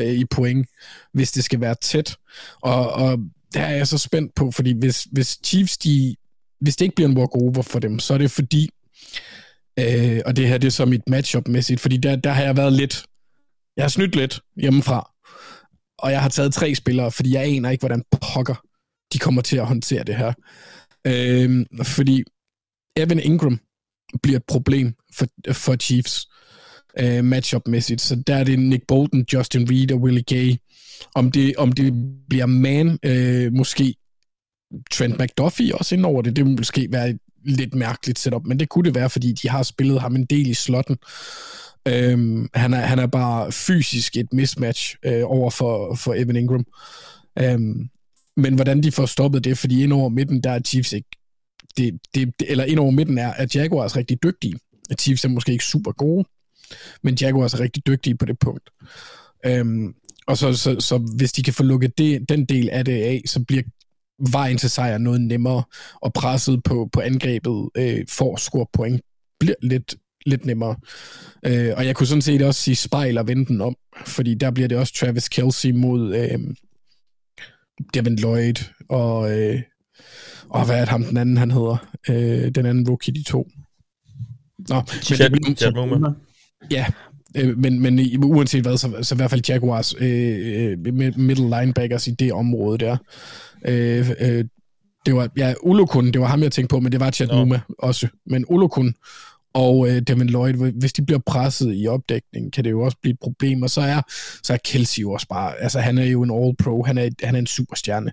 i 0.00 0.24
point, 0.30 0.66
hvis 1.12 1.32
det 1.32 1.44
skal 1.44 1.60
være 1.60 1.74
tæt. 1.82 2.16
Og, 2.62 2.92
og 2.92 3.18
der 3.54 3.60
er 3.60 3.76
jeg 3.76 3.88
så 3.88 3.98
spændt 3.98 4.34
på, 4.34 4.50
fordi 4.50 4.72
hvis, 4.78 5.06
hvis 5.12 5.38
Chiefs, 5.44 5.78
de, 5.78 6.16
hvis 6.60 6.76
det 6.76 6.84
ikke 6.84 6.94
bliver 6.94 7.08
en 7.08 7.18
walkover 7.18 7.62
for 7.62 7.78
dem, 7.78 7.98
så 7.98 8.14
er 8.14 8.18
det 8.18 8.30
fordi, 8.30 8.68
øh, 9.78 10.20
og 10.26 10.36
det 10.36 10.48
her 10.48 10.58
det 10.58 10.66
er 10.66 10.70
så 10.70 10.84
mit 10.84 11.08
matchup-mæssigt, 11.10 11.80
fordi 11.80 11.96
der, 11.96 12.16
der 12.16 12.30
har 12.30 12.42
jeg 12.42 12.56
været 12.56 12.72
lidt, 12.72 13.04
jeg 13.76 13.84
har 13.84 13.88
snydt 13.88 14.16
lidt 14.16 14.40
hjemmefra, 14.56 15.10
og 15.98 16.12
jeg 16.12 16.22
har 16.22 16.28
taget 16.28 16.54
tre 16.54 16.74
spillere, 16.74 17.10
fordi 17.10 17.34
jeg 17.34 17.42
aner 17.42 17.70
ikke, 17.70 17.82
hvordan 17.82 18.02
pokker 18.10 18.64
de 19.12 19.18
kommer 19.18 19.42
til 19.42 19.56
at 19.56 19.66
håndtere 19.66 20.04
det 20.04 20.16
her. 20.16 20.32
Øh, 21.06 21.66
fordi 21.82 22.24
Evan 22.96 23.20
Ingram 23.20 23.60
bliver 24.22 24.36
et 24.36 24.44
problem 24.44 24.94
for, 25.14 25.26
for 25.52 25.76
Chiefs 25.76 26.28
øh, 27.00 27.24
matchup-mæssigt. 27.24 28.00
Så 28.00 28.22
der 28.26 28.36
er 28.36 28.44
det 28.44 28.58
Nick 28.58 28.86
Bolton, 28.88 29.24
Justin 29.32 29.70
Reed 29.70 29.92
og 29.92 30.00
Willie 30.00 30.22
Gay. 30.22 30.54
Om 31.14 31.30
det, 31.30 31.56
om 31.56 31.72
det 31.72 31.94
bliver 32.28 32.46
man, 32.46 32.98
øh, 33.02 33.52
måske 33.52 33.94
Trent 34.90 35.20
McDuffie 35.20 35.74
også 35.74 35.94
ind 35.94 36.06
over 36.06 36.22
det, 36.22 36.36
det 36.36 36.44
vil 36.44 36.56
måske 36.56 36.88
være 36.90 37.10
et 37.10 37.18
lidt 37.44 37.74
mærkeligt 37.74 38.18
setup, 38.18 38.42
men 38.46 38.60
det 38.60 38.68
kunne 38.68 38.84
det 38.84 38.94
være, 38.94 39.10
fordi 39.10 39.32
de 39.32 39.48
har 39.48 39.62
spillet 39.62 40.00
ham 40.00 40.16
en 40.16 40.24
del 40.24 40.46
i 40.46 40.54
slotten. 40.54 40.96
Øhm, 41.88 42.48
han, 42.54 42.74
er, 42.74 42.80
han 42.80 42.98
er 42.98 43.06
bare 43.06 43.52
fysisk 43.52 44.16
et 44.16 44.32
mismatch 44.32 44.96
øh, 45.02 45.22
over 45.24 45.50
for, 45.50 45.94
for 45.94 46.14
Evan 46.14 46.36
Ingram. 46.36 46.64
Øhm, 47.38 47.88
men 48.36 48.54
hvordan 48.54 48.82
de 48.82 48.92
får 48.92 49.06
stoppet 49.06 49.44
det, 49.44 49.58
fordi 49.58 49.82
ind 49.82 49.92
over 49.92 50.08
midten, 50.08 50.40
der 50.40 50.50
er 50.50 50.60
Chiefs 50.60 50.92
ikke 50.92 51.08
det, 51.76 52.00
det, 52.14 52.32
eller 52.40 52.64
ind 52.64 52.78
over 52.78 52.90
midten 52.90 53.18
er, 53.18 53.32
at 53.32 53.56
Jaguars 53.56 53.92
er 53.92 53.96
rigtig 53.96 54.22
dygtige. 54.22 54.58
At 54.90 55.00
Chiefs 55.00 55.24
er 55.24 55.28
måske 55.28 55.52
ikke 55.52 55.64
super 55.64 55.92
gode, 55.92 56.24
men 57.02 57.14
Jaguars 57.20 57.54
er 57.54 57.60
rigtig 57.60 57.86
dygtige 57.86 58.16
på 58.16 58.24
det 58.24 58.38
punkt. 58.38 58.70
Øhm, 59.46 59.94
og 60.26 60.38
så, 60.38 60.52
så, 60.52 60.80
så 60.80 60.98
hvis 61.16 61.32
de 61.32 61.42
kan 61.42 61.54
få 61.54 61.62
lukket 61.62 61.98
det, 61.98 62.28
den 62.28 62.44
del 62.44 62.70
af 62.70 62.84
det 62.84 63.02
af, 63.02 63.22
så 63.26 63.44
bliver 63.48 63.62
vejen 64.32 64.58
til 64.58 64.70
sejr 64.70 64.98
noget 64.98 65.20
nemmere, 65.20 65.62
og 66.02 66.12
presset 66.12 66.62
på, 66.62 66.88
på 66.92 67.00
angrebet 67.00 67.70
øh, 67.76 68.04
for 68.10 68.34
at 68.34 68.40
score 68.40 68.66
point 68.72 69.00
bliver 69.40 69.54
lidt, 69.62 69.94
lidt 70.26 70.46
nemmere. 70.46 70.76
Øh, 71.46 71.72
og 71.76 71.86
jeg 71.86 71.96
kunne 71.96 72.06
sådan 72.06 72.22
set 72.22 72.42
også 72.42 72.60
sige 72.60 72.76
spejl 72.76 73.18
og 73.18 73.28
vende 73.28 73.46
den 73.46 73.60
om, 73.60 73.76
fordi 74.06 74.34
der 74.34 74.50
bliver 74.50 74.68
det 74.68 74.78
også 74.78 74.94
Travis 74.94 75.28
Kelsey 75.28 75.70
mod 75.70 76.16
øh, 76.16 76.38
Devin 77.94 78.16
Lloyd, 78.16 78.54
og, 78.88 79.38
øh, 79.38 79.62
og 80.48 80.66
hvad 80.66 80.76
er 80.76 80.80
det 80.80 80.88
ham 80.88 81.04
den 81.04 81.16
anden, 81.16 81.36
han 81.36 81.50
hedder? 81.50 81.76
Øh, 82.08 82.50
den 82.54 82.66
anden 82.66 82.88
rookie, 82.88 83.14
de 83.14 83.22
to. 83.22 83.48
Nå, 84.68 84.82
Chad, 85.02 85.30
men 85.30 85.56
Chad 85.56 85.72
Muma. 85.72 86.08
Ja, 86.70 86.86
øh, 87.36 87.58
men, 87.58 87.80
men 87.80 88.24
uanset 88.24 88.62
hvad, 88.62 88.76
så, 88.76 88.98
så 89.02 89.14
i 89.14 89.16
hvert 89.16 89.30
fald 89.30 89.42
Jaguars 89.48 89.94
øh, 89.98 90.78
øh 90.84 90.94
middle 91.16 91.60
linebackers 91.60 92.06
i 92.06 92.10
det 92.10 92.32
område 92.32 92.78
der. 92.78 92.96
Øh, 93.66 94.10
øh, 94.20 94.44
det 95.06 95.14
var, 95.14 95.28
ja, 95.36 95.54
Ulokun, 95.62 96.06
det 96.06 96.20
var 96.20 96.26
ham, 96.26 96.42
jeg 96.42 96.52
tænkte 96.52 96.74
på, 96.74 96.80
men 96.80 96.92
det 96.92 97.00
var 97.00 97.10
Chad 97.10 97.28
no. 97.28 97.38
Muma 97.38 97.60
også. 97.78 98.08
Men 98.26 98.44
Ulokun 98.48 98.94
og 99.54 99.88
øh, 99.88 100.02
Devin 100.02 100.26
Lloyd, 100.26 100.72
hvis 100.72 100.92
de 100.92 101.06
bliver 101.06 101.20
presset 101.26 101.72
i 101.76 101.86
opdækningen, 101.86 102.50
kan 102.50 102.64
det 102.64 102.70
jo 102.70 102.80
også 102.80 102.96
blive 103.02 103.12
et 103.12 103.18
problem, 103.20 103.62
og 103.62 103.70
så 103.70 103.80
er, 103.80 104.02
så 104.42 104.52
er 104.52 104.56
Kelsey 104.64 105.02
jo 105.02 105.12
også 105.12 105.26
bare, 105.28 105.60
altså 105.60 105.80
han 105.80 105.98
er 105.98 106.04
jo 106.04 106.22
en 106.22 106.30
all-pro, 106.30 106.82
han 106.82 106.98
er, 106.98 107.10
han 107.22 107.34
er 107.34 107.38
en 107.38 107.46
superstjerne, 107.46 108.12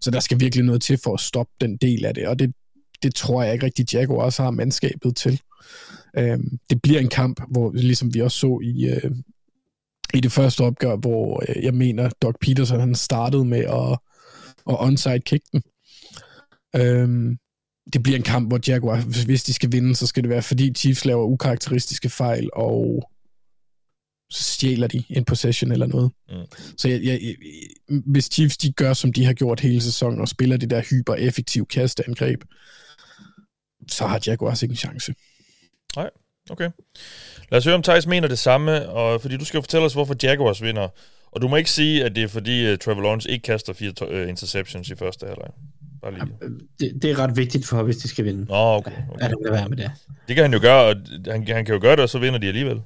så 0.00 0.10
der 0.10 0.20
skal 0.20 0.40
virkelig 0.40 0.64
noget 0.64 0.82
til 0.82 0.98
for 1.04 1.14
at 1.14 1.20
stoppe 1.20 1.52
den 1.60 1.76
del 1.76 2.04
af 2.04 2.14
det, 2.14 2.28
og 2.28 2.38
det, 2.38 2.54
det 3.02 3.14
tror 3.14 3.42
jeg 3.42 3.52
ikke 3.52 3.66
rigtig 3.66 3.94
Jaguars 3.94 4.36
har 4.36 4.50
mandskabet 4.50 5.16
til. 5.16 5.40
Øh, 6.16 6.38
det 6.70 6.82
bliver 6.82 7.00
en 7.00 7.08
kamp, 7.08 7.40
hvor 7.50 7.72
ligesom 7.72 8.14
vi 8.14 8.20
også 8.20 8.38
så 8.38 8.60
i, 8.62 8.86
øh, 8.88 9.10
i 10.14 10.20
det 10.20 10.32
første 10.32 10.60
opgør, 10.60 10.96
hvor 10.96 11.42
øh, 11.48 11.64
jeg 11.64 11.74
mener, 11.74 12.10
Doc 12.22 12.34
Peterson 12.40 12.80
han 12.80 12.94
startede 12.94 13.44
med 13.44 13.58
at, 13.58 13.98
at 14.68 14.76
onside 14.80 15.20
kick 15.20 15.42
den. 15.52 15.62
Øhm, 16.76 17.38
det 17.92 18.02
bliver 18.02 18.16
en 18.16 18.22
kamp, 18.22 18.48
hvor 18.48 18.60
Jaguar, 18.68 19.24
hvis 19.26 19.44
de 19.44 19.52
skal 19.52 19.72
vinde, 19.72 19.94
så 19.94 20.06
skal 20.06 20.22
det 20.22 20.30
være, 20.30 20.42
fordi 20.42 20.74
Chiefs 20.74 21.04
laver 21.04 21.24
ukarakteristiske 21.24 22.08
fejl, 22.08 22.50
og 22.52 23.10
så 24.30 24.42
stjæler 24.42 24.86
de 24.86 25.04
en 25.10 25.24
possession 25.24 25.72
eller 25.72 25.86
noget. 25.86 26.12
Mm. 26.28 26.34
Så 26.78 26.88
jeg, 26.88 27.02
jeg, 27.02 27.36
hvis 27.88 28.28
Chiefs 28.32 28.56
de 28.56 28.72
gør, 28.72 28.92
som 28.92 29.12
de 29.12 29.24
har 29.24 29.32
gjort 29.32 29.60
hele 29.60 29.80
sæsonen, 29.80 30.20
og 30.20 30.28
spiller 30.28 30.56
det 30.56 30.70
der 30.70 30.82
hyper-effektiv 30.90 31.66
kasteangreb, 31.66 32.44
så 33.90 34.06
har 34.06 34.20
Jaguars 34.26 34.62
ikke 34.62 34.72
en 34.72 34.76
chance. 34.76 35.14
Nej, 35.96 36.10
okay. 36.50 36.70
Lad 37.50 37.58
os 37.58 37.64
høre, 37.64 37.74
om 37.74 37.82
Thijs 37.82 38.06
mener 38.06 38.28
det 38.28 38.38
samme, 38.38 38.88
og 38.88 39.20
fordi 39.20 39.36
du 39.36 39.44
skal 39.44 39.58
jo 39.58 39.62
fortælle 39.62 39.86
os, 39.86 39.92
hvorfor 39.92 40.16
Jaguars 40.22 40.62
vinder. 40.62 40.88
Og 41.32 41.42
du 41.42 41.48
må 41.48 41.56
ikke 41.56 41.70
sige, 41.70 42.04
at 42.04 42.16
det 42.16 42.24
er 42.24 42.28
fordi 42.28 42.72
uh, 42.72 42.78
Trevor 42.78 43.02
Lawrence 43.02 43.30
ikke 43.30 43.42
kaster 43.42 43.72
fire 43.72 44.22
uh, 44.22 44.28
interceptions 44.28 44.90
i 44.90 44.94
første 44.94 45.26
halvleg. 45.26 45.50
Bare 46.02 46.14
lige. 46.14 46.26
Det, 46.80 47.02
det 47.02 47.10
er 47.10 47.18
ret 47.18 47.36
vigtigt 47.36 47.66
for, 47.66 47.82
hvis 47.82 47.96
de 47.96 48.08
skal 48.08 48.24
vinde. 48.24 48.44
Nå, 48.44 48.54
okay. 48.54 48.90
okay. 49.10 49.24
At 49.24 49.28
han 49.28 49.36
kan 49.44 49.52
være 49.52 49.68
med 49.68 49.76
det. 49.76 49.90
Det 50.28 50.36
kan 50.36 50.44
han 50.44 50.52
jo 50.52 50.60
gøre, 50.62 50.84
og 50.84 50.96
han, 51.26 51.46
han 51.46 51.64
kan 51.64 51.74
jo 51.74 51.80
gøre 51.80 51.96
det, 51.96 52.00
og 52.00 52.08
så 52.08 52.18
vinder 52.18 52.38
de 52.38 52.46
alligevel. 52.46 52.82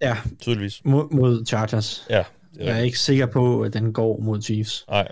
Ja. 0.00 0.16
Tydeligvis. 0.40 0.80
Mod, 0.84 1.14
mod 1.14 1.46
Chargers. 1.46 2.06
Ja. 2.10 2.16
Er 2.16 2.24
jeg 2.64 2.78
er 2.78 2.82
ikke 2.82 2.98
sikker 2.98 3.26
på, 3.26 3.62
at 3.62 3.72
den 3.72 3.92
går 3.92 4.20
mod 4.20 4.42
Chiefs. 4.42 4.84
Nej. 4.88 5.08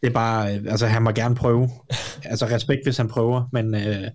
Det 0.00 0.08
er 0.08 0.12
bare, 0.12 0.50
altså 0.50 0.86
han 0.86 1.02
må 1.02 1.10
gerne 1.10 1.34
prøve. 1.34 1.70
altså 2.24 2.46
respekt, 2.46 2.80
hvis 2.84 2.96
han 2.96 3.08
prøver, 3.08 3.48
men 3.52 3.74
øh, 3.74 4.10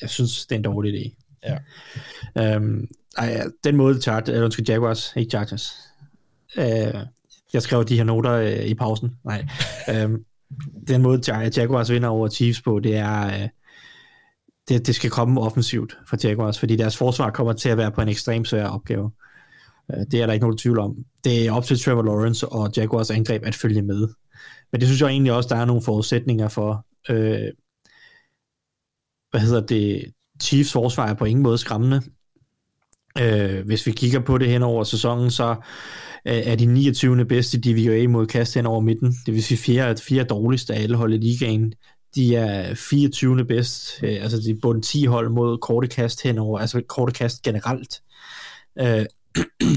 jeg 0.00 0.10
synes, 0.10 0.46
det 0.46 0.54
er 0.54 0.58
en 0.58 0.64
dårlig 0.64 0.94
idé. 0.94 1.16
Ja. 1.44 1.58
Øhm, 2.54 2.88
ej, 3.18 3.42
den 3.64 3.76
måde, 3.76 4.00
Chargers, 4.00 4.28
eller 4.28 4.44
undskyld, 4.44 4.68
Jaguars, 4.68 5.12
ikke 5.16 5.30
Chargers. 5.30 5.74
Øh, 6.58 7.04
jeg 7.52 7.62
skrev 7.62 7.84
de 7.84 7.96
her 7.96 8.04
noter 8.04 8.32
øh, 8.32 8.64
i 8.64 8.74
pausen. 8.74 9.16
Nej. 9.24 9.46
øhm, 9.90 10.24
den 10.88 11.02
måde, 11.02 11.20
Jaguars 11.56 11.90
vinder 11.90 12.08
over 12.08 12.28
Chiefs 12.28 12.62
på, 12.62 12.80
det 12.80 12.96
er, 12.96 13.26
øh, 13.26 13.48
det, 14.68 14.86
det 14.86 14.94
skal 14.94 15.10
komme 15.10 15.40
offensivt 15.40 15.98
for 16.08 16.16
Jaguars, 16.24 16.58
fordi 16.58 16.76
deres 16.76 16.96
forsvar 16.96 17.30
kommer 17.30 17.52
til 17.52 17.68
at 17.68 17.76
være 17.76 17.92
på 17.92 18.00
en 18.00 18.08
ekstremt 18.08 18.48
svær 18.48 18.66
opgave. 18.66 19.10
Øh, 19.92 20.06
det 20.10 20.22
er 20.22 20.26
der 20.26 20.32
ikke 20.32 20.44
nogen 20.44 20.58
tvivl 20.58 20.78
om. 20.78 20.96
Det 21.24 21.46
er 21.46 21.52
op 21.52 21.64
til 21.64 21.80
Trevor 21.80 22.02
Lawrence 22.02 22.48
og 22.48 22.70
Jaguars 22.76 23.10
angreb 23.10 23.42
at 23.44 23.54
følge 23.54 23.82
med. 23.82 24.08
Men 24.72 24.80
det 24.80 24.88
synes 24.88 25.00
jeg 25.00 25.08
egentlig 25.08 25.32
også, 25.32 25.48
der 25.48 25.56
er 25.56 25.64
nogle 25.64 25.82
forudsætninger 25.82 26.48
for. 26.48 26.86
Øh, 27.10 27.52
hvad 29.30 29.40
hedder 29.40 29.66
det? 29.66 30.12
Chiefs 30.42 30.72
forsvar 30.72 31.06
er 31.06 31.14
på 31.14 31.24
ingen 31.24 31.42
måde 31.42 31.58
skræmmende. 31.58 32.02
Øh, 33.18 33.66
hvis 33.66 33.86
vi 33.86 33.92
kigger 33.92 34.20
på 34.20 34.38
det 34.38 34.48
hen 34.48 34.62
over 34.62 34.84
sæsonen, 34.84 35.30
så 35.30 35.56
er 36.24 36.56
de 36.56 36.66
29. 36.66 37.24
bedste 37.24 37.60
DVOA 37.60 38.08
mod 38.08 38.26
kast 38.26 38.54
hen 38.54 38.66
over 38.66 38.80
midten. 38.80 39.14
Det 39.26 39.34
vil 39.34 39.42
sige 39.42 39.58
fire, 39.58 39.96
fire 39.96 40.24
dårligste 40.24 40.74
af 40.74 40.82
alle 40.82 40.96
hold 40.96 41.14
i 41.14 41.16
ligaen. 41.16 41.74
De 42.14 42.36
er 42.36 42.74
24. 42.74 43.44
bedst, 43.44 44.02
øh, 44.02 44.22
altså 44.22 44.40
de 44.40 44.50
er 44.50 44.58
bund 44.62 44.82
10 44.82 45.04
hold 45.04 45.30
mod 45.30 45.58
korte 45.58 45.88
kast 45.88 46.22
henover, 46.22 46.58
altså 46.58 46.82
korte 46.88 47.12
kast 47.12 47.42
generelt. 47.42 48.00
Øh, 48.80 49.06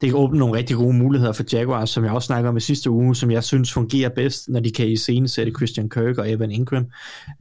det 0.00 0.08
kan 0.10 0.14
åbne 0.14 0.38
nogle 0.38 0.58
rigtig 0.58 0.76
gode 0.76 0.96
muligheder 0.96 1.32
for 1.32 1.44
Jaguars, 1.52 1.90
som 1.90 2.04
jeg 2.04 2.12
også 2.12 2.26
snakker 2.26 2.50
om 2.50 2.56
i 2.56 2.60
sidste 2.60 2.90
uge, 2.90 3.16
som 3.16 3.30
jeg 3.30 3.44
synes 3.44 3.72
fungerer 3.72 4.08
bedst, 4.08 4.48
når 4.48 4.60
de 4.60 4.72
kan 4.72 4.88
i 4.88 4.96
scene 4.96 5.28
sætte 5.28 5.52
Christian 5.56 5.90
Kirk 5.90 6.18
og 6.18 6.30
Evan 6.30 6.50
Ingram 6.50 6.86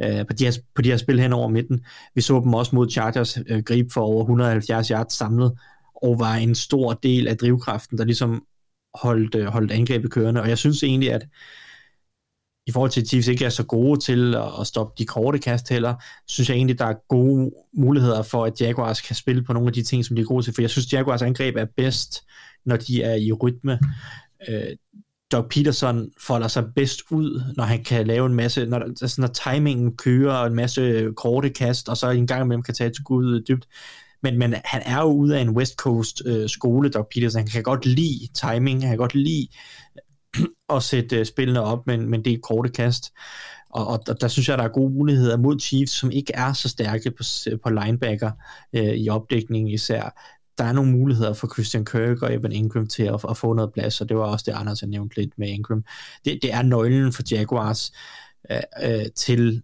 øh, 0.04 0.26
på, 0.28 0.34
de 0.34 0.46
her, 0.46 0.58
på 0.76 0.82
de 0.82 0.90
her 0.90 0.98
spil 0.98 1.20
hen 1.20 1.34
over 1.34 1.48
midten. 1.48 1.86
Vi 2.16 2.22
så 2.22 2.40
dem 2.40 2.54
også 2.54 2.76
mod 2.76 2.90
Chargers 2.90 3.38
øh, 3.48 3.64
gribe 3.64 3.90
for 3.94 4.02
over 4.02 4.22
170 4.22 4.88
yards 4.88 5.14
samlet, 5.14 5.52
og 5.96 6.20
var 6.20 6.36
en 6.36 6.56
stor 6.56 6.94
del 6.94 7.28
af 7.28 7.38
drivkraften, 7.38 7.98
der 7.98 8.04
ligesom 8.04 8.44
holdt, 8.94 9.36
øh, 9.36 9.46
holdt 9.46 9.72
angrebet 9.72 10.12
kørende. 10.12 10.42
Og 10.42 10.50
jeg 10.50 10.58
synes 10.58 10.84
egentlig, 10.84 11.14
at 11.14 11.28
i 12.68 12.72
forhold 12.72 12.92
til, 12.92 13.02
at 13.02 13.08
Chiefs 13.08 13.28
ikke 13.28 13.46
er 13.46 13.50
så 13.50 13.64
gode 13.64 14.00
til 14.00 14.36
at 14.36 14.68
stoppe 14.68 14.94
de 14.98 15.06
korte 15.06 15.40
kast 15.40 15.70
heller, 15.70 15.96
synes 16.28 16.50
jeg 16.50 16.56
egentlig, 16.56 16.80
der 16.80 16.86
er 16.86 17.08
gode 17.10 17.52
muligheder 17.74 18.22
for, 18.22 18.46
at 18.46 18.62
Jaguars 18.62 19.02
kan 19.02 19.16
spille 19.16 19.44
på 19.44 19.54
nogle 19.54 19.68
af 19.68 19.74
de 19.74 19.84
ting, 19.84 20.06
som 20.06 20.16
de 20.16 20.22
er 20.22 20.26
gode 20.26 20.44
til. 20.44 20.54
For 20.54 20.62
jeg 20.62 20.70
synes, 20.70 20.94
Jaguars 20.94 21.22
angreb 21.22 21.56
er 21.56 21.66
bedst, 21.78 22.24
når 22.66 22.78
de 22.78 23.04
er 23.04 23.16
i 23.16 23.32
rytme. 23.32 23.80
Øh, 24.50 24.76
Doug 25.32 25.46
Peterson 25.50 26.12
folder 26.20 26.48
sig 26.48 26.66
bedst 26.76 27.02
ud, 27.12 27.54
når 27.58 27.64
han 27.64 27.84
kan 27.84 28.08
lave 28.08 28.26
en 28.26 28.34
masse, 28.34 28.66
når, 28.66 28.80
altså 28.80 29.22
når 29.22 29.28
timingen 29.28 29.98
kører, 29.98 30.34
og 30.34 30.48
en 30.48 30.56
masse 30.56 31.12
korte 31.18 31.50
kast, 31.50 31.90
og 31.90 31.98
så 31.98 32.10
en 32.10 32.28
gang 32.28 32.44
imellem 32.44 32.64
kan 32.64 32.74
tage 32.74 32.90
et 32.90 32.96
skud 32.96 33.42
dybt. 33.48 33.68
Men, 34.24 34.38
men 34.38 34.56
han 34.66 34.82
er 34.86 35.02
jo 35.02 35.08
ude 35.08 35.38
af 35.38 35.42
en 35.42 35.50
West 35.50 35.76
Coast 35.76 36.22
øh, 36.26 36.50
skole, 36.50 36.90
Doug 36.90 37.08
Peterson. 37.14 37.40
Han 37.40 37.48
kan 37.48 37.64
godt 37.64 37.86
lide 37.86 38.28
timing, 38.34 38.82
han 38.82 38.90
kan 38.90 38.98
godt 38.98 39.16
lide 39.16 39.48
at 40.76 40.84
sætte 40.84 41.20
øh, 41.20 41.26
spillene 41.26 41.62
op 41.62 41.88
men, 41.88 42.10
men 42.10 42.26
det 42.26 42.34
er 42.34 42.38
korte 42.44 42.70
kast. 42.70 43.14
Og, 43.70 43.88
og 43.88 44.04
der, 44.08 44.14
der 44.14 44.28
synes 44.28 44.50
jeg, 44.50 44.58
der 44.58 44.64
er 44.64 44.68
gode 44.68 44.94
muligheder 44.94 45.38
mod 45.38 45.60
Chiefs, 45.60 45.92
som 45.92 46.12
ikke 46.12 46.34
er 46.36 46.54
så 46.54 46.70
stærke 46.70 47.12
på, 47.12 47.24
på 47.64 47.70
linebacker 47.70 48.32
øh, 48.74 48.94
i 48.94 49.10
opdækningen 49.10 49.74
især. 49.74 50.22
der 50.58 50.64
er 50.64 50.74
nogle 50.74 50.92
muligheder 50.92 51.34
for 51.34 51.48
Christian 51.54 51.86
Kirk 51.86 52.22
og 52.22 52.34
Evan 52.34 52.52
Ingram 52.52 52.88
til 52.88 53.04
at, 53.04 53.26
at 53.30 53.38
få 53.38 53.54
noget 53.54 53.74
plads, 53.74 54.02
og 54.02 54.10
det 54.10 54.18
var 54.18 54.24
også 54.24 54.44
det, 54.48 54.58
Anders 54.58 54.80
har 54.80 54.88
nævnt 54.88 55.18
lidt 55.18 55.32
med 55.38 55.48
Ingram. 55.48 55.84
Det, 56.26 56.40
det 56.42 56.54
er 56.54 56.62
nøglen 56.62 57.14
for 57.14 57.24
Jaguars 57.32 57.92
øh, 58.52 58.60
øh, 58.84 59.06
til 59.16 59.62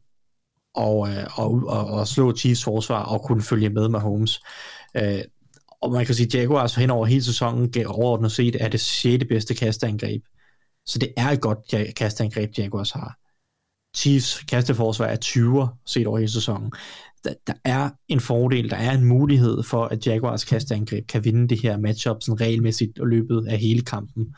og, 0.76 1.10
øh, 1.10 1.40
og, 1.40 1.64
og, 1.68 1.88
og 1.88 2.08
slå 2.08 2.36
Chiefs 2.36 2.64
forsvar 2.64 3.04
og 3.04 3.22
kunne 3.22 3.42
følge 3.42 3.70
med 3.70 3.90
med 3.90 4.00
Holmes. 4.00 4.42
Øh, 4.98 5.22
og 5.82 5.92
man 5.92 6.06
kan 6.06 6.16
sige, 6.16 6.28
at 6.28 6.34
Jaguars 6.34 6.76
hen 6.76 6.90
over 6.90 7.06
hele 7.06 7.24
sæsonen 7.24 7.74
overordnet 7.86 8.32
set 8.32 8.56
er 8.60 8.68
det 8.68 8.80
6. 8.80 9.26
bedste 9.30 9.54
kasteangreb. 9.54 10.24
Så 10.86 11.00
det 11.00 11.14
er 11.18 11.28
et 11.28 11.42
godt 11.42 11.94
kasteangreb, 11.96 12.58
Jaguars 12.58 12.92
har. 12.92 13.18
Chiefs 13.98 14.44
kasteforsvar 14.44 15.06
er 15.06 15.16
20 15.16 15.70
set 15.86 16.08
over 16.08 16.18
hele 16.18 16.32
sæsonen. 16.32 16.72
Der, 17.24 17.34
der 17.48 17.54
er 17.66 17.90
en 18.08 18.20
fordel, 18.20 18.70
der 18.70 18.76
er 18.76 18.92
en 18.92 19.06
mulighed 19.06 19.64
for, 19.64 19.86
at 19.86 20.08
Jaguars 20.08 20.44
kasteangreb 20.44 21.08
kan 21.08 21.26
vinde 21.26 21.48
det 21.48 21.62
her 21.62 21.78
matchup 21.78 22.18
sådan 22.22 22.42
regelmæssigt 22.42 23.00
og 23.00 23.08
løbet 23.08 23.48
af 23.48 23.58
hele 23.58 23.82
kampen. 23.82 24.36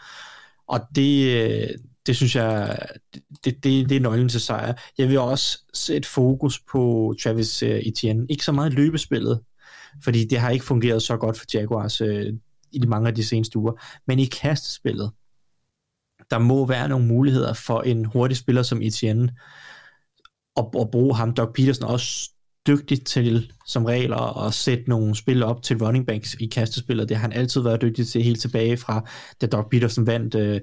Og 0.68 0.80
det, 0.96 1.42
øh, 1.42 1.70
det 2.06 2.16
synes 2.16 2.36
jeg, 2.36 2.80
det, 3.14 3.64
det, 3.64 3.90
det 3.90 3.96
er 3.96 4.00
nøglen 4.00 4.30
til 4.30 4.42
sejr. 4.42 4.74
Jeg 4.98 5.10
vil 5.10 5.20
også 5.20 5.60
sætte 5.74 6.10
fokus 6.10 6.60
på 6.72 7.16
Travis 7.24 7.64
eh, 7.64 7.70
Etienne. 7.70 8.26
Ikke 8.30 8.44
så 8.44 8.52
meget 8.52 8.74
løbespillet, 8.74 9.42
fordi 10.04 10.26
det 10.26 10.40
har 10.40 10.50
ikke 10.50 10.66
fungeret 10.66 11.04
så 11.04 11.18
godt 11.18 11.38
for 11.38 11.46
Jaguars 11.54 12.02
øh, 12.02 12.34
i 12.72 12.80
de 12.80 12.88
mange 12.88 13.08
af 13.08 13.16
de 13.16 13.28
seneste 13.28 13.60
uger, 13.60 13.74
men 14.08 14.20
i 14.20 14.26
kastespillet, 14.26 15.12
der 16.32 16.40
må 16.40 16.66
være 16.66 16.90
nogle 16.90 17.08
muligheder 17.08 17.54
for 17.54 17.82
en 17.82 18.06
hurtig 18.06 18.38
spiller 18.38 18.64
som 18.64 18.82
Etienne, 18.82 19.36
at, 20.58 20.66
at 20.80 20.92
bruge 20.92 21.16
ham. 21.16 21.34
Doug 21.34 21.54
Peterson 21.54 21.90
også 21.90 22.30
dygtig 22.68 23.06
til 23.06 23.52
som 23.68 23.86
regel 23.86 24.14
at, 24.14 24.46
at 24.48 24.54
sætte 24.54 24.90
nogle 24.90 25.16
spil 25.16 25.44
op 25.44 25.64
til 25.64 25.78
running 25.78 26.08
backs 26.08 26.36
i 26.40 26.46
kastespillet. 26.46 27.10
Det 27.10 27.18
har 27.18 27.22
han 27.22 27.34
altid 27.34 27.62
været 27.62 27.82
dygtig 27.82 28.08
til 28.08 28.24
helt 28.24 28.42
tilbage 28.42 28.78
fra, 28.78 29.10
da 29.42 29.48
Doug 29.48 29.66
Peterson 29.72 30.08
vandt 30.08 30.36
øh, 30.36 30.62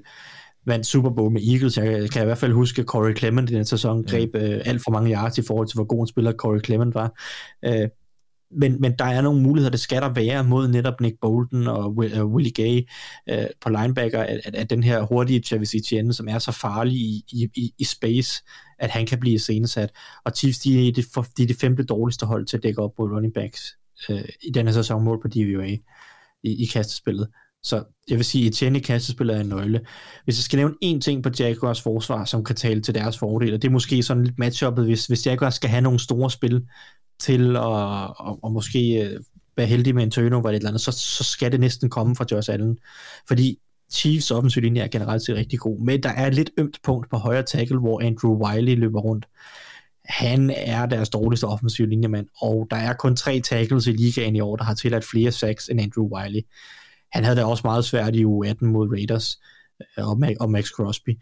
vandt 0.69 0.85
Super 0.85 1.09
Bowl 1.09 1.31
med 1.31 1.41
Eagles. 1.41 1.77
Jeg 1.77 2.11
kan 2.11 2.21
i 2.21 2.25
hvert 2.25 2.37
fald 2.37 2.53
huske, 2.53 2.81
at 2.81 2.87
Corey 2.87 3.17
Clement 3.17 3.49
i 3.49 3.53
den 3.53 3.65
sæson 3.65 4.03
greb 4.03 4.35
øh, 4.35 4.61
alt 4.65 4.81
for 4.83 4.91
mange 4.91 5.13
yards 5.13 5.37
i 5.37 5.41
forhold 5.41 5.67
til, 5.67 5.75
hvor 5.75 5.83
god 5.83 6.01
en 6.01 6.07
spiller 6.07 6.31
Corey 6.31 6.59
Clement 6.65 6.95
var. 6.95 7.19
Øh, 7.65 7.87
men, 8.51 8.81
men 8.81 8.93
der 8.99 9.05
er 9.05 9.21
nogle 9.21 9.41
muligheder, 9.41 9.71
det 9.71 9.79
skal 9.79 10.01
der 10.01 10.13
være 10.13 10.43
mod 10.43 10.67
netop 10.67 11.01
Nick 11.01 11.15
Bolton 11.21 11.67
og 11.67 11.89
uh, 11.89 12.33
Willie 12.33 12.51
Gay 12.51 12.81
uh, 13.31 13.45
på 13.61 13.69
linebacker, 13.69 14.23
at, 14.23 14.41
at, 14.45 14.55
at 14.55 14.69
den 14.69 14.83
her 14.83 15.01
hurtige 15.01 15.39
Travis 15.39 15.75
Etienne, 15.75 16.13
som 16.13 16.27
er 16.27 16.39
så 16.39 16.51
farlig 16.51 16.93
i, 16.93 17.23
i, 17.31 17.73
i 17.77 17.83
space, 17.83 18.43
at 18.79 18.89
han 18.89 19.05
kan 19.05 19.19
blive 19.19 19.39
senesat. 19.39 19.91
Og 20.25 20.31
Chiefs, 20.35 20.59
de 20.59 20.87
er 20.87 20.91
det, 20.91 21.05
for, 21.13 21.25
de 21.37 21.43
er 21.43 21.47
det 21.47 21.55
femte 21.55 21.83
dårligste 21.83 22.25
hold 22.25 22.45
til 22.45 22.57
at 22.57 22.63
dække 22.63 22.81
op 22.81 22.91
mod 22.99 23.09
running 23.09 23.33
backs 23.33 23.77
uh, 24.09 24.21
i 24.43 24.51
denne 24.53 24.73
sæson 24.73 25.03
mål 25.03 25.21
på 25.21 25.27
DVA 25.27 25.77
i, 26.43 26.63
i 26.63 26.65
kastespillet. 26.65 27.27
Så 27.63 27.83
jeg 28.09 28.17
vil 28.17 28.25
sige, 28.25 28.45
at 28.45 28.51
Etienne 28.51 28.79
i 28.79 28.81
kastespillet 28.81 29.35
er 29.35 29.39
en 29.39 29.47
nøgle. 29.47 29.81
Hvis 30.23 30.37
jeg 30.37 30.43
skal 30.43 30.57
nævne 30.57 30.75
en 30.81 31.01
ting 31.01 31.23
på 31.23 31.29
Jaguars 31.39 31.81
forsvar, 31.81 32.25
som 32.25 32.43
kan 32.43 32.55
tale 32.55 32.81
til 32.81 32.95
deres 32.95 33.17
fordel, 33.17 33.53
og 33.53 33.61
det 33.61 33.67
er 33.67 33.71
måske 33.71 34.03
sådan 34.03 34.23
lidt 34.23 34.39
matchuppet, 34.39 34.85
hvis, 34.85 35.05
hvis 35.05 35.25
Jaguars 35.25 35.55
skal 35.55 35.69
have 35.69 35.81
nogle 35.81 35.99
store 35.99 36.31
spil 36.31 36.67
til 37.19 37.55
at 37.55 37.61
og, 37.61 38.39
og 38.43 38.51
måske 38.51 39.03
øh, 39.03 39.19
være 39.57 39.67
heldig 39.67 39.95
med 39.95 40.03
en 40.03 40.11
turnover 40.11 40.43
eller 40.43 40.49
et 40.49 40.55
eller 40.55 40.69
andet, 40.69 40.81
så, 40.81 40.91
så 40.91 41.23
skal 41.23 41.51
det 41.51 41.59
næsten 41.59 41.89
komme 41.89 42.15
fra 42.15 42.25
Josh 42.31 42.53
Allen. 42.53 42.77
Fordi 43.27 43.59
Chiefs 43.91 44.31
offensiv 44.31 44.61
linje 44.61 44.81
er 44.81 44.87
generelt 44.87 45.25
set 45.25 45.35
rigtig 45.35 45.59
god, 45.59 45.79
men 45.79 46.03
der 46.03 46.09
er 46.09 46.27
et 46.27 46.35
lidt 46.35 46.49
ømt 46.57 46.77
punkt 46.83 47.09
på 47.09 47.17
højre 47.17 47.43
tackle, 47.43 47.79
hvor 47.79 48.01
Andrew 48.01 48.45
Wiley 48.45 48.75
løber 48.75 48.99
rundt. 48.99 49.25
Han 50.05 50.53
er 50.55 50.85
deres 50.85 51.09
dårligste 51.09 51.45
offensiv 51.45 51.85
linjemand, 51.85 52.27
og 52.41 52.67
der 52.71 52.77
er 52.77 52.93
kun 52.93 53.15
tre 53.15 53.39
tackles 53.39 53.87
i 53.87 53.91
ligaen 53.91 54.35
i 54.35 54.39
år, 54.39 54.55
der 54.55 54.63
har 54.63 54.73
tilladt 54.73 55.05
flere 55.05 55.31
sacks 55.31 55.69
end 55.69 55.81
Andrew 55.81 56.07
Wiley 56.15 56.41
han 57.11 57.23
havde 57.23 57.35
det 57.35 57.45
også 57.45 57.61
meget 57.67 57.85
svært 57.85 58.15
i 58.15 58.25
U18 58.25 58.65
mod 58.65 58.89
Raiders 58.91 59.39
øh, 59.97 60.07
og, 60.07 60.21
og 60.39 60.51
Max 60.51 60.65
Crosby. 60.65 61.19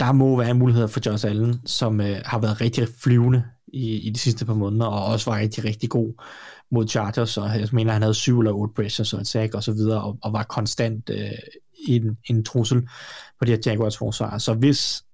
Der 0.00 0.12
må 0.12 0.36
være 0.36 0.54
muligheder 0.54 0.86
for 0.86 1.00
Josh 1.06 1.26
Allen, 1.26 1.66
som 1.66 2.00
øh, 2.00 2.20
har 2.24 2.38
været 2.38 2.60
rigtig 2.60 2.88
flyvende 3.02 3.44
i, 3.66 3.96
i 3.96 4.10
de 4.10 4.18
sidste 4.18 4.46
par 4.46 4.54
måneder, 4.54 4.86
og 4.86 5.04
også 5.04 5.30
var 5.30 5.38
rigtig, 5.38 5.64
rigtig 5.64 5.90
god 5.90 6.22
mod 6.70 6.88
Chargers, 6.88 7.36
og 7.36 7.60
jeg 7.60 7.68
mener, 7.72 7.92
han 7.92 8.02
havde 8.02 8.14
syv 8.14 8.38
eller 8.38 8.52
otte 8.52 8.74
pressures 8.74 9.12
og 9.12 9.20
et 9.20 9.26
sack 9.26 9.54
og 9.54 9.62
så 9.62 9.72
videre, 9.72 10.02
og, 10.02 10.18
og 10.22 10.32
var 10.32 10.42
konstant 10.42 11.10
øh, 11.10 11.30
en, 11.88 12.18
en 12.30 12.44
trussel 12.44 12.88
på 13.38 13.44
de 13.44 13.50
her 13.50 13.58
Jaguars 13.66 13.98
forsvar. 13.98 14.38
Så 14.38 14.54
hvis, 14.54 15.04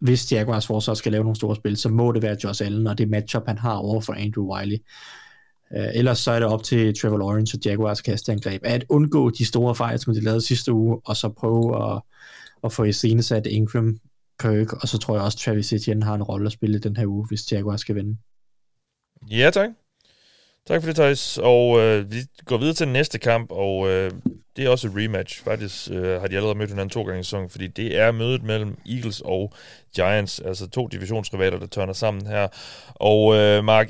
hvis 0.00 0.32
Jaguars 0.32 0.66
forsvar 0.66 0.94
skal 0.94 1.12
lave 1.12 1.24
nogle 1.24 1.36
store 1.36 1.56
spil, 1.56 1.76
så 1.76 1.88
må 1.88 2.12
det 2.12 2.22
være 2.22 2.36
Josh 2.44 2.64
Allen, 2.64 2.86
og 2.86 2.98
det 2.98 3.10
matchup, 3.10 3.42
han 3.46 3.58
har 3.58 3.74
over 3.74 4.00
for 4.00 4.12
Andrew 4.12 4.54
Wiley. 4.54 4.78
Øh, 5.76 5.88
ellers 5.94 6.18
så 6.18 6.30
er 6.30 6.38
det 6.38 6.48
op 6.48 6.62
til 6.62 7.00
Trevor 7.00 7.18
Lawrence 7.18 7.56
og 7.56 7.60
Jaguars 7.64 8.00
kasteangreb 8.00 8.60
at 8.64 8.84
undgå 8.88 9.30
de 9.30 9.44
store 9.44 9.74
fejl, 9.74 9.98
som 9.98 10.14
de 10.14 10.20
lavede 10.20 10.40
sidste 10.40 10.72
uge, 10.72 11.00
og 11.04 11.16
så 11.16 11.28
prøve 11.28 11.92
at, 11.94 12.02
at 12.64 12.72
få 12.72 12.92
scenesat 12.92 13.46
Ingram, 13.46 13.98
Kirk, 14.40 14.72
og 14.72 14.88
så 14.88 14.98
tror 14.98 15.14
jeg 15.14 15.24
også, 15.24 15.38
Travis 15.38 15.72
Etienne 15.72 16.04
har 16.04 16.14
en 16.14 16.22
rolle 16.22 16.46
at 16.46 16.52
spille 16.52 16.78
den 16.78 16.96
her 16.96 17.06
uge, 17.06 17.26
hvis 17.28 17.52
Jaguars 17.52 17.80
skal 17.80 17.94
vinde. 17.94 18.16
Ja, 19.30 19.50
tak. 19.50 19.70
Tak 20.66 20.82
for 20.82 20.86
det, 20.86 20.96
Thijs. 20.96 21.38
Og 21.42 21.80
øh, 21.80 22.12
vi 22.12 22.16
går 22.44 22.58
videre 22.58 22.74
til 22.74 22.86
den 22.86 22.92
næste 22.92 23.18
kamp, 23.18 23.50
og 23.50 23.88
øh, 23.88 24.10
det 24.56 24.64
er 24.64 24.68
også 24.68 24.88
et 24.88 24.94
rematch. 24.96 25.44
Faktisk 25.44 25.90
øh, 25.90 26.20
har 26.20 26.26
de 26.26 26.36
allerede 26.36 26.58
mødt 26.58 26.70
hinanden 26.70 26.90
to 26.90 27.02
gange 27.02 27.20
i 27.20 27.22
sæsonen, 27.22 27.50
fordi 27.50 27.66
det 27.66 27.98
er 27.98 28.12
mødet 28.12 28.42
mellem 28.42 28.78
Eagles 28.86 29.22
og 29.24 29.52
Giants, 29.96 30.40
altså 30.40 30.68
to 30.68 30.86
divisionsrivaler, 30.86 31.58
der 31.58 31.66
tørner 31.66 31.92
sammen 31.92 32.26
her. 32.26 32.48
Og 32.94 33.36
øh, 33.36 33.64
Mark, 33.64 33.88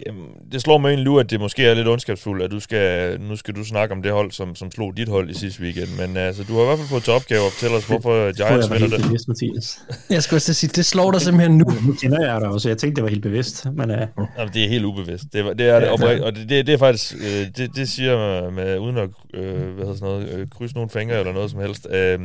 det 0.52 0.60
slår 0.62 0.78
mig 0.78 0.88
egentlig 0.88 1.04
nu, 1.04 1.18
at 1.18 1.30
det 1.30 1.40
måske 1.40 1.64
er 1.64 1.74
lidt 1.74 1.88
ondskabsfuldt, 1.88 2.42
at 2.42 2.50
du 2.50 2.60
skal, 2.60 3.20
nu 3.20 3.36
skal 3.36 3.54
du 3.54 3.64
snakke 3.64 3.94
om 3.94 4.02
det 4.02 4.12
hold, 4.12 4.32
som, 4.32 4.54
som 4.54 4.70
slog 4.70 4.96
dit 4.96 5.08
hold 5.08 5.30
i 5.30 5.34
sidste 5.34 5.62
weekend. 5.62 5.88
Men 6.00 6.16
altså, 6.16 6.44
du 6.44 6.54
har 6.54 6.62
i 6.62 6.66
hvert 6.66 6.78
fald 6.78 6.88
fået 6.88 7.02
til 7.02 7.12
opgave 7.12 7.46
at 7.46 7.52
fortælle 7.52 7.76
os, 7.76 7.86
hvorfor 7.86 8.32
Giants 8.32 8.70
vinder 8.70 8.88
det. 8.88 9.02
Bevidst, 9.02 9.28
Mathias. 9.28 9.78
Jeg 10.10 10.22
skulle 10.22 10.38
også 10.38 10.54
sige, 10.54 10.70
det 10.76 10.86
slår 10.86 11.10
dig 11.10 11.20
simpelthen 11.20 11.58
nu. 11.58 11.64
Nu 11.86 11.94
kender 12.00 12.32
jeg 12.32 12.40
dig 12.40 12.48
også, 12.48 12.68
jeg 12.68 12.78
tænkte, 12.78 12.96
det 12.96 13.04
var 13.04 13.10
helt 13.10 13.22
bevidst. 13.22 13.66
Men, 13.72 13.90
uh... 13.90 13.96
Jamen, 14.38 14.54
det 14.54 14.64
er 14.64 14.68
helt 14.68 14.84
ubevidst. 14.84 15.24
Det, 15.32 15.44
var, 15.44 15.52
det 15.52 15.68
er 15.68 15.80
det, 15.80 15.86
ja, 15.86 16.24
og 16.24 16.36
det, 16.36 16.48
det, 16.48 16.66
det, 16.66 16.72
er 16.72 16.78
faktisk, 16.78 17.14
øh, 17.14 17.46
det, 17.56 17.76
det 17.76 17.88
siger 17.88 18.16
med, 18.16 18.50
med 18.50 18.78
uden 18.78 18.96
at 18.96 19.08
øh, 19.34 19.74
hvad 19.74 19.86
hedder 19.86 19.94
sådan 19.94 20.08
noget, 20.08 20.28
øh, 20.28 20.46
krydse 20.48 20.74
nogle 20.74 20.90
fingre 20.90 21.18
eller 21.18 21.32
noget 21.32 21.50
som 21.50 21.60
helst. 21.60 21.86
Øh, 21.90 22.18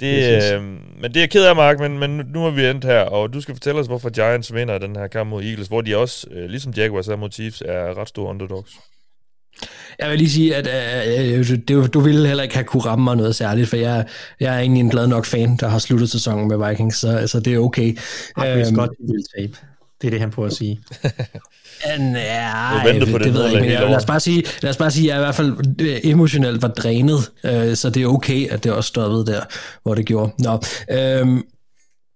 det, 0.00 0.52
øh, 0.54 0.62
men 1.00 1.04
det 1.04 1.16
er 1.16 1.20
jeg 1.20 1.30
ked 1.30 1.44
af, 1.44 1.56
Mark, 1.56 1.80
men, 1.80 1.98
men 1.98 2.22
nu 2.34 2.46
er 2.46 2.50
vi 2.50 2.66
endt 2.66 2.84
her, 2.84 3.05
og 3.08 3.32
du 3.32 3.40
skal 3.40 3.54
fortælle 3.54 3.80
os, 3.80 3.86
hvorfor 3.86 4.10
Giants 4.10 4.54
vinder 4.54 4.78
den 4.78 4.96
her 4.96 5.06
kamp 5.06 5.30
mod 5.30 5.42
Eagles, 5.42 5.68
hvor 5.68 5.80
de 5.80 5.96
også, 5.96 6.26
øh, 6.30 6.48
ligesom 6.48 6.72
Jaguars 6.72 7.08
er 7.08 7.16
mod 7.16 7.30
Chiefs, 7.30 7.62
er 7.66 7.98
ret 7.98 8.08
store 8.08 8.28
underdogs. 8.28 8.70
Jeg 9.98 10.10
vil 10.10 10.18
lige 10.18 10.30
sige, 10.30 10.56
at 10.56 10.68
øh, 11.38 11.58
du, 11.68 11.86
du 11.86 12.00
ville 12.00 12.26
heller 12.26 12.42
ikke 12.42 12.54
have 12.54 12.64
kunne 12.64 12.82
ramme 12.82 13.04
mig 13.04 13.16
noget 13.16 13.34
særligt, 13.34 13.68
for 13.68 13.76
jeg, 13.76 14.06
jeg 14.40 14.54
er 14.54 14.58
egentlig 14.58 14.80
en 14.80 14.90
glad 14.90 15.06
nok 15.06 15.26
fan, 15.26 15.56
der 15.56 15.68
har 15.68 15.78
sluttet 15.78 16.10
sæsonen 16.10 16.48
med 16.48 16.68
Vikings, 16.68 16.96
så, 16.96 17.26
så 17.26 17.40
det 17.40 17.54
er 17.54 17.58
okay. 17.58 17.86
Vidste 17.86 18.68
øhm, 18.68 18.74
godt, 18.74 18.90
de 18.90 19.12
ville 19.12 19.24
tabe. 19.38 19.56
Det 20.00 20.06
er 20.06 20.10
det, 20.10 20.20
han 20.20 20.30
prøver 20.30 20.48
at 20.48 20.54
sige. 20.54 20.80
Ja, 21.86 22.92
det, 22.92 23.08
på 23.12 23.18
det, 23.18 23.24
det 23.24 23.34
ved 23.34 23.42
jeg 23.42 23.52
ikke, 23.52 23.78
men 23.80 23.88
lad 23.88 23.96
os, 23.96 24.04
bare 24.04 24.20
sige, 24.20 24.42
lad 24.62 24.70
os 24.70 24.76
bare 24.76 24.90
sige, 24.90 25.12
at 25.12 25.14
jeg 25.14 25.22
i 25.22 25.24
hvert 25.24 25.34
fald 25.34 25.80
øh, 25.80 25.98
emotionelt 26.02 26.62
var 26.62 26.68
drænet, 26.68 27.30
øh, 27.44 27.76
så 27.76 27.90
det 27.90 28.02
er 28.02 28.06
okay, 28.06 28.48
at 28.48 28.64
det 28.64 28.72
også 28.72 28.88
stoppede 28.88 29.26
der, 29.26 29.40
hvor 29.82 29.94
det 29.94 30.06
gjorde. 30.06 30.32
Nå, 30.38 30.60
øhm, 30.90 31.42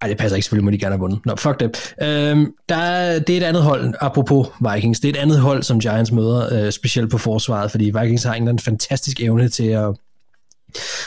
ej, 0.03 0.09
det 0.09 0.17
passer 0.17 0.37
ikke, 0.37 0.45
selvfølgelig 0.45 0.65
må 0.65 0.71
de 0.71 0.79
gerne 0.79 0.93
have 0.93 1.01
vundet. 1.01 1.21
Nå, 1.27 1.37
fuck 1.37 1.61
det. 1.61 1.95
Øhm, 2.03 2.53
der, 2.69 3.19
det 3.19 3.37
er 3.37 3.41
et 3.41 3.45
andet 3.45 3.63
hold, 3.63 3.95
apropos 4.01 4.49
Vikings, 4.73 5.01
det 5.01 5.09
er 5.09 5.13
et 5.13 5.23
andet 5.23 5.41
hold, 5.41 5.63
som 5.63 5.81
Giants 5.81 6.13
møder, 6.13 6.65
øh, 6.65 6.73
specielt 6.73 7.11
på 7.11 7.19
forsvaret, 7.19 7.71
fordi 7.71 7.93
Vikings 8.01 8.25
har 8.25 8.35
en 8.35 8.43
eller 8.43 8.51
anden 8.51 8.65
fantastisk 8.65 9.21
evne 9.21 9.49
til 9.49 9.67
at 9.67 9.95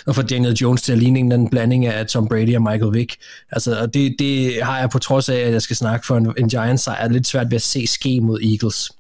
og 0.06 0.16
få 0.16 0.22
Daniel 0.22 0.54
Jones 0.54 0.82
til 0.82 0.92
at 0.92 0.98
ligne 0.98 1.20
en 1.20 1.32
anden 1.32 1.50
blanding 1.50 1.86
af 1.86 2.08
Tom 2.08 2.28
Brady 2.28 2.56
og 2.56 2.62
Michael 2.62 2.94
Vick. 2.94 3.16
Altså, 3.52 3.80
og 3.80 3.94
det, 3.94 4.16
det 4.20 4.64
har 4.64 4.80
jeg 4.80 4.90
på 4.90 5.00
trods 5.00 5.30
af, 5.30 5.36
at 5.36 5.52
jeg 5.52 5.62
skal 5.62 5.76
snakke 5.76 6.06
for 6.06 6.18
en, 6.18 6.34
en 6.38 6.50
Giants 6.50 6.84
sejr, 6.84 7.10
lidt 7.10 7.28
svært 7.28 7.52
ved 7.52 7.56
at 7.56 7.62
se 7.62 7.88
ske 7.88 8.22
mod 8.22 8.40
Eagles. 8.42 8.92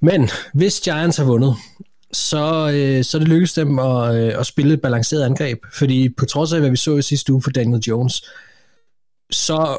Men 0.00 0.30
hvis 0.54 0.80
Giants 0.80 1.16
har 1.16 1.24
vundet, 1.24 1.56
så, 2.12 2.70
øh, 2.74 3.04
så 3.04 3.18
det 3.18 3.28
lykkedes 3.28 3.52
dem 3.52 3.78
at, 3.78 4.14
øh, 4.14 4.38
at 4.38 4.46
spille 4.46 4.74
et 4.74 4.80
balanceret 4.80 5.22
angreb, 5.22 5.58
fordi 5.72 6.08
på 6.08 6.24
trods 6.24 6.52
af, 6.52 6.60
hvad 6.60 6.70
vi 6.70 6.76
så 6.76 6.96
i 6.96 7.02
sidste 7.02 7.32
uge 7.32 7.42
for 7.42 7.50
Daniel 7.50 7.80
Jones, 7.80 8.24
så 9.32 9.78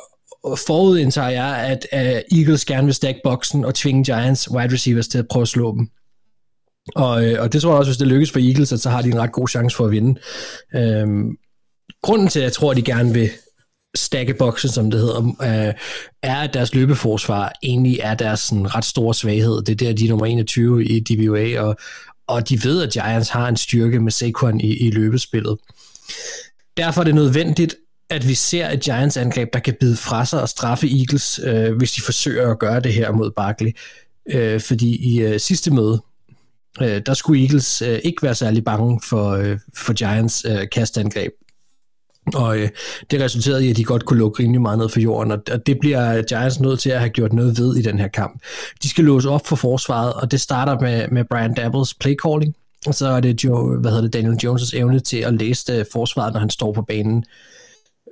forudindtager 0.67 1.29
jeg, 1.29 1.57
at 1.57 1.87
uh, 1.93 2.39
Eagles 2.39 2.65
gerne 2.65 2.85
vil 2.85 2.93
stack 2.93 3.17
boksen 3.23 3.65
og 3.65 3.75
tvinge 3.75 4.03
Giants 4.03 4.51
wide 4.51 4.73
receivers 4.73 5.07
til 5.07 5.17
at 5.17 5.27
prøve 5.27 5.41
at 5.41 5.47
slå 5.47 5.75
dem. 5.75 5.89
Og, 6.95 7.25
øh, 7.25 7.41
og 7.41 7.53
det 7.53 7.61
tror 7.61 7.71
jeg 7.71 7.77
også, 7.77 7.89
hvis 7.89 7.97
det 7.97 8.07
lykkes 8.07 8.31
for 8.31 8.39
Eagles, 8.39 8.71
at 8.71 8.79
så 8.79 8.89
har 8.89 9.01
de 9.01 9.09
en 9.09 9.19
ret 9.19 9.31
god 9.31 9.47
chance 9.47 9.77
for 9.77 9.85
at 9.85 9.91
vinde. 9.91 10.19
Øhm, 10.75 11.37
grunden 12.03 12.27
til, 12.27 12.39
at 12.39 12.43
jeg 12.43 12.53
tror, 12.53 12.71
at 12.71 12.77
de 12.77 12.81
gerne 12.81 13.13
vil 13.13 13.29
stakke 13.95 14.33
boksen, 14.33 14.69
som 14.69 14.91
det 14.91 14.99
hedder, 14.99 15.27
øh, 15.27 15.73
er, 16.23 16.35
at 16.35 16.53
deres 16.53 16.75
løbeforsvar 16.75 17.53
egentlig 17.63 17.99
er 18.01 18.13
deres 18.13 18.39
sådan, 18.39 18.75
ret 18.75 18.85
store 18.85 19.13
svaghed. 19.13 19.61
Det 19.61 19.69
er 19.69 19.85
der, 19.85 19.93
de 19.93 20.05
er 20.05 20.09
nummer 20.09 20.25
21 20.25 20.85
i 20.85 20.99
DBA, 20.99 21.61
og, 21.61 21.75
og 22.27 22.49
de 22.49 22.63
ved, 22.63 22.83
at 22.83 22.89
Giants 22.89 23.29
har 23.29 23.47
en 23.47 23.57
styrke 23.57 23.99
med 23.99 24.11
Saquon 24.11 24.61
i, 24.61 24.73
i 24.73 24.91
løbespillet. 24.91 25.57
Derfor 26.77 27.01
er 27.01 27.05
det 27.05 27.15
nødvendigt, 27.15 27.75
at 28.11 28.27
vi 28.27 28.33
ser 28.33 28.69
et 28.69 28.79
Giants 28.79 29.17
angreb, 29.17 29.53
der 29.53 29.59
kan 29.59 29.75
bide 29.79 29.95
fra 29.95 30.25
sig 30.25 30.41
og 30.41 30.49
straffe 30.49 30.87
Eagles, 30.87 31.39
øh, 31.43 31.77
hvis 31.77 31.91
de 31.91 32.01
forsøger 32.01 32.51
at 32.51 32.59
gøre 32.59 32.79
det 32.79 32.93
her 32.93 33.11
mod 33.11 33.31
Barkley. 33.31 33.71
Øh, 34.29 34.61
fordi 34.61 35.13
i 35.13 35.21
øh, 35.21 35.39
sidste 35.39 35.71
møde, 35.71 36.01
øh, 36.81 37.01
der 37.05 37.13
skulle 37.13 37.41
Eagles 37.41 37.81
øh, 37.81 37.99
ikke 38.03 38.23
være 38.23 38.35
særlig 38.35 38.63
bange 38.63 39.01
for, 39.09 39.29
øh, 39.31 39.59
for 39.77 39.93
Giants 39.93 40.45
øh, 40.49 40.69
kastangreb. 40.71 41.31
Og 42.33 42.59
øh, 42.59 42.69
det 43.11 43.21
resulterede 43.21 43.65
i, 43.65 43.69
at 43.69 43.77
de 43.77 43.83
godt 43.83 44.05
kunne 44.05 44.19
lukke 44.19 44.43
rimelig 44.43 44.61
meget 44.61 44.79
ned 44.79 44.89
for 44.89 44.99
jorden, 44.99 45.31
og, 45.31 45.43
og 45.51 45.65
det 45.65 45.79
bliver 45.79 46.21
Giants 46.21 46.59
nødt 46.59 46.79
til 46.79 46.89
at 46.89 46.99
have 46.99 47.09
gjort 47.09 47.33
noget 47.33 47.59
ved 47.59 47.75
i 47.75 47.81
den 47.81 47.99
her 47.99 48.07
kamp. 48.07 48.41
De 48.83 48.89
skal 48.89 49.03
låse 49.03 49.29
op 49.29 49.47
for 49.47 49.55
forsvaret, 49.55 50.13
og 50.13 50.31
det 50.31 50.41
starter 50.41 50.79
med, 50.79 51.07
med 51.07 51.23
Brian 51.23 51.53
Dabbles 51.53 51.93
play 51.93 52.15
calling, 52.25 52.55
og 52.87 52.95
så 52.95 53.07
er 53.07 53.19
det 53.19 53.43
Joe, 53.43 53.77
hvad 53.77 53.91
hedder 53.91 54.03
det, 54.03 54.13
Daniel 54.13 54.39
Jones' 54.45 54.77
evne 54.77 54.99
til 54.99 55.17
at 55.17 55.33
læse 55.33 55.73
øh, 55.73 55.85
forsvaret, 55.91 56.33
når 56.33 56.39
han 56.39 56.49
står 56.49 56.73
på 56.73 56.81
banen 56.81 57.25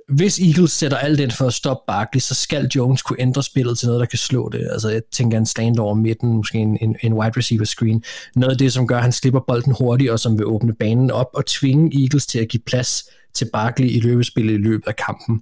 hvis 0.09 0.39
Eagles 0.39 0.71
sætter 0.71 0.97
alt 0.97 1.19
ind 1.19 1.31
for 1.31 1.47
at 1.47 1.53
stoppe 1.53 1.83
Barkley, 1.87 2.19
så 2.19 2.35
skal 2.35 2.67
Jones 2.75 3.01
kunne 3.01 3.21
ændre 3.21 3.43
spillet 3.43 3.79
til 3.79 3.87
noget, 3.87 3.99
der 3.99 4.05
kan 4.05 4.17
slå 4.17 4.49
det. 4.49 4.67
Altså 4.71 4.89
jeg 4.89 5.01
tænker 5.11 5.37
en 5.37 5.45
stand 5.45 5.79
over 5.79 5.93
midten, 5.93 6.33
måske 6.33 6.57
en, 6.57 6.77
en, 6.81 6.95
en 7.01 7.13
wide 7.13 7.37
receiver 7.37 7.65
screen. 7.65 8.03
Noget 8.35 8.51
af 8.51 8.57
det, 8.57 8.73
som 8.73 8.87
gør, 8.87 8.95
at 8.95 9.03
han 9.03 9.11
slipper 9.11 9.39
bolden 9.47 9.75
hurtigt, 9.79 10.11
og 10.11 10.19
som 10.19 10.37
vil 10.37 10.45
åbne 10.45 10.73
banen 10.73 11.11
op 11.11 11.29
og 11.33 11.45
tvinge 11.45 12.01
Eagles 12.01 12.25
til 12.25 12.39
at 12.39 12.47
give 12.47 12.61
plads 12.65 13.03
til 13.33 13.49
Barkley 13.53 13.89
i 13.89 13.99
løbespillet 13.99 14.53
i 14.53 14.57
løbet 14.57 14.87
af 14.87 14.95
kampen. 14.95 15.41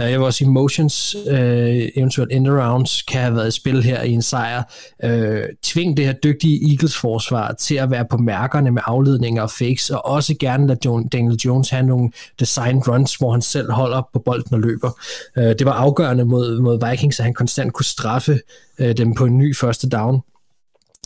Øh, 0.00 0.10
jeg 0.10 0.18
vil 0.18 0.26
også 0.26 0.38
sige, 0.38 0.50
motions, 0.50 1.16
øh, 1.28 1.88
eventuelt 1.96 2.32
end-arounds, 2.32 3.04
kan 3.08 3.20
have 3.20 3.34
været 3.34 3.48
i 3.48 3.50
spil 3.50 3.82
her 3.82 4.02
i 4.02 4.12
en 4.12 4.22
sejr. 4.22 4.62
Øh, 5.04 5.44
tving 5.62 5.96
det 5.96 6.06
her 6.06 6.12
dygtige 6.12 6.70
Eagles-forsvar 6.70 7.52
til 7.52 7.74
at 7.74 7.90
være 7.90 8.04
på 8.10 8.16
mærkerne 8.16 8.70
med 8.70 8.82
afledninger 8.84 9.42
og 9.42 9.50
fakes, 9.50 9.90
og 9.90 10.06
også 10.06 10.34
gerne 10.40 10.66
lade 10.66 10.78
John, 10.84 11.08
Daniel 11.08 11.40
Jones 11.44 11.70
have 11.70 11.86
nogle 11.86 12.10
design 12.40 12.78
runs, 12.78 13.14
hvor 13.14 13.32
han 13.32 13.42
selv 13.42 13.72
holder 13.72 14.08
på 14.12 14.18
bolden 14.18 14.54
og 14.54 14.60
løber. 14.60 14.90
Øh, 15.36 15.44
det 15.44 15.66
var 15.66 15.72
afgørende 15.72 16.24
mod, 16.24 16.60
mod 16.60 16.90
Vikings, 16.90 17.20
at 17.20 17.24
han 17.24 17.34
konstant 17.34 17.72
kunne 17.72 17.84
straffe 17.84 18.40
øh, 18.78 18.96
dem 18.96 19.14
på 19.14 19.24
en 19.24 19.38
ny 19.38 19.56
første 19.56 19.88
down 19.88 20.20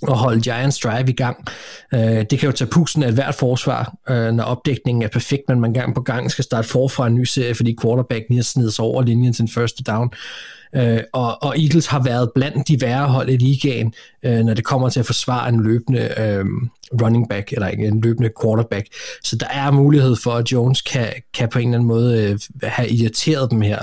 og 0.02 0.18
holde 0.18 0.40
Giants 0.40 0.78
drive 0.78 1.08
i 1.08 1.12
gang. 1.12 1.44
Øh, 1.94 2.00
det 2.00 2.38
kan 2.38 2.46
jo 2.46 2.52
tage 2.52 2.70
pusten 2.70 3.02
af 3.02 3.08
et 3.08 3.14
hvert 3.14 3.34
forsvar, 3.34 3.94
øh, 4.08 4.32
når 4.32 4.44
opdækningen 4.44 5.02
er 5.02 5.08
perfekt, 5.08 5.42
men 5.48 5.60
man 5.60 5.72
gang 5.72 5.94
på 5.94 6.00
gang 6.00 6.30
skal 6.30 6.44
starte 6.44 6.68
forfra 6.68 7.06
en 7.06 7.14
ny 7.14 7.24
serie, 7.24 7.54
fordi 7.54 7.76
quarterback 7.82 8.24
lige 8.28 8.38
har 8.38 8.42
snedet 8.42 8.74
sig 8.74 8.84
over 8.84 9.02
linjen 9.02 9.32
til 9.32 9.42
en 9.42 9.48
første 9.48 9.82
down. 9.82 10.10
Øh, 10.74 11.00
og, 11.12 11.42
og 11.42 11.58
Eagles 11.58 11.86
har 11.86 12.02
været 12.02 12.30
blandt 12.34 12.68
de 12.68 12.80
værre 12.80 13.08
hold 13.08 13.28
i 13.28 13.36
ligaen, 13.36 13.94
øh, 14.22 14.38
når 14.38 14.54
det 14.54 14.64
kommer 14.64 14.88
til 14.88 15.00
at 15.00 15.06
forsvare 15.06 15.48
en 15.48 15.62
løbende 15.62 16.20
øh, 16.20 16.44
running 17.02 17.28
back, 17.28 17.52
eller 17.52 17.68
ikke, 17.68 17.86
en 17.86 18.00
løbende 18.00 18.30
quarterback. 18.42 18.86
Så 19.24 19.36
der 19.36 19.48
er 19.48 19.70
mulighed 19.70 20.16
for, 20.16 20.32
at 20.32 20.52
Jones 20.52 20.82
kan, 20.82 21.12
kan 21.34 21.48
på 21.48 21.58
en 21.58 21.68
eller 21.68 21.78
anden 21.78 21.88
måde 21.88 22.22
øh, 22.22 22.38
have 22.62 22.88
irriteret 22.88 23.50
dem 23.50 23.60
her. 23.60 23.78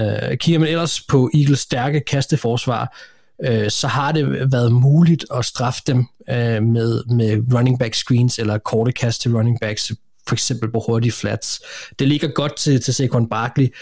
Øh, 0.00 0.36
kigger 0.36 0.58
man 0.58 0.68
ellers 0.68 1.00
på 1.00 1.30
Eagles 1.34 1.60
stærke 1.60 2.00
kasteforsvar, 2.00 2.96
øh, 3.44 3.70
så 3.70 3.86
har 3.86 4.12
det 4.12 4.52
været 4.52 4.72
muligt 4.72 5.24
at 5.34 5.44
straffe 5.44 5.82
dem 5.86 6.06
øh, 6.30 6.62
med, 6.62 7.04
med 7.04 7.54
running 7.54 7.78
back 7.78 7.94
screens 7.94 8.38
eller 8.38 8.58
korte 8.58 8.92
kast 8.92 9.20
til 9.20 9.36
running 9.36 9.60
backs, 9.60 9.92
for 10.28 10.34
eksempel 10.34 10.70
på 10.70 10.82
hurtige 10.86 11.12
flats. 11.12 11.60
Det 11.98 12.08
ligger 12.08 12.28
godt 12.28 12.56
til, 12.56 12.80
til 12.82 12.94
Saquon 12.94 13.28
Barkley, 13.28 13.74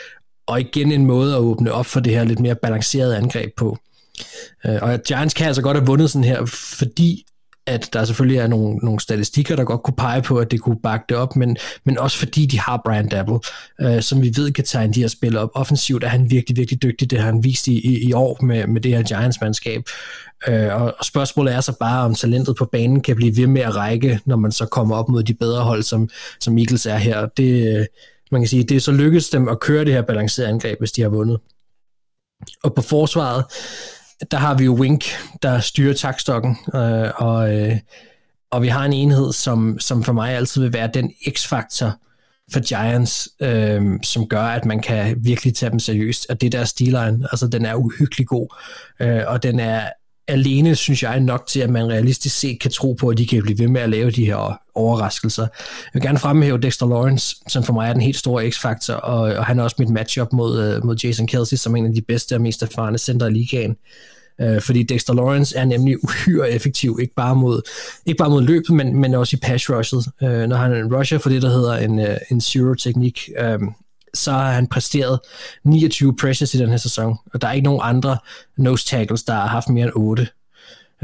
og 0.46 0.61
igen 0.61 0.92
en 0.92 1.07
måde 1.07 1.34
at 1.34 1.40
åbne 1.40 1.72
op 1.72 1.86
for 1.86 2.00
det 2.00 2.12
her 2.12 2.24
lidt 2.24 2.40
mere 2.40 2.54
balancerede 2.54 3.16
angreb 3.16 3.50
på. 3.57 3.78
Øh, 4.66 4.78
og 4.82 5.00
Giants 5.02 5.34
kan 5.34 5.46
altså 5.46 5.62
godt 5.62 5.76
have 5.76 5.86
vundet 5.86 6.11
sådan 6.11 6.24
her, 6.24 6.44
fordi 6.78 7.26
at 7.67 7.89
der 7.93 8.05
selvfølgelig 8.05 8.39
er 8.39 8.47
nogle, 8.47 8.77
nogle 8.77 9.01
statistikker, 9.01 9.57
der 9.57 9.64
godt 9.64 9.83
kunne 9.83 9.97
pege 9.97 10.23
på, 10.23 10.39
at 10.39 10.51
det 10.51 10.61
kunne 10.61 10.79
bakke 10.83 11.05
det 11.09 11.17
op, 11.17 11.37
men, 11.37 11.57
men 11.85 11.99
også 11.99 12.19
fordi 12.19 12.47
de 12.47 12.61
har 12.61 12.83
Brian 12.85 13.09
Dabble, 13.09 13.39
øh, 13.81 14.03
som 14.03 14.23
vi 14.23 14.33
ved 14.37 14.53
kan 14.53 14.64
tegne 14.64 14.93
de 14.93 15.01
her 15.01 15.09
spil 15.09 15.37
op. 15.37 15.51
Offensivt 15.55 16.05
er 16.05 16.09
han 16.09 16.31
virkelig, 16.31 16.57
virkelig 16.57 16.83
dygtig, 16.83 17.11
det 17.11 17.19
har 17.19 17.27
han 17.27 17.45
vist 17.45 17.67
i, 17.67 17.87
i, 17.87 18.09
i 18.09 18.12
år 18.12 18.39
med, 18.43 18.67
med 18.67 18.81
det 18.81 18.97
her 18.97 19.03
Giants-mandskab. 19.03 19.83
Øh, 20.49 20.83
og, 20.83 20.95
og 20.99 21.05
spørgsmålet 21.05 21.55
er 21.55 21.61
så 21.61 21.73
bare, 21.81 22.05
om 22.05 22.14
talentet 22.14 22.57
på 22.57 22.64
banen 22.64 23.01
kan 23.01 23.17
blive 23.17 23.37
ved 23.37 23.47
med 23.47 23.62
at 23.62 23.77
række, 23.77 24.21
når 24.25 24.37
man 24.37 24.53
så 24.53 24.67
kommer 24.67 24.97
op 24.97 25.09
mod 25.09 25.23
de 25.23 25.35
bedre 25.35 25.62
hold, 25.62 25.83
som, 25.83 26.09
som 26.41 26.59
Eagles 26.59 26.87
er 26.87 26.97
her. 26.97 27.27
Det, 27.27 27.79
øh, 27.79 27.87
man 28.33 28.41
kan 28.41 28.49
sige, 28.49 28.62
det 28.62 28.77
er 28.77 28.81
så 28.81 28.93
lykkedes 28.93 29.29
dem 29.29 29.49
at 29.49 29.61
køre 29.61 29.85
det 29.85 29.93
her 29.93 30.03
balancerede 30.03 30.51
angreb, 30.51 30.79
hvis 30.79 30.93
de 30.93 31.03
har 31.03 31.09
vundet. 31.09 31.39
Og 32.64 32.75
på 32.75 32.83
forsvaret, 32.83 33.45
der 34.31 34.37
har 34.37 34.55
vi 34.55 34.64
jo 34.64 34.75
Wink, 34.75 35.05
der 35.43 35.61
styrer 35.61 35.95
takstokken, 35.95 36.57
øh, 36.75 37.11
og, 37.17 37.55
øh, 37.55 37.79
og 38.51 38.62
vi 38.62 38.69
har 38.69 38.85
en 38.85 38.93
enhed, 38.93 39.33
som, 39.33 39.79
som 39.79 40.03
for 40.03 40.12
mig 40.12 40.35
altid 40.35 40.62
vil 40.62 40.73
være 40.73 40.91
den 40.95 41.12
x-faktor 41.31 41.93
for 42.53 42.61
Giants, 42.61 43.29
øh, 43.41 43.83
som 44.03 44.29
gør, 44.29 44.43
at 44.43 44.64
man 44.64 44.81
kan 44.81 45.17
virkelig 45.25 45.55
tage 45.55 45.71
dem 45.71 45.79
seriøst, 45.79 46.27
og 46.31 46.41
det 46.41 46.53
der 46.53 46.64
stilline, 46.64 47.29
altså 47.33 47.47
den 47.47 47.64
er 47.64 47.75
uhyggelig 47.75 48.27
god, 48.27 48.55
øh, 49.01 49.23
og 49.27 49.43
den 49.43 49.61
er 49.61 49.89
alene, 50.29 50.74
synes 50.74 51.03
jeg, 51.03 51.20
nok 51.20 51.47
til, 51.47 51.61
at 51.61 51.70
man 51.70 51.89
realistisk 51.89 52.39
set 52.39 52.61
kan 52.61 52.70
tro 52.70 52.93
på, 52.93 53.09
at 53.09 53.18
de 53.18 53.27
kan 53.27 53.43
blive 53.43 53.59
ved 53.59 53.68
med 53.68 53.81
at 53.81 53.91
lave 53.91 54.11
de 54.11 54.27
her 54.27 54.61
overraskelser. 54.74 55.43
Jeg 55.43 55.91
vil 55.93 56.03
gerne 56.03 56.18
fremhæve 56.18 56.59
Dexter 56.59 56.87
Lawrence, 56.87 57.37
som 57.49 57.62
for 57.62 57.72
mig 57.72 57.89
er 57.89 57.93
den 57.93 58.03
helt 58.03 58.16
store 58.16 58.51
x-faktor, 58.51 58.95
og, 58.95 59.20
og 59.20 59.45
han 59.45 59.59
er 59.59 59.62
også 59.62 59.77
mit 59.79 59.89
matchup 59.89 60.33
mod, 60.33 60.77
uh, 60.77 60.87
mod 60.87 60.97
Jason 60.97 61.27
Kelsey, 61.27 61.57
som 61.57 61.77
en 61.77 61.87
af 61.87 61.95
de 61.95 62.03
bedste 62.03 62.35
og 62.35 62.41
mest 62.41 62.62
erfarne 62.62 62.99
center 62.99 63.27
i 63.27 63.31
ligaen. 63.31 63.77
Uh, 64.43 64.62
fordi 64.62 64.83
Dexter 64.83 65.14
Lawrence 65.14 65.57
er 65.57 65.64
nemlig 65.64 65.97
uhyre 66.05 66.51
effektiv, 66.51 66.99
ikke 67.03 67.14
bare 67.14 67.37
mod, 67.37 67.61
ikke 68.07 68.18
bare 68.18 68.31
mod 68.31 68.43
løbet, 68.43 68.70
men, 68.70 69.01
men 69.01 69.14
også 69.14 69.37
i 69.37 69.41
pass 69.43 69.70
rushet. 69.70 70.05
Uh, 70.22 70.29
når 70.29 70.57
han 70.57 70.72
er 70.72 70.77
en 70.77 70.97
rusher 70.97 71.18
for 71.18 71.29
det, 71.29 71.43
der 71.43 71.51
hedder 71.51 71.77
en, 71.77 71.99
uh, 71.99 72.16
en 72.31 72.41
zero-teknik, 72.41 73.29
um, 73.55 73.74
så 74.17 74.33
har 74.33 74.53
han 74.53 74.67
præsteret 74.67 75.21
29 75.64 76.17
pressures 76.17 76.55
i 76.55 76.59
den 76.59 76.69
her 76.69 76.77
sæson, 76.77 77.17
og 77.35 77.41
der 77.41 77.49
er 77.49 77.53
ikke 77.53 77.64
nogen 77.64 77.81
andre 77.83 78.19
nose 78.57 78.87
tackles, 78.87 79.23
der 79.23 79.33
har 79.33 79.47
haft 79.47 79.69
mere 79.69 79.85
end 79.85 79.93
8. 79.95 80.29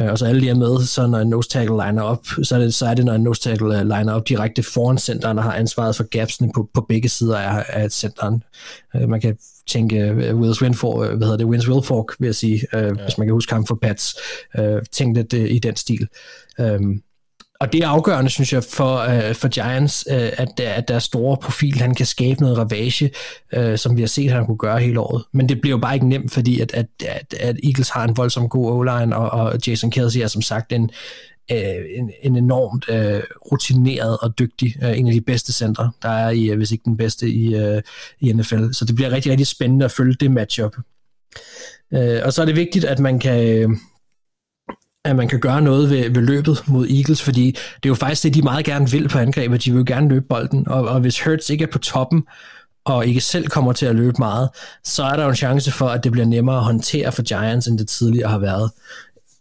Øh, 0.01 0.11
og 0.11 0.19
så 0.19 0.27
alle 0.27 0.41
de 0.41 0.49
er 0.49 0.55
med, 0.55 0.87
så 0.87 1.07
når 1.07 1.19
en 1.19 1.29
nose 1.29 1.49
tackle 1.49 1.87
liner 1.87 2.03
op, 2.03 2.27
så 2.43 2.55
er 2.55 2.59
det, 2.59 2.75
så 2.75 2.87
er 2.87 2.95
det 2.95 3.05
når 3.05 3.13
en 3.13 3.23
nose 3.23 3.41
tackle 3.41 3.79
øh, 3.79 3.83
liner 3.83 4.13
op 4.13 4.29
direkte 4.29 4.63
foran 4.63 4.99
centeren, 4.99 5.37
der 5.37 5.43
har 5.43 5.55
ansvaret 5.55 5.97
for 5.97 6.05
gapsene 6.05 6.53
på, 6.55 6.69
på 6.75 6.87
begge 6.89 7.09
sider 7.09 7.39
af, 7.39 7.65
af 7.69 7.91
centeren. 7.91 8.43
Øh, 8.97 9.09
man 9.09 9.21
kan 9.21 9.37
tænke 9.69 10.15
Wills 10.35 10.63
Winfor, 10.63 11.07
hvad 11.07 11.27
hedder 11.27 11.37
det, 11.37 11.47
Wins 11.47 11.69
Wilfork, 11.69 12.07
vil 12.19 12.27
jeg 12.27 12.35
sige, 12.35 12.61
ja. 12.73 12.93
hvis 12.93 13.19
man 13.19 13.27
kan 13.27 13.33
huske 13.33 13.53
ham 13.53 13.67
for 13.67 13.79
Pats. 13.83 14.17
Tænk 14.93 15.17
lidt 15.17 15.33
i 15.33 15.59
den 15.59 15.77
stil. 15.77 16.09
Øhm, 16.61 17.03
og 17.63 17.73
det 17.73 17.83
er 17.83 17.89
afgørende, 17.89 18.31
synes 18.31 18.53
jeg, 18.53 18.65
for, 18.65 19.05
uh, 19.05 19.35
for 19.35 19.49
Giants, 19.49 20.05
uh, 20.11 20.17
at, 20.17 20.61
at 20.61 20.89
deres 20.89 21.03
store 21.03 21.37
profil, 21.37 21.81
han 21.81 21.95
kan 21.95 22.07
skabe 22.07 22.41
noget 22.41 22.59
ravage, 22.59 23.11
uh, 23.57 23.77
som 23.77 23.97
vi 23.97 24.03
har 24.03 24.09
set, 24.09 24.31
han 24.31 24.47
kunne 24.47 24.59
gøre 24.59 24.81
hele 24.81 25.01
året. 25.01 25.25
Men 25.33 25.49
det 25.49 25.61
bliver 25.61 25.77
jo 25.77 25.81
bare 25.81 25.95
ikke 25.95 26.09
nemt, 26.09 26.33
fordi 26.33 26.61
at, 26.61 26.75
at, 26.75 26.87
at, 27.07 27.35
at 27.41 27.57
Eagles 27.65 27.89
har 27.89 28.05
en 28.05 28.17
voldsom 28.17 28.49
god 28.49 28.73
O-line, 28.73 29.17
og, 29.17 29.31
og 29.31 29.59
Jason 29.67 29.91
Kelsey 29.91 30.21
er 30.21 30.27
som 30.27 30.43
sagt 30.43 30.73
en, 30.73 30.91
uh, 31.53 31.59
en, 31.97 32.11
en 32.23 32.37
enormt 32.37 32.89
uh, 32.89 33.23
rutineret 33.53 34.19
og 34.19 34.39
dygtig, 34.39 34.75
uh, 34.83 34.99
en 34.99 35.07
af 35.07 35.13
de 35.13 35.21
bedste 35.21 35.53
centre, 35.53 35.91
der 36.03 36.11
er 36.11 36.31
i, 36.31 36.51
uh, 36.51 36.57
hvis 36.57 36.73
ikke 36.73 36.85
den 36.85 36.97
bedste 36.97 37.29
i, 37.29 37.55
uh, 37.55 37.81
i 38.21 38.33
NFL. 38.33 38.73
Så 38.73 38.85
det 38.85 38.95
bliver 38.95 39.11
rigtig, 39.11 39.31
rigtig 39.31 39.47
spændende 39.47 39.85
at 39.85 39.91
følge 39.91 40.17
det 40.21 40.31
matchup. 40.31 40.77
Uh, 41.91 42.19
og 42.25 42.33
så 42.33 42.43
er 42.43 42.47
det 42.47 42.57
vigtigt, 42.57 42.85
at 42.85 42.99
man 42.99 43.19
kan 43.19 43.79
at 45.05 45.17
man 45.17 45.29
kan 45.29 45.41
gøre 45.41 45.63
noget 45.63 45.91
ved, 45.91 46.11
ved 46.11 46.23
løbet 46.23 46.63
mod 46.67 46.89
Eagles, 46.89 47.23
fordi 47.23 47.47
det 47.51 47.85
er 47.85 47.89
jo 47.89 47.95
faktisk 47.95 48.23
det, 48.23 48.35
de 48.35 48.43
meget 48.43 48.65
gerne 48.65 48.91
vil 48.91 49.09
på 49.09 49.19
angrebet. 49.19 49.65
De 49.65 49.71
vil 49.71 49.79
jo 49.79 49.85
gerne 49.87 50.09
løbe 50.09 50.27
bolden, 50.29 50.69
og, 50.69 50.89
og 50.89 51.01
hvis 51.01 51.25
Hurts 51.25 51.51
ikke 51.51 51.65
er 51.65 51.71
på 51.73 51.79
toppen, 51.79 52.23
og 52.85 53.07
ikke 53.07 53.21
selv 53.21 53.49
kommer 53.49 53.73
til 53.73 53.87
at 53.87 53.95
løbe 53.95 54.17
meget, 54.19 54.49
så 54.85 55.03
er 55.03 55.17
der 55.17 55.23
jo 55.23 55.29
en 55.29 55.37
chance 55.37 55.73
for, 55.73 55.89
at 55.89 56.05
det 56.05 56.13
bliver 56.13 56.27
nemmere 56.27 56.57
at 56.57 56.65
håndtere 56.65 57.13
for 57.13 57.23
Giants, 57.23 57.67
end 57.67 57.79
det 57.79 57.89
tidligere 57.89 58.31
har 58.31 58.39
været. 58.39 58.71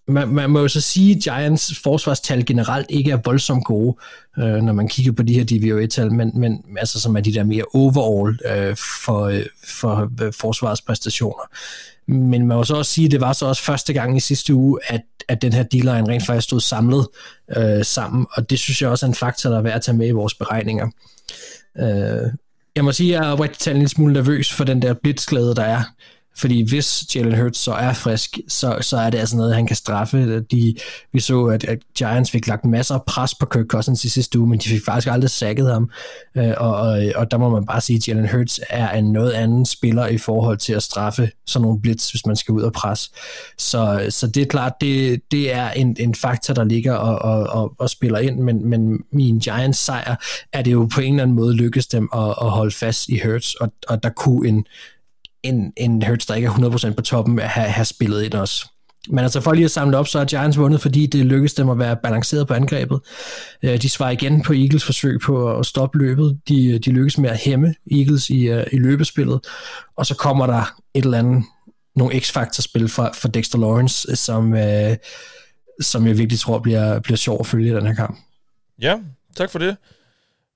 Man, 0.08 0.28
man 0.28 0.50
må 0.50 0.60
jo 0.60 0.68
så 0.68 0.82
sige, 0.82 1.16
at 1.16 1.24
Giants 1.24 1.80
forsvarstal 1.84 2.46
generelt 2.46 2.86
ikke 2.90 3.12
er 3.12 3.18
voldsomt 3.26 3.66
gode, 3.66 3.98
øh, 4.38 4.54
når 4.54 4.74
man 4.74 4.88
kigger 4.88 5.12
på 5.12 5.24
de 5.24 5.34
her 5.34 5.44
DVOA-tal, 5.44 6.14
men, 6.14 6.32
men 6.36 6.64
altså 6.78 7.00
som 7.00 7.16
er 7.16 7.22
de 7.22 7.34
der 7.34 7.44
mere 7.44 7.64
overall 7.74 8.40
øh, 8.52 8.76
for, 9.06 9.24
øh, 9.24 9.46
for 9.64 10.12
øh, 10.22 10.34
forsvarspræstationer. 10.34 11.50
Men 12.08 12.48
man 12.48 12.58
må 12.58 12.64
så 12.64 12.76
også 12.76 12.92
sige, 12.92 13.06
at 13.06 13.12
det 13.12 13.22
var 13.22 13.34
så 13.34 13.46
også 13.46 13.64
første 13.64 13.94
gang 13.94 14.18
i 14.18 14.20
sidste 14.20 14.54
uge, 14.54 14.80
at, 14.88 15.02
at 15.28 15.42
den 15.42 15.54
her 15.54 15.64
D-line 15.64 16.08
rent 16.08 16.26
faktisk 16.26 16.48
stod 16.48 16.60
samlet 16.60 17.08
øh, 17.58 17.86
sammen, 17.86 18.28
og 18.34 18.50
det 18.50 18.60
synes 18.60 18.82
jeg 18.82 18.90
også 18.90 19.06
er 19.06 19.08
en 19.08 19.16
faktor, 19.16 19.50
der 19.50 19.58
er 19.58 19.62
værd 19.62 19.76
at 19.76 19.82
tage 19.82 19.98
med 19.98 20.08
i 20.08 20.12
vores 20.12 20.34
beregninger. 20.34 20.88
Øh, 21.80 22.32
jeg 22.76 22.84
må 22.84 22.92
sige, 22.92 23.18
at 23.18 23.24
jeg 23.24 23.32
er 23.32 23.40
rigtig 23.40 23.72
en 23.72 23.78
lille 23.78 23.90
smule 23.90 24.14
nervøs 24.14 24.54
for 24.54 24.64
den 24.64 24.82
der 24.82 24.94
blitzglæde, 24.94 25.56
der 25.56 25.64
er 25.64 25.84
fordi 26.38 26.70
hvis 26.70 27.16
Jalen 27.16 27.42
Hurts 27.42 27.60
så 27.60 27.72
er 27.72 27.94
frisk, 27.94 28.38
så, 28.48 28.78
så 28.82 28.98
er 28.98 29.10
det 29.10 29.18
altså 29.18 29.38
noget, 29.38 29.56
han 29.56 29.68
kan 29.68 29.76
straffe. 29.76 30.40
De, 30.40 30.76
vi 31.14 31.20
så, 31.20 31.46
at, 31.46 31.64
at 31.64 31.80
Giants 31.98 32.32
fik 32.32 32.48
lagt 32.48 32.66
masser 32.66 32.96
af 32.96 33.04
pres 33.04 33.36
på 33.36 33.46
Kirk 33.46 33.66
Cousins 33.66 34.06
i 34.06 34.10
sidste 34.10 34.40
uge, 34.40 34.50
men 34.50 34.60
de 34.60 34.70
fik 34.70 34.86
faktisk 34.86 35.08
aldrig 35.08 35.30
sækket 35.30 35.72
ham. 35.72 35.90
Øh, 36.38 36.54
og, 36.58 36.76
og, 36.76 37.04
og 37.16 37.32
der 37.32 37.38
må 37.38 37.50
man 37.50 37.66
bare 37.66 37.82
sige, 37.82 37.98
at 37.98 38.08
Jalen 38.08 38.30
Hurts 38.30 38.60
er 38.70 38.92
en 38.92 39.12
noget 39.12 39.32
anden 39.32 39.66
spiller 39.66 40.08
i 40.08 40.18
forhold 40.18 40.58
til 40.58 40.74
at 40.74 40.84
straffe 40.84 41.32
sådan 41.48 41.64
nogle 41.64 41.82
blitz, 41.82 42.10
hvis 42.10 42.26
man 42.26 42.36
skal 42.36 42.52
ud 42.52 42.62
og 42.62 42.74
presse. 42.74 43.12
Så, 43.58 44.06
så 44.10 44.28
det 44.28 44.42
er 44.42 44.48
klart, 44.48 44.74
det, 44.82 45.22
det 45.32 45.54
er 45.54 45.70
en, 45.70 45.96
en 46.00 46.16
faktor, 46.16 46.54
der 46.54 46.64
ligger 46.64 46.94
og, 46.94 47.20
og, 47.20 47.62
og, 47.62 47.74
og 47.80 47.90
spiller 47.90 48.20
ind, 48.20 48.40
men, 48.40 48.70
men 48.70 49.00
min 49.12 49.40
Giants 49.40 49.80
sejr 49.80 50.16
er 50.54 50.62
det 50.62 50.72
jo 50.72 50.90
på 50.94 51.02
en 51.02 51.14
eller 51.14 51.24
anden 51.24 51.36
måde 51.36 51.56
lykkes 51.56 51.88
dem 51.88 52.10
at, 52.14 52.30
at 52.42 52.50
holde 52.50 52.72
fast 52.72 53.10
i 53.10 53.20
Hurts, 53.26 53.56
og, 53.56 53.74
og 53.88 54.04
der 54.04 54.10
kunne 54.10 54.50
en 54.50 54.66
en, 55.44 55.74
en 55.78 56.04
Hurts, 56.04 56.26
der 56.26 56.36
ikke 56.36 56.48
er 56.48 56.52
100% 56.52 56.94
på 56.94 57.02
toppen, 57.02 57.40
have, 57.40 57.68
have 57.68 57.86
spillet 57.86 58.24
ind 58.24 58.34
også. 58.34 58.68
Men 59.10 59.20
altså 59.20 59.42
for 59.42 59.54
lige 59.54 59.66
at 59.66 59.72
samle 59.72 59.98
op, 59.98 60.08
så 60.08 60.20
er 60.20 60.26
Giants 60.26 60.58
vundet, 60.58 60.82
fordi 60.82 61.06
det 61.06 61.26
lykkedes 61.26 61.54
dem 61.54 61.70
at 61.70 61.80
være 61.80 61.98
balanceret 62.04 62.48
på 62.48 62.54
angrebet. 62.54 63.00
Øh, 63.64 63.82
de 63.82 63.90
svarer 63.90 64.12
igen 64.12 64.42
på 64.42 64.54
Eagles 64.54 64.84
forsøg 64.84 65.20
på 65.20 65.60
at 65.60 65.66
stoppe 65.66 65.98
løbet. 65.98 66.40
De, 66.48 66.80
de 66.80 66.92
lykkes 66.92 67.18
med 67.18 67.30
at 67.30 67.38
hæmme 67.38 67.76
Eagles 67.92 68.30
i, 68.30 68.50
øh, 68.50 68.66
i 68.72 68.78
løbespillet. 68.78 69.40
Og 69.96 70.06
så 70.06 70.16
kommer 70.16 70.46
der 70.46 70.76
et 70.94 71.06
eller 71.06 71.20
andet, 71.20 71.44
nogle 71.96 72.20
X-Factor-spil 72.20 72.90
fra, 72.90 73.12
fra 73.14 73.30
Dexter 73.30 73.60
Lawrence, 73.60 74.12
øh, 74.12 74.18
som, 74.18 74.54
øh, 74.54 74.98
som 75.82 76.08
jeg 76.08 76.18
virkelig 76.18 76.40
tror 76.40 76.60
bliver, 76.60 77.00
bliver 77.00 77.18
sjov 77.18 77.38
at 77.40 77.48
følge 77.48 77.72
i 77.72 77.76
den 77.76 77.88
her 77.88 77.94
kamp. 77.94 78.18
Ja, 78.82 78.98
tak 79.36 79.52
for 79.52 79.60
det. 79.60 79.78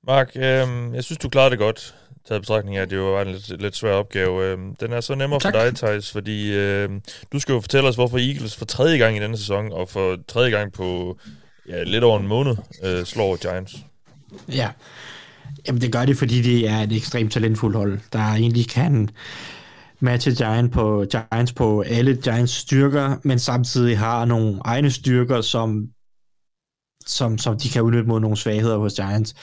Mark, 0.08 0.32
øh, 0.36 0.94
jeg 0.94 1.04
synes, 1.04 1.18
du 1.18 1.30
klarede 1.30 1.52
det 1.52 1.60
godt 1.60 1.96
taget 2.28 2.42
betragtning 2.42 2.78
af, 2.78 2.82
at 2.82 2.90
det 2.90 2.96
jo 2.96 3.14
var 3.14 3.22
en 3.22 3.32
lidt, 3.32 3.62
lidt 3.62 3.76
svær 3.76 3.92
opgave. 3.92 4.46
Øh, 4.46 4.58
den 4.80 4.94
er 4.94 5.02
så 5.02 5.16
nemmere 5.16 5.40
tak. 5.40 5.54
for 5.54 5.60
dig, 5.60 5.76
Thijs, 5.76 6.12
fordi 6.12 6.54
øh, 6.54 6.90
du 7.32 7.40
skal 7.40 7.54
jo 7.54 7.62
fortælle 7.62 7.90
os, 7.90 7.96
hvorfor 7.96 8.18
Eagles 8.18 8.56
for 8.56 8.66
tredje 8.66 8.98
gang 8.98 9.18
i 9.18 9.20
denne 9.20 9.38
sæson, 9.38 9.74
og 9.74 9.90
for 9.90 10.18
tredje 10.28 10.50
gang 10.50 10.74
på 10.74 11.18
ja, 11.70 11.84
lidt 11.84 12.04
over 12.04 12.20
en 12.20 12.28
måned, 12.28 12.56
øh, 12.84 13.06
slår 13.06 13.36
Giants. 13.36 13.76
Ja, 14.50 14.70
Jamen, 15.68 15.82
det 15.82 15.92
gør 15.92 16.06
det, 16.06 16.18
fordi 16.18 16.42
det 16.42 16.70
er 16.70 16.78
et 16.78 16.92
ekstremt 16.92 17.32
talentfuldt 17.32 17.78
hold, 17.78 18.00
der 18.14 18.20
egentlig 18.20 18.70
kan 18.70 19.10
matche 20.00 20.32
Giants 20.32 20.74
på, 20.74 21.06
Giants 21.12 21.54
på 21.54 21.82
alle 21.82 22.16
Giants 22.16 22.54
styrker, 22.54 23.16
men 23.24 23.40
samtidig 23.40 24.00
har 24.00 24.26
nogle 24.26 24.60
egne 24.66 24.92
styrker, 24.92 25.42
som, 25.42 25.88
som, 27.06 27.38
som 27.38 27.58
de 27.60 27.70
kan 27.70 27.82
udnytte 27.82 28.08
mod 28.10 28.20
nogle 28.20 28.38
svagheder 28.38 28.78
hos 28.78 28.94
Giants 28.94 29.36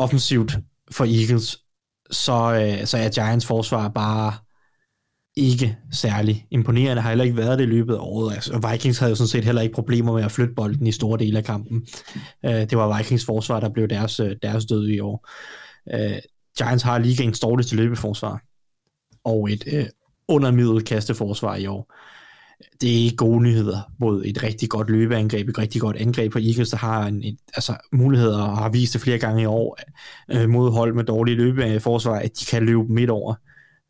offensivt 0.00 0.58
for 0.90 1.04
Eagles, 1.04 1.58
så, 2.10 2.32
øh, 2.54 2.86
så 2.86 2.98
er 2.98 3.08
Giants 3.08 3.46
forsvar 3.46 3.88
bare 3.88 4.32
ikke 5.36 5.78
særlig 5.92 6.46
imponerende, 6.50 7.02
har 7.02 7.10
heller 7.10 7.24
ikke 7.24 7.36
været 7.36 7.58
det 7.58 7.64
i 7.64 7.68
løbet 7.68 7.94
af 7.94 7.98
året. 8.00 8.34
Altså, 8.34 8.68
Vikings 8.70 8.98
havde 8.98 9.10
jo 9.10 9.16
sådan 9.16 9.28
set 9.28 9.44
heller 9.44 9.62
ikke 9.62 9.74
problemer 9.74 10.12
med 10.12 10.24
at 10.24 10.32
flytte 10.32 10.54
bolden 10.54 10.86
i 10.86 10.92
store 10.92 11.18
dele 11.18 11.38
af 11.38 11.44
kampen. 11.44 11.86
Øh, 12.44 12.50
det 12.52 12.78
var 12.78 12.98
Vikings 12.98 13.24
forsvar, 13.24 13.60
der 13.60 13.68
blev 13.68 13.88
deres, 13.88 14.20
øh, 14.20 14.36
deres 14.42 14.64
død 14.64 14.88
i 14.88 15.00
år. 15.00 15.28
Øh, 15.94 16.18
Giants 16.58 16.82
har 16.82 16.98
ligaens 16.98 17.40
dårligste 17.40 17.76
løbeforsvar, 17.76 18.42
og 19.24 19.50
et 19.50 19.64
øh, 19.72 19.86
undermiddel 20.28 20.84
kasteforsvar 20.84 21.56
i 21.56 21.66
år 21.66 21.94
det 22.80 22.90
er 22.90 23.04
ikke 23.04 23.16
gode 23.16 23.42
nyheder 23.42 23.92
mod 23.98 24.24
et 24.24 24.42
rigtig 24.42 24.68
godt 24.68 24.90
løbeangreb, 24.90 25.48
et 25.48 25.58
rigtig 25.58 25.80
godt 25.80 25.96
angreb 25.96 26.32
på 26.32 26.38
Eagles, 26.38 26.70
der 26.70 26.76
har 26.76 27.06
en, 27.06 27.22
en, 27.22 27.38
altså, 27.54 27.76
muligheder 27.92 28.42
og 28.42 28.58
har 28.58 28.68
vist 28.68 28.92
det 28.92 29.00
flere 29.00 29.18
gange 29.18 29.42
i 29.42 29.46
år 29.46 29.78
øh, 30.30 30.48
mod 30.48 30.72
hold 30.72 30.94
med 30.94 31.04
dårlige 31.04 31.36
løbeforsvar, 31.36 32.14
at 32.14 32.40
de 32.40 32.44
kan 32.44 32.66
løbe 32.66 32.82
midt 32.82 33.10
over. 33.10 33.34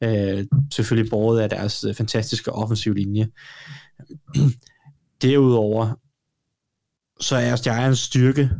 Øh, 0.03 0.47
selvfølgelig 0.73 1.11
båret 1.11 1.41
af 1.41 1.49
deres 1.49 1.85
øh, 1.85 1.95
fantastiske 1.95 2.53
offensiv 2.53 2.95
linje. 2.95 3.29
Derudover 5.23 5.95
så 7.21 7.37
er 7.37 7.57
Giants 7.63 8.01
styrke 8.01 8.51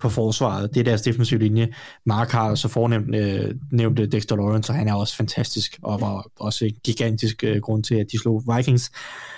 på 0.00 0.08
forsvaret. 0.08 0.74
Det 0.74 0.80
er 0.80 0.84
deres 0.84 1.02
defensive 1.02 1.40
linje. 1.40 1.74
Mark 2.06 2.30
har 2.30 2.54
så 2.54 2.68
fornemt 2.68 3.14
øh, 3.14 3.54
nævnt 3.72 4.12
Dexter 4.12 4.36
Lawrence, 4.36 4.72
og 4.72 4.76
han 4.76 4.88
er 4.88 4.94
også 4.94 5.16
fantastisk, 5.16 5.78
og 5.82 6.00
var 6.00 6.26
også 6.40 6.64
en 6.64 6.74
gigantisk 6.84 7.44
øh, 7.44 7.60
grund 7.60 7.84
til, 7.84 7.94
at 7.94 8.06
de 8.12 8.18
slog 8.18 8.42
Vikings. 8.56 8.90
Øh, 8.94 9.33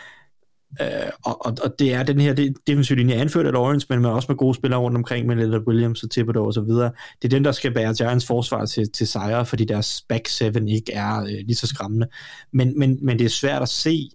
Øh, 0.80 0.88
og, 1.24 1.46
og, 1.46 1.56
og 1.64 1.78
det 1.78 1.94
er 1.94 2.02
den 2.02 2.20
her 2.20 2.34
det, 2.34 2.56
defensive 2.66 2.98
linje 2.98 3.14
anført 3.14 3.46
af 3.46 3.52
Lawrence, 3.52 3.86
men 3.90 4.04
også 4.04 4.26
med 4.28 4.36
gode 4.36 4.54
spillere 4.54 4.80
rundt 4.80 4.96
omkring, 4.96 5.26
med 5.26 5.36
Leonard 5.36 5.66
Williams 5.66 6.02
og 6.02 6.10
Thibodeau 6.10 6.46
og 6.46 6.54
så 6.54 6.60
videre. 6.60 6.90
Det 7.22 7.28
er 7.28 7.36
den, 7.36 7.44
der 7.44 7.52
skal 7.52 7.74
bære 7.74 7.94
Giants 7.94 8.26
forsvar 8.26 8.66
til, 8.66 8.92
til 8.92 9.06
sejre, 9.06 9.46
fordi 9.46 9.64
deres 9.64 10.04
back 10.08 10.28
seven 10.28 10.68
ikke 10.68 10.92
er 10.92 11.20
øh, 11.20 11.28
lige 11.28 11.54
så 11.54 11.66
skræmmende. 11.66 12.06
Men, 12.52 12.78
men, 12.78 12.98
men 13.02 13.18
det 13.18 13.24
er 13.24 13.28
svært 13.28 13.62
at 13.62 13.68
se, 13.68 14.10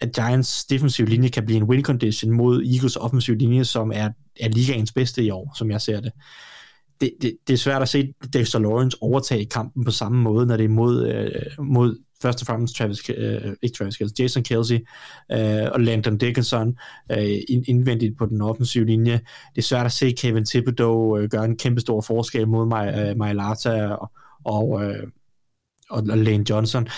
at 0.00 0.12
Giants 0.12 0.64
defensive 0.64 1.08
linje 1.08 1.28
kan 1.28 1.46
blive 1.46 1.56
en 1.56 1.64
win 1.64 1.82
condition 1.82 2.32
mod 2.32 2.62
Eagles 2.62 2.96
offensive 2.96 3.38
linje, 3.38 3.64
som 3.64 3.92
er, 3.94 4.08
er 4.40 4.48
ligaens 4.48 4.92
bedste 4.92 5.24
i 5.24 5.30
år, 5.30 5.52
som 5.56 5.70
jeg 5.70 5.80
ser 5.80 6.00
det. 6.00 6.12
Det, 7.00 7.14
det, 7.22 7.36
det 7.46 7.52
er 7.52 7.58
svært 7.58 7.82
at 7.82 7.88
se 7.88 8.12
Dexter 8.32 8.58
Lawrence 8.58 8.96
overtage 9.00 9.44
kampen 9.44 9.84
på 9.84 9.90
samme 9.90 10.22
måde, 10.22 10.46
når 10.46 10.56
det 10.56 10.64
er 10.64 10.68
mod, 10.68 11.06
øh, 11.06 11.64
mod 11.64 11.98
først 12.24 12.40
og 12.40 12.46
fremmest 12.46 12.76
Travis, 12.76 13.10
øh, 13.10 13.56
ikke 13.62 13.76
Travis 13.78 13.96
Kelsey, 13.96 14.22
Jason 14.22 14.42
Kelsey 14.42 14.78
øh, 15.32 15.72
og 15.72 15.80
Landon 15.80 16.18
Dickinson 16.18 16.78
øh, 17.12 17.38
indvendigt 17.68 18.18
på 18.18 18.26
den 18.26 18.40
offensive 18.40 18.84
linje. 18.84 19.20
Det 19.54 19.58
er 19.58 19.62
svært 19.62 19.86
at 19.86 19.92
se 19.92 20.10
Kevin 20.10 20.46
Thibodeau 20.46 21.18
øh, 21.18 21.30
gøre 21.30 21.44
en 21.44 21.56
kæmpe 21.56 21.80
stor 21.80 22.00
forskel 22.00 22.48
mod 22.48 22.66
mig, 22.66 23.14
øh, 23.20 23.36
Lata 23.36 23.86
og, 23.86 24.10
og, 24.44 24.84
øh, 24.84 25.06
og, 25.90 26.02
og 26.10 26.18
Lane 26.18 26.44
Johnson. 26.50 26.88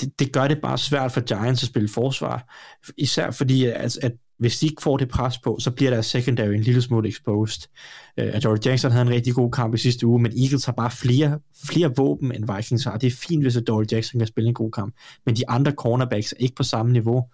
Det, 0.00 0.18
det 0.18 0.32
gør 0.32 0.48
det 0.48 0.60
bare 0.62 0.78
svært 0.78 1.12
for 1.12 1.20
Giants 1.20 1.62
at 1.62 1.68
spille 1.68 1.88
forsvar, 1.88 2.54
især 2.96 3.30
fordi 3.30 3.64
at, 3.64 3.98
at 4.02 4.12
hvis 4.38 4.58
de 4.58 4.66
ikke 4.66 4.82
får 4.82 4.96
det 4.96 5.08
pres 5.08 5.38
på, 5.38 5.58
så 5.60 5.70
bliver 5.70 5.90
deres 5.90 6.06
secondary 6.06 6.52
en 6.52 6.60
lille 6.60 6.82
smule 6.82 7.08
exposed. 7.08 7.68
Øh, 8.18 8.34
at 8.34 8.42
George 8.42 8.70
Jackson 8.70 8.90
havde 8.90 9.02
en 9.06 9.10
rigtig 9.10 9.34
god 9.34 9.50
kamp 9.50 9.74
i 9.74 9.78
sidste 9.78 10.06
uge, 10.06 10.22
men 10.22 10.32
Eagles 10.42 10.64
har 10.64 10.72
bare 10.72 10.90
flere, 10.90 11.38
flere 11.66 11.92
våben, 11.96 12.34
end 12.34 12.54
Vikings 12.54 12.84
har. 12.84 12.96
Det 12.96 13.06
er 13.06 13.16
fint, 13.28 13.44
hvis 13.44 13.58
George 13.66 13.86
Jackson 13.92 14.20
kan 14.20 14.26
spille 14.26 14.48
en 14.48 14.54
god 14.54 14.70
kamp, 14.70 14.94
men 15.26 15.36
de 15.36 15.48
andre 15.48 15.72
cornerbacks 15.72 16.32
er 16.32 16.36
ikke 16.38 16.54
på 16.54 16.62
samme 16.62 16.92
niveau, 16.92 17.24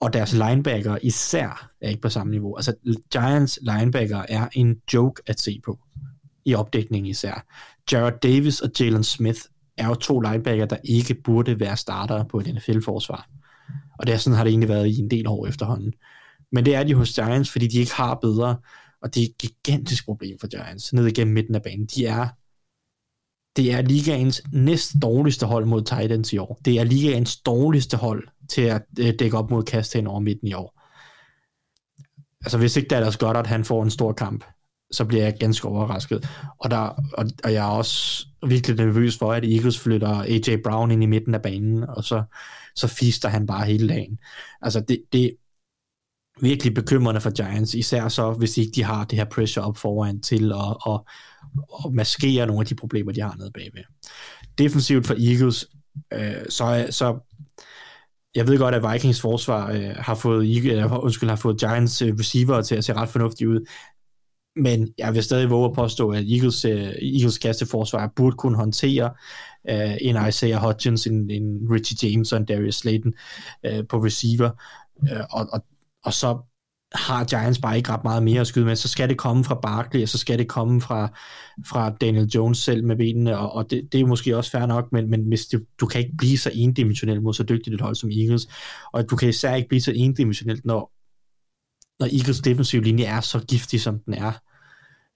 og 0.00 0.12
deres 0.12 0.32
linebacker 0.32 0.98
især 1.02 1.70
er 1.80 1.88
ikke 1.88 2.00
på 2.00 2.08
samme 2.08 2.30
niveau. 2.30 2.56
Altså, 2.56 2.74
Giants 3.12 3.58
linebacker 3.62 4.24
er 4.28 4.48
en 4.52 4.76
joke 4.94 5.22
at 5.26 5.40
se 5.40 5.60
på, 5.64 5.78
i 6.44 6.54
opdækningen 6.54 7.10
især. 7.10 7.46
Jared 7.92 8.18
Davis 8.22 8.60
og 8.60 8.70
Jalen 8.80 9.04
Smith 9.04 9.40
er 9.76 9.86
jo 9.86 9.94
to 9.94 10.20
linebacker, 10.20 10.66
der 10.66 10.76
ikke 10.84 11.14
burde 11.14 11.60
være 11.60 11.76
starter 11.76 12.24
på 12.24 12.38
et 12.38 12.54
NFL-forsvar. 12.54 13.28
Og 13.98 14.06
det 14.06 14.12
er 14.12 14.18
sådan 14.18 14.36
har 14.36 14.44
det 14.44 14.50
egentlig 14.50 14.68
været 14.68 14.86
i 14.86 14.98
en 14.98 15.10
del 15.10 15.26
år 15.26 15.46
efterhånden. 15.46 15.92
Men 16.52 16.64
det 16.64 16.74
er 16.74 16.82
de 16.82 16.94
hos 16.94 17.12
Giants, 17.12 17.50
fordi 17.50 17.66
de 17.66 17.78
ikke 17.78 17.94
har 17.94 18.14
bedre, 18.14 18.56
og 19.02 19.14
det 19.14 19.22
er 19.22 19.26
et 19.26 19.38
gigantisk 19.38 20.04
problem 20.04 20.38
for 20.38 20.46
Giants, 20.46 20.92
ned 20.92 21.06
igennem 21.06 21.34
midten 21.34 21.54
af 21.54 21.62
banen. 21.62 21.86
De 21.86 22.06
er, 22.06 22.28
det 23.56 23.72
er 23.72 23.82
ligaens 23.82 24.42
næst 24.52 24.92
dårligste 25.02 25.46
hold 25.46 25.66
mod 25.66 25.82
Titans 25.82 26.32
i 26.32 26.38
år. 26.38 26.60
Det 26.64 26.78
er 26.78 26.84
ligaens 26.84 27.36
dårligste 27.36 27.96
hold 27.96 28.28
til 28.48 28.62
at 28.62 28.82
øh, 28.98 29.14
dække 29.18 29.38
op 29.38 29.50
mod 29.50 29.62
kast 29.62 29.92
hen 29.92 30.06
over 30.06 30.20
midten 30.20 30.48
i 30.48 30.52
år. 30.52 30.78
Altså 32.44 32.58
hvis 32.58 32.76
ikke 32.76 32.88
Dallas 32.88 33.16
at 33.22 33.46
han 33.46 33.64
får 33.64 33.82
en 33.82 33.90
stor 33.90 34.12
kamp, 34.12 34.44
så 34.90 35.04
bliver 35.04 35.22
jeg 35.22 35.36
ganske 35.40 35.68
overrasket. 35.68 36.28
Og, 36.58 36.70
der, 36.70 36.78
og, 37.12 37.26
og 37.44 37.52
jeg 37.52 37.64
er 37.64 37.70
også 37.70 38.26
virkelig 38.46 38.76
nervøs 38.76 39.18
for, 39.18 39.32
at 39.32 39.44
Eagles 39.44 39.78
flytter 39.78 40.08
AJ 40.08 40.56
Brown 40.64 40.90
ind 40.90 41.02
i 41.02 41.06
midten 41.06 41.34
af 41.34 41.42
banen, 41.42 41.84
og 41.88 42.04
så 42.04 42.22
så 42.74 42.86
fister 42.86 43.28
han 43.28 43.46
bare 43.46 43.66
hele 43.66 43.88
dagen. 43.88 44.18
Altså 44.62 44.80
det, 44.80 45.02
det 45.12 45.36
virkelig 46.42 46.74
bekymrende 46.74 47.20
for 47.20 47.30
Giants, 47.30 47.74
især 47.74 48.08
så, 48.08 48.32
hvis 48.32 48.58
ikke 48.58 48.72
de 48.74 48.82
har 48.82 49.04
det 49.04 49.18
her 49.18 49.24
pressure 49.24 49.64
op 49.64 49.76
foran 49.76 50.20
til 50.20 50.52
at, 50.52 50.92
at, 50.92 51.00
at 51.84 51.92
maskere 51.92 52.46
nogle 52.46 52.60
af 52.60 52.66
de 52.66 52.74
problemer, 52.74 53.12
de 53.12 53.20
har 53.20 53.34
nede 53.38 53.50
bagved. 53.54 53.84
Defensivt 54.58 55.06
for 55.06 55.14
Eagles, 55.14 55.66
øh, 56.12 56.48
så, 56.48 56.86
så 56.90 57.18
jeg 58.34 58.48
ved 58.48 58.58
godt, 58.58 58.74
at 58.74 58.92
Vikings 58.92 59.20
forsvar 59.20 59.72
øh, 59.72 59.94
har 59.98 60.14
fået 60.14 60.66
øh, 60.66 61.04
undskyld, 61.04 61.28
har 61.28 61.36
fået 61.36 61.60
Giants 61.60 62.02
øh, 62.02 62.14
receiver 62.18 62.62
til 62.62 62.74
at 62.74 62.84
se 62.84 62.92
ret 62.92 63.08
fornuftigt 63.08 63.48
ud, 63.48 63.66
men 64.56 64.88
jeg 64.98 65.14
vil 65.14 65.22
stadig 65.22 65.50
våge 65.50 65.64
at 65.64 65.74
påstå, 65.74 66.10
at 66.10 66.24
Eagles, 66.32 66.64
øh, 66.64 66.92
Eagles 67.02 67.38
kasteforsvar 67.38 68.12
burde 68.16 68.36
kunne 68.36 68.56
håndtere 68.56 69.10
øh, 69.70 69.96
en 70.00 70.28
Isaiah 70.28 70.60
Hodgins, 70.60 71.06
en, 71.06 71.30
en 71.30 71.58
Richie 71.70 72.10
James 72.10 72.32
og 72.32 72.38
en 72.38 72.44
Darius 72.44 72.74
Slayton 72.74 73.12
øh, 73.66 73.86
på 73.88 73.96
receiver, 74.04 74.50
øh, 75.12 75.20
og, 75.30 75.48
og, 75.52 75.64
og 76.04 76.12
så 76.12 76.38
har 76.94 77.24
Giants 77.24 77.58
bare 77.58 77.76
ikke 77.76 77.90
ret 77.90 78.04
meget 78.04 78.22
mere 78.22 78.40
at 78.40 78.46
skyde 78.46 78.64
med, 78.64 78.76
så 78.76 78.88
skal 78.88 79.08
det 79.08 79.18
komme 79.18 79.44
fra 79.44 79.54
Barkley, 79.54 80.02
og 80.02 80.08
så 80.08 80.18
skal 80.18 80.38
det 80.38 80.48
komme 80.48 80.80
fra, 80.80 81.18
fra 81.66 81.90
Daniel 81.90 82.26
Jones 82.26 82.58
selv 82.58 82.84
med 82.84 82.96
benene, 82.96 83.38
og, 83.38 83.52
og 83.52 83.70
det, 83.70 83.88
det 83.92 84.00
er 84.00 84.06
måske 84.06 84.36
også 84.36 84.50
fair 84.50 84.66
nok, 84.66 84.92
men, 84.92 85.10
men 85.10 85.22
hvis 85.22 85.46
det, 85.46 85.66
du 85.80 85.86
kan 85.86 86.00
ikke 86.00 86.16
blive 86.18 86.38
så 86.38 86.50
endimensionel 86.54 87.22
mod 87.22 87.34
så 87.34 87.42
dygtigt 87.42 87.74
et 87.74 87.80
hold 87.80 87.94
som 87.94 88.10
Eagles, 88.10 88.48
og 88.92 89.10
du 89.10 89.16
kan 89.16 89.28
især 89.28 89.54
ikke 89.54 89.68
blive 89.68 89.80
så 89.80 89.92
endimensionelt, 89.94 90.64
når, 90.64 90.92
når 92.00 92.06
Eagles 92.18 92.40
defensive 92.40 92.82
linje 92.82 93.04
er 93.04 93.20
så 93.20 93.44
giftig, 93.48 93.80
som 93.80 93.98
den 93.98 94.14
er. 94.14 94.32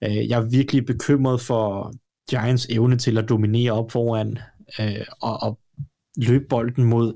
Øh, 0.03 0.29
jeg 0.29 0.39
er 0.39 0.49
virkelig 0.49 0.85
bekymret 0.85 1.41
for 1.41 1.93
Giants 2.29 2.67
evne 2.69 2.97
til 2.97 3.17
at 3.17 3.29
dominere 3.29 3.71
op 3.71 3.91
foran 3.91 4.37
øh, 4.79 5.05
og, 5.21 5.43
og 5.43 5.59
løbe 6.17 6.45
bolden 6.49 6.83
mod, 6.83 7.13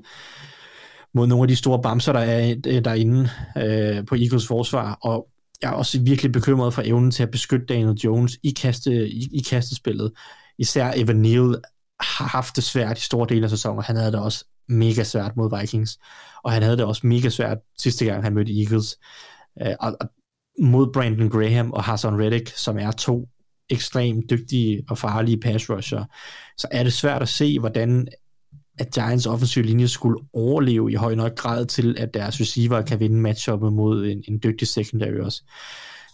mod 1.14 1.26
nogle 1.26 1.44
af 1.44 1.48
de 1.48 1.56
store 1.56 1.82
bamser, 1.82 2.12
der 2.12 2.20
er 2.20 2.54
øh, 2.66 2.84
derinde 2.84 3.28
øh, 3.58 4.06
på 4.06 4.14
Eagles 4.14 4.46
forsvar, 4.46 4.98
og 5.02 5.28
jeg 5.62 5.68
er 5.68 5.74
også 5.74 6.00
virkelig 6.00 6.32
bekymret 6.32 6.74
for 6.74 6.82
evnen 6.84 7.10
til 7.10 7.22
at 7.22 7.30
beskytte 7.30 7.66
Daniel 7.66 7.98
Jones 8.04 8.38
i, 8.42 8.50
kaste, 8.50 9.08
i, 9.08 9.28
i 9.32 9.42
kastespillet. 9.50 10.12
Især 10.58 10.92
Evan 10.96 11.16
Neal 11.16 11.56
har 12.00 12.26
haft 12.26 12.56
det 12.56 12.64
svært 12.64 12.98
i 12.98 13.00
store 13.00 13.26
dele 13.28 13.44
af 13.44 13.50
sæsonen, 13.50 13.82
han 13.82 13.96
havde 13.96 14.12
det 14.12 14.20
også 14.20 14.44
mega 14.68 15.04
svært 15.04 15.36
mod 15.36 15.60
Vikings, 15.60 15.98
og 16.44 16.52
han 16.52 16.62
havde 16.62 16.76
det 16.76 16.84
også 16.84 17.06
mega 17.06 17.28
svært 17.28 17.58
sidste 17.78 18.04
gang, 18.04 18.24
han 18.24 18.34
mødte 18.34 18.60
Eagles. 18.60 18.98
Øh, 19.62 19.74
og, 19.80 19.96
og 20.00 20.08
mod 20.58 20.92
Brandon 20.92 21.30
Graham 21.30 21.72
og 21.72 21.84
Hassan 21.84 22.22
Reddick, 22.22 22.56
som 22.56 22.78
er 22.78 22.90
to 22.90 23.28
ekstremt 23.70 24.30
dygtige 24.30 24.84
og 24.88 24.98
farlige 24.98 25.40
pass 25.40 25.70
rusher, 25.70 26.04
så 26.58 26.68
er 26.70 26.82
det 26.82 26.92
svært 26.92 27.22
at 27.22 27.28
se, 27.28 27.58
hvordan 27.58 28.08
at 28.78 28.90
Giants 28.94 29.26
offensiv 29.26 29.62
linje 29.64 29.88
skulle 29.88 30.20
overleve 30.32 30.92
i 30.92 30.94
høj 30.94 31.14
nok 31.14 31.36
grad 31.36 31.66
til, 31.66 31.94
at 31.98 32.14
deres 32.14 32.40
receiver 32.40 32.82
kan 32.82 33.00
vinde 33.00 33.16
matchuppet 33.16 33.72
mod 33.72 34.06
en, 34.06 34.22
en 34.28 34.40
dygtig 34.42 34.68
secondary 34.68 35.20
også. 35.20 35.42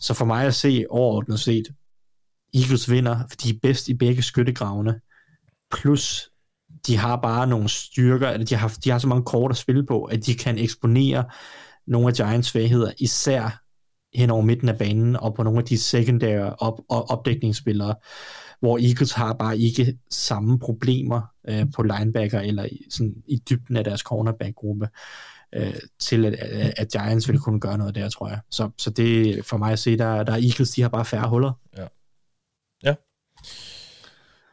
Så 0.01 0.15
for 0.15 0.25
mig 0.25 0.47
at 0.47 0.55
se 0.55 0.85
overordnet 0.91 1.41
set, 1.41 1.69
Eagles 2.55 2.91
vinder, 2.91 3.19
for 3.31 3.37
de 3.37 3.51
er 3.51 3.59
bedst 3.63 3.89
i 3.89 3.95
begge 3.95 4.23
skyttegravene, 4.23 5.01
plus 5.71 6.31
de 6.87 6.97
har 6.97 7.17
bare 7.17 7.47
nogle 7.47 7.69
styrker, 7.69 8.29
eller 8.29 8.47
de 8.47 8.55
har, 8.55 8.77
de 8.85 8.91
har 8.91 8.99
så 8.99 9.09
mange 9.09 9.25
kort 9.25 9.51
at 9.51 9.57
spille 9.57 9.87
på, 9.87 10.05
at 10.05 10.27
de 10.27 10.35
kan 10.35 10.59
eksponere 10.59 11.25
nogle 11.87 12.09
af 12.09 12.15
Giants 12.15 12.49
svagheder, 12.49 12.93
især 12.99 13.63
hen 14.15 14.31
over 14.31 14.43
midten 14.43 14.69
af 14.69 14.79
banen, 14.79 15.17
og 15.17 15.35
på 15.35 15.43
nogle 15.43 15.59
af 15.59 15.65
de 15.65 15.79
secondary 15.79 16.55
op, 16.59 16.81
op, 16.89 17.05
opdækningsspillere, 17.09 17.95
hvor 18.61 18.79
Eagles 18.79 19.13
har 19.13 19.33
bare 19.33 19.59
ikke 19.59 19.99
samme 20.11 20.59
problemer 20.59 21.23
øh, 21.49 21.67
på 21.77 21.83
linebacker, 21.83 22.41
eller 22.41 22.65
i, 22.65 22.87
sådan, 22.91 23.15
i 23.27 23.43
dybden 23.51 23.77
af 23.77 23.85
deres 23.85 24.01
cornerback-gruppe, 24.01 24.89
øh, 25.55 25.75
til 25.99 26.25
at, 26.25 26.35
at 26.77 26.89
Giants 26.89 27.29
ville 27.29 27.41
kunne 27.41 27.61
gøre 27.61 27.79
noget 27.79 27.95
der, 27.95 28.09
tror 28.09 28.29
jeg. 28.29 28.41
Så, 28.51 28.71
så 28.79 28.91
det 28.91 29.45
for 29.45 29.57
mig 29.57 29.73
at 29.73 29.79
se, 29.79 29.99
der, 29.99 30.23
der 30.23 30.33
er 30.33 30.37
Eagles, 30.37 30.71
de 30.71 30.83
har 30.83 30.89
bare 30.89 31.05
færre 31.05 31.29
huller. 31.29 31.53
Ja. 31.77 31.87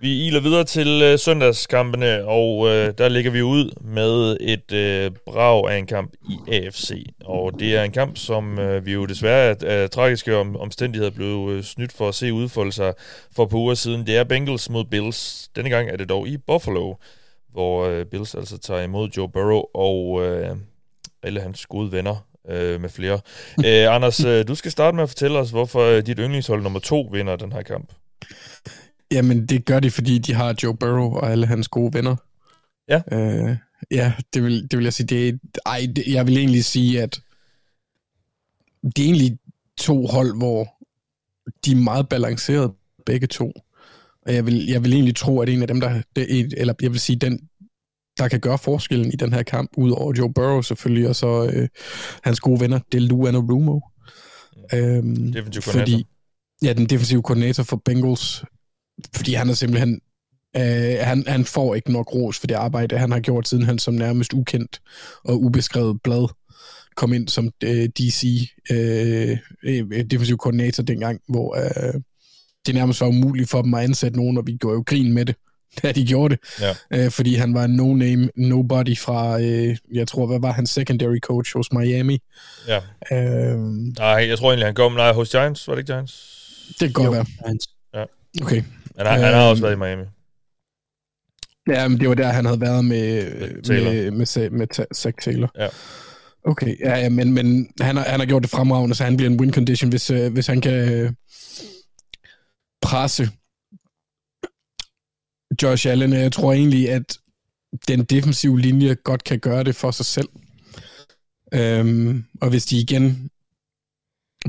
Vi 0.05 0.27
iler 0.27 0.39
videre 0.39 0.63
til 0.63 1.01
øh, 1.03 1.19
søndagskampene, 1.19 2.25
og 2.25 2.67
øh, 2.67 2.93
der 2.97 3.09
ligger 3.09 3.31
vi 3.31 3.41
ud 3.41 3.71
med 3.81 4.37
et 4.41 4.71
øh, 4.71 5.11
brag 5.25 5.71
af 5.71 5.77
en 5.77 5.85
kamp 5.85 6.13
i 6.29 6.53
AFC. 6.53 7.05
Og 7.23 7.59
det 7.59 7.75
er 7.75 7.83
en 7.83 7.91
kamp, 7.91 8.17
som 8.17 8.59
øh, 8.59 8.85
vi 8.85 8.93
jo 8.93 9.05
desværre 9.05 9.49
af, 9.49 9.55
af 9.63 9.89
tragiske 9.89 10.37
om, 10.37 10.55
omstændigheder 10.57 11.11
blev 11.11 11.49
øh, 11.51 11.63
snydt 11.63 11.93
for 11.93 12.07
at 12.07 12.15
se 12.15 12.33
udfolde 12.33 12.71
sig 12.71 12.93
for 13.35 13.45
par 13.45 13.57
uger 13.57 13.73
siden. 13.73 14.07
Det 14.07 14.17
er 14.17 14.23
Bengals 14.23 14.69
mod 14.69 14.85
Bills. 14.85 15.49
Denne 15.55 15.69
gang 15.69 15.89
er 15.89 15.97
det 15.97 16.09
dog 16.09 16.27
i 16.27 16.37
Buffalo, 16.37 16.93
hvor 17.51 17.85
øh, 17.85 18.05
Bills 18.05 18.35
altså 18.35 18.57
tager 18.57 18.81
imod 18.81 19.09
Joe 19.17 19.29
Burrow 19.29 19.63
og 19.73 20.25
øh, 20.25 20.55
alle 21.23 21.41
hans 21.41 21.65
gode 21.65 21.91
venner 21.91 22.15
øh, 22.49 22.81
med 22.81 22.89
flere. 22.89 23.19
Æ, 23.63 23.83
øh, 23.83 23.95
Anders, 23.95 24.25
øh, 24.25 24.47
du 24.47 24.55
skal 24.55 24.71
starte 24.71 24.95
med 24.95 25.03
at 25.03 25.09
fortælle 25.09 25.39
os, 25.39 25.49
hvorfor 25.49 25.81
øh, 25.81 26.05
dit 26.05 26.17
yndlingshold 26.19 26.63
nummer 26.63 26.79
to 26.79 27.09
vinder 27.11 27.35
den 27.35 27.51
her 27.51 27.61
kamp. 27.61 27.91
Jamen, 29.11 29.45
det 29.45 29.65
gør 29.65 29.79
de, 29.79 29.91
fordi 29.91 30.17
de 30.17 30.33
har 30.33 30.55
Joe 30.63 30.77
Burrow 30.77 31.09
og 31.11 31.31
alle 31.31 31.47
hans 31.47 31.67
gode 31.67 31.93
venner. 31.93 32.15
Ja. 32.89 33.01
Øh, 33.11 33.57
ja, 33.91 34.13
det 34.33 34.43
vil, 34.43 34.67
det 34.71 34.77
vil 34.77 34.83
jeg 34.83 34.93
sige. 34.93 35.07
Det, 35.07 35.39
ej, 35.65 35.87
det, 35.95 36.07
jeg 36.07 36.27
vil 36.27 36.37
egentlig 36.37 36.65
sige, 36.65 37.01
at 37.01 37.19
det 38.83 38.99
er 38.99 39.05
egentlig 39.05 39.37
to 39.77 40.05
hold, 40.05 40.37
hvor 40.37 40.67
de 41.65 41.71
er 41.71 41.75
meget 41.75 42.09
balanceret, 42.09 42.71
begge 43.05 43.27
to. 43.27 43.51
Og 44.25 44.33
jeg 44.33 44.45
vil, 44.45 44.65
jeg 44.65 44.83
vil 44.83 44.93
egentlig 44.93 45.15
tro, 45.15 45.39
at 45.39 45.49
en 45.49 45.61
af 45.61 45.67
dem, 45.67 45.81
der, 45.81 46.01
det, 46.15 46.53
eller 46.57 46.73
jeg 46.81 46.91
vil 46.91 46.99
sige, 46.99 47.15
den, 47.15 47.39
der 48.17 48.27
kan 48.27 48.39
gøre 48.39 48.57
forskellen 48.57 49.13
i 49.13 49.15
den 49.15 49.33
her 49.33 49.43
kamp, 49.43 49.71
udover 49.77 50.13
Joe 50.17 50.33
Burrow 50.33 50.61
selvfølgelig, 50.61 51.09
og 51.09 51.15
så 51.15 51.49
øh, 51.53 51.67
hans 52.23 52.39
gode 52.39 52.59
venner, 52.59 52.79
det 52.91 52.97
er 52.97 53.01
Lou 53.01 53.27
Anarumo. 53.27 53.79
Mm. 54.73 54.77
Øhm, 54.77 55.31
defensiv 55.31 55.61
fordi, 55.61 56.07
Ja, 56.63 56.73
den 56.73 56.85
defensive 56.85 57.23
koordinator 57.23 57.63
for 57.63 57.81
Bengals 57.85 58.43
fordi 59.15 59.33
han 59.33 59.49
er 59.49 59.53
simpelthen 59.53 60.01
øh, 60.57 60.97
han, 61.01 61.23
han 61.27 61.45
får 61.45 61.75
ikke 61.75 61.91
nok 61.91 62.13
ros 62.13 62.39
for 62.39 62.47
det 62.47 62.55
arbejde, 62.55 62.97
han 62.97 63.11
har 63.11 63.19
gjort, 63.19 63.47
siden 63.47 63.63
han 63.63 63.79
som 63.79 63.93
nærmest 63.93 64.33
ukendt 64.33 64.81
og 65.23 65.41
ubeskrevet 65.41 66.01
blad 66.03 66.27
kom 66.95 67.13
ind 67.13 67.27
som 67.27 67.51
øh, 67.63 67.89
DC 67.97 68.49
øh, 68.71 69.37
øh, 69.63 70.03
defensiv 70.11 70.37
koordinator 70.37 70.83
dengang, 70.83 71.21
hvor 71.27 71.57
øh, 71.57 72.01
det 72.65 72.75
nærmest 72.75 73.01
var 73.01 73.07
umuligt 73.07 73.49
for 73.49 73.61
dem 73.61 73.73
at 73.73 73.83
ansætte 73.83 74.17
nogen, 74.17 74.37
og 74.37 74.47
vi 74.47 74.57
gjorde 74.57 74.75
jo 74.75 74.83
grin 74.85 75.13
med 75.13 75.25
det, 75.25 75.35
da 75.83 75.91
de 75.91 76.05
gjorde 76.05 76.35
det. 76.35 76.61
Ja. 76.61 77.05
Øh, 77.05 77.11
fordi 77.11 77.35
han 77.35 77.53
var 77.53 77.63
en 77.63 77.75
no-name, 77.75 78.29
nobody 78.35 78.97
fra, 78.97 79.41
øh, 79.41 79.77
jeg 79.93 80.07
tror, 80.07 80.25
hvad 80.25 80.39
var 80.39 80.51
han, 80.51 80.67
secondary 80.67 81.19
coach 81.19 81.57
hos 81.57 81.71
Miami. 81.71 82.19
Ja. 82.67 82.77
Øh, 83.11 83.59
nej, 83.97 84.27
jeg 84.27 84.37
tror 84.37 84.51
egentlig, 84.51 84.67
han 84.67 84.75
kom 84.75 84.93
nej, 84.93 85.13
hos 85.13 85.29
Giants, 85.29 85.67
var 85.67 85.75
det 85.75 85.79
ikke 85.79 85.93
Giants? 85.93 86.45
Det 86.69 86.79
kan 86.79 86.91
godt 86.91 87.11
være. 87.11 87.25
Ja. 87.93 88.03
Okay. 88.41 88.63
Han 88.97 89.05
har, 89.05 89.17
øh, 89.17 89.23
han 89.23 89.33
har 89.33 89.49
også 89.49 89.63
været 89.63 89.75
i 89.75 89.77
Miami. 89.77 90.03
Ja, 91.67 91.87
men 91.87 91.99
det 91.99 92.09
var 92.09 92.15
der, 92.15 92.27
han 92.27 92.45
havde 92.45 92.61
været 92.61 92.85
med, 92.85 93.31
med, 93.67 94.11
med, 94.11 94.11
med, 94.11 94.49
med 94.49 94.67
Zach 94.95 95.17
Taylor. 95.21 95.51
Ja. 95.59 95.67
Okay, 96.43 96.79
ja, 96.79 96.95
ja 96.97 97.09
men, 97.09 97.33
men 97.33 97.69
han, 97.81 97.97
har, 97.97 98.03
han 98.03 98.19
har 98.19 98.27
gjort 98.27 98.43
det 98.43 98.51
fremragende, 98.51 98.95
så 98.95 99.03
han 99.03 99.17
bliver 99.17 99.29
en 99.29 99.39
win 99.39 99.53
condition, 99.53 99.89
hvis, 99.89 100.09
øh, 100.09 100.33
hvis 100.33 100.47
han 100.47 100.61
kan 100.61 100.93
øh, 100.93 101.13
presse 102.81 103.29
Josh 105.63 105.87
Allen. 105.87 106.13
Jeg 106.13 106.31
tror 106.31 106.53
egentlig, 106.53 106.89
at 106.89 107.17
den 107.87 108.03
defensive 108.03 108.59
linje 108.59 108.93
godt 108.93 109.23
kan 109.23 109.39
gøre 109.39 109.63
det 109.63 109.75
for 109.75 109.91
sig 109.91 110.05
selv. 110.05 110.29
Øhm, 111.53 112.23
og 112.41 112.49
hvis 112.49 112.65
de 112.65 112.79
igen, 112.79 113.29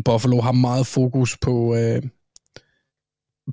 Buffalo 0.04 0.40
har 0.40 0.52
meget 0.52 0.86
fokus 0.86 1.38
på, 1.38 1.74
øh, 1.74 2.02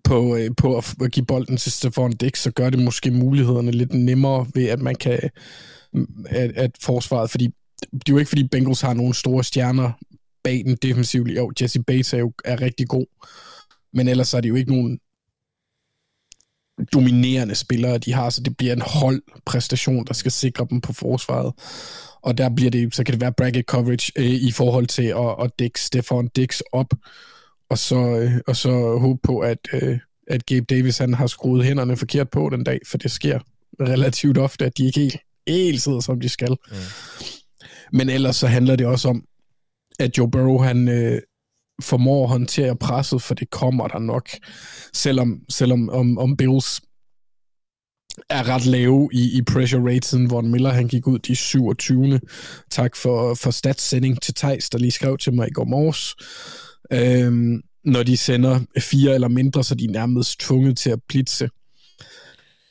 på, 0.04 0.36
øh, 0.36 0.50
på 0.58 0.78
at, 0.78 0.96
at 1.02 1.12
give 1.12 1.26
bolden 1.26 1.58
til 1.58 1.72
Stefan 1.72 2.12
Dix, 2.12 2.40
så 2.40 2.52
gør 2.52 2.70
det 2.70 2.80
måske 2.80 3.12
mulighederne 3.12 3.72
lidt 3.72 3.94
nemmere 3.94 4.48
ved, 4.54 4.68
at 4.68 4.82
man 4.82 4.96
kan 4.96 5.30
mm, 5.94 6.26
at, 6.30 6.52
at 6.56 6.72
forsvaret, 6.82 7.30
fordi 7.30 7.50
det 7.94 8.10
er 8.10 8.14
jo 8.14 8.18
ikke, 8.18 8.30
fordi 8.30 8.48
Bengals 8.48 8.82
har 8.82 8.94
nogle 8.94 9.14
store 9.14 9.44
stjerner 9.44 9.92
bag 10.44 10.64
den 10.66 10.78
defensivt. 10.82 11.36
Jo, 11.36 11.52
Jesse 11.62 11.84
Bates 11.84 12.14
er 12.14 12.18
jo 12.18 12.34
er 12.46 12.62
rigtig 12.62 12.88
god, 12.88 13.06
men 13.94 14.08
ellers 14.08 14.34
er 14.34 14.42
det 14.42 14.50
jo 14.50 14.56
ikke 14.56 14.72
nogen 14.72 15.00
dominerende 16.94 17.56
spillere, 17.56 17.98
de 17.98 18.14
har, 18.14 18.30
så 18.30 18.42
det 18.42 18.58
bliver 18.58 18.74
en 18.74 18.82
holdpræstation, 18.82 20.06
der 20.06 20.14
skal 20.14 20.32
sikre 20.32 20.68
dem 20.70 20.82
på 20.82 20.94
forsvaret. 20.94 21.54
Og 22.22 22.38
der 22.38 22.50
bliver 22.56 22.72
det, 22.72 22.96
så 22.96 23.04
kan 23.04 23.14
det 23.14 23.22
være 23.22 23.34
bracket 23.34 23.66
coverage 23.66 24.12
øh, 24.16 24.26
i 24.26 24.52
forhold 24.52 24.88
til 24.88 25.04
at, 25.04 25.36
at 25.44 25.52
dække 25.60 25.82
Stefan 25.82 26.28
Dix 26.28 26.60
op, 26.72 26.94
og 27.74 27.80
så, 27.80 27.96
øh, 27.96 28.32
og 28.48 28.56
så 28.56 28.98
håbe 28.98 29.20
på, 29.24 29.40
at, 29.40 29.58
øh, 29.74 30.00
at 30.28 30.46
Gabe 30.46 30.66
Davis 30.70 30.98
han 30.98 31.14
har 31.14 31.28
skruet 31.28 31.66
hænderne 31.66 31.98
forkert 31.98 32.30
på 32.30 32.50
den 32.50 32.64
dag, 32.64 32.80
for 32.88 32.98
det 32.98 33.12
sker 33.12 33.40
relativt 33.82 34.38
ofte, 34.38 34.66
at 34.66 34.78
de 34.78 34.86
ikke 34.86 35.00
helt, 35.00 35.18
helt 35.48 35.82
sidder, 35.82 36.00
som 36.00 36.20
de 36.20 36.30
skal. 36.30 36.58
Mm. 36.72 36.78
Men 37.92 38.10
ellers 38.10 38.36
så 38.36 38.48
handler 38.48 38.76
det 38.76 38.88
også 38.88 39.10
om, 39.10 39.24
at 40.00 40.18
Joe 40.18 40.32
Burrow, 40.32 40.58
han 40.58 40.88
øh, 40.88 41.22
formår 41.82 42.24
at 42.24 42.30
håndtere 42.30 42.76
presset, 42.76 43.22
for 43.22 43.34
det 43.34 43.50
kommer 43.50 43.88
der 43.88 44.00
nok. 44.00 44.30
Selvom, 44.94 45.42
selvom 45.50 45.90
om, 45.90 46.18
om 46.18 46.38
Bills 46.38 46.82
er 48.30 48.50
ret 48.50 48.66
lave 48.66 49.10
i, 49.14 49.38
i 49.38 49.42
pressure 49.42 49.94
rate, 49.94 50.08
siden 50.08 50.30
Von 50.30 50.52
Miller 50.52 50.70
han 50.70 50.88
gik 50.88 51.08
ud 51.08 51.20
de 51.20 51.36
27. 51.36 52.20
Tak 52.72 52.96
for, 52.96 53.34
for 53.34 53.52
statssending 53.52 54.22
til 54.22 54.34
Tejs, 54.34 54.70
der 54.70 54.78
lige 54.78 54.92
skrev 54.92 55.18
til 55.18 55.34
mig 55.34 55.48
i 55.48 55.54
går 55.54 55.64
morges 55.64 56.16
øhm, 56.92 57.62
når 57.84 58.04
de 58.04 58.18
sender 58.18 58.60
fire 58.80 59.14
eller 59.14 59.28
mindre, 59.28 59.64
så 59.64 59.76
de 59.76 59.86
er 59.86 59.92
nærmest 59.92 60.40
tvunget 60.40 60.78
til 60.78 60.90
at 60.90 61.00
blitse. 61.08 61.50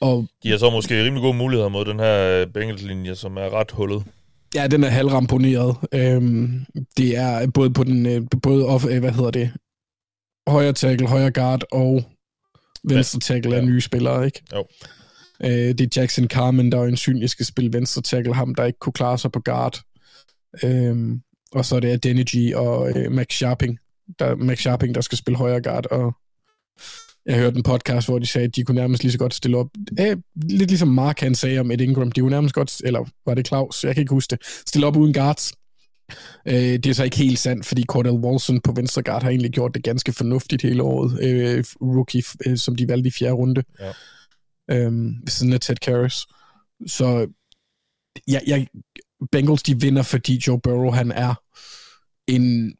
Og, 0.00 0.26
de 0.42 0.50
har 0.50 0.58
så 0.58 0.70
måske 0.70 1.04
rimelig 1.04 1.22
gode 1.22 1.36
muligheder 1.36 1.68
mod 1.68 1.84
den 1.84 2.00
her 2.00 2.46
Bengals-linje, 2.46 3.14
som 3.14 3.36
er 3.36 3.50
ret 3.52 3.70
hullet. 3.70 4.04
Ja, 4.54 4.66
den 4.66 4.84
er 4.84 4.88
halvramponeret. 4.88 5.76
Øhm, 5.92 6.64
det 6.96 7.16
er 7.16 7.50
både 7.50 7.70
på 7.70 7.84
den, 7.84 8.06
øh, 8.06 8.22
både 8.42 8.66
off, 8.66 8.84
øh, 8.84 8.98
hvad 8.98 9.12
hedder 9.12 9.30
det, 9.30 9.52
højre 10.46 10.72
tackle, 10.72 11.08
højre 11.08 11.30
guard 11.30 11.62
og 11.72 12.04
venstre 12.84 13.20
tackle 13.20 13.54
ja. 13.54 13.60
er 13.60 13.64
nye 13.64 13.80
spillere, 13.80 14.26
ikke? 14.26 14.42
Jo. 14.54 14.66
Øh, 15.44 15.50
det 15.50 15.80
er 15.80 16.00
Jackson 16.00 16.26
Carmen, 16.26 16.72
der 16.72 16.78
er 16.78 16.84
en 16.84 16.96
synlig 16.96 17.30
skal 17.30 17.46
spille 17.46 17.72
venstre 17.72 18.02
tackle, 18.02 18.34
ham 18.34 18.54
der 18.54 18.64
ikke 18.64 18.78
kunne 18.78 18.92
klare 18.92 19.18
sig 19.18 19.32
på 19.32 19.40
guard. 19.40 19.80
Øhm, 20.62 21.20
og 21.52 21.64
så 21.64 21.76
er 21.76 21.80
det 21.80 21.88
Adeniji 21.88 22.52
og 22.52 22.90
øh, 22.90 23.12
Max 23.12 23.34
Sharping, 23.34 23.78
der, 24.18 24.36
Max 24.36 24.58
Sharping, 24.58 24.94
der 24.94 25.00
skal 25.00 25.18
spille 25.18 25.38
højre 25.38 25.62
guard, 25.62 25.86
og 25.86 26.14
jeg 27.26 27.38
hørte 27.38 27.56
en 27.56 27.62
podcast, 27.62 28.08
hvor 28.08 28.18
de 28.18 28.26
sagde, 28.26 28.46
at 28.46 28.56
de 28.56 28.64
kunne 28.64 28.80
nærmest 28.80 29.02
lige 29.02 29.12
så 29.12 29.18
godt 29.18 29.34
stille 29.34 29.56
op. 29.56 29.68
Æh, 29.98 30.16
lidt 30.34 30.70
ligesom 30.70 30.88
Mark 30.88 31.20
han 31.20 31.34
sagde 31.34 31.58
om 31.58 31.70
et 31.70 31.80
Ingram, 31.80 32.12
de 32.12 32.20
kunne 32.20 32.30
nærmest 32.30 32.54
godt, 32.54 32.80
eller 32.84 33.04
var 33.26 33.34
det 33.34 33.46
Claus, 33.46 33.84
jeg 33.84 33.94
kan 33.94 34.00
ikke 34.00 34.14
huske 34.14 34.30
det, 34.30 34.46
stille 34.66 34.86
op 34.86 34.96
uden 34.96 35.14
guards. 35.14 35.52
Øh, 36.48 36.54
det 36.54 36.86
er 36.86 36.92
så 36.92 37.04
ikke 37.04 37.16
helt 37.16 37.38
sandt, 37.38 37.66
fordi 37.66 37.84
Cordell 37.84 38.16
Wilson 38.16 38.60
på 38.60 38.72
venstre 38.72 39.02
guard 39.02 39.22
har 39.22 39.30
egentlig 39.30 39.50
gjort 39.50 39.74
det 39.74 39.84
ganske 39.84 40.12
fornuftigt 40.12 40.62
hele 40.62 40.82
året. 40.82 41.22
Øh, 41.22 41.64
rookie, 41.80 42.22
øh, 42.46 42.58
som 42.58 42.76
de 42.76 42.88
valgte 42.88 43.08
i 43.08 43.10
fjerde 43.10 43.34
runde. 43.34 43.62
Ja. 43.80 43.92
Øhm, 44.70 45.06
ved 45.06 45.28
siden 45.28 45.52
af 45.52 45.60
Ted 45.60 45.76
Karras. 45.76 46.26
Så 46.86 47.26
jeg, 48.28 48.42
jeg, 48.46 48.66
Bengals 49.32 49.62
de 49.62 49.80
vinder, 49.80 50.02
fordi 50.02 50.42
Joe 50.46 50.60
Burrow 50.60 50.90
han 50.90 51.12
er 51.12 51.34
en 52.28 52.74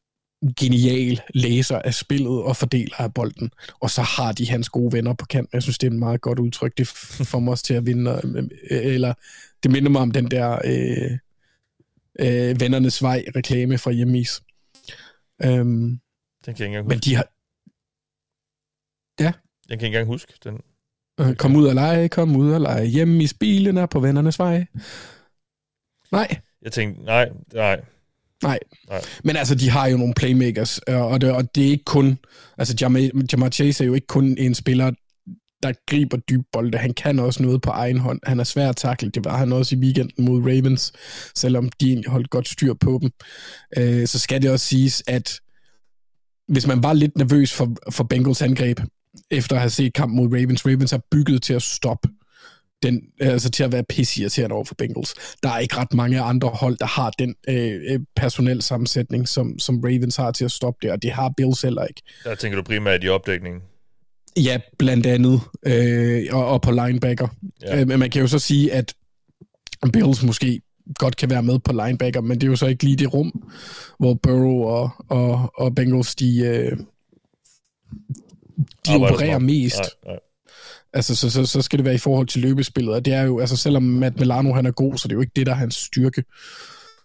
genial 0.61 1.21
læser 1.35 1.79
af 1.79 1.95
spillet 1.95 2.43
og 2.43 2.57
fordeler 2.57 3.01
af 3.01 3.15
bolden. 3.15 3.51
Og 3.81 3.91
så 3.91 4.03
har 4.03 4.33
de 4.33 4.51
hans 4.51 4.69
gode 4.69 4.93
venner 4.93 5.15
på 5.15 5.27
kant. 5.27 5.51
Jeg 5.53 5.63
synes, 5.63 5.79
det 5.79 5.87
er 5.87 5.91
en 5.91 5.99
meget 5.99 6.21
godt 6.21 6.39
udtryk. 6.39 6.79
Det 6.79 6.89
får 6.89 7.39
mig 7.39 7.51
også 7.51 7.65
til 7.65 7.75
at 7.75 7.87
vinde. 7.87 8.21
Øh, 8.71 8.87
eller 8.87 9.15
det 9.63 9.71
minder 9.71 9.91
mig 9.91 10.03
om 10.03 10.11
den 10.11 10.31
der 10.31 10.59
øh, 10.65 11.19
øh, 12.21 12.61
vennernes 12.61 13.03
vej 13.03 13.25
reklame 13.37 13.79
fra 13.79 13.91
Hjemmis. 13.91 14.43
Øhm, 15.43 16.01
den 16.47 16.55
kan 16.55 16.55
jeg 16.59 16.61
ikke 16.61 16.65
engang 16.65 16.85
huske. 16.85 16.95
Men 16.95 16.99
de 16.99 17.15
har... 17.15 17.29
Ja. 19.21 19.33
Jeg 19.69 19.79
kan 19.79 19.87
ikke 19.87 19.87
engang 19.87 20.07
huske 20.07 20.33
den. 20.45 20.61
Okay. 21.19 21.35
Kom 21.35 21.57
ud 21.57 21.67
og 21.67 21.75
lege, 21.75 22.09
kom 22.09 22.37
ud 22.37 22.53
og 22.53 22.61
lege. 22.61 22.87
Hjemme 22.87 23.23
i 23.23 23.27
spilen 23.27 23.77
er 23.77 23.87
på 23.87 24.01
vennernes 24.01 24.39
vej. 24.39 24.67
Nej. 26.13 26.41
Jeg 26.63 26.73
tænkte, 26.73 27.05
nej, 27.05 27.31
nej. 27.55 27.81
Nej. 28.43 28.59
nej. 28.89 29.01
Men 29.25 29.37
altså, 29.37 29.55
de 29.55 29.71
har 29.71 29.87
jo 29.87 29.97
nogle 29.97 30.15
playmakers, 30.15 30.79
og 30.79 31.21
det, 31.21 31.33
og 31.33 31.55
det 31.55 31.67
er 31.67 31.71
ikke 31.71 31.85
kun... 31.85 32.19
Altså, 32.59 32.77
Jamar 33.33 33.51
Chase 33.51 33.85
er 33.85 33.87
jo 33.87 33.95
ikke 33.95 34.07
kun 34.07 34.37
en 34.39 34.55
spiller, 34.55 34.91
der 35.63 35.73
griber 35.87 36.17
dyb 36.17 36.41
bolde. 36.53 36.79
Han 36.79 36.95
kan 36.95 37.19
også 37.19 37.43
noget 37.43 37.63
på 37.63 37.71
egen 37.71 37.99
hånd. 37.99 38.21
Han 38.25 38.41
er 38.41 38.45
svær 38.45 38.69
at 38.69 38.77
takle. 38.77 39.11
Det 39.11 39.25
var 39.25 39.37
han 39.37 39.53
også 39.53 39.77
i 39.77 39.79
weekenden 39.79 40.25
mod 40.25 40.41
Ravens, 40.41 40.93
selvom 41.37 41.69
de 41.69 41.87
egentlig 41.87 42.11
holdt 42.11 42.31
godt 42.31 42.49
styr 42.49 42.75
på 42.75 42.99
dem. 43.03 43.11
Øh, 43.77 44.07
så 44.07 44.19
skal 44.19 44.43
det 44.43 44.51
også 44.51 44.67
siges, 44.67 45.03
at 45.07 45.41
hvis 46.49 46.67
man 46.67 46.83
var 46.83 46.93
lidt 46.93 47.17
nervøs 47.17 47.53
for, 47.53 47.77
for 47.91 48.05
Bengals 48.05 48.43
angreb, 48.43 48.81
efter 49.31 49.57
at 49.57 49.61
have 49.61 49.71
set 49.71 49.95
kamp 49.95 50.13
mod 50.13 50.27
Ravens, 50.27 50.67
Ravens 50.67 50.93
er 50.93 50.99
bygget 51.11 51.43
til 51.43 51.55
at 51.55 51.63
stoppe 51.63 52.09
den, 52.83 53.03
altså 53.21 53.51
til 53.51 53.65
at 53.65 53.73
være 53.73 53.85
pissirriterende 53.85 54.55
over 54.55 54.65
for 54.65 54.75
Bengals. 54.75 55.15
Der 55.43 55.49
er 55.49 55.59
ikke 55.59 55.77
ret 55.77 55.95
mange 55.95 56.21
andre 56.21 56.49
hold, 56.49 56.77
der 56.79 56.87
har 56.87 57.11
den 57.11 57.35
øh, 57.49 57.81
øh, 57.89 58.01
personel 58.17 58.63
sammensætning, 58.63 59.29
som, 59.29 59.59
som 59.59 59.81
Ravens 59.85 60.17
har 60.17 60.31
til 60.31 60.45
at 60.45 60.51
stoppe 60.51 60.79
det, 60.83 60.93
og 60.93 61.03
det 61.03 61.11
har 61.11 61.33
Bills 61.37 61.63
heller 61.63 61.85
ikke. 61.85 62.03
Der 62.25 62.35
tænker 62.35 62.57
du 62.57 62.63
primært 62.63 63.05
i 63.05 63.09
opdækningen? 63.09 63.63
Ja, 64.37 64.59
blandt 64.79 65.07
andet, 65.07 65.41
øh, 65.67 66.25
og, 66.31 66.47
og 66.47 66.63
på 66.63 66.71
linebacker. 66.71 67.29
Ja. 67.63 67.81
Øh, 67.81 67.89
men 67.89 67.99
man 67.99 68.11
kan 68.11 68.21
jo 68.21 68.27
så 68.27 68.39
sige, 68.39 68.73
at 68.73 68.95
Bills 69.93 70.23
måske 70.23 70.61
godt 70.99 71.17
kan 71.17 71.31
være 71.31 71.43
med 71.43 71.59
på 71.59 71.73
linebacker, 71.73 72.21
men 72.21 72.41
det 72.41 72.47
er 72.47 72.51
jo 72.51 72.57
så 72.57 72.67
ikke 72.67 72.85
lige 72.85 72.97
det 72.97 73.15
rum, 73.15 73.51
hvor 73.99 74.15
Burrow 74.15 74.63
og, 74.63 74.91
og, 75.09 75.53
og 75.55 75.75
Bengals, 75.75 76.15
de, 76.15 76.39
øh, 76.39 76.77
de 78.87 78.97
opererer 78.97 79.39
mest. 79.39 79.79
Nej, 79.79 80.13
nej. 80.13 80.19
Altså, 80.95 81.17
så, 81.17 81.31
så, 81.31 81.47
så 81.47 81.63
skal 81.63 81.79
det 81.79 81.85
være 81.85 81.95
i 81.95 81.99
forhold 81.99 82.27
til 82.27 82.43
løbespillet, 82.43 82.95
og 82.95 83.05
det 83.05 83.13
er 83.13 83.23
jo, 83.23 83.39
altså 83.39 83.57
selvom 83.57 83.83
Matt 83.83 84.21
Milano 84.21 84.53
han 84.53 84.67
er 84.67 84.71
god, 84.71 84.97
så 84.97 85.09
det 85.09 85.13
er 85.13 85.17
jo 85.17 85.21
ikke 85.21 85.33
det, 85.37 85.47
der 85.47 85.53
er 85.53 85.57
hans 85.57 85.75
styrke. 85.75 86.25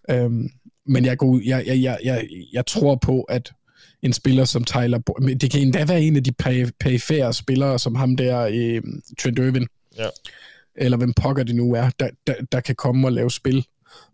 Øhm, 0.09 0.49
men 0.85 1.05
jeg, 1.05 1.17
går, 1.17 1.39
jeg, 1.45 1.63
jeg, 1.67 1.81
jeg, 1.81 1.99
jeg, 2.03 2.27
jeg 2.53 2.65
tror 2.65 2.95
på, 2.95 3.21
at 3.21 3.51
en 4.01 4.13
spiller 4.13 4.45
som 4.45 4.63
Tyler, 4.63 4.97
det 5.41 5.51
kan 5.51 5.61
endda 5.61 5.85
være 5.85 6.01
en 6.01 6.15
af 6.15 6.23
de 6.23 6.31
perifære 6.79 7.33
spillere, 7.33 7.79
som 7.79 7.95
ham 7.95 8.15
der, 8.17 8.49
øh, 8.53 8.81
Trent 9.19 9.39
Irvin, 9.39 9.67
ja. 9.97 10.07
eller 10.75 10.97
hvem 10.97 11.13
pokker 11.13 11.43
det 11.43 11.55
nu 11.55 11.73
er, 11.73 11.89
der, 11.99 12.09
der, 12.27 12.33
der 12.51 12.59
kan 12.59 12.75
komme 12.75 13.07
og 13.07 13.11
lave 13.11 13.31
spil 13.31 13.65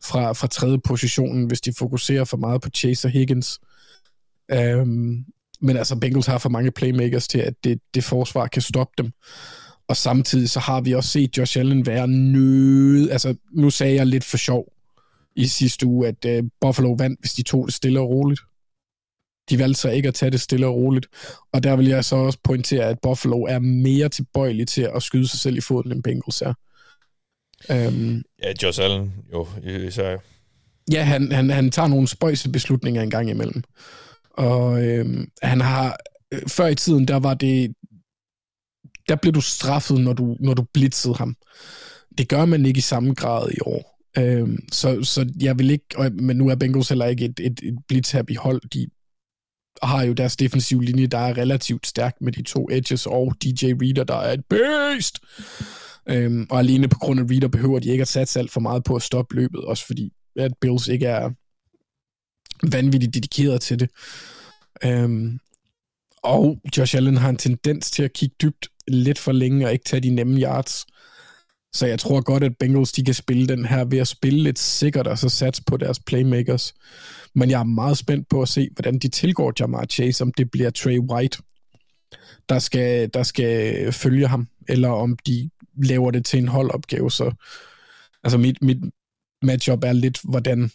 fra, 0.03 0.33
fra 0.33 0.47
tredje 0.47 0.79
positionen, 0.85 1.45
hvis 1.45 1.61
de 1.61 1.73
fokuserer 1.77 2.23
for 2.23 2.37
meget 2.37 2.61
på 2.61 2.69
Chase 2.69 3.07
og 3.07 3.11
Higgins. 3.11 3.59
Øhm, 4.51 5.25
men 5.61 5.77
altså, 5.77 5.95
Bengals 5.95 6.25
har 6.25 6.37
for 6.37 6.49
mange 6.49 6.71
playmakers 6.71 7.27
til, 7.27 7.39
at 7.39 7.53
det, 7.63 7.79
det 7.93 8.03
forsvar 8.03 8.47
kan 8.47 8.61
stoppe 8.61 8.93
dem. 8.97 9.11
Og 9.87 9.97
samtidig 9.97 10.49
så 10.49 10.59
har 10.59 10.81
vi 10.81 10.93
også 10.93 11.09
set 11.09 11.37
Josh 11.37 11.59
Allen 11.59 11.85
være 11.85 12.07
nød. 12.07 13.09
Altså, 13.09 13.35
nu 13.51 13.69
sagde 13.69 13.95
jeg 13.95 14.07
lidt 14.07 14.23
for 14.23 14.37
sjov 14.37 14.73
i 15.35 15.47
sidste 15.47 15.85
uge, 15.85 16.07
at 16.07 16.25
uh, 16.39 16.49
Buffalo 16.61 16.91
vandt, 16.91 17.19
hvis 17.19 17.33
de 17.33 17.43
tog 17.43 17.65
det 17.65 17.73
stille 17.73 17.99
og 17.99 18.09
roligt. 18.09 18.41
De 19.49 19.59
valgte 19.59 19.81
så 19.81 19.89
ikke 19.89 20.07
at 20.07 20.13
tage 20.13 20.31
det 20.31 20.41
stille 20.41 20.67
og 20.67 20.75
roligt. 20.75 21.07
Og 21.53 21.63
der 21.63 21.75
vil 21.75 21.87
jeg 21.87 22.05
så 22.05 22.15
også 22.15 22.39
pointere, 22.43 22.85
at 22.85 22.99
Buffalo 23.01 23.41
er 23.41 23.59
mere 23.59 24.09
tilbøjelig 24.09 24.67
til 24.67 24.89
at 24.95 25.03
skyde 25.03 25.27
sig 25.27 25.39
selv 25.39 25.57
i 25.57 25.61
foden, 25.61 25.91
end 25.91 26.03
Bengals 26.03 26.41
er. 26.41 26.53
Um, 27.69 28.23
ja, 28.43 28.53
Josh 28.63 28.81
Allen, 28.81 29.13
jo, 29.33 29.47
især. 29.63 30.17
Ja, 30.91 31.03
han, 31.03 31.31
han, 31.31 31.49
han 31.49 31.71
tager 31.71 31.87
nogle 31.87 32.07
spøjse 32.07 32.49
beslutninger 32.49 33.01
en 33.01 33.09
gang 33.09 33.29
imellem. 33.29 33.63
Og 34.31 34.83
øhm, 34.83 35.29
han 35.41 35.61
har... 35.61 35.97
Øh, 36.33 36.41
før 36.47 36.67
i 36.67 36.75
tiden, 36.75 37.07
der 37.07 37.19
var 37.19 37.33
det... 37.33 37.73
Der 39.09 39.15
blev 39.15 39.33
du 39.33 39.41
straffet, 39.41 40.01
når 40.01 40.13
du, 40.13 40.37
når 40.39 40.53
du 40.53 40.65
blitzede 40.73 41.15
ham. 41.15 41.35
Det 42.17 42.29
gør 42.29 42.45
man 42.45 42.65
ikke 42.65 42.77
i 42.77 42.81
samme 42.81 43.13
grad 43.13 43.51
i 43.51 43.59
år. 43.61 43.93
Øhm, 44.17 44.57
så, 44.71 45.03
så 45.03 45.33
jeg 45.41 45.59
vil 45.59 45.71
ikke... 45.71 45.85
Og, 45.95 46.11
men 46.11 46.37
nu 46.37 46.49
er 46.49 46.55
Bengals 46.55 46.89
heller 46.89 47.05
ikke 47.05 47.25
et, 47.25 47.39
et, 47.39 47.59
et 47.63 47.77
blitz-happy 47.87 48.37
hold. 48.37 48.61
De 48.69 48.87
har 49.83 50.03
jo 50.03 50.13
deres 50.13 50.35
defensive 50.35 50.83
linje, 50.83 51.07
der 51.07 51.17
er 51.17 51.37
relativt 51.37 51.87
stærk 51.87 52.15
med 52.21 52.31
de 52.31 52.43
to 52.43 52.69
edges, 52.71 53.05
og 53.05 53.35
DJ 53.43 53.65
Reader, 53.81 54.03
der 54.03 54.15
er 54.15 54.33
et 54.33 54.45
beast! 54.49 55.19
Øhm, 56.09 56.47
og 56.49 56.59
alene 56.59 56.87
på 56.87 56.99
grund 56.99 57.19
af 57.19 57.23
Reader 57.23 57.47
behøver 57.47 57.79
de 57.79 57.89
ikke 57.89 58.01
at 58.01 58.07
satse 58.07 58.39
alt 58.39 58.51
for 58.51 58.59
meget 58.59 58.83
på 58.83 58.95
at 58.95 59.01
stoppe 59.01 59.35
løbet, 59.35 59.61
også 59.61 59.85
fordi 59.85 60.13
at 60.35 60.51
Bills 60.61 60.87
ikke 60.87 61.05
er 61.05 61.29
vanvittigt 62.71 63.13
dedikeret 63.13 63.61
til 63.61 63.79
det. 63.79 63.89
Øhm, 64.83 65.39
og 66.23 66.57
Josh 66.77 66.95
Allen 66.95 67.17
har 67.17 67.29
en 67.29 67.37
tendens 67.37 67.91
til 67.91 68.03
at 68.03 68.13
kigge 68.13 68.35
dybt 68.41 68.67
lidt 68.87 69.19
for 69.19 69.31
længe 69.31 69.65
og 69.65 69.73
ikke 69.73 69.85
tage 69.85 69.99
de 69.99 70.09
nemme 70.09 70.41
yards. 70.41 70.85
Så 71.73 71.85
jeg 71.85 71.99
tror 71.99 72.21
godt, 72.21 72.43
at 72.43 72.57
Bengals 72.59 72.91
de 72.91 73.03
kan 73.03 73.13
spille 73.13 73.47
den 73.47 73.65
her 73.65 73.85
ved 73.85 73.97
at 73.97 74.07
spille 74.07 74.43
lidt 74.43 74.59
sikkert 74.59 75.07
og 75.07 75.17
så 75.17 75.29
satse 75.29 75.63
på 75.67 75.77
deres 75.77 75.99
playmakers. 75.99 76.73
Men 77.35 77.49
jeg 77.49 77.59
er 77.59 77.63
meget 77.63 77.97
spændt 77.97 78.29
på 78.29 78.41
at 78.41 78.49
se, 78.49 78.69
hvordan 78.73 78.99
de 78.99 79.07
tilgår 79.07 79.53
Jamar 79.59 79.85
Chase, 79.85 80.23
om 80.23 80.33
det 80.33 80.51
bliver 80.51 80.69
Trey 80.69 80.99
White, 80.99 81.37
der 82.49 82.59
skal, 82.59 83.09
der 83.13 83.23
skal 83.23 83.91
følge 83.91 84.27
ham, 84.27 84.47
eller 84.69 84.89
om 84.89 85.17
de 85.27 85.49
laver 85.83 86.11
det 86.11 86.25
til 86.25 86.39
en 86.39 86.47
holdopgave. 86.47 87.11
Så 87.11 87.31
altså 88.23 88.37
mit, 88.37 88.61
mit 88.61 88.77
matchup 89.41 89.83
er 89.83 89.93
lidt, 89.93 90.19
hvordan 90.23 90.71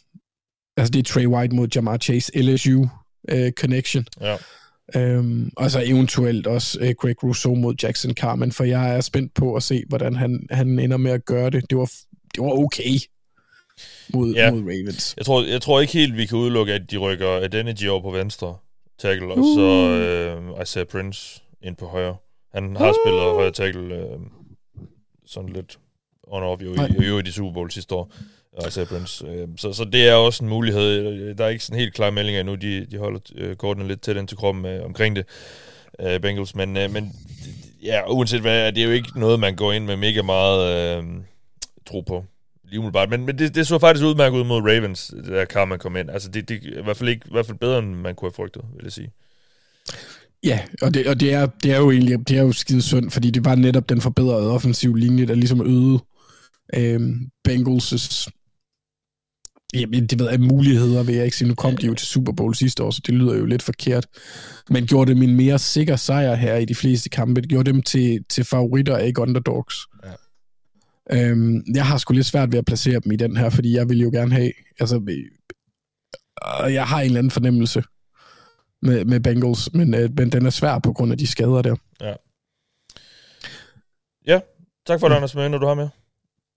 altså 0.77 0.91
det 0.91 0.99
er 0.99 1.13
Trey 1.13 1.27
White 1.27 1.57
mod 1.57 1.69
Jamar 1.75 1.97
Chase, 1.97 2.39
LSU 2.43 2.81
uh, 2.81 2.89
øh, 3.29 3.53
connection. 3.53 4.07
Ja. 4.21 4.37
Um, 4.97 5.53
og 5.57 5.71
så 5.71 5.83
eventuelt 5.87 6.47
også 6.47 6.79
uh, 6.81 6.91
Greg 6.91 7.25
Rousseau 7.25 7.55
mod 7.55 7.75
Jackson 7.83 8.15
Carmen, 8.15 8.53
for 8.53 8.65
jeg 8.65 8.97
er 8.97 9.01
spændt 9.01 9.35
på 9.35 9.55
at 9.55 9.63
se, 9.63 9.85
hvordan 9.89 10.17
han, 10.17 10.47
han 10.51 10.79
ender 10.79 10.97
med 10.97 11.11
at 11.11 11.25
gøre 11.25 11.51
det. 11.51 11.71
Det 11.71 11.79
var, 11.79 11.91
det 12.35 12.43
var 12.43 12.51
okay 12.51 12.99
mod, 14.15 14.35
ja. 14.35 14.51
mod 14.51 14.61
Ravens. 14.61 15.15
Jeg 15.17 15.27
tror, 15.27 15.45
jeg 15.45 15.63
tror 15.63 15.81
ikke 15.81 15.93
helt, 15.93 16.17
vi 16.17 16.27
kan 16.27 16.39
udelukke, 16.39 16.73
at 16.73 16.91
de 16.91 16.97
rykker 16.97 17.45
Identity 17.45 17.87
over 17.87 18.03
på 18.03 18.11
venstre 18.11 18.57
tackle, 18.99 19.27
uh. 19.27 19.39
og 19.39 19.45
så 19.57 20.51
uh, 20.57 20.63
Isaiah 20.63 20.87
Prince 20.87 21.43
ind 21.63 21.77
på 21.77 21.87
højre. 21.87 22.17
Han 22.55 22.77
har 22.77 22.89
uh. 22.89 22.95
spillet 23.05 23.23
højre 23.23 23.53
tackle 23.53 24.15
uh, 24.15 24.21
sådan 25.27 25.51
lidt 25.51 25.79
on-off 26.29 26.65
jo, 26.65 26.75
i, 26.75 27.17
i, 27.17 27.25
i, 27.25 27.29
i 27.29 27.31
Super 27.31 27.53
Bowl 27.53 27.71
sidste 27.71 27.95
år 27.95 28.13
og 28.59 28.89
Prince. 28.89 29.27
Øh, 29.27 29.49
så, 29.57 29.73
så 29.73 29.85
det 29.85 30.09
er 30.09 30.15
også 30.15 30.45
en 30.45 30.51
mulighed. 30.51 31.35
Der 31.35 31.45
er 31.45 31.49
ikke 31.49 31.65
sådan 31.65 31.81
helt 31.81 31.95
klar 31.95 32.11
melding 32.11 32.39
endnu. 32.39 32.55
De, 32.55 32.87
de 32.91 32.99
holder 32.99 33.21
øh, 33.35 33.57
kortene 33.57 33.89
lidt 33.89 34.01
tæt 34.01 34.17
ind 34.17 34.29
til 34.29 34.37
kroppen 34.37 34.67
øh, 34.67 34.85
omkring 34.85 35.17
det, 35.17 35.27
øh, 36.01 36.21
Bengals. 36.21 36.55
Men, 36.55 36.77
øh, 36.77 36.93
men 36.93 37.13
ja, 37.83 38.01
uanset 38.11 38.41
hvad, 38.41 38.73
det 38.73 38.83
er 38.83 38.87
jo 38.87 38.93
ikke 38.93 39.21
noget, 39.21 39.41
man 39.41 39.57
går 39.57 39.73
ind 39.73 39.85
med 39.85 39.97
mega 39.97 40.23
meget 40.23 40.99
øh, 40.99 41.05
tro 41.87 42.01
på 42.01 42.25
lige 42.65 42.79
umiddelbart. 42.79 43.11
Men, 43.11 43.27
men 43.27 43.39
det, 43.39 43.55
det 43.55 43.67
så 43.67 43.79
faktisk 43.79 44.05
udmærket 44.05 44.39
ud 44.39 44.45
mod 44.45 44.63
Ravens, 44.63 45.15
der 45.27 45.45
kan 45.45 45.69
man 45.69 45.79
kom 45.79 45.97
ind. 45.97 46.11
Altså, 46.11 46.29
det, 46.29 46.49
det 46.49 46.57
er 46.65 46.81
i 46.81 46.83
hvert 46.83 46.97
fald, 46.97 47.09
ikke, 47.09 47.23
i 47.27 47.33
hvert 47.33 47.47
fald 47.47 47.59
bedre, 47.59 47.79
end 47.79 47.95
man 47.95 48.15
kunne 48.15 48.29
have 48.29 48.37
frygtet, 48.37 48.63
vil 48.77 48.85
jeg 48.85 48.93
sige. 48.93 49.11
Ja, 50.45 50.61
og 50.83 50.95
det, 50.95 51.07
og 51.07 51.21
det, 51.21 51.33
er, 51.33 51.47
det 51.47 51.73
er 51.73 51.79
jo 51.79 51.91
egentlig 51.91 52.29
det 52.29 52.39
er 52.39 52.43
jo 52.43 52.53
skide 52.53 52.83
synd, 52.83 53.11
fordi 53.11 53.31
det 53.31 53.45
var 53.45 53.55
netop 53.55 53.89
den 53.89 54.01
forbedrede 54.01 54.51
offensiv 54.51 54.95
linje, 54.95 55.27
der 55.27 55.35
ligesom 55.35 55.61
øgede 55.61 56.01
øh, 56.75 57.01
Bengals' 57.49 58.29
Jamen, 59.75 60.07
det 60.07 60.19
ved 60.19 60.31
jeg, 60.31 60.41
muligheder 60.41 61.03
vil 61.03 61.15
jeg 61.15 61.25
ikke 61.25 61.37
sige. 61.37 61.49
Nu 61.49 61.55
kom 61.55 61.77
de 61.77 61.87
jo 61.87 61.95
til 61.95 62.07
Super 62.07 62.33
Bowl 62.33 62.55
sidste 62.55 62.83
år, 62.85 62.91
så 62.91 63.01
det 63.07 63.15
lyder 63.15 63.37
jo 63.37 63.45
lidt 63.45 63.63
forkert. 63.63 64.07
Men 64.71 64.87
gjorde 64.87 65.15
dem 65.15 65.23
en 65.23 65.37
mere 65.37 65.59
sikker 65.59 65.97
sejr 65.97 66.35
her 66.35 66.57
i 66.57 66.65
de 66.65 66.75
fleste 66.75 67.09
kampe. 67.09 67.41
Det 67.41 67.49
gjorde 67.49 67.73
dem 67.73 67.83
til, 67.83 68.25
til 68.29 68.45
favoritter 68.45 68.99
ikke 68.99 69.21
underdogs. 69.21 69.77
Ja. 70.05 70.13
Øhm, 71.31 71.63
jeg 71.75 71.87
har 71.87 71.99
sgu 71.99 72.15
lidt 72.15 72.27
svært 72.27 72.53
ved 72.53 72.59
at 72.59 72.65
placere 72.65 73.01
dem 73.01 73.13
i 73.13 73.17
den 73.17 73.37
her, 73.37 73.51
fordi 73.51 73.77
jeg 73.77 73.89
vil 73.89 74.01
jo 74.01 74.11
gerne 74.13 74.33
have... 74.33 74.53
Altså, 74.81 75.03
øh, 76.67 76.75
jeg 76.75 76.87
har 76.87 77.01
en 77.01 77.07
eller 77.07 77.19
anden 77.19 77.31
fornemmelse 77.31 77.83
med, 78.83 79.05
med 79.05 79.21
Bengals, 79.21 79.73
men, 79.75 79.95
øh, 79.95 80.11
men 80.17 80.33
den 80.33 80.47
er 80.47 80.51
svær 80.51 80.79
på 80.79 80.93
grund 80.93 81.13
af 81.13 81.19
de 81.19 81.27
skader 81.27 81.63
der. 81.63 81.77
Ja. 82.01 82.15
Ja, 84.27 84.41
tak 84.87 85.01
for 85.01 85.09
det, 85.09 85.15
Anders, 85.15 85.35
med, 85.35 85.49
når 85.49 85.59
du 85.59 85.67
har 85.67 85.75
med. 85.75 85.89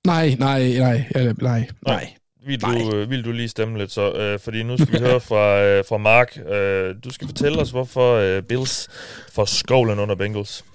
Nej, 0.05 0.35
nej, 0.39 0.77
nej, 0.77 1.07
nej, 1.15 1.33
nej. 1.41 1.67
nej. 1.88 2.13
Vil 2.45 2.61
du, 2.61 2.95
øh, 2.95 3.09
vil 3.09 3.26
du 3.26 3.31
lige 3.31 3.49
stemme 3.49 3.77
lidt 3.77 3.91
så? 3.91 4.11
Øh, 4.11 4.39
fordi 4.39 4.63
nu 4.63 4.77
skal 4.77 4.93
vi 4.93 4.97
høre 4.99 5.19
fra, 5.30 5.61
øh, 5.61 5.84
fra 5.89 5.97
Mark. 5.97 6.38
Øh, 6.51 6.95
du 7.03 7.13
skal 7.13 7.27
fortælle 7.27 7.59
os, 7.59 7.69
hvorfor 7.69 8.15
øh, 8.15 8.41
Bills 8.41 8.88
får 9.34 9.45
skovlen 9.45 9.99
under 9.99 10.15
Bengals. 10.15 10.65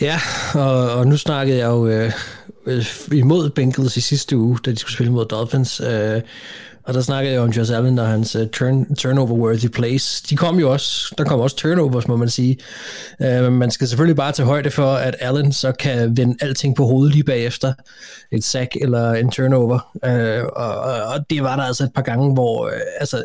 Ja, 0.00 0.20
og, 0.54 0.90
og 0.92 1.06
nu 1.06 1.16
snakkede 1.16 1.58
jeg 1.58 1.66
jo 1.66 1.86
øh, 1.86 2.12
imod 3.12 3.50
Bengals 3.50 3.96
i 3.96 4.00
sidste 4.00 4.36
uge, 4.36 4.58
da 4.64 4.70
de 4.70 4.76
skulle 4.76 4.92
spille 4.92 5.12
mod 5.12 5.24
Dolphins. 5.24 5.80
Øh, 5.80 6.20
og 6.86 6.94
der 6.94 7.00
snakkede 7.00 7.34
jeg 7.34 7.42
om 7.42 7.50
Josh 7.50 7.76
Allen 7.76 7.98
og 7.98 8.06
hans 8.06 8.36
uh, 8.36 8.46
turn, 8.46 8.94
turnover-worthy 8.94 9.68
plays. 9.68 10.22
De 10.22 10.36
kom 10.36 10.58
jo 10.58 10.72
også, 10.72 11.14
der 11.18 11.24
kom 11.24 11.40
også 11.40 11.56
turnovers, 11.56 12.08
må 12.08 12.16
man 12.16 12.28
sige. 12.28 12.58
Uh, 13.20 13.52
man 13.52 13.70
skal 13.70 13.88
selvfølgelig 13.88 14.16
bare 14.16 14.32
tage 14.32 14.46
højde 14.46 14.70
for, 14.70 14.94
at 14.94 15.16
Allen 15.20 15.52
så 15.52 15.72
kan 15.72 16.16
vende 16.16 16.36
alting 16.40 16.76
på 16.76 16.86
hovedet 16.86 17.14
lige 17.14 17.24
bagefter. 17.24 17.72
Et 18.32 18.44
sack 18.44 18.76
eller 18.80 19.12
en 19.12 19.30
turnover. 19.30 19.90
Uh, 20.06 20.46
og, 20.56 20.74
og, 20.74 21.02
og 21.02 21.30
det 21.30 21.42
var 21.42 21.56
der 21.56 21.62
altså 21.62 21.84
et 21.84 21.92
par 21.94 22.02
gange, 22.02 22.32
hvor 22.32 22.64
uh, 22.64 22.72
altså, 23.00 23.24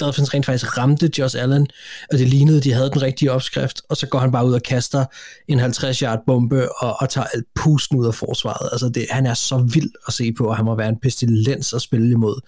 Dolphins 0.00 0.34
rent 0.34 0.46
faktisk 0.46 0.78
ramte 0.78 1.10
Josh 1.18 1.42
Allen, 1.42 1.66
og 2.12 2.18
det 2.18 2.28
lignede, 2.28 2.58
at 2.58 2.64
de 2.64 2.72
havde 2.72 2.90
den 2.90 3.02
rigtige 3.02 3.32
opskrift, 3.32 3.82
og 3.88 3.96
så 3.96 4.06
går 4.06 4.18
han 4.18 4.32
bare 4.32 4.46
ud 4.46 4.52
og 4.52 4.62
kaster 4.62 5.04
en 5.48 5.60
50-yard 5.60 6.22
bombe 6.26 6.72
og, 6.72 6.96
og 7.00 7.08
tager 7.08 7.26
alt 7.34 7.44
pusten 7.54 7.98
ud 7.98 8.06
af 8.06 8.14
forsvaret. 8.14 8.68
Altså 8.72 8.88
det, 8.88 9.06
han 9.10 9.26
er 9.26 9.34
så 9.34 9.58
vild 9.58 9.90
at 10.06 10.12
se 10.12 10.32
på, 10.32 10.44
og 10.44 10.56
han 10.56 10.64
må 10.64 10.76
være 10.76 10.88
en 10.88 11.00
pestilens 11.02 11.72
at 11.72 11.82
spille 11.82 12.10
imod. 12.10 12.40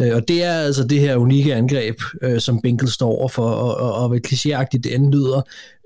Øh, 0.00 0.14
og 0.14 0.28
det 0.28 0.42
er 0.42 0.52
altså 0.52 0.84
det 0.84 1.00
her 1.00 1.16
unikke 1.16 1.54
angreb, 1.54 2.00
øh, 2.22 2.40
som 2.40 2.60
Binkel 2.62 2.90
står 2.90 3.08
over 3.08 3.28
for, 3.28 3.50
og, 3.50 3.76
og, 3.76 3.94
og 3.94 4.08
hvad 4.08 4.20
klichéagtigt 4.26 4.80
det 4.80 4.94
end 4.94 5.12
lyder, 5.12 5.42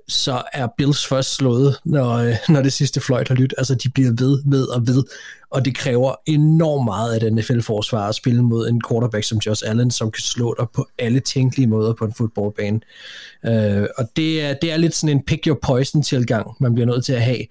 så 0.07 0.43
er 0.53 0.67
Bills 0.77 1.05
først 1.05 1.35
slået, 1.35 1.79
når, 1.85 2.13
øh, 2.13 2.35
når 2.49 2.61
det 2.61 2.73
sidste 2.73 3.01
fløjt 3.01 3.27
har 3.27 3.35
lyttet. 3.35 3.55
Altså, 3.57 3.75
de 3.75 3.89
bliver 3.89 4.09
ved, 4.09 4.41
ved 4.45 4.67
og 4.67 4.87
ved, 4.87 5.03
og 5.49 5.65
det 5.65 5.75
kræver 5.75 6.15
enormt 6.25 6.85
meget 6.85 7.13
af 7.13 7.19
den 7.19 7.35
NFL-forsvar 7.35 8.07
at 8.07 8.15
spille 8.15 8.43
mod 8.43 8.69
en 8.69 8.81
quarterback 8.89 9.23
som 9.23 9.37
Josh 9.37 9.63
Allen, 9.65 9.91
som 9.91 10.11
kan 10.11 10.21
slå 10.21 10.55
dig 10.59 10.67
på 10.73 10.87
alle 10.99 11.19
tænkelige 11.19 11.67
måder 11.67 11.93
på 11.93 12.05
en 12.05 12.13
fodboldbane. 12.13 12.79
Øh, 13.45 13.87
og 13.97 14.09
det 14.15 14.41
er, 14.41 14.53
det 14.53 14.71
er 14.71 14.77
lidt 14.77 14.95
sådan 14.95 15.17
en 15.17 15.23
pick 15.23 15.47
your 15.47 15.59
poison-tilgang, 15.61 16.55
man 16.59 16.73
bliver 16.73 16.87
nødt 16.87 17.05
til 17.05 17.13
at 17.13 17.21
have. 17.21 17.45